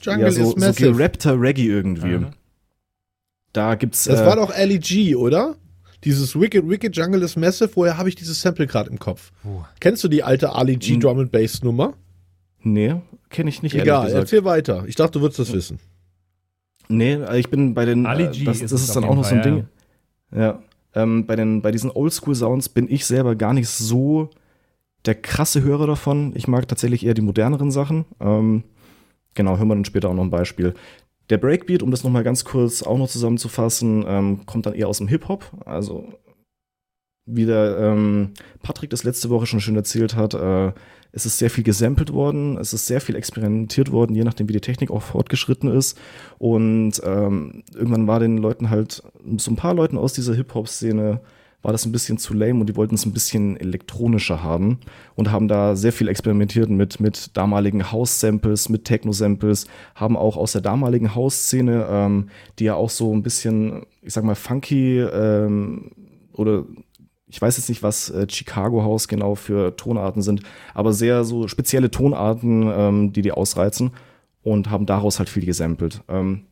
Jungle 0.00 0.24
ja, 0.24 0.30
so, 0.30 0.54
so 0.56 0.72
gerappter 0.72 1.40
Reggae 1.40 1.66
irgendwie. 1.66 2.18
Mhm. 2.18 2.26
Da 3.52 3.74
gibt's. 3.74 4.04
das 4.04 4.20
äh, 4.20 4.26
war 4.26 4.36
doch 4.36 4.56
LEG, 4.56 5.16
oder? 5.16 5.56
Dieses 6.04 6.38
Wicked, 6.38 6.68
Wicked 6.68 6.96
Jungle 6.96 7.22
is 7.22 7.36
Massive, 7.36 7.70
woher 7.74 7.98
habe 7.98 8.08
ich 8.08 8.14
dieses 8.14 8.40
Sample 8.40 8.66
gerade 8.66 8.90
im 8.90 8.98
Kopf? 8.98 9.32
Kennst 9.80 10.04
du 10.04 10.08
die 10.08 10.22
alte 10.22 10.52
Ali 10.54 10.76
G 10.76 10.94
Hm. 10.94 11.00
Drum 11.00 11.18
and 11.18 11.32
Bass 11.32 11.62
Nummer? 11.62 11.94
Nee, 12.62 12.96
kenne 13.30 13.50
ich 13.50 13.62
nicht. 13.62 13.74
Egal, 13.74 14.10
erzähl 14.12 14.44
weiter. 14.44 14.84
Ich 14.86 14.94
dachte, 14.94 15.12
du 15.18 15.20
würdest 15.22 15.38
das 15.38 15.52
wissen. 15.52 15.78
Nee, 16.88 17.18
ich 17.36 17.50
bin 17.50 17.74
bei 17.74 17.84
den. 17.84 18.06
Ali 18.06 18.24
äh, 18.24 18.30
G 18.30 18.44
das, 18.44 18.60
ist 18.60 18.72
das 18.72 18.82
ist 18.82 18.96
dann 18.96 19.04
auch 19.04 19.14
noch 19.14 19.24
so 19.24 19.34
ein 19.34 19.42
Ding. 19.42 19.68
Ja. 20.34 20.62
Ähm, 20.94 21.26
bei, 21.26 21.36
den, 21.36 21.62
bei 21.62 21.70
diesen 21.70 21.90
Oldschool-Sounds 21.90 22.70
bin 22.70 22.90
ich 22.90 23.04
selber 23.04 23.36
gar 23.36 23.52
nicht 23.52 23.68
so 23.68 24.30
der 25.04 25.14
krasse 25.14 25.62
Hörer 25.62 25.86
davon. 25.86 26.32
Ich 26.34 26.48
mag 26.48 26.66
tatsächlich 26.66 27.04
eher 27.04 27.14
die 27.14 27.22
moderneren 27.22 27.70
Sachen. 27.70 28.04
Ähm, 28.20 28.64
genau, 29.34 29.58
hören 29.58 29.68
wir 29.68 29.74
dann 29.74 29.84
später 29.84 30.08
auch 30.08 30.14
noch 30.14 30.24
ein 30.24 30.30
Beispiel. 30.30 30.74
Der 31.30 31.38
Breakbeat, 31.38 31.82
um 31.82 31.90
das 31.90 32.04
nochmal 32.04 32.24
ganz 32.24 32.44
kurz 32.44 32.82
auch 32.82 32.98
noch 32.98 33.08
zusammenzufassen, 33.08 34.04
ähm, 34.06 34.46
kommt 34.46 34.66
dann 34.66 34.74
eher 34.74 34.88
aus 34.88 34.98
dem 34.98 35.08
Hip-Hop. 35.08 35.50
Also 35.64 36.14
wie 37.26 37.44
der 37.44 37.76
ähm, 37.78 38.30
Patrick 38.62 38.88
das 38.90 39.04
letzte 39.04 39.28
Woche 39.28 39.46
schon 39.46 39.60
schön 39.60 39.76
erzählt 39.76 40.16
hat, 40.16 40.32
äh, 40.32 40.72
es 41.12 41.26
ist 41.26 41.38
sehr 41.38 41.50
viel 41.50 41.64
gesampelt 41.64 42.12
worden, 42.12 42.56
es 42.58 42.72
ist 42.72 42.86
sehr 42.86 43.00
viel 43.00 43.16
experimentiert 43.16 43.92
worden, 43.92 44.14
je 44.14 44.24
nachdem, 44.24 44.48
wie 44.48 44.54
die 44.54 44.60
Technik 44.60 44.90
auch 44.90 45.02
fortgeschritten 45.02 45.70
ist. 45.70 45.98
Und 46.38 47.00
ähm, 47.04 47.64
irgendwann 47.74 48.06
war 48.06 48.20
den 48.20 48.38
Leuten 48.38 48.70
halt, 48.70 49.02
so 49.36 49.50
ein 49.50 49.56
paar 49.56 49.74
Leuten 49.74 49.98
aus 49.98 50.12
dieser 50.12 50.34
Hip-Hop-Szene, 50.34 51.20
war 51.62 51.72
das 51.72 51.84
ein 51.84 51.92
bisschen 51.92 52.18
zu 52.18 52.34
lame 52.34 52.60
und 52.60 52.68
die 52.68 52.76
wollten 52.76 52.94
es 52.94 53.04
ein 53.04 53.12
bisschen 53.12 53.56
elektronischer 53.56 54.42
haben 54.42 54.78
und 55.16 55.32
haben 55.32 55.48
da 55.48 55.74
sehr 55.74 55.92
viel 55.92 56.08
experimentiert 56.08 56.70
mit, 56.70 57.00
mit 57.00 57.36
damaligen 57.36 57.90
House-Samples, 57.90 58.68
mit 58.68 58.84
Techno-Samples, 58.84 59.66
haben 59.94 60.16
auch 60.16 60.36
aus 60.36 60.52
der 60.52 60.60
damaligen 60.60 61.14
House-Szene, 61.14 61.86
ähm, 61.90 62.28
die 62.58 62.64
ja 62.64 62.74
auch 62.74 62.90
so 62.90 63.12
ein 63.12 63.22
bisschen, 63.22 63.86
ich 64.02 64.12
sag 64.12 64.24
mal, 64.24 64.36
funky 64.36 65.00
ähm, 65.00 65.90
oder 66.32 66.64
ich 67.26 67.42
weiß 67.42 67.56
jetzt 67.56 67.68
nicht, 67.68 67.82
was 67.82 68.08
äh, 68.10 68.26
Chicago 68.30 68.82
House 68.82 69.08
genau 69.08 69.34
für 69.34 69.76
Tonarten 69.76 70.22
sind, 70.22 70.42
aber 70.74 70.92
sehr 70.92 71.24
so 71.24 71.48
spezielle 71.48 71.90
Tonarten, 71.90 72.70
ähm, 72.72 73.12
die 73.12 73.22
die 73.22 73.32
ausreizen 73.32 73.90
und 74.42 74.70
haben 74.70 74.86
daraus 74.86 75.18
halt 75.18 75.28
viel 75.28 75.44
gesampelt. 75.44 76.02
Ähm, 76.08 76.46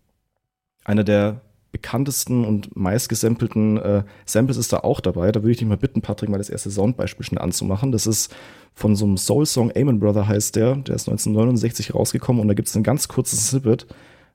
einer 0.85 1.05
der 1.05 1.41
bekanntesten 1.77 2.47
und 2.47 2.75
meistgesampelten 2.75 3.77
äh, 3.77 4.03
Samples 4.25 4.57
ist 4.57 4.73
da 4.73 4.79
auch 4.79 5.01
dabei. 5.01 5.31
Da 5.31 5.43
würde 5.43 5.51
ich 5.51 5.59
dich 5.59 5.69
mal 5.69 5.77
bitten, 5.77 6.01
Patrick, 6.01 6.31
mal 6.31 6.39
das 6.39 6.49
erste 6.49 6.71
Soundbeispiel 6.71 7.23
schnell 7.23 7.43
anzumachen. 7.43 7.93
Das 7.93 8.07
ist 8.07 8.35
von 8.73 8.97
so 8.97 9.05
einem 9.05 9.19
Soul-Song, 9.19 9.73
Amen 9.77 10.01
Brother 10.01 10.27
heißt 10.27 10.57
der. 10.57 10.77
Der 10.77 10.95
ist 10.95 11.07
1969 11.07 11.95
rausgekommen 11.95 12.41
und 12.41 12.49
da 12.49 12.55
gibt 12.55 12.69
es 12.69 12.77
ein 12.77 12.83
ganz 12.83 13.09
kurzes 13.09 13.49
Snippet, 13.49 13.87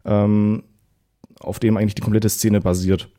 ähm, 0.05 0.61
auf 1.39 1.57
dem 1.57 1.77
eigentlich 1.77 1.95
die 1.95 2.03
komplette 2.03 2.29
Szene 2.29 2.61
basiert. 2.61 3.09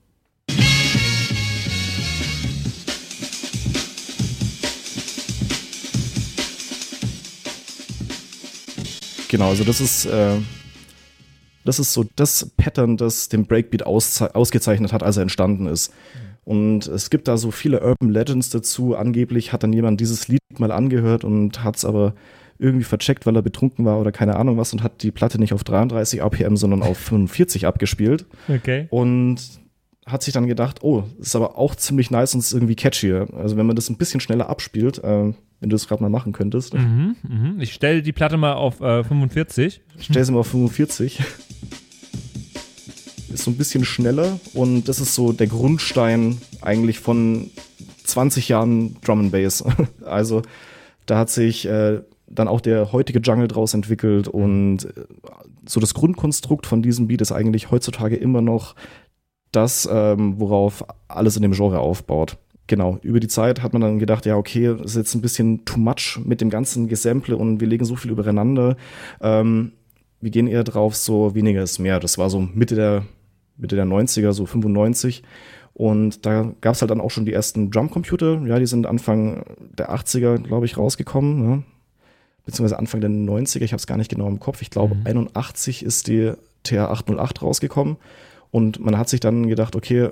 Genau, 9.26 9.48
also 9.48 9.64
das 9.64 9.80
ist, 9.80 10.04
äh, 10.04 10.36
das 11.64 11.78
ist 11.78 11.92
so 11.92 12.04
das 12.16 12.50
Pattern, 12.56 12.96
das 12.96 13.28
den 13.28 13.46
Breakbeat 13.46 13.84
ausgezeichnet 13.84 14.92
hat, 14.92 15.02
als 15.02 15.16
er 15.16 15.22
entstanden 15.22 15.66
ist. 15.66 15.92
Und 16.44 16.86
es 16.88 17.10
gibt 17.10 17.28
da 17.28 17.36
so 17.36 17.50
viele 17.50 17.82
Urban 17.82 18.10
Legends 18.10 18.50
dazu. 18.50 18.96
Angeblich 18.96 19.52
hat 19.52 19.62
dann 19.62 19.72
jemand 19.72 20.00
dieses 20.00 20.28
Lied 20.28 20.40
mal 20.58 20.72
angehört 20.72 21.24
und 21.24 21.62
hat 21.62 21.76
es 21.76 21.84
aber 21.84 22.14
irgendwie 22.58 22.84
vercheckt, 22.84 23.26
weil 23.26 23.36
er 23.36 23.42
betrunken 23.42 23.84
war 23.84 24.00
oder 24.00 24.12
keine 24.12 24.36
Ahnung 24.36 24.56
was 24.56 24.72
und 24.72 24.82
hat 24.82 25.02
die 25.02 25.10
Platte 25.10 25.38
nicht 25.38 25.52
auf 25.52 25.64
33 25.64 26.20
RPM, 26.20 26.56
sondern 26.56 26.82
auf 26.82 26.98
45 26.98 27.66
abgespielt. 27.66 28.26
Okay. 28.48 28.86
Und 28.90 29.36
hat 30.06 30.22
sich 30.22 30.34
dann 30.34 30.46
gedacht, 30.46 30.82
oh, 30.82 31.04
ist 31.20 31.36
aber 31.36 31.58
auch 31.58 31.76
ziemlich 31.76 32.10
nice 32.10 32.34
und 32.34 32.40
ist 32.40 32.52
irgendwie 32.52 32.74
catchier. 32.74 33.28
Also 33.36 33.56
wenn 33.56 33.66
man 33.66 33.76
das 33.76 33.88
ein 33.88 33.96
bisschen 33.96 34.20
schneller 34.20 34.48
abspielt, 34.48 34.98
äh, 34.98 35.32
wenn 35.60 35.70
du 35.70 35.76
es 35.76 35.86
gerade 35.86 36.02
mal 36.02 36.08
machen 36.08 36.32
könntest. 36.32 36.74
Mhm, 36.74 37.16
mhm. 37.22 37.60
Ich 37.60 37.72
stelle 37.72 38.02
die 38.02 38.12
Platte 38.12 38.36
mal 38.36 38.54
auf 38.54 38.80
äh, 38.80 39.04
45. 39.04 39.80
Stell 39.98 40.24
sie 40.24 40.32
mal 40.32 40.40
auf 40.40 40.48
45. 40.48 41.20
Ist 43.32 43.44
so 43.44 43.50
ein 43.50 43.56
bisschen 43.56 43.84
schneller 43.84 44.38
und 44.54 44.88
das 44.88 45.00
ist 45.00 45.14
so 45.14 45.32
der 45.32 45.46
Grundstein 45.46 46.38
eigentlich 46.60 46.98
von 46.98 47.50
20 48.04 48.48
Jahren 48.48 48.96
Drum 49.02 49.20
and 49.20 49.32
Bass. 49.32 49.64
Also 50.04 50.42
da 51.06 51.18
hat 51.18 51.30
sich 51.30 51.66
äh, 51.66 52.00
dann 52.26 52.48
auch 52.48 52.60
der 52.60 52.92
heutige 52.92 53.20
Jungle 53.20 53.48
draus 53.48 53.74
entwickelt 53.74 54.28
und 54.28 54.84
äh, 54.84 55.04
so 55.66 55.80
das 55.80 55.94
Grundkonstrukt 55.94 56.66
von 56.66 56.82
diesem 56.82 57.06
Beat 57.06 57.20
ist 57.20 57.32
eigentlich 57.32 57.70
heutzutage 57.70 58.16
immer 58.16 58.42
noch 58.42 58.74
das, 59.52 59.88
ähm, 59.90 60.40
worauf 60.40 60.84
alles 61.08 61.36
in 61.36 61.42
dem 61.42 61.52
Genre 61.52 61.78
aufbaut. 61.78 62.38
Genau, 62.66 62.98
über 63.02 63.20
die 63.20 63.28
Zeit 63.28 63.62
hat 63.62 63.72
man 63.72 63.82
dann 63.82 63.98
gedacht, 63.98 64.24
ja, 64.24 64.36
okay, 64.36 64.74
ist 64.82 64.96
jetzt 64.96 65.14
ein 65.14 65.20
bisschen 65.20 65.64
too 65.64 65.78
much 65.78 66.18
mit 66.24 66.40
dem 66.40 66.48
ganzen 66.48 66.88
Gesample 66.88 67.36
und 67.36 67.60
wir 67.60 67.68
legen 67.68 67.84
so 67.84 67.96
viel 67.96 68.10
übereinander. 68.10 68.76
Ähm, 69.20 69.72
wir 70.20 70.30
gehen 70.30 70.46
eher 70.46 70.64
drauf, 70.64 70.94
so 70.96 71.34
weniger 71.34 71.62
ist 71.62 71.78
mehr. 71.80 72.00
Das 72.00 72.16
war 72.16 72.30
so 72.30 72.40
Mitte 72.40 72.76
der, 72.76 73.04
Mitte 73.56 73.76
der 73.76 73.86
90er, 73.86 74.32
so 74.32 74.46
95. 74.46 75.22
Und 75.74 76.26
da 76.26 76.52
gab 76.60 76.74
es 76.74 76.82
halt 76.82 76.90
dann 76.90 77.00
auch 77.00 77.10
schon 77.10 77.24
die 77.24 77.32
ersten 77.32 77.70
Drumcomputer. 77.70 78.42
Ja, 78.46 78.58
die 78.58 78.66
sind 78.66 78.86
Anfang 78.86 79.44
der 79.78 79.90
80er, 79.90 80.38
glaube 80.38 80.66
ich, 80.66 80.76
rausgekommen. 80.76 81.48
Ne? 81.48 81.62
Beziehungsweise 82.44 82.78
Anfang 82.78 83.00
der 83.00 83.10
90er, 83.10 83.62
ich 83.62 83.72
habe 83.72 83.78
es 83.78 83.86
gar 83.86 83.96
nicht 83.96 84.10
genau 84.10 84.28
im 84.28 84.40
Kopf. 84.40 84.62
Ich 84.62 84.70
glaube, 84.70 84.94
mhm. 84.96 85.06
81 85.06 85.82
ist 85.82 86.08
die 86.08 86.32
TR-808 86.64 87.40
rausgekommen. 87.40 87.96
Und 88.50 88.80
man 88.80 88.98
hat 88.98 89.08
sich 89.08 89.20
dann 89.20 89.48
gedacht, 89.48 89.74
okay, 89.74 90.10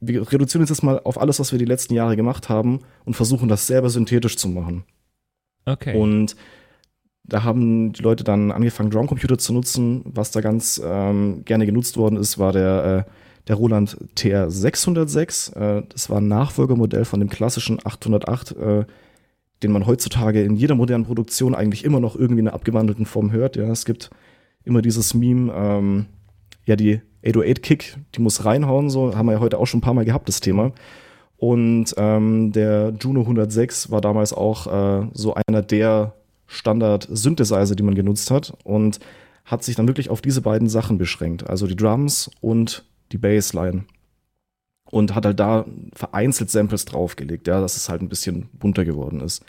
wir 0.00 0.32
reduzieren 0.32 0.62
uns 0.62 0.70
jetzt 0.70 0.82
mal 0.82 1.00
auf 1.04 1.20
alles, 1.20 1.38
was 1.38 1.52
wir 1.52 1.58
die 1.60 1.64
letzten 1.64 1.94
Jahre 1.94 2.16
gemacht 2.16 2.48
haben 2.48 2.80
und 3.04 3.14
versuchen 3.14 3.48
das 3.48 3.68
selber 3.68 3.88
synthetisch 3.88 4.36
zu 4.36 4.48
machen. 4.48 4.84
Okay. 5.64 5.96
Und 5.96 6.34
da 7.24 7.44
haben 7.44 7.92
die 7.92 8.02
Leute 8.02 8.24
dann 8.24 8.50
angefangen, 8.50 8.90
Drumcomputer 8.90 9.38
zu 9.38 9.52
nutzen. 9.52 10.02
Was 10.04 10.30
da 10.30 10.40
ganz 10.40 10.80
ähm, 10.84 11.44
gerne 11.44 11.66
genutzt 11.66 11.96
worden 11.96 12.16
ist, 12.16 12.38
war 12.38 12.52
der, 12.52 13.06
äh, 13.06 13.10
der 13.48 13.56
Roland 13.56 13.96
TR606. 14.16 15.56
Äh, 15.56 15.82
das 15.88 16.10
war 16.10 16.20
ein 16.20 16.28
Nachfolgermodell 16.28 17.04
von 17.04 17.20
dem 17.20 17.28
klassischen 17.28 17.78
808, 17.84 18.52
äh, 18.56 18.84
den 19.62 19.72
man 19.72 19.86
heutzutage 19.86 20.42
in 20.42 20.56
jeder 20.56 20.74
modernen 20.74 21.04
Produktion 21.04 21.54
eigentlich 21.54 21.84
immer 21.84 22.00
noch 22.00 22.16
irgendwie 22.16 22.40
in 22.40 22.48
einer 22.48 22.54
abgewandelten 22.54 23.06
Form 23.06 23.30
hört. 23.30 23.56
Ja, 23.56 23.70
es 23.70 23.84
gibt 23.84 24.10
immer 24.64 24.82
dieses 24.82 25.14
Meme, 25.14 25.52
ähm, 25.54 26.06
ja, 26.64 26.74
die 26.76 27.00
808-Kick, 27.24 27.98
die 28.16 28.20
muss 28.20 28.44
reinhauen, 28.44 28.90
so 28.90 29.16
haben 29.16 29.26
wir 29.26 29.34
ja 29.34 29.40
heute 29.40 29.58
auch 29.58 29.66
schon 29.66 29.78
ein 29.78 29.82
paar 29.82 29.94
Mal 29.94 30.04
gehabt, 30.04 30.28
das 30.28 30.40
Thema. 30.40 30.72
Und 31.36 31.94
ähm, 31.96 32.52
der 32.52 32.92
Juno 33.00 33.20
106 33.20 33.90
war 33.90 34.00
damals 34.00 34.32
auch 34.32 34.66
äh, 34.66 35.08
so 35.12 35.34
einer 35.34 35.62
der 35.62 36.14
Standard-Synthesizer, 36.46 37.74
die 37.74 37.82
man 37.82 37.94
genutzt 37.94 38.30
hat 38.30 38.54
und 38.64 39.00
hat 39.44 39.64
sich 39.64 39.74
dann 39.74 39.88
wirklich 39.88 40.10
auf 40.10 40.20
diese 40.20 40.40
beiden 40.40 40.68
Sachen 40.68 40.98
beschränkt, 40.98 41.48
also 41.48 41.66
die 41.66 41.76
Drums 41.76 42.30
und 42.40 42.84
die 43.10 43.18
Bassline. 43.18 43.84
Und 44.84 45.14
hat 45.14 45.24
halt 45.24 45.40
da 45.40 45.64
vereinzelt 45.94 46.50
Samples 46.50 46.84
draufgelegt, 46.84 47.46
ja, 47.46 47.60
dass 47.60 47.76
es 47.76 47.88
halt 47.88 48.02
ein 48.02 48.10
bisschen 48.10 48.50
bunter 48.52 48.84
geworden 48.84 49.20
ist. 49.20 49.42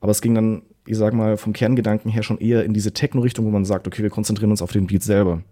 Aber 0.00 0.10
es 0.10 0.20
ging 0.20 0.34
dann, 0.34 0.62
ich 0.86 0.98
sag 0.98 1.14
mal, 1.14 1.38
vom 1.38 1.54
Kerngedanken 1.54 2.10
her 2.10 2.22
schon 2.22 2.36
eher 2.36 2.64
in 2.64 2.74
diese 2.74 2.92
Techno-Richtung, 2.92 3.46
wo 3.46 3.50
man 3.50 3.64
sagt, 3.64 3.86
okay, 3.86 4.02
wir 4.02 4.10
konzentrieren 4.10 4.50
uns 4.50 4.60
auf 4.60 4.72
den 4.72 4.86
Beat 4.86 5.02
selber. 5.02 5.42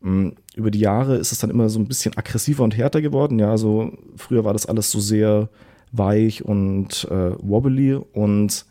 Mm, 0.00 0.30
über 0.54 0.70
die 0.70 0.80
Jahre 0.80 1.16
ist 1.16 1.32
es 1.32 1.38
dann 1.38 1.48
immer 1.48 1.70
so 1.70 1.78
ein 1.78 1.88
bisschen 1.88 2.16
aggressiver 2.18 2.62
und 2.62 2.76
härter 2.76 3.00
geworden. 3.00 3.38
Ja, 3.38 3.50
also 3.50 3.92
früher 4.16 4.44
war 4.44 4.52
das 4.52 4.66
alles 4.66 4.90
so 4.90 5.00
sehr 5.00 5.48
weich 5.92 6.44
und 6.44 7.08
äh, 7.10 7.32
wobbly 7.38 7.94
und 7.94 8.66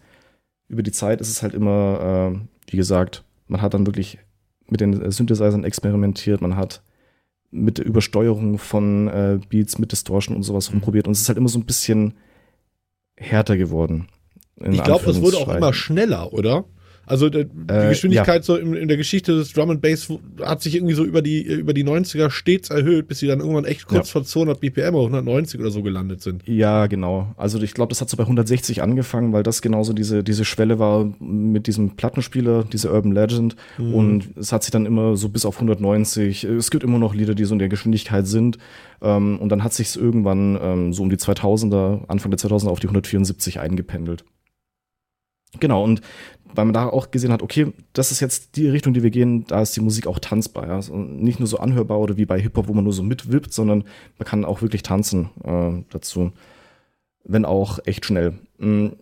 über 0.70 0.84
die 0.84 0.92
Zeit 0.92 1.20
ist 1.20 1.30
es 1.30 1.42
halt 1.44 1.54
immer, 1.54 2.32
äh, 2.34 2.72
wie 2.72 2.78
gesagt, 2.78 3.24
man 3.48 3.62
hat 3.62 3.74
dann 3.74 3.86
wirklich 3.86 4.20
mit 4.68 4.80
den 4.80 5.12
Synthesizern 5.12 5.64
experimentiert, 5.64 6.42
man 6.42 6.56
hat 6.56 6.84
mit 7.52 7.80
der 7.80 7.86
Übersteuerung 7.86 8.60
von 8.60 9.08
äh, 9.08 9.40
Beats, 9.50 9.80
mit 9.80 9.92
Distortion 9.92 10.36
und 10.36 10.44
sowas 10.44 10.72
rumprobiert 10.72 11.08
und 11.08 11.14
es 11.14 11.22
ist 11.22 11.28
halt 11.28 11.40
immer 11.40 11.50
so 11.50 11.60
ein 11.60 11.66
bisschen 11.66 12.14
härter 13.18 13.58
geworden. 13.58 14.08
Ich 14.62 14.84
glaube, 14.84 15.06
das 15.06 15.22
wurde 15.22 15.38
auch 15.38 15.54
immer 15.54 15.74
schneller, 15.74 16.32
oder? 16.32 16.66
Also 17.10 17.28
die 17.30 17.40
äh, 17.40 17.90
Geschwindigkeit 17.90 18.42
ja. 18.42 18.44
so 18.44 18.56
in, 18.56 18.76
in, 18.76 18.88
der 18.88 18.96
Geschichte 18.96 19.36
des 19.36 19.52
Drum 19.52 19.72
and 19.72 19.82
Bass 19.82 20.14
hat 20.44 20.62
sich 20.62 20.76
irgendwie 20.76 20.94
so 20.94 21.04
über 21.04 21.24
die 21.24 21.42
über 21.42 21.74
die 21.74 21.84
90er 21.84 22.30
stets 22.30 22.70
erhöht, 22.70 23.08
bis 23.08 23.18
sie 23.18 23.26
dann 23.26 23.40
irgendwann 23.40 23.66
echt 23.66 23.88
kurz 23.88 24.10
ja. 24.10 24.12
vor 24.14 24.24
200 24.24 24.60
BPM 24.60 24.94
oder 24.94 25.06
190 25.06 25.60
oder 25.60 25.72
so 25.72 25.82
gelandet 25.82 26.22
sind. 26.22 26.44
Ja, 26.46 26.86
genau. 26.86 27.34
Also 27.36 27.60
ich 27.64 27.74
glaube, 27.74 27.90
das 27.90 28.00
hat 28.00 28.12
so 28.12 28.18
bei 28.18 28.24
160 28.24 28.84
angefangen, 28.84 29.34
weil 29.34 29.42
das 29.42 29.64
genauso 29.64 29.94
diese 29.94 30.24
diese 30.24 30.46
Schwelle 30.46 30.78
war 30.78 31.12
mit 31.20 31.66
diesem 31.66 31.96
Plattenspieler, 31.96 32.64
diese 32.64 32.92
Urban 32.94 33.12
Legend 33.12 33.56
mhm. 33.80 33.94
und 33.96 34.30
es 34.38 34.52
hat 34.52 34.62
sich 34.62 34.72
dann 34.72 34.86
immer 34.86 35.18
so 35.18 35.30
bis 35.30 35.46
auf 35.46 35.56
190. 35.56 36.44
Es 36.44 36.70
gibt 36.70 36.84
immer 36.84 37.00
noch 37.00 37.16
Lieder, 37.16 37.34
die 37.34 37.46
so 37.46 37.56
in 37.56 37.60
der 37.60 37.70
Geschwindigkeit 37.70 38.28
sind 38.28 38.60
ähm, 39.02 39.40
und 39.40 39.50
dann 39.50 39.64
hat 39.64 39.74
sich 39.74 39.88
es 39.88 39.96
irgendwann 39.96 40.60
ähm, 40.62 40.94
so 40.94 41.02
um 41.02 41.10
die 41.10 41.18
2000er, 41.18 42.08
Anfang 42.08 42.30
der 42.30 42.40
2000er 42.40 42.70
auf 42.70 42.80
die 42.80 42.88
174 42.88 43.60
eingependelt. 43.60 44.24
Genau, 45.60 45.84
und 45.84 46.02
weil 46.54 46.66
man 46.66 46.74
da 46.74 46.88
auch 46.88 47.12
gesehen 47.12 47.32
hat, 47.32 47.42
okay, 47.42 47.74
das 47.94 48.12
ist 48.12 48.20
jetzt 48.20 48.56
die 48.56 48.68
Richtung, 48.68 48.94
die 48.94 49.04
wir 49.04 49.12
gehen, 49.12 49.46
da 49.46 49.62
ist 49.62 49.76
die 49.76 49.82
Musik 49.82 50.08
auch 50.08 50.20
tanzbar. 50.20 50.68
Ja? 50.68 50.76
Also 50.76 50.96
nicht 50.96 51.40
nur 51.40 51.48
so 51.48 51.60
anhörbar 51.60 52.00
oder 52.00 52.18
wie 52.18 52.26
bei 52.26 52.40
Hip-Hop, 52.40 52.68
wo 52.68 52.74
man 52.74 52.84
nur 52.84 52.94
so 52.94 53.04
mitwippt, 53.04 53.54
sondern 53.54 53.84
man 54.18 54.26
kann 54.26 54.46
auch 54.46 54.62
wirklich 54.62 54.84
tanzen 54.84 55.30
äh, 55.44 55.84
dazu. 55.90 56.32
Wenn 57.24 57.46
auch 57.46 57.80
echt 57.86 58.06
schnell. 58.06 58.34
Mhm. 58.58 58.94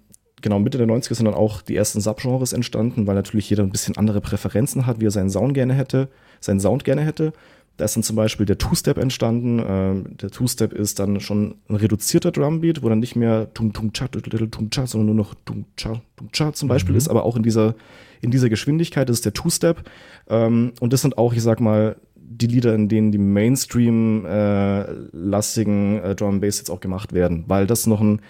Genau, 0.42 0.60
Mitte 0.60 0.78
der 0.78 0.88
90er 0.88 1.16
sind 1.16 1.26
dann 1.26 1.34
auch 1.34 1.64
die 1.64 1.76
ersten 1.76 2.00
Subgenres 2.00 2.54
entstanden, 2.54 3.08
weil 3.08 3.16
natürlich 3.16 3.50
jeder 3.50 3.64
ein 3.64 3.72
bisschen 3.72 3.98
andere 3.98 4.22
Präferenzen 4.22 4.86
hat, 4.86 5.00
wie 5.00 5.08
er 5.08 5.12
seinen 5.12 5.32
Sound 5.32 5.56
gerne 5.56 5.74
hätte, 5.74 6.10
seinen 6.42 6.60
Sound 6.60 6.84
gerne 6.84 7.02
hätte. 7.02 7.34
Da 7.78 7.86
ist 7.86 7.96
dann 7.96 8.04
zum 8.04 8.16
Beispiel 8.16 8.46
der 8.46 8.58
Two-Step 8.58 8.98
entstanden. 8.98 9.64
Ähm, 9.66 10.18
der 10.18 10.32
Two-Step 10.32 10.74
ist 10.74 11.00
dann 11.00 11.20
schon 11.20 11.56
ein 11.70 11.76
reduzierter 11.76 12.32
Drumbeat, 12.32 12.82
wo 12.82 12.90
dann 12.90 13.00
nicht 13.00 13.16
mehr 13.16 13.54
tung 13.54 13.72
tung 13.72 13.94
cha 13.94 14.08
tung 14.08 14.72
cha, 14.72 14.88
sondern 14.88 15.08
nur 15.08 15.16
noch 15.16 15.36
tung 15.46 15.66
cha 15.78 16.02
tung 16.16 16.30
cha 16.32 16.54
zum 16.54 16.68
Beispiel 16.68 16.94
mhm. 16.94 16.98
ist, 16.98 17.08
aber 17.08 17.24
auch 17.24 17.36
in 17.36 17.44
dieser 17.44 17.76
in 18.20 18.32
dieser 18.32 18.50
Geschwindigkeit. 18.50 19.10
Ist 19.10 19.26
der 19.26 19.34
Two-Step 19.34 19.88
ähm, 20.28 20.74
und 20.80 20.92
das 20.92 21.04
sind 21.04 21.20
auch, 21.20 21.34
ich 21.34 21.44
sag 21.44 21.60
mal, 21.60 21.98
die 22.30 22.48
Lieder, 22.48 22.76
in 22.76 22.90
denen 22.90 23.12
die 23.12 23.18
Mainstream-lastigen 23.18 26.00
äh, 26.00 26.16
Drum 26.16 26.42
Bass 26.42 26.58
jetzt 26.58 26.70
auch 26.70 26.82
gemacht 26.82 27.14
werden, 27.14 27.46
weil 27.48 27.68
das 27.68 27.88
noch 27.88 28.02
ein, 28.02 28.22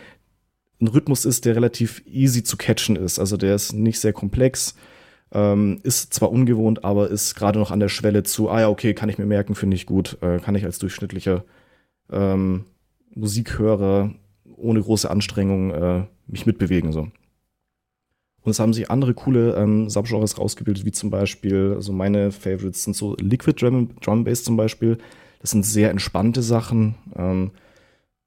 ein 0.79 0.87
Rhythmus 0.87 1.25
ist, 1.25 1.45
der 1.45 1.55
relativ 1.55 2.03
easy 2.05 2.43
zu 2.43 2.57
catchen 2.57 2.95
ist. 2.95 3.17
Also 3.17 3.37
der 3.37 3.55
ist 3.55 3.73
nicht 3.73 3.99
sehr 3.99 4.13
komplex, 4.13 4.75
ähm, 5.31 5.79
ist 5.83 6.13
zwar 6.13 6.31
ungewohnt, 6.31 6.83
aber 6.83 7.09
ist 7.09 7.35
gerade 7.35 7.59
noch 7.59 7.71
an 7.71 7.79
der 7.79 7.89
Schwelle 7.89 8.23
zu, 8.23 8.49
ah 8.49 8.61
ja, 8.61 8.69
okay, 8.69 8.93
kann 8.93 9.09
ich 9.09 9.17
mir 9.17 9.25
merken, 9.25 9.55
finde 9.55 9.75
ich 9.75 9.85
gut, 9.85 10.17
äh, 10.21 10.39
kann 10.39 10.55
ich 10.55 10.65
als 10.65 10.79
durchschnittlicher 10.79 11.43
ähm, 12.11 12.65
Musikhörer 13.13 14.13
ohne 14.55 14.81
große 14.81 15.09
Anstrengung 15.09 15.71
äh, 15.71 16.03
mich 16.27 16.45
mitbewegen. 16.45 16.91
So. 16.91 17.01
Und 17.01 18.51
es 18.51 18.59
haben 18.59 18.73
sich 18.73 18.89
andere 18.89 19.13
coole 19.13 19.55
ähm, 19.55 19.89
Subgenres 19.89 20.37
rausgebildet, 20.37 20.85
wie 20.85 20.91
zum 20.91 21.09
Beispiel, 21.09 21.73
also 21.75 21.91
meine 21.91 22.31
Favorites 22.31 22.83
sind 22.83 22.95
so 22.95 23.15
Liquid 23.19 23.61
Drum, 23.61 23.89
Drum 24.01 24.23
Bass 24.23 24.43
zum 24.43 24.55
Beispiel. 24.55 24.97
Das 25.41 25.51
sind 25.51 25.65
sehr 25.65 25.89
entspannte 25.89 26.41
Sachen. 26.41 26.95
Ähm, 27.15 27.51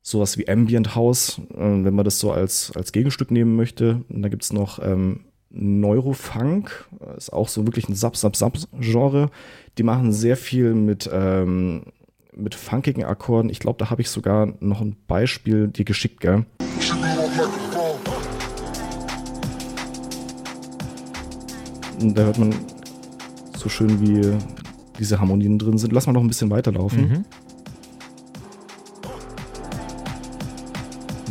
sowas 0.02 0.38
wie 0.38 0.48
Ambient 0.48 0.94
House, 0.94 1.40
äh, 1.54 1.58
wenn 1.58 1.94
man 1.94 2.04
das 2.04 2.18
so 2.18 2.32
als, 2.32 2.72
als 2.74 2.92
Gegenstück 2.92 3.30
nehmen 3.30 3.56
möchte. 3.56 4.04
Und 4.08 4.22
da 4.22 4.28
gibt's 4.28 4.52
noch 4.52 4.78
ähm, 4.82 5.20
Neurofunk, 5.50 6.86
ist 7.16 7.32
auch 7.32 7.48
so 7.48 7.66
wirklich 7.66 7.88
ein 7.88 7.94
Sub-Sub-Sub-Genre. 7.94 9.30
Die 9.78 9.82
machen 9.82 10.12
sehr 10.12 10.36
viel 10.36 10.74
mit, 10.74 11.10
ähm, 11.12 11.82
mit 12.34 12.54
funkigen 12.54 13.04
Akkorden. 13.04 13.50
Ich 13.50 13.58
glaube, 13.58 13.78
da 13.78 13.90
habe 13.90 14.00
ich 14.00 14.10
sogar 14.10 14.54
noch 14.60 14.80
ein 14.80 14.96
Beispiel 15.08 15.68
dir 15.68 15.84
geschickt, 15.84 16.20
gell? 16.20 16.46
Und 22.00 22.16
da 22.16 22.22
hört 22.22 22.38
man 22.38 22.54
so 23.56 23.68
schön, 23.68 24.00
wie 24.00 24.38
diese 24.98 25.18
Harmonien 25.20 25.58
drin 25.58 25.78
sind. 25.78 25.92
Lass 25.92 26.06
mal 26.06 26.12
noch 26.12 26.22
ein 26.22 26.28
bisschen 26.28 26.50
weiterlaufen. 26.50 27.08
Mhm. 27.08 27.24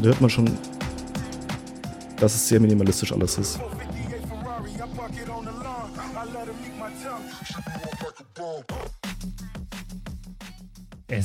Da 0.01 0.03
hört 0.03 0.21
man 0.21 0.29
schon, 0.29 0.49
dass 2.17 2.35
es 2.35 2.47
sehr 2.47 2.59
minimalistisch 2.59 3.11
alles 3.11 3.37
ist. 3.37 3.59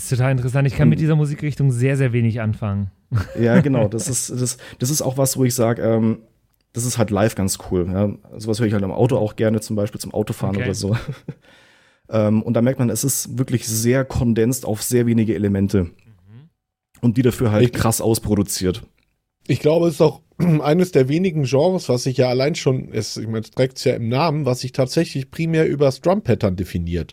Ist 0.03 0.11
total 0.11 0.33
interessant. 0.33 0.67
Ich 0.67 0.75
kann 0.77 0.89
mit 0.89 0.99
dieser 1.01 1.17
Musikrichtung 1.17 1.71
sehr, 1.71 1.97
sehr 1.97 2.13
wenig 2.13 2.41
anfangen. 2.41 2.91
Ja, 3.41 3.61
genau. 3.61 3.89
Das 3.89 4.09
ist, 4.09 4.31
das, 4.31 4.57
das 4.79 4.91
ist 4.91 5.03
auch 5.03 5.17
was, 5.19 5.37
wo 5.37 5.45
ich 5.45 5.55
sage, 5.55 5.83
ähm, 5.83 6.19
das 6.73 6.85
ist 6.85 6.99
halt 6.99 7.11
live 7.11 7.35
ganz 7.37 7.59
cool. 7.71 7.87
Ja. 7.89 8.13
Sowas 8.39 8.59
höre 8.59 8.67
ich 8.67 8.73
halt 8.73 8.83
im 8.83 8.91
Auto 8.91 9.17
auch 9.17 9.37
gerne, 9.37 9.61
zum 9.61 9.77
Beispiel 9.77 10.01
zum 10.01 10.13
Autofahren 10.13 10.57
Okay. 10.57 10.65
oder 10.65 10.75
so. 10.75 10.97
ähm, 12.11 12.43
und 12.43 12.55
da 12.55 12.63
merkt 12.63 12.79
man, 12.79 12.91
es 12.91 13.05
ist 13.05 13.39
wirklich 13.39 13.67
sehr 13.67 14.05
kondensiert 14.05 14.65
auf 14.67 14.83
sehr 14.83 15.07
wenige 15.07 15.35
Elemente. 15.35 15.91
Und 17.01 17.17
die 17.17 17.23
dafür 17.23 17.53
halt 17.53 17.65
Ich- 17.65 17.73
krass 17.73 18.01
ausproduziert. 18.01 18.83
Ich 19.47 19.61
glaube, 19.61 19.89
es 19.89 19.95
ist 19.95 20.01
auch 20.01 20.23
eines 20.39 20.91
der 20.91 21.09
wenigen 21.09 21.43
Genres, 21.45 21.89
was 21.89 22.05
sich 22.05 22.17
ja 22.17 22.29
allein 22.29 22.55
schon, 22.55 22.89
es, 22.93 23.17
ich 23.19 23.27
meine, 23.27 23.41
es 23.41 23.51
trägt 23.51 23.77
es 23.79 23.85
ja 23.85 23.95
im 23.95 24.09
Namen, 24.09 24.47
was 24.47 24.61
sich 24.61 24.73
tatsächlich 24.73 25.31
primär 25.31 25.69
über 25.69 25.85
das 25.85 26.01
Drum-Pattern 26.01 26.57
definiert. 26.57 27.13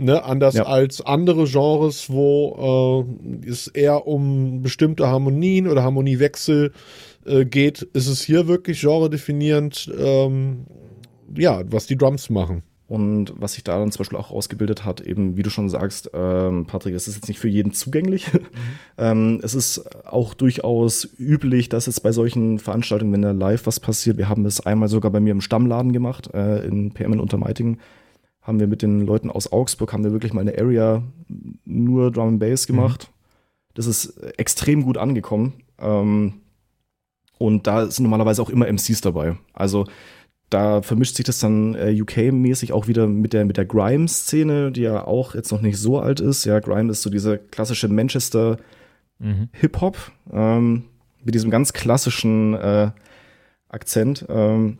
Ne, 0.00 0.22
anders 0.22 0.54
Ja. 0.54 0.62
als 0.62 1.00
andere 1.04 1.44
Genres, 1.44 2.08
wo 2.08 3.04
äh, 3.44 3.48
es 3.48 3.66
eher 3.66 4.06
um 4.06 4.62
bestimmte 4.62 5.08
Harmonien 5.08 5.66
oder 5.66 5.82
Harmoniewechsel 5.82 6.72
äh, 7.26 7.44
geht, 7.44 7.82
ist 7.82 8.06
es 8.06 8.22
hier 8.22 8.46
wirklich 8.46 8.80
genredefinierend, 8.80 9.90
ähm, 9.98 10.66
ja, 11.36 11.62
was 11.68 11.86
die 11.86 11.96
Drums 11.96 12.30
machen. 12.30 12.62
Und 12.86 13.34
was 13.36 13.52
sich 13.52 13.64
da 13.64 13.78
dann 13.78 13.92
zum 13.92 13.98
Beispiel 13.98 14.18
auch 14.18 14.30
ausgebildet 14.30 14.84
hat, 14.86 15.02
eben, 15.02 15.36
wie 15.36 15.42
du 15.42 15.50
schon 15.50 15.68
sagst, 15.68 16.10
ähm, 16.14 16.64
Patrick, 16.64 16.94
es 16.94 17.06
ist 17.06 17.16
jetzt 17.16 17.28
nicht 17.28 17.38
für 17.38 17.48
jeden 17.48 17.72
zugänglich. 17.72 18.30
ähm, 18.98 19.40
es 19.42 19.54
ist 19.54 19.84
auch 20.06 20.32
durchaus 20.32 21.06
üblich, 21.18 21.68
dass 21.68 21.84
jetzt 21.84 22.02
bei 22.02 22.12
solchen 22.12 22.58
Veranstaltungen, 22.58 23.12
wenn 23.12 23.20
da 23.22 23.32
live 23.32 23.66
was 23.66 23.78
passiert, 23.78 24.16
wir 24.16 24.30
haben 24.30 24.46
es 24.46 24.64
einmal 24.64 24.88
sogar 24.88 25.10
bei 25.10 25.20
mir 25.20 25.32
im 25.32 25.42
Stammladen 25.42 25.92
gemacht, 25.92 26.30
äh, 26.32 26.64
in 26.66 26.94
PM 26.94 27.12
in 27.12 27.20
Untermeitingen, 27.20 27.78
haben 28.48 28.58
wir 28.58 28.66
mit 28.66 28.82
den 28.82 29.02
Leuten 29.06 29.30
aus 29.30 29.52
Augsburg, 29.52 29.92
haben 29.92 30.02
wir 30.02 30.12
wirklich 30.12 30.32
mal 30.32 30.40
eine 30.40 30.58
Area 30.58 31.02
nur 31.64 32.10
Drum 32.10 32.28
and 32.28 32.40
Bass 32.40 32.66
gemacht. 32.66 33.10
Das 33.74 33.86
ist 33.86 34.16
extrem 34.38 34.82
gut 34.82 34.98
angekommen. 34.98 35.52
Ähm, 35.78 36.40
und 37.38 37.68
da 37.68 37.86
sind 37.88 38.02
normalerweise 38.02 38.42
auch 38.42 38.50
immer 38.50 38.66
MCs 38.66 39.00
dabei. 39.00 39.36
Also 39.52 39.86
da 40.50 40.82
vermischt 40.82 41.14
sich 41.14 41.24
das 41.24 41.38
dann 41.38 41.76
äh, 41.76 41.96
UK-mäßig 42.00 42.72
auch 42.72 42.88
wieder 42.88 43.06
mit 43.06 43.32
der, 43.32 43.44
mit 43.44 43.56
der 43.56 43.66
Grime-Szene, 43.66 44.72
die 44.72 44.80
ja 44.80 45.06
auch 45.06 45.36
jetzt 45.36 45.52
noch 45.52 45.60
nicht 45.60 45.78
so 45.78 46.00
alt 46.00 46.18
ist. 46.18 46.44
Ja, 46.44 46.58
Grime 46.58 46.90
ist 46.90 47.02
so 47.02 47.10
dieser 47.10 47.38
klassische 47.38 47.86
Manchester 47.86 48.56
Mhm. 49.18 49.48
Hip-Hop 49.52 49.96
ähm, 50.32 50.84
mit 51.24 51.34
diesem 51.34 51.50
ganz 51.50 51.72
klassischen 51.72 52.54
äh, 52.54 52.90
Akzent. 53.68 54.24
Ähm, 54.28 54.78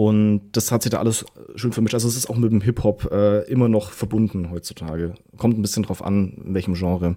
und 0.00 0.52
das 0.52 0.72
hat 0.72 0.82
sich 0.82 0.88
da 0.88 0.98
alles 0.98 1.26
schön 1.56 1.72
vermischt. 1.72 1.92
Also 1.92 2.08
es 2.08 2.16
ist 2.16 2.30
auch 2.30 2.36
mit 2.38 2.50
dem 2.50 2.62
Hip-Hop 2.62 3.12
äh, 3.12 3.42
immer 3.50 3.68
noch 3.68 3.90
verbunden 3.90 4.50
heutzutage. 4.50 5.12
Kommt 5.36 5.58
ein 5.58 5.62
bisschen 5.62 5.82
drauf 5.82 6.02
an, 6.02 6.42
in 6.42 6.54
welchem 6.54 6.72
Genre. 6.72 7.16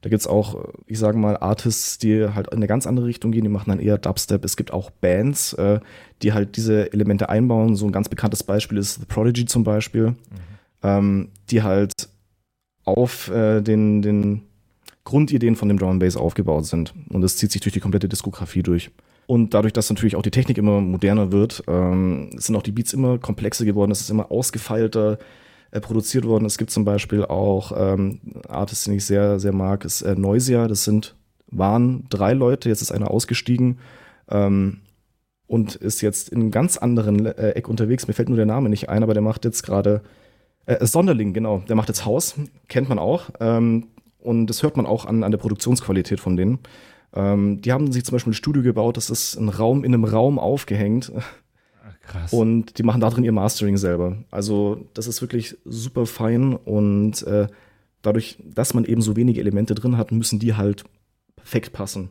Da 0.00 0.08
gibt's 0.08 0.26
auch, 0.26 0.54
äh, 0.54 0.68
ich 0.86 0.98
sage 0.98 1.18
mal, 1.18 1.36
Artists, 1.36 1.98
die 1.98 2.28
halt 2.28 2.46
in 2.46 2.54
eine 2.54 2.66
ganz 2.66 2.86
andere 2.86 3.04
Richtung 3.04 3.32
gehen, 3.32 3.42
die 3.42 3.50
machen 3.50 3.68
dann 3.68 3.80
eher 3.80 3.98
Dubstep. 3.98 4.46
Es 4.46 4.56
gibt 4.56 4.72
auch 4.72 4.88
Bands, 4.88 5.52
äh, 5.52 5.80
die 6.22 6.32
halt 6.32 6.56
diese 6.56 6.90
Elemente 6.94 7.28
einbauen. 7.28 7.76
So 7.76 7.84
ein 7.84 7.92
ganz 7.92 8.08
bekanntes 8.08 8.42
Beispiel 8.42 8.78
ist 8.78 9.00
The 9.00 9.04
Prodigy 9.04 9.44
zum 9.44 9.62
Beispiel, 9.62 10.16
ähm, 10.82 11.28
die 11.50 11.62
halt 11.62 12.08
auf 12.86 13.28
äh, 13.28 13.60
den, 13.60 14.00
den 14.00 14.40
Grundideen 15.04 15.54
von 15.54 15.68
dem 15.68 15.78
Drum 15.78 15.90
and 15.90 16.00
Bass 16.00 16.16
aufgebaut 16.16 16.64
sind. 16.64 16.94
Und 17.10 17.20
das 17.20 17.36
zieht 17.36 17.52
sich 17.52 17.60
durch 17.60 17.74
die 17.74 17.80
komplette 17.80 18.08
Diskografie 18.08 18.62
durch. 18.62 18.90
Und 19.26 19.54
dadurch, 19.54 19.72
dass 19.72 19.88
natürlich 19.88 20.16
auch 20.16 20.22
die 20.22 20.30
Technik 20.30 20.58
immer 20.58 20.80
moderner 20.80 21.32
wird, 21.32 21.62
ähm, 21.68 22.30
sind 22.36 22.56
auch 22.56 22.62
die 22.62 22.72
Beats 22.72 22.92
immer 22.92 23.18
komplexer 23.18 23.64
geworden, 23.64 23.92
es 23.92 24.00
ist 24.00 24.10
immer 24.10 24.30
ausgefeilter 24.30 25.18
äh, 25.70 25.80
produziert 25.80 26.24
worden. 26.24 26.44
Es 26.44 26.58
gibt 26.58 26.70
zum 26.70 26.84
Beispiel 26.84 27.24
auch 27.24 27.72
ähm, 27.74 28.20
Artists, 28.48 28.84
den 28.84 28.94
ich 28.94 29.06
sehr, 29.06 29.38
sehr 29.38 29.52
mag, 29.52 29.84
ist 29.84 30.02
äh, 30.02 30.14
Noisia. 30.14 30.68
Das 30.68 30.84
sind, 30.84 31.14
waren 31.46 32.06
drei 32.10 32.32
Leute, 32.32 32.68
jetzt 32.68 32.82
ist 32.82 32.92
einer 32.92 33.10
ausgestiegen 33.10 33.78
ähm, 34.30 34.80
und 35.46 35.76
ist 35.76 36.00
jetzt 36.00 36.28
in 36.28 36.40
einem 36.40 36.50
ganz 36.50 36.76
anderen 36.76 37.24
äh, 37.24 37.50
Eck 37.50 37.68
unterwegs. 37.68 38.08
Mir 38.08 38.14
fällt 38.14 38.28
nur 38.28 38.36
der 38.36 38.46
Name 38.46 38.68
nicht 38.68 38.88
ein, 38.88 39.02
aber 39.02 39.14
der 39.14 39.22
macht 39.22 39.44
jetzt 39.44 39.62
gerade 39.62 40.02
äh, 40.66 40.84
Sonderling, 40.84 41.32
genau. 41.32 41.62
Der 41.68 41.76
macht 41.76 41.88
jetzt 41.88 42.04
Haus, 42.04 42.34
kennt 42.68 42.88
man 42.88 42.98
auch. 42.98 43.30
Ähm, 43.40 43.88
und 44.18 44.46
das 44.48 44.62
hört 44.62 44.76
man 44.76 44.86
auch 44.86 45.06
an, 45.06 45.24
an 45.24 45.30
der 45.30 45.38
Produktionsqualität 45.38 46.20
von 46.20 46.36
denen. 46.36 46.58
Ähm, 47.14 47.60
die 47.60 47.72
haben 47.72 47.92
sich 47.92 48.04
zum 48.04 48.14
Beispiel 48.14 48.32
ein 48.32 48.34
Studio 48.34 48.62
gebaut, 48.62 48.96
das 48.96 49.10
ist 49.10 49.36
ein 49.36 49.48
Raum 49.48 49.84
in 49.84 49.94
einem 49.94 50.04
Raum 50.04 50.38
aufgehängt. 50.38 51.12
Krass. 52.02 52.32
Und 52.32 52.78
die 52.78 52.82
machen 52.82 53.00
da 53.00 53.10
drin 53.10 53.24
ihr 53.24 53.32
Mastering 53.32 53.76
selber. 53.76 54.16
Also 54.30 54.88
das 54.94 55.06
ist 55.06 55.20
wirklich 55.22 55.56
super 55.64 56.06
fein 56.06 56.54
und 56.54 57.22
äh, 57.22 57.46
dadurch, 58.02 58.38
dass 58.44 58.74
man 58.74 58.84
eben 58.84 59.02
so 59.02 59.16
wenige 59.16 59.40
Elemente 59.40 59.74
drin 59.74 59.96
hat, 59.96 60.10
müssen 60.10 60.38
die 60.38 60.54
halt 60.54 60.84
perfekt 61.36 61.72
passen. 61.72 62.10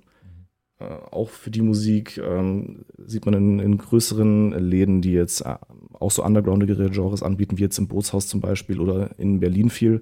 Äh, 0.79 0.85
auch 1.11 1.29
für 1.29 1.51
die 1.51 1.61
Musik 1.61 2.17
ähm, 2.17 2.85
sieht 2.97 3.25
man 3.25 3.33
in, 3.33 3.59
in 3.59 3.77
größeren 3.77 4.51
Läden, 4.51 5.01
die 5.01 5.11
jetzt 5.11 5.41
äh, 5.41 5.55
auch 5.93 6.11
so 6.11 6.23
undergroundigere 6.23 6.89
Genres 6.89 7.21
anbieten, 7.21 7.57
wie 7.57 7.63
jetzt 7.63 7.77
im 7.77 7.87
Bootshaus 7.87 8.27
zum 8.27 8.41
Beispiel 8.41 8.79
oder 8.79 9.17
in 9.19 9.39
Berlin 9.39 9.69
viel, 9.69 10.01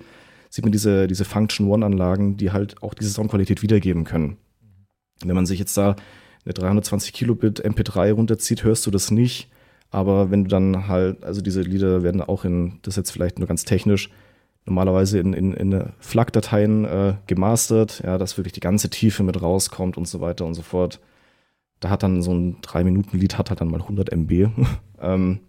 sieht 0.50 0.66
man 0.66 0.72
diese, 0.72 1.08
diese 1.08 1.26
Function 1.26 1.68
One-Anlagen, 1.68 2.38
die 2.38 2.52
halt 2.52 2.82
auch 2.82 2.94
diese 2.94 3.10
Soundqualität 3.10 3.62
wiedergeben 3.62 4.04
können. 4.04 4.38
Wenn 5.24 5.36
man 5.36 5.46
sich 5.46 5.60
jetzt 5.60 5.76
da 5.78 5.96
eine 6.46 6.54
320 6.54 7.14
Kilobit 7.14 7.66
MP3 7.66 8.14
runterzieht, 8.14 8.64
hörst 8.64 8.86
du 8.86 8.92
das 8.92 9.12
nicht. 9.12 9.50
Aber 9.92 10.32
wenn 10.32 10.44
du 10.44 10.50
dann 10.50 10.88
halt, 10.88 11.24
also 11.24 11.42
diese 11.42 11.62
Lieder 11.62 12.04
werden 12.04 12.22
auch 12.22 12.46
in, 12.46 12.80
das 12.84 12.94
ist 12.94 12.98
jetzt 12.98 13.12
vielleicht 13.12 13.40
nur 13.40 13.48
ganz 13.48 13.66
technisch, 13.66 14.10
normalerweise 14.66 15.20
in, 15.20 15.34
in, 15.34 15.54
in 15.54 15.92
FLAC-Dateien 16.00 16.86
äh, 16.86 17.16
gemastert, 17.28 18.02
ja, 18.04 18.18
dass 18.18 18.38
wirklich 18.38 18.54
die 18.54 18.60
ganze 18.60 18.90
Tiefe 18.90 19.24
mit 19.24 19.42
rauskommt 19.42 19.98
und 19.98 20.08
so 20.08 20.22
weiter 20.22 20.46
und 20.46 20.54
so 20.54 20.62
fort. 20.62 21.00
Da 21.80 21.90
hat 21.90 22.04
dann 22.04 22.22
so 22.22 22.34
ein 22.34 22.62
3-Minuten-Lied 22.62 23.38
hat 23.38 23.50
halt 23.50 23.62
dann 23.62 23.70
mal 23.70 23.82
100 23.82 24.12
MB. 24.12 24.50
ähm, 25.02 25.40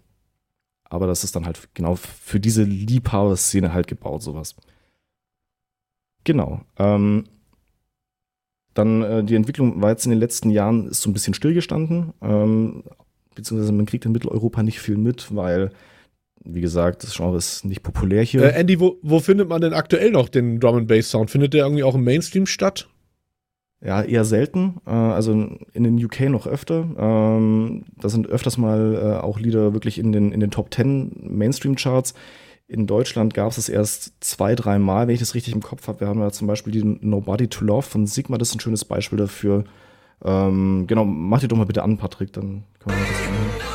aber 0.85 1.07
das 1.07 1.23
ist 1.23 1.35
dann 1.35 1.45
halt 1.45 1.69
genau 1.73 1.95
für 1.95 2.39
diese 2.39 2.63
Liebhaber-Szene 2.63 3.73
halt 3.73 3.87
gebaut, 3.87 4.23
sowas. 4.23 4.55
Genau. 6.23 6.61
Ähm, 6.77 7.25
dann 8.73 9.01
äh, 9.01 9.23
die 9.23 9.35
Entwicklung 9.35 9.81
war 9.81 9.89
jetzt 9.89 10.05
in 10.05 10.11
den 10.11 10.19
letzten 10.19 10.49
Jahren 10.49 10.87
ist 10.87 11.01
so 11.01 11.09
ein 11.09 11.13
bisschen 11.13 11.33
stillgestanden, 11.33 12.13
ähm, 12.21 12.83
beziehungsweise 13.35 13.73
man 13.73 13.85
kriegt 13.85 14.05
in 14.05 14.11
Mitteleuropa 14.11 14.63
nicht 14.63 14.79
viel 14.79 14.97
mit, 14.97 15.35
weil, 15.35 15.71
wie 16.43 16.61
gesagt, 16.61 17.03
das 17.03 17.15
Genre 17.15 17.37
ist 17.37 17.65
nicht 17.65 17.83
populär 17.83 18.23
hier. 18.23 18.43
Äh, 18.43 18.59
Andy, 18.59 18.79
wo, 18.79 18.97
wo 19.01 19.19
findet 19.19 19.49
man 19.49 19.61
denn 19.61 19.73
aktuell 19.73 20.11
noch 20.11 20.29
den 20.29 20.59
Drum 20.59 20.75
and 20.77 20.87
Bass 20.87 21.09
Sound? 21.09 21.31
Findet 21.31 21.53
der 21.53 21.65
irgendwie 21.65 21.83
auch 21.83 21.95
im 21.95 22.03
Mainstream 22.03 22.45
statt? 22.45 22.87
Ja, 23.83 24.03
eher 24.03 24.25
selten. 24.25 24.79
Äh, 24.85 24.91
also 24.91 25.31
in 25.73 25.83
den 25.83 26.03
UK 26.03 26.29
noch 26.29 26.45
öfter. 26.45 26.87
Ähm, 26.97 27.85
da 27.99 28.09
sind 28.09 28.27
öfters 28.27 28.57
mal 28.57 28.95
äh, 28.95 29.23
auch 29.23 29.39
Lieder 29.39 29.73
wirklich 29.73 29.97
in 29.97 30.11
den, 30.11 30.31
in 30.31 30.39
den 30.39 30.51
Top 30.51 30.73
10 30.73 31.29
Mainstream-Charts. 31.29 32.13
In 32.71 32.87
Deutschland 32.87 33.33
gab 33.33 33.51
es 33.51 33.57
es 33.57 33.67
erst 33.67 34.13
zwei, 34.21 34.55
drei 34.55 34.79
Mal, 34.79 35.05
wenn 35.05 35.13
ich 35.13 35.19
das 35.19 35.35
richtig 35.35 35.53
im 35.53 35.61
Kopf 35.61 35.89
habe. 35.89 35.99
Wir 35.99 36.07
haben 36.07 36.21
ja 36.21 36.31
zum 36.31 36.47
Beispiel 36.47 36.71
die 36.71 36.85
Nobody 36.85 37.49
to 37.49 37.65
Love 37.65 37.81
von 37.81 38.07
Sigma, 38.07 38.37
das 38.37 38.47
ist 38.47 38.55
ein 38.55 38.59
schönes 38.61 38.85
Beispiel 38.85 39.17
dafür. 39.17 39.65
Ähm, 40.23 40.85
genau, 40.87 41.03
mach 41.03 41.41
die 41.41 41.49
doch 41.49 41.57
mal 41.57 41.65
bitte 41.65 41.83
an, 41.83 41.97
Patrick, 41.97 42.31
dann 42.31 42.63
können 42.79 42.97
wir 42.97 43.07
das 43.07 43.27
anhören. 43.27 43.73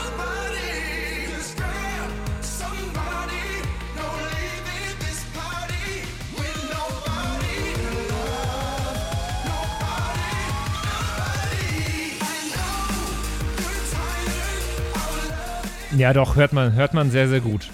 Ja, 15.98 16.14
doch, 16.14 16.36
hört 16.36 16.55
man, 16.55 16.73
hört 16.73 16.94
man 16.94 17.10
sehr, 17.10 17.28
sehr 17.28 17.40
gut. 17.40 17.70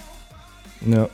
Ja. 0.85 1.09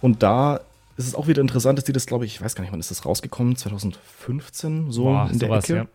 Und 0.00 0.22
da 0.22 0.60
ist 0.96 1.06
es 1.06 1.14
auch 1.14 1.26
wieder 1.28 1.40
interessant, 1.40 1.78
dass 1.78 1.84
die 1.84 1.92
das, 1.92 2.06
glaube 2.06 2.24
ich, 2.24 2.34
ich 2.34 2.42
weiß 2.42 2.54
gar 2.54 2.62
nicht, 2.62 2.72
wann 2.72 2.80
ist 2.80 2.90
das 2.90 3.04
rausgekommen? 3.04 3.56
2015, 3.56 4.90
so 4.90 5.04
Boah, 5.04 5.28
in 5.32 5.38
der 5.38 5.48
sowas, 5.48 5.64
Ecke. 5.70 5.88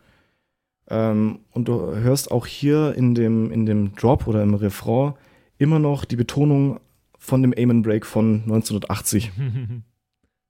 Ähm, 0.88 1.39
und 1.52 1.68
du 1.68 1.95
hörst 1.95 2.31
auch 2.31 2.45
hier 2.45 2.93
in 2.95 3.15
dem, 3.15 3.52
in 3.52 3.65
dem 3.65 3.95
Drop 3.95 4.27
oder 4.27 4.43
im 4.43 4.53
Refrain 4.53 5.14
immer 5.57 5.80
noch 5.80 6.06
die 6.06 6.15
Betonung 6.15 6.80
von 7.18 7.41
dem 7.41 7.53
Amen 7.57 7.81
Break 7.81 8.06
von 8.06 8.43
1980. 8.43 9.31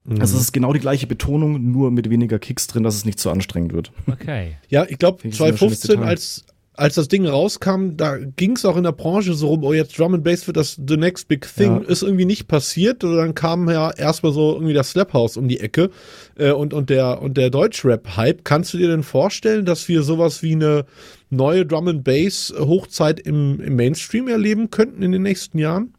Also 0.07 0.35
es 0.35 0.43
ist 0.43 0.51
genau 0.51 0.71
die 0.71 0.79
gleiche 0.79 1.07
Betonung, 1.07 1.71
nur 1.71 1.89
mit 1.89 2.11
weniger 2.11 2.37
Kicks 2.37 2.67
drin, 2.67 2.83
dass 2.83 2.95
es 2.95 3.05
nicht 3.05 3.19
zu 3.19 3.31
anstrengend 3.31 3.73
wird. 3.73 3.91
Okay. 4.05 4.55
Ja, 4.69 4.85
ich 4.87 4.99
glaube, 4.99 5.19
Finde 5.19 5.35
ich 5.35 5.41
ein 5.41 5.57
schönes 5.57 5.79
2015, 5.79 5.89
Detail. 5.89 6.07
als, 6.07 6.45
als 6.77 6.95
das 6.95 7.07
Ding 7.07 7.25
rauskam, 7.25 7.95
da 7.95 8.17
ging 8.17 8.55
es 8.55 8.65
auch 8.65 8.77
in 8.77 8.83
der 8.83 8.91
Branche 8.91 9.33
so 9.33 9.47
rum, 9.47 9.63
oh, 9.63 9.73
jetzt 9.73 9.97
Drum 9.97 10.13
and 10.13 10.23
Bass 10.23 10.45
wird 10.47 10.57
das 10.57 10.79
the 10.87 10.97
next 10.97 11.27
big 11.27 11.47
thing, 11.55 11.81
Ja. 11.83 11.87
ist 11.87 12.03
irgendwie 12.03 12.25
nicht 12.25 12.47
passiert. 12.47 13.03
Und 13.03 13.15
dann 13.15 13.33
kam 13.35 13.69
ja 13.69 13.91
erstmal 13.91 14.31
so 14.33 14.53
irgendwie 14.53 14.73
das 14.73 14.91
Slap 14.91 15.13
House 15.13 15.37
um 15.37 15.47
die 15.47 15.59
Ecke 15.59 15.89
äh, 16.37 16.51
und, 16.51 16.73
und 16.73 16.89
der, 16.89 17.21
und 17.21 17.37
der 17.37 17.49
Deutschrap-Hype. 17.49 18.43
Kannst 18.43 18.73
du 18.73 18.77
dir 18.77 18.87
denn 18.89 19.03
vorstellen, 19.03 19.65
dass 19.65 19.87
wir 19.87 20.03
sowas 20.03 20.43
wie 20.43 20.53
eine 20.53 20.85
neue 21.29 21.65
Drum 21.65 21.87
and 21.87 22.03
Bass 22.03 22.53
Hochzeit 22.57 23.19
im, 23.19 23.59
im 23.61 23.75
Mainstream 23.75 24.27
erleben 24.27 24.69
könnten 24.69 25.01
in 25.01 25.11
den 25.11 25.23
nächsten 25.23 25.57
Jahren? 25.57 25.93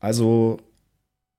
Also 0.00 0.58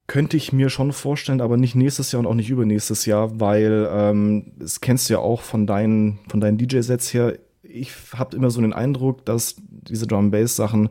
könnte 0.07 0.35
ich 0.37 0.51
mir 0.51 0.69
schon 0.69 0.91
vorstellen, 0.91 1.41
aber 1.41 1.57
nicht 1.57 1.75
nächstes 1.75 2.11
Jahr 2.11 2.19
und 2.19 2.27
auch 2.27 2.33
nicht 2.33 2.49
übernächstes 2.49 3.05
Jahr, 3.05 3.39
weil 3.39 3.87
ähm, 3.91 4.51
das 4.59 4.81
kennst 4.81 5.09
du 5.09 5.13
ja 5.13 5.19
auch 5.19 5.41
von 5.41 5.65
deinen, 5.65 6.19
von 6.29 6.41
deinen 6.41 6.57
DJ-Sets 6.57 7.13
her. 7.13 7.37
Ich 7.73 7.91
habe 8.15 8.35
immer 8.35 8.51
so 8.51 8.61
den 8.61 8.73
Eindruck, 8.73 9.25
dass 9.25 9.55
diese 9.67 10.05
Drum 10.05 10.29
Bass 10.29 10.55
Sachen 10.55 10.89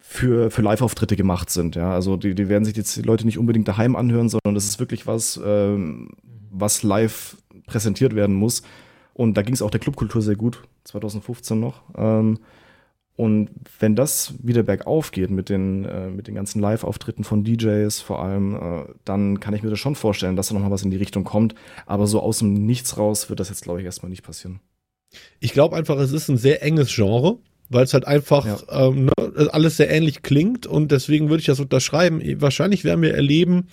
für, 0.00 0.50
für 0.50 0.62
Live-Auftritte 0.62 1.16
gemacht 1.16 1.48
sind. 1.48 1.76
Ja, 1.76 1.92
also 1.92 2.16
die, 2.16 2.34
die 2.34 2.48
werden 2.48 2.64
sich 2.64 2.76
jetzt 2.76 2.94
die 2.96 3.02
Leute 3.02 3.24
nicht 3.24 3.38
unbedingt 3.38 3.68
daheim 3.68 3.96
anhören, 3.96 4.28
sondern 4.28 4.54
das 4.54 4.66
ist 4.66 4.78
wirklich 4.80 5.06
was, 5.06 5.40
ähm, 5.42 6.10
was 6.50 6.82
live 6.82 7.36
präsentiert 7.66 8.14
werden 8.14 8.34
muss. 8.34 8.62
Und 9.14 9.36
da 9.36 9.42
ging 9.42 9.54
es 9.54 9.62
auch 9.62 9.70
der 9.70 9.80
Clubkultur 9.80 10.20
sehr 10.20 10.36
gut, 10.36 10.62
2015 10.84 11.58
noch. 11.58 11.82
Ähm, 11.96 12.38
und 13.16 13.50
wenn 13.80 13.96
das 13.96 14.34
wieder 14.42 14.62
bergauf 14.62 15.10
geht 15.10 15.30
mit 15.30 15.48
den, 15.48 15.84
äh, 15.86 16.08
mit 16.08 16.28
den 16.28 16.34
ganzen 16.34 16.60
Live-Auftritten 16.60 17.24
von 17.24 17.44
DJs 17.44 18.00
vor 18.00 18.22
allem, 18.22 18.54
äh, 18.54 18.84
dann 19.04 19.40
kann 19.40 19.54
ich 19.54 19.62
mir 19.62 19.70
das 19.70 19.78
schon 19.80 19.94
vorstellen, 19.94 20.36
dass 20.36 20.48
da 20.48 20.54
nochmal 20.54 20.70
was 20.70 20.84
in 20.84 20.90
die 20.90 20.96
Richtung 20.96 21.24
kommt. 21.24 21.54
Aber 21.86 22.06
so 22.06 22.20
aus 22.20 22.38
dem 22.38 22.66
Nichts 22.66 22.96
raus 22.96 23.28
wird 23.28 23.40
das 23.40 23.48
jetzt, 23.48 23.62
glaube 23.62 23.80
ich, 23.80 23.86
erstmal 23.86 24.10
nicht 24.10 24.22
passieren. 24.22 24.60
Ich 25.40 25.52
glaube 25.52 25.76
einfach, 25.76 25.98
es 25.98 26.12
ist 26.12 26.28
ein 26.28 26.36
sehr 26.36 26.62
enges 26.62 26.94
Genre, 26.94 27.38
weil 27.70 27.84
es 27.84 27.94
halt 27.94 28.06
einfach 28.06 28.46
Ja. 28.46 28.88
ähm, 28.88 29.06
ne, 29.06 29.12
alles 29.52 29.76
sehr 29.76 29.90
ähnlich 29.90 30.22
klingt 30.22 30.66
und 30.66 30.90
deswegen 30.90 31.28
würde 31.28 31.40
ich 31.40 31.46
das 31.46 31.60
unterschreiben. 31.60 32.20
Wahrscheinlich 32.40 32.84
werden 32.84 33.02
wir 33.02 33.14
erleben, 33.14 33.68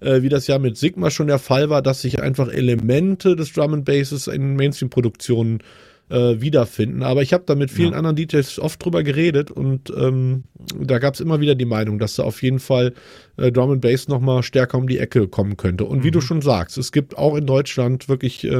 äh, 0.00 0.22
wie 0.22 0.28
das 0.28 0.46
ja 0.46 0.58
mit 0.58 0.76
Sigma 0.76 1.10
schon 1.10 1.26
der 1.26 1.38
Fall 1.38 1.68
war, 1.70 1.82
dass 1.82 2.02
sich 2.02 2.20
einfach 2.22 2.48
Elemente 2.48 3.36
des 3.36 3.52
Drum 3.52 3.74
and 3.74 3.84
Basses 3.84 4.26
in 4.28 4.54
Mainstream-Produktionen 4.56 5.60
äh, 5.60 5.64
wiederfinden. 6.10 7.02
Aber 7.02 7.22
ich 7.22 7.32
habe 7.32 7.44
da 7.46 7.54
mit 7.54 7.70
vielen 7.70 7.92
Ja. 7.92 7.98
anderen 7.98 8.16
DJs 8.16 8.58
oft 8.58 8.84
drüber 8.84 9.02
geredet 9.02 9.50
und 9.50 9.92
ähm, 9.96 10.44
da 10.78 10.98
gab 10.98 11.14
es 11.14 11.20
immer 11.20 11.40
wieder 11.40 11.54
die 11.54 11.64
Meinung, 11.64 11.98
dass 11.98 12.16
da 12.16 12.24
auf 12.24 12.42
jeden 12.42 12.58
Fall 12.58 12.92
äh, 13.36 13.50
Drum 13.52 13.70
and 13.70 13.80
Bass 13.80 14.08
noch 14.08 14.20
mal 14.20 14.42
stärker 14.42 14.76
um 14.78 14.88
die 14.88 14.98
Ecke 14.98 15.28
kommen 15.28 15.56
könnte. 15.56 15.84
Und 15.84 16.04
wie 16.04 16.10
du 16.10 16.20
schon 16.20 16.42
sagst, 16.42 16.78
es 16.78 16.92
gibt 16.92 17.16
auch 17.16 17.36
in 17.36 17.46
Deutschland 17.46 18.08
wirklich 18.08 18.44
äh, 18.44 18.50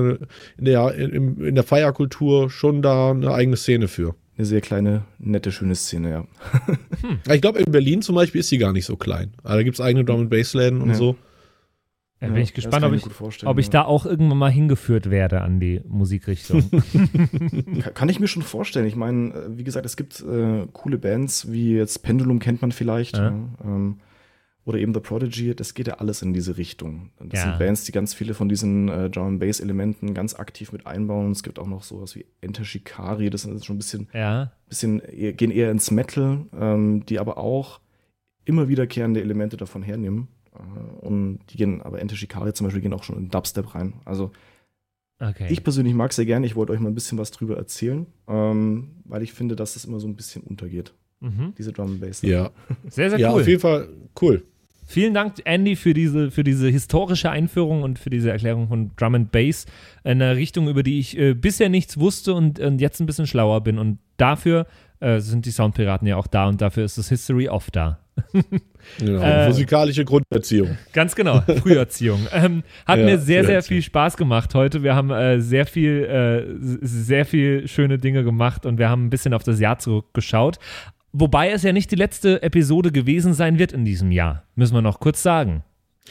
in 0.58 0.64
der 0.64 0.94
in, 0.94 1.36
in 1.44 1.54
der 1.54 1.64
Feierkultur 1.64 2.50
schon 2.50 2.82
da 2.82 3.10
eine 3.10 3.32
eigene 3.32 3.56
Szene 3.56 3.88
für. 3.88 4.14
Eine 4.38 4.46
sehr 4.46 4.60
kleine, 4.62 5.02
nette, 5.18 5.52
schöne 5.52 5.74
Szene, 5.74 6.10
ja. 6.10 6.24
Ja, 7.26 7.34
Ich 7.34 7.42
glaube, 7.42 7.58
in 7.58 7.70
Berlin 7.70 8.00
zum 8.00 8.14
Beispiel 8.14 8.40
ist 8.40 8.48
sie 8.48 8.56
gar 8.58 8.72
nicht 8.72 8.86
so 8.86 8.96
klein. 8.96 9.32
Also 9.42 9.58
da 9.58 9.62
gibt 9.64 9.74
es 9.74 9.80
eigene 9.82 10.04
Drum 10.04 10.20
and 10.22 10.30
Bass 10.30 10.54
Läden 10.54 10.80
und 10.80 10.90
Ja. 10.90 10.94
so. 10.94 11.16
Ja, 12.20 12.28
Ja, 12.28 12.34
bin 12.34 12.42
ich 12.42 12.52
gespannt, 12.54 12.84
ob 12.84 12.92
ich 12.92 13.04
ob 13.46 13.58
ich 13.58 13.66
ja. 13.66 13.70
da 13.72 13.84
auch 13.84 14.04
irgendwann 14.06 14.36
mal 14.38 14.50
hingeführt 14.50 15.10
werde 15.10 15.40
an 15.40 15.58
die 15.60 15.80
Musikrichtung. 15.88 16.62
Ka- 17.80 17.90
Kann 17.90 18.08
ich 18.08 18.20
mir 18.20 18.28
schon 18.28 18.42
vorstellen. 18.42 18.86
Ich 18.86 18.96
meine, 18.96 19.32
äh, 19.34 19.56
wie 19.58 19.64
gesagt, 19.64 19.86
es 19.86 19.96
gibt 19.96 20.20
äh, 20.20 20.66
coole 20.72 20.98
Bands, 20.98 21.50
wie 21.50 21.74
jetzt 21.74 22.02
Pendulum 22.02 22.38
kennt 22.38 22.60
man 22.62 22.72
vielleicht. 22.72 23.16
Ja. 23.16 23.30
Ja. 23.30 23.34
ähm, 23.64 24.00
oder 24.66 24.78
eben 24.78 24.92
The 24.92 25.00
Prodigy, 25.00 25.54
das 25.56 25.72
geht 25.72 25.88
ja 25.88 25.94
alles 25.94 26.20
in 26.20 26.34
diese 26.34 26.58
Richtung. 26.58 27.10
Das 27.18 27.40
Ja. 27.42 27.48
sind 27.48 27.58
Bands, 27.58 27.84
die 27.84 27.92
ganz 27.92 28.12
viele 28.12 28.34
von 28.34 28.48
diesen 28.50 28.88
äh, 28.88 29.08
Drum 29.08 29.38
Bass 29.38 29.58
Elementen 29.58 30.12
ganz 30.12 30.34
aktiv 30.34 30.70
mit 30.72 30.86
einbauen. 30.86 31.32
Es 31.32 31.42
gibt 31.42 31.58
auch 31.58 31.66
noch 31.66 31.82
sowas 31.82 32.14
wie 32.14 32.26
Enter 32.42 32.64
Shikari, 32.64 33.30
das 33.30 33.46
ist 33.46 33.64
schon 33.64 33.76
ein 33.76 33.78
bisschen, 33.78 34.08
ja. 34.12 34.52
bisschen 34.68 35.00
eher, 35.00 35.32
gehen 35.32 35.50
eher 35.50 35.70
ins 35.70 35.90
Metal, 35.90 36.44
ähm, 36.54 37.04
die 37.06 37.18
aber 37.18 37.38
auch 37.38 37.80
immer 38.44 38.68
wiederkehrende 38.68 39.22
Elemente 39.22 39.56
davon 39.56 39.82
hernehmen. 39.82 40.28
Äh, 40.60 41.06
und 41.06 41.40
die 41.50 41.56
gehen, 41.56 41.82
aber 41.82 42.00
Enter 42.00 42.16
Shikari 42.16 42.52
zum 42.52 42.66
Beispiel 42.66 42.82
gehen 42.82 42.92
auch 42.92 43.02
schon 43.04 43.16
in 43.18 43.28
Dubstep 43.28 43.74
rein. 43.74 43.94
Also 44.04 44.30
Okay. 45.22 45.48
ich 45.50 45.62
persönlich 45.62 45.92
mag 45.94 46.14
sehr 46.14 46.24
gerne. 46.24 46.46
Ich 46.46 46.56
wollte 46.56 46.72
euch 46.72 46.80
mal 46.80 46.88
ein 46.88 46.94
bisschen 46.94 47.18
was 47.18 47.30
drüber 47.30 47.56
erzählen, 47.58 48.06
ähm, 48.26 48.92
weil 49.04 49.22
ich 49.22 49.34
finde, 49.34 49.54
dass 49.54 49.76
es 49.76 49.84
immer 49.84 50.00
so 50.00 50.08
ein 50.08 50.16
bisschen 50.16 50.42
untergeht, 50.42 50.94
mhm. 51.20 51.52
diese 51.58 51.72
Drum 51.72 51.90
and 51.90 52.00
Bass. 52.00 52.22
Ja, 52.22 52.50
Sehr, 52.88 53.10
sehr 53.10 53.18
ja 53.18 53.30
cool. 53.30 53.42
auf 53.42 53.46
jeden 53.46 53.60
Fall 53.60 53.88
cool. 54.22 54.42
Vielen 54.86 55.12
Dank, 55.14 55.34
Andy, 55.44 55.76
für 55.76 55.92
diese, 55.92 56.30
für 56.30 56.42
diese 56.42 56.68
historische 56.68 57.30
Einführung 57.30 57.82
und 57.82 57.98
für 57.98 58.08
diese 58.10 58.30
Erklärung 58.30 58.66
von 58.68 58.90
Drum 58.96 59.14
and 59.14 59.30
Bass. 59.30 59.66
Eine 60.04 60.36
Richtung, 60.36 60.68
über 60.68 60.82
die 60.82 60.98
ich 60.98 61.16
äh, 61.18 61.34
bisher 61.34 61.68
nichts 61.68 62.00
wusste 62.00 62.32
und, 62.34 62.58
und 62.58 62.80
jetzt 62.80 62.98
ein 62.98 63.06
bisschen 63.06 63.26
schlauer 63.26 63.60
bin. 63.60 63.78
Und 63.78 63.98
dafür 64.16 64.66
äh, 65.00 65.20
sind 65.20 65.44
die 65.44 65.50
Soundpiraten 65.52 66.08
ja 66.08 66.16
auch 66.16 66.26
da 66.26 66.48
und 66.48 66.60
dafür 66.62 66.84
ist 66.86 66.96
das 66.98 67.08
History 67.10 67.48
of 67.48 67.70
da. 67.70 68.00
Genau. 68.98 69.20
Äh, 69.20 69.46
Musikalische 69.48 70.04
Grunderziehung. 70.04 70.76
Ganz 70.92 71.14
genau, 71.14 71.42
Früherziehung. 71.42 72.26
ähm, 72.32 72.62
hat 72.86 72.98
Ja, 72.98 73.04
mir 73.04 73.18
sehr, 73.18 73.44
sehr 73.44 73.62
viel 73.62 73.82
Spaß 73.82 74.16
gemacht 74.16 74.54
heute. 74.54 74.82
Wir 74.82 74.94
haben 74.94 75.10
äh, 75.10 75.40
sehr 75.40 75.66
viel, 75.66 76.04
äh, 76.04 76.44
sehr 76.60 77.26
viel 77.26 77.68
schöne 77.68 77.98
Dinge 77.98 78.24
gemacht 78.24 78.66
und 78.66 78.78
wir 78.78 78.88
haben 78.88 79.06
ein 79.06 79.10
bisschen 79.10 79.34
auf 79.34 79.42
das 79.42 79.60
Jahr 79.60 79.78
zurückgeschaut. 79.78 80.58
Wobei 81.12 81.50
es 81.50 81.62
ja 81.62 81.72
nicht 81.72 81.90
die 81.90 81.96
letzte 81.96 82.42
Episode 82.42 82.92
gewesen 82.92 83.34
sein 83.34 83.58
wird 83.58 83.72
in 83.72 83.84
diesem 83.84 84.12
Jahr. 84.12 84.44
Müssen 84.54 84.74
wir 84.74 84.82
noch 84.82 85.00
kurz 85.00 85.22
sagen. 85.22 85.62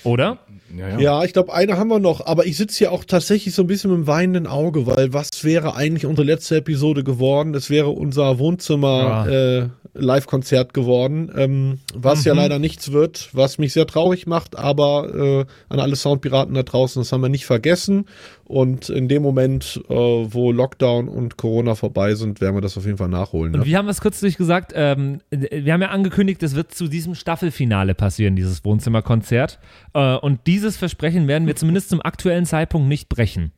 Oder? 0.04 0.40
Ja, 0.78 1.00
Ja, 1.00 1.24
ich 1.24 1.34
glaube, 1.34 1.54
eine 1.54 1.78
haben 1.78 1.90
wir 1.90 2.00
noch, 2.00 2.26
aber 2.26 2.46
ich 2.46 2.58
sitze 2.58 2.78
hier 2.78 2.92
auch 2.92 3.04
tatsächlich 3.04 3.56
so 3.56 3.64
ein 3.64 3.68
bisschen 3.68 3.92
mit 3.92 4.00
dem 4.00 4.08
weinenden 4.08 4.48
Auge, 4.48 4.86
weil 4.86 5.14
was 5.14 5.30
wäre 5.44 5.76
eigentlich 5.76 6.06
unsere 6.06 6.26
letzte 6.26 6.58
Episode 6.58 7.04
geworden? 7.04 7.56
Es 7.56 7.70
wäre 7.70 7.90
unser 7.90 8.40
Wohnzimmer 8.40 9.28
äh, 9.28 9.68
Live-Konzert 9.94 10.74
geworden, 10.74 11.32
ähm, 11.36 11.80
was 11.94 12.24
ja 12.24 12.34
leider 12.34 12.60
nichts 12.60 12.92
wird, 12.92 13.30
was 13.34 13.58
mich 13.58 13.74
sehr 13.74 13.88
traurig 13.88 14.28
macht, 14.28 14.58
aber 14.58 15.14
äh, 15.14 15.46
an 15.70 15.80
alle 15.80 15.96
Soundpiraten 15.96 16.54
da 16.54 16.64
draußen, 16.64 17.02
das 17.02 17.12
haben 17.12 17.22
wir 17.22 17.30
nicht 17.30 17.46
vergessen. 17.46 18.06
Und 18.50 18.90
in 18.90 19.08
dem 19.08 19.22
Moment, 19.22 19.80
äh, 19.90 19.94
wo 19.94 20.52
Lockdown 20.52 21.08
und 21.08 21.38
Corona 21.38 21.76
vorbei 21.76 22.16
sind, 22.16 22.42
werden 22.42 22.56
wir 22.56 22.62
das 22.62 22.80
auf 22.80 22.86
jeden 22.86 22.98
Fall 22.98 23.08
nachholen. 23.08 23.54
Und 23.54 23.60
Ne? 23.60 23.66
wir 23.68 23.78
haben 23.78 23.88
es 23.88 24.02
kürzlich 24.02 24.38
gesagt, 24.38 24.74
ähm, 24.76 25.22
wir 25.30 25.72
haben 25.72 25.84
ja 25.84 25.90
angekündigt, 25.90 26.42
es 26.42 26.56
wird 26.56 26.74
zu 26.74 26.88
diesem 26.88 27.14
Staffelfinale 27.14 27.94
passieren, 27.94 28.36
dieses 28.36 28.66
Wohnzimmerkonzert. 28.66 29.60
Äh, 29.94 30.16
und 30.16 30.48
dieses 30.48 30.78
Versprechen 30.78 31.28
werden 31.28 31.46
wir 31.46 31.56
zumindest 31.56 31.90
zum 31.90 32.02
aktuellen 32.02 32.48
Zeitpunkt 32.48 32.88
nicht 32.88 33.08
brechen. 33.08 33.52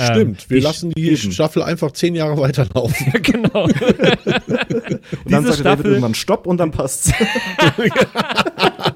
Stimmt, 0.00 0.48
wir 0.48 0.58
ich- 0.58 0.64
lassen 0.64 0.90
die 0.92 1.08
eben. 1.10 1.32
Staffel 1.32 1.62
einfach 1.62 1.90
zehn 1.92 2.14
Jahre 2.14 2.38
weiterlaufen. 2.38 3.06
Ja, 3.12 3.18
genau. 3.22 3.64
Und 3.64 3.72
dann 5.32 5.44
sagt 5.44 5.58
der 5.58 5.64
David 5.64 5.80
Staffel- 5.80 5.86
irgendwann 5.86 6.14
Stopp 6.14 6.46
und 6.46 6.58
dann 6.58 6.70
passt's. 6.70 7.12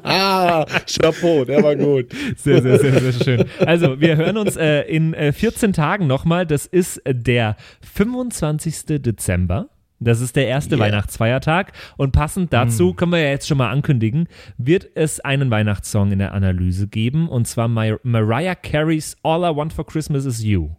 ah, 0.02 0.64
Chapeau, 0.86 1.44
der 1.44 1.62
war 1.62 1.76
gut. 1.76 2.06
Sehr, 2.36 2.62
sehr, 2.62 2.78
sehr, 2.78 3.00
sehr 3.00 3.12
schön. 3.12 3.44
Also, 3.66 4.00
wir 4.00 4.16
hören 4.16 4.36
uns 4.36 4.56
äh, 4.56 4.82
in 4.82 5.14
äh, 5.14 5.32
14 5.32 5.72
Tagen 5.72 6.06
nochmal. 6.06 6.46
Das 6.46 6.66
ist 6.66 6.98
äh, 6.98 7.14
der 7.14 7.56
25. 7.94 8.84
Dezember. 9.02 9.68
Das 9.98 10.20
ist 10.20 10.34
der 10.34 10.48
erste 10.48 10.74
Yeah. 10.76 10.84
Weihnachtsfeiertag. 10.86 11.72
Und 11.96 12.10
passend 12.12 12.52
dazu, 12.52 12.92
können 12.92 13.12
wir 13.12 13.20
ja 13.20 13.28
jetzt 13.30 13.46
schon 13.46 13.58
mal 13.58 13.70
ankündigen, 13.70 14.26
wird 14.58 14.88
es 14.96 15.20
einen 15.20 15.50
Weihnachtssong 15.50 16.10
in 16.10 16.18
der 16.18 16.32
Analyse 16.34 16.88
geben. 16.88 17.28
Und 17.28 17.46
zwar 17.46 17.68
Mar 17.68 17.98
Mariah 18.02 18.56
Careys 18.56 19.16
All 19.22 19.40
I 19.44 19.56
Want 19.56 19.72
for 19.72 19.86
Christmas 19.86 20.24
is 20.24 20.42
You. 20.42 20.70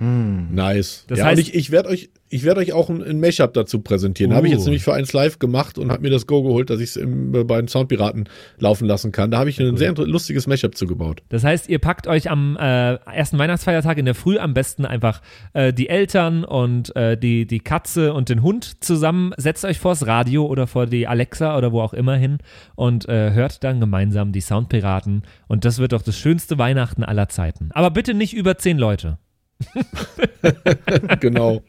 Hm. 0.00 0.54
Nice. 0.54 1.04
Das 1.08 1.18
ja, 1.20 1.26
heißt- 1.26 1.30
und 1.32 1.38
ich, 1.38 1.54
ich 1.54 1.70
werde 1.70 1.88
euch, 1.90 2.10
Ich 2.32 2.44
werde 2.44 2.60
euch 2.60 2.72
auch 2.72 2.88
ein, 2.88 3.02
ein 3.02 3.18
Mashup 3.18 3.52
dazu 3.54 3.80
präsentieren. 3.80 4.34
Habe 4.34 4.46
ich 4.46 4.52
jetzt 4.52 4.60
Uh. 4.62 4.66
nämlich 4.66 4.84
für 4.84 4.94
eins 4.94 5.12
live 5.12 5.40
gemacht 5.40 5.78
und 5.78 5.90
habe 5.90 6.02
mir 6.02 6.10
das 6.10 6.28
Go 6.28 6.44
geholt, 6.44 6.70
dass 6.70 6.78
ich 6.78 6.90
es 6.90 6.96
im- 6.96 7.32
bei 7.32 7.56
den 7.56 7.66
Soundpiraten 7.66 8.28
laufen 8.58 8.86
lassen 8.86 9.10
kann. 9.10 9.32
Da 9.32 9.38
habe 9.38 9.50
ich 9.50 9.58
ein 9.60 9.76
sehr 9.76 9.92
lustiges 9.94 10.46
Mashup 10.46 10.76
zugebaut. 10.76 11.22
Das 11.28 11.42
heißt, 11.42 11.68
ihr 11.68 11.80
packt 11.80 12.06
euch 12.06 12.30
am 12.30 12.56
äh, 12.56 12.94
ersten 13.12 13.36
Weihnachtsfeiertag 13.36 13.98
in 13.98 14.04
der 14.04 14.14
Früh 14.14 14.38
am 14.38 14.54
besten 14.54 14.84
einfach 14.86 15.22
äh, 15.54 15.72
die 15.72 15.88
Eltern 15.88 16.44
und 16.44 16.94
äh, 16.94 17.18
die, 17.18 17.46
die 17.48 17.58
Katze 17.58 18.14
und 18.14 18.28
den 18.28 18.42
Hund 18.44 18.84
zusammen, 18.84 19.32
setzt 19.36 19.64
euch 19.64 19.80
vors 19.80 20.06
Radio 20.06 20.46
oder 20.46 20.68
vor 20.68 20.86
die 20.86 21.08
Alexa 21.08 21.58
oder 21.58 21.72
wo 21.72 21.80
auch 21.80 21.94
immer 21.94 22.14
hin 22.16 22.38
und 22.76 23.08
äh, 23.08 23.32
hört 23.32 23.64
dann 23.64 23.80
gemeinsam 23.80 24.30
die 24.30 24.40
Soundpiraten. 24.40 25.22
Und 25.48 25.64
das 25.64 25.80
wird 25.80 25.90
doch 25.92 26.02
das 26.02 26.16
schönste 26.16 26.58
Weihnachten 26.58 27.02
aller 27.02 27.28
Zeiten. 27.28 27.70
Aber 27.72 27.90
bitte 27.90 28.14
nicht 28.14 28.34
über 28.34 28.56
zehn 28.56 28.78
Leute. 28.78 29.18
genau. 31.20 31.62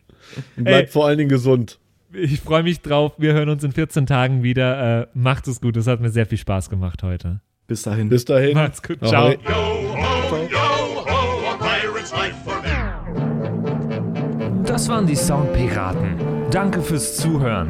Und 0.57 0.63
bleibt 0.63 0.87
Ey. 0.87 0.91
vor 0.91 1.07
allen 1.07 1.17
Dingen 1.17 1.29
gesund. 1.29 1.79
Ich 2.13 2.41
freue 2.41 2.63
mich 2.63 2.81
drauf. 2.81 3.13
Wir 3.17 3.33
hören 3.33 3.49
uns 3.49 3.63
in 3.63 3.71
14 3.71 4.05
Tagen 4.05 4.43
wieder. 4.43 5.01
Äh, 5.01 5.07
macht 5.13 5.47
es 5.47 5.61
gut. 5.61 5.77
Es 5.77 5.87
hat 5.87 6.01
mir 6.01 6.09
sehr 6.09 6.25
viel 6.25 6.37
Spaß 6.37 6.69
gemacht 6.69 7.03
heute. 7.03 7.41
Bis 7.67 7.83
dahin. 7.83 8.09
Bis 8.09 8.25
dahin. 8.25 8.53
Macht's 8.53 8.83
gut. 8.83 9.01
Ahoi. 9.01 9.37
Ciao. 9.37 9.81
Das 14.65 14.87
waren 14.89 15.05
die 15.05 15.15
Soundpiraten. 15.15 16.49
Danke 16.49 16.81
fürs 16.81 17.17
Zuhören. 17.17 17.69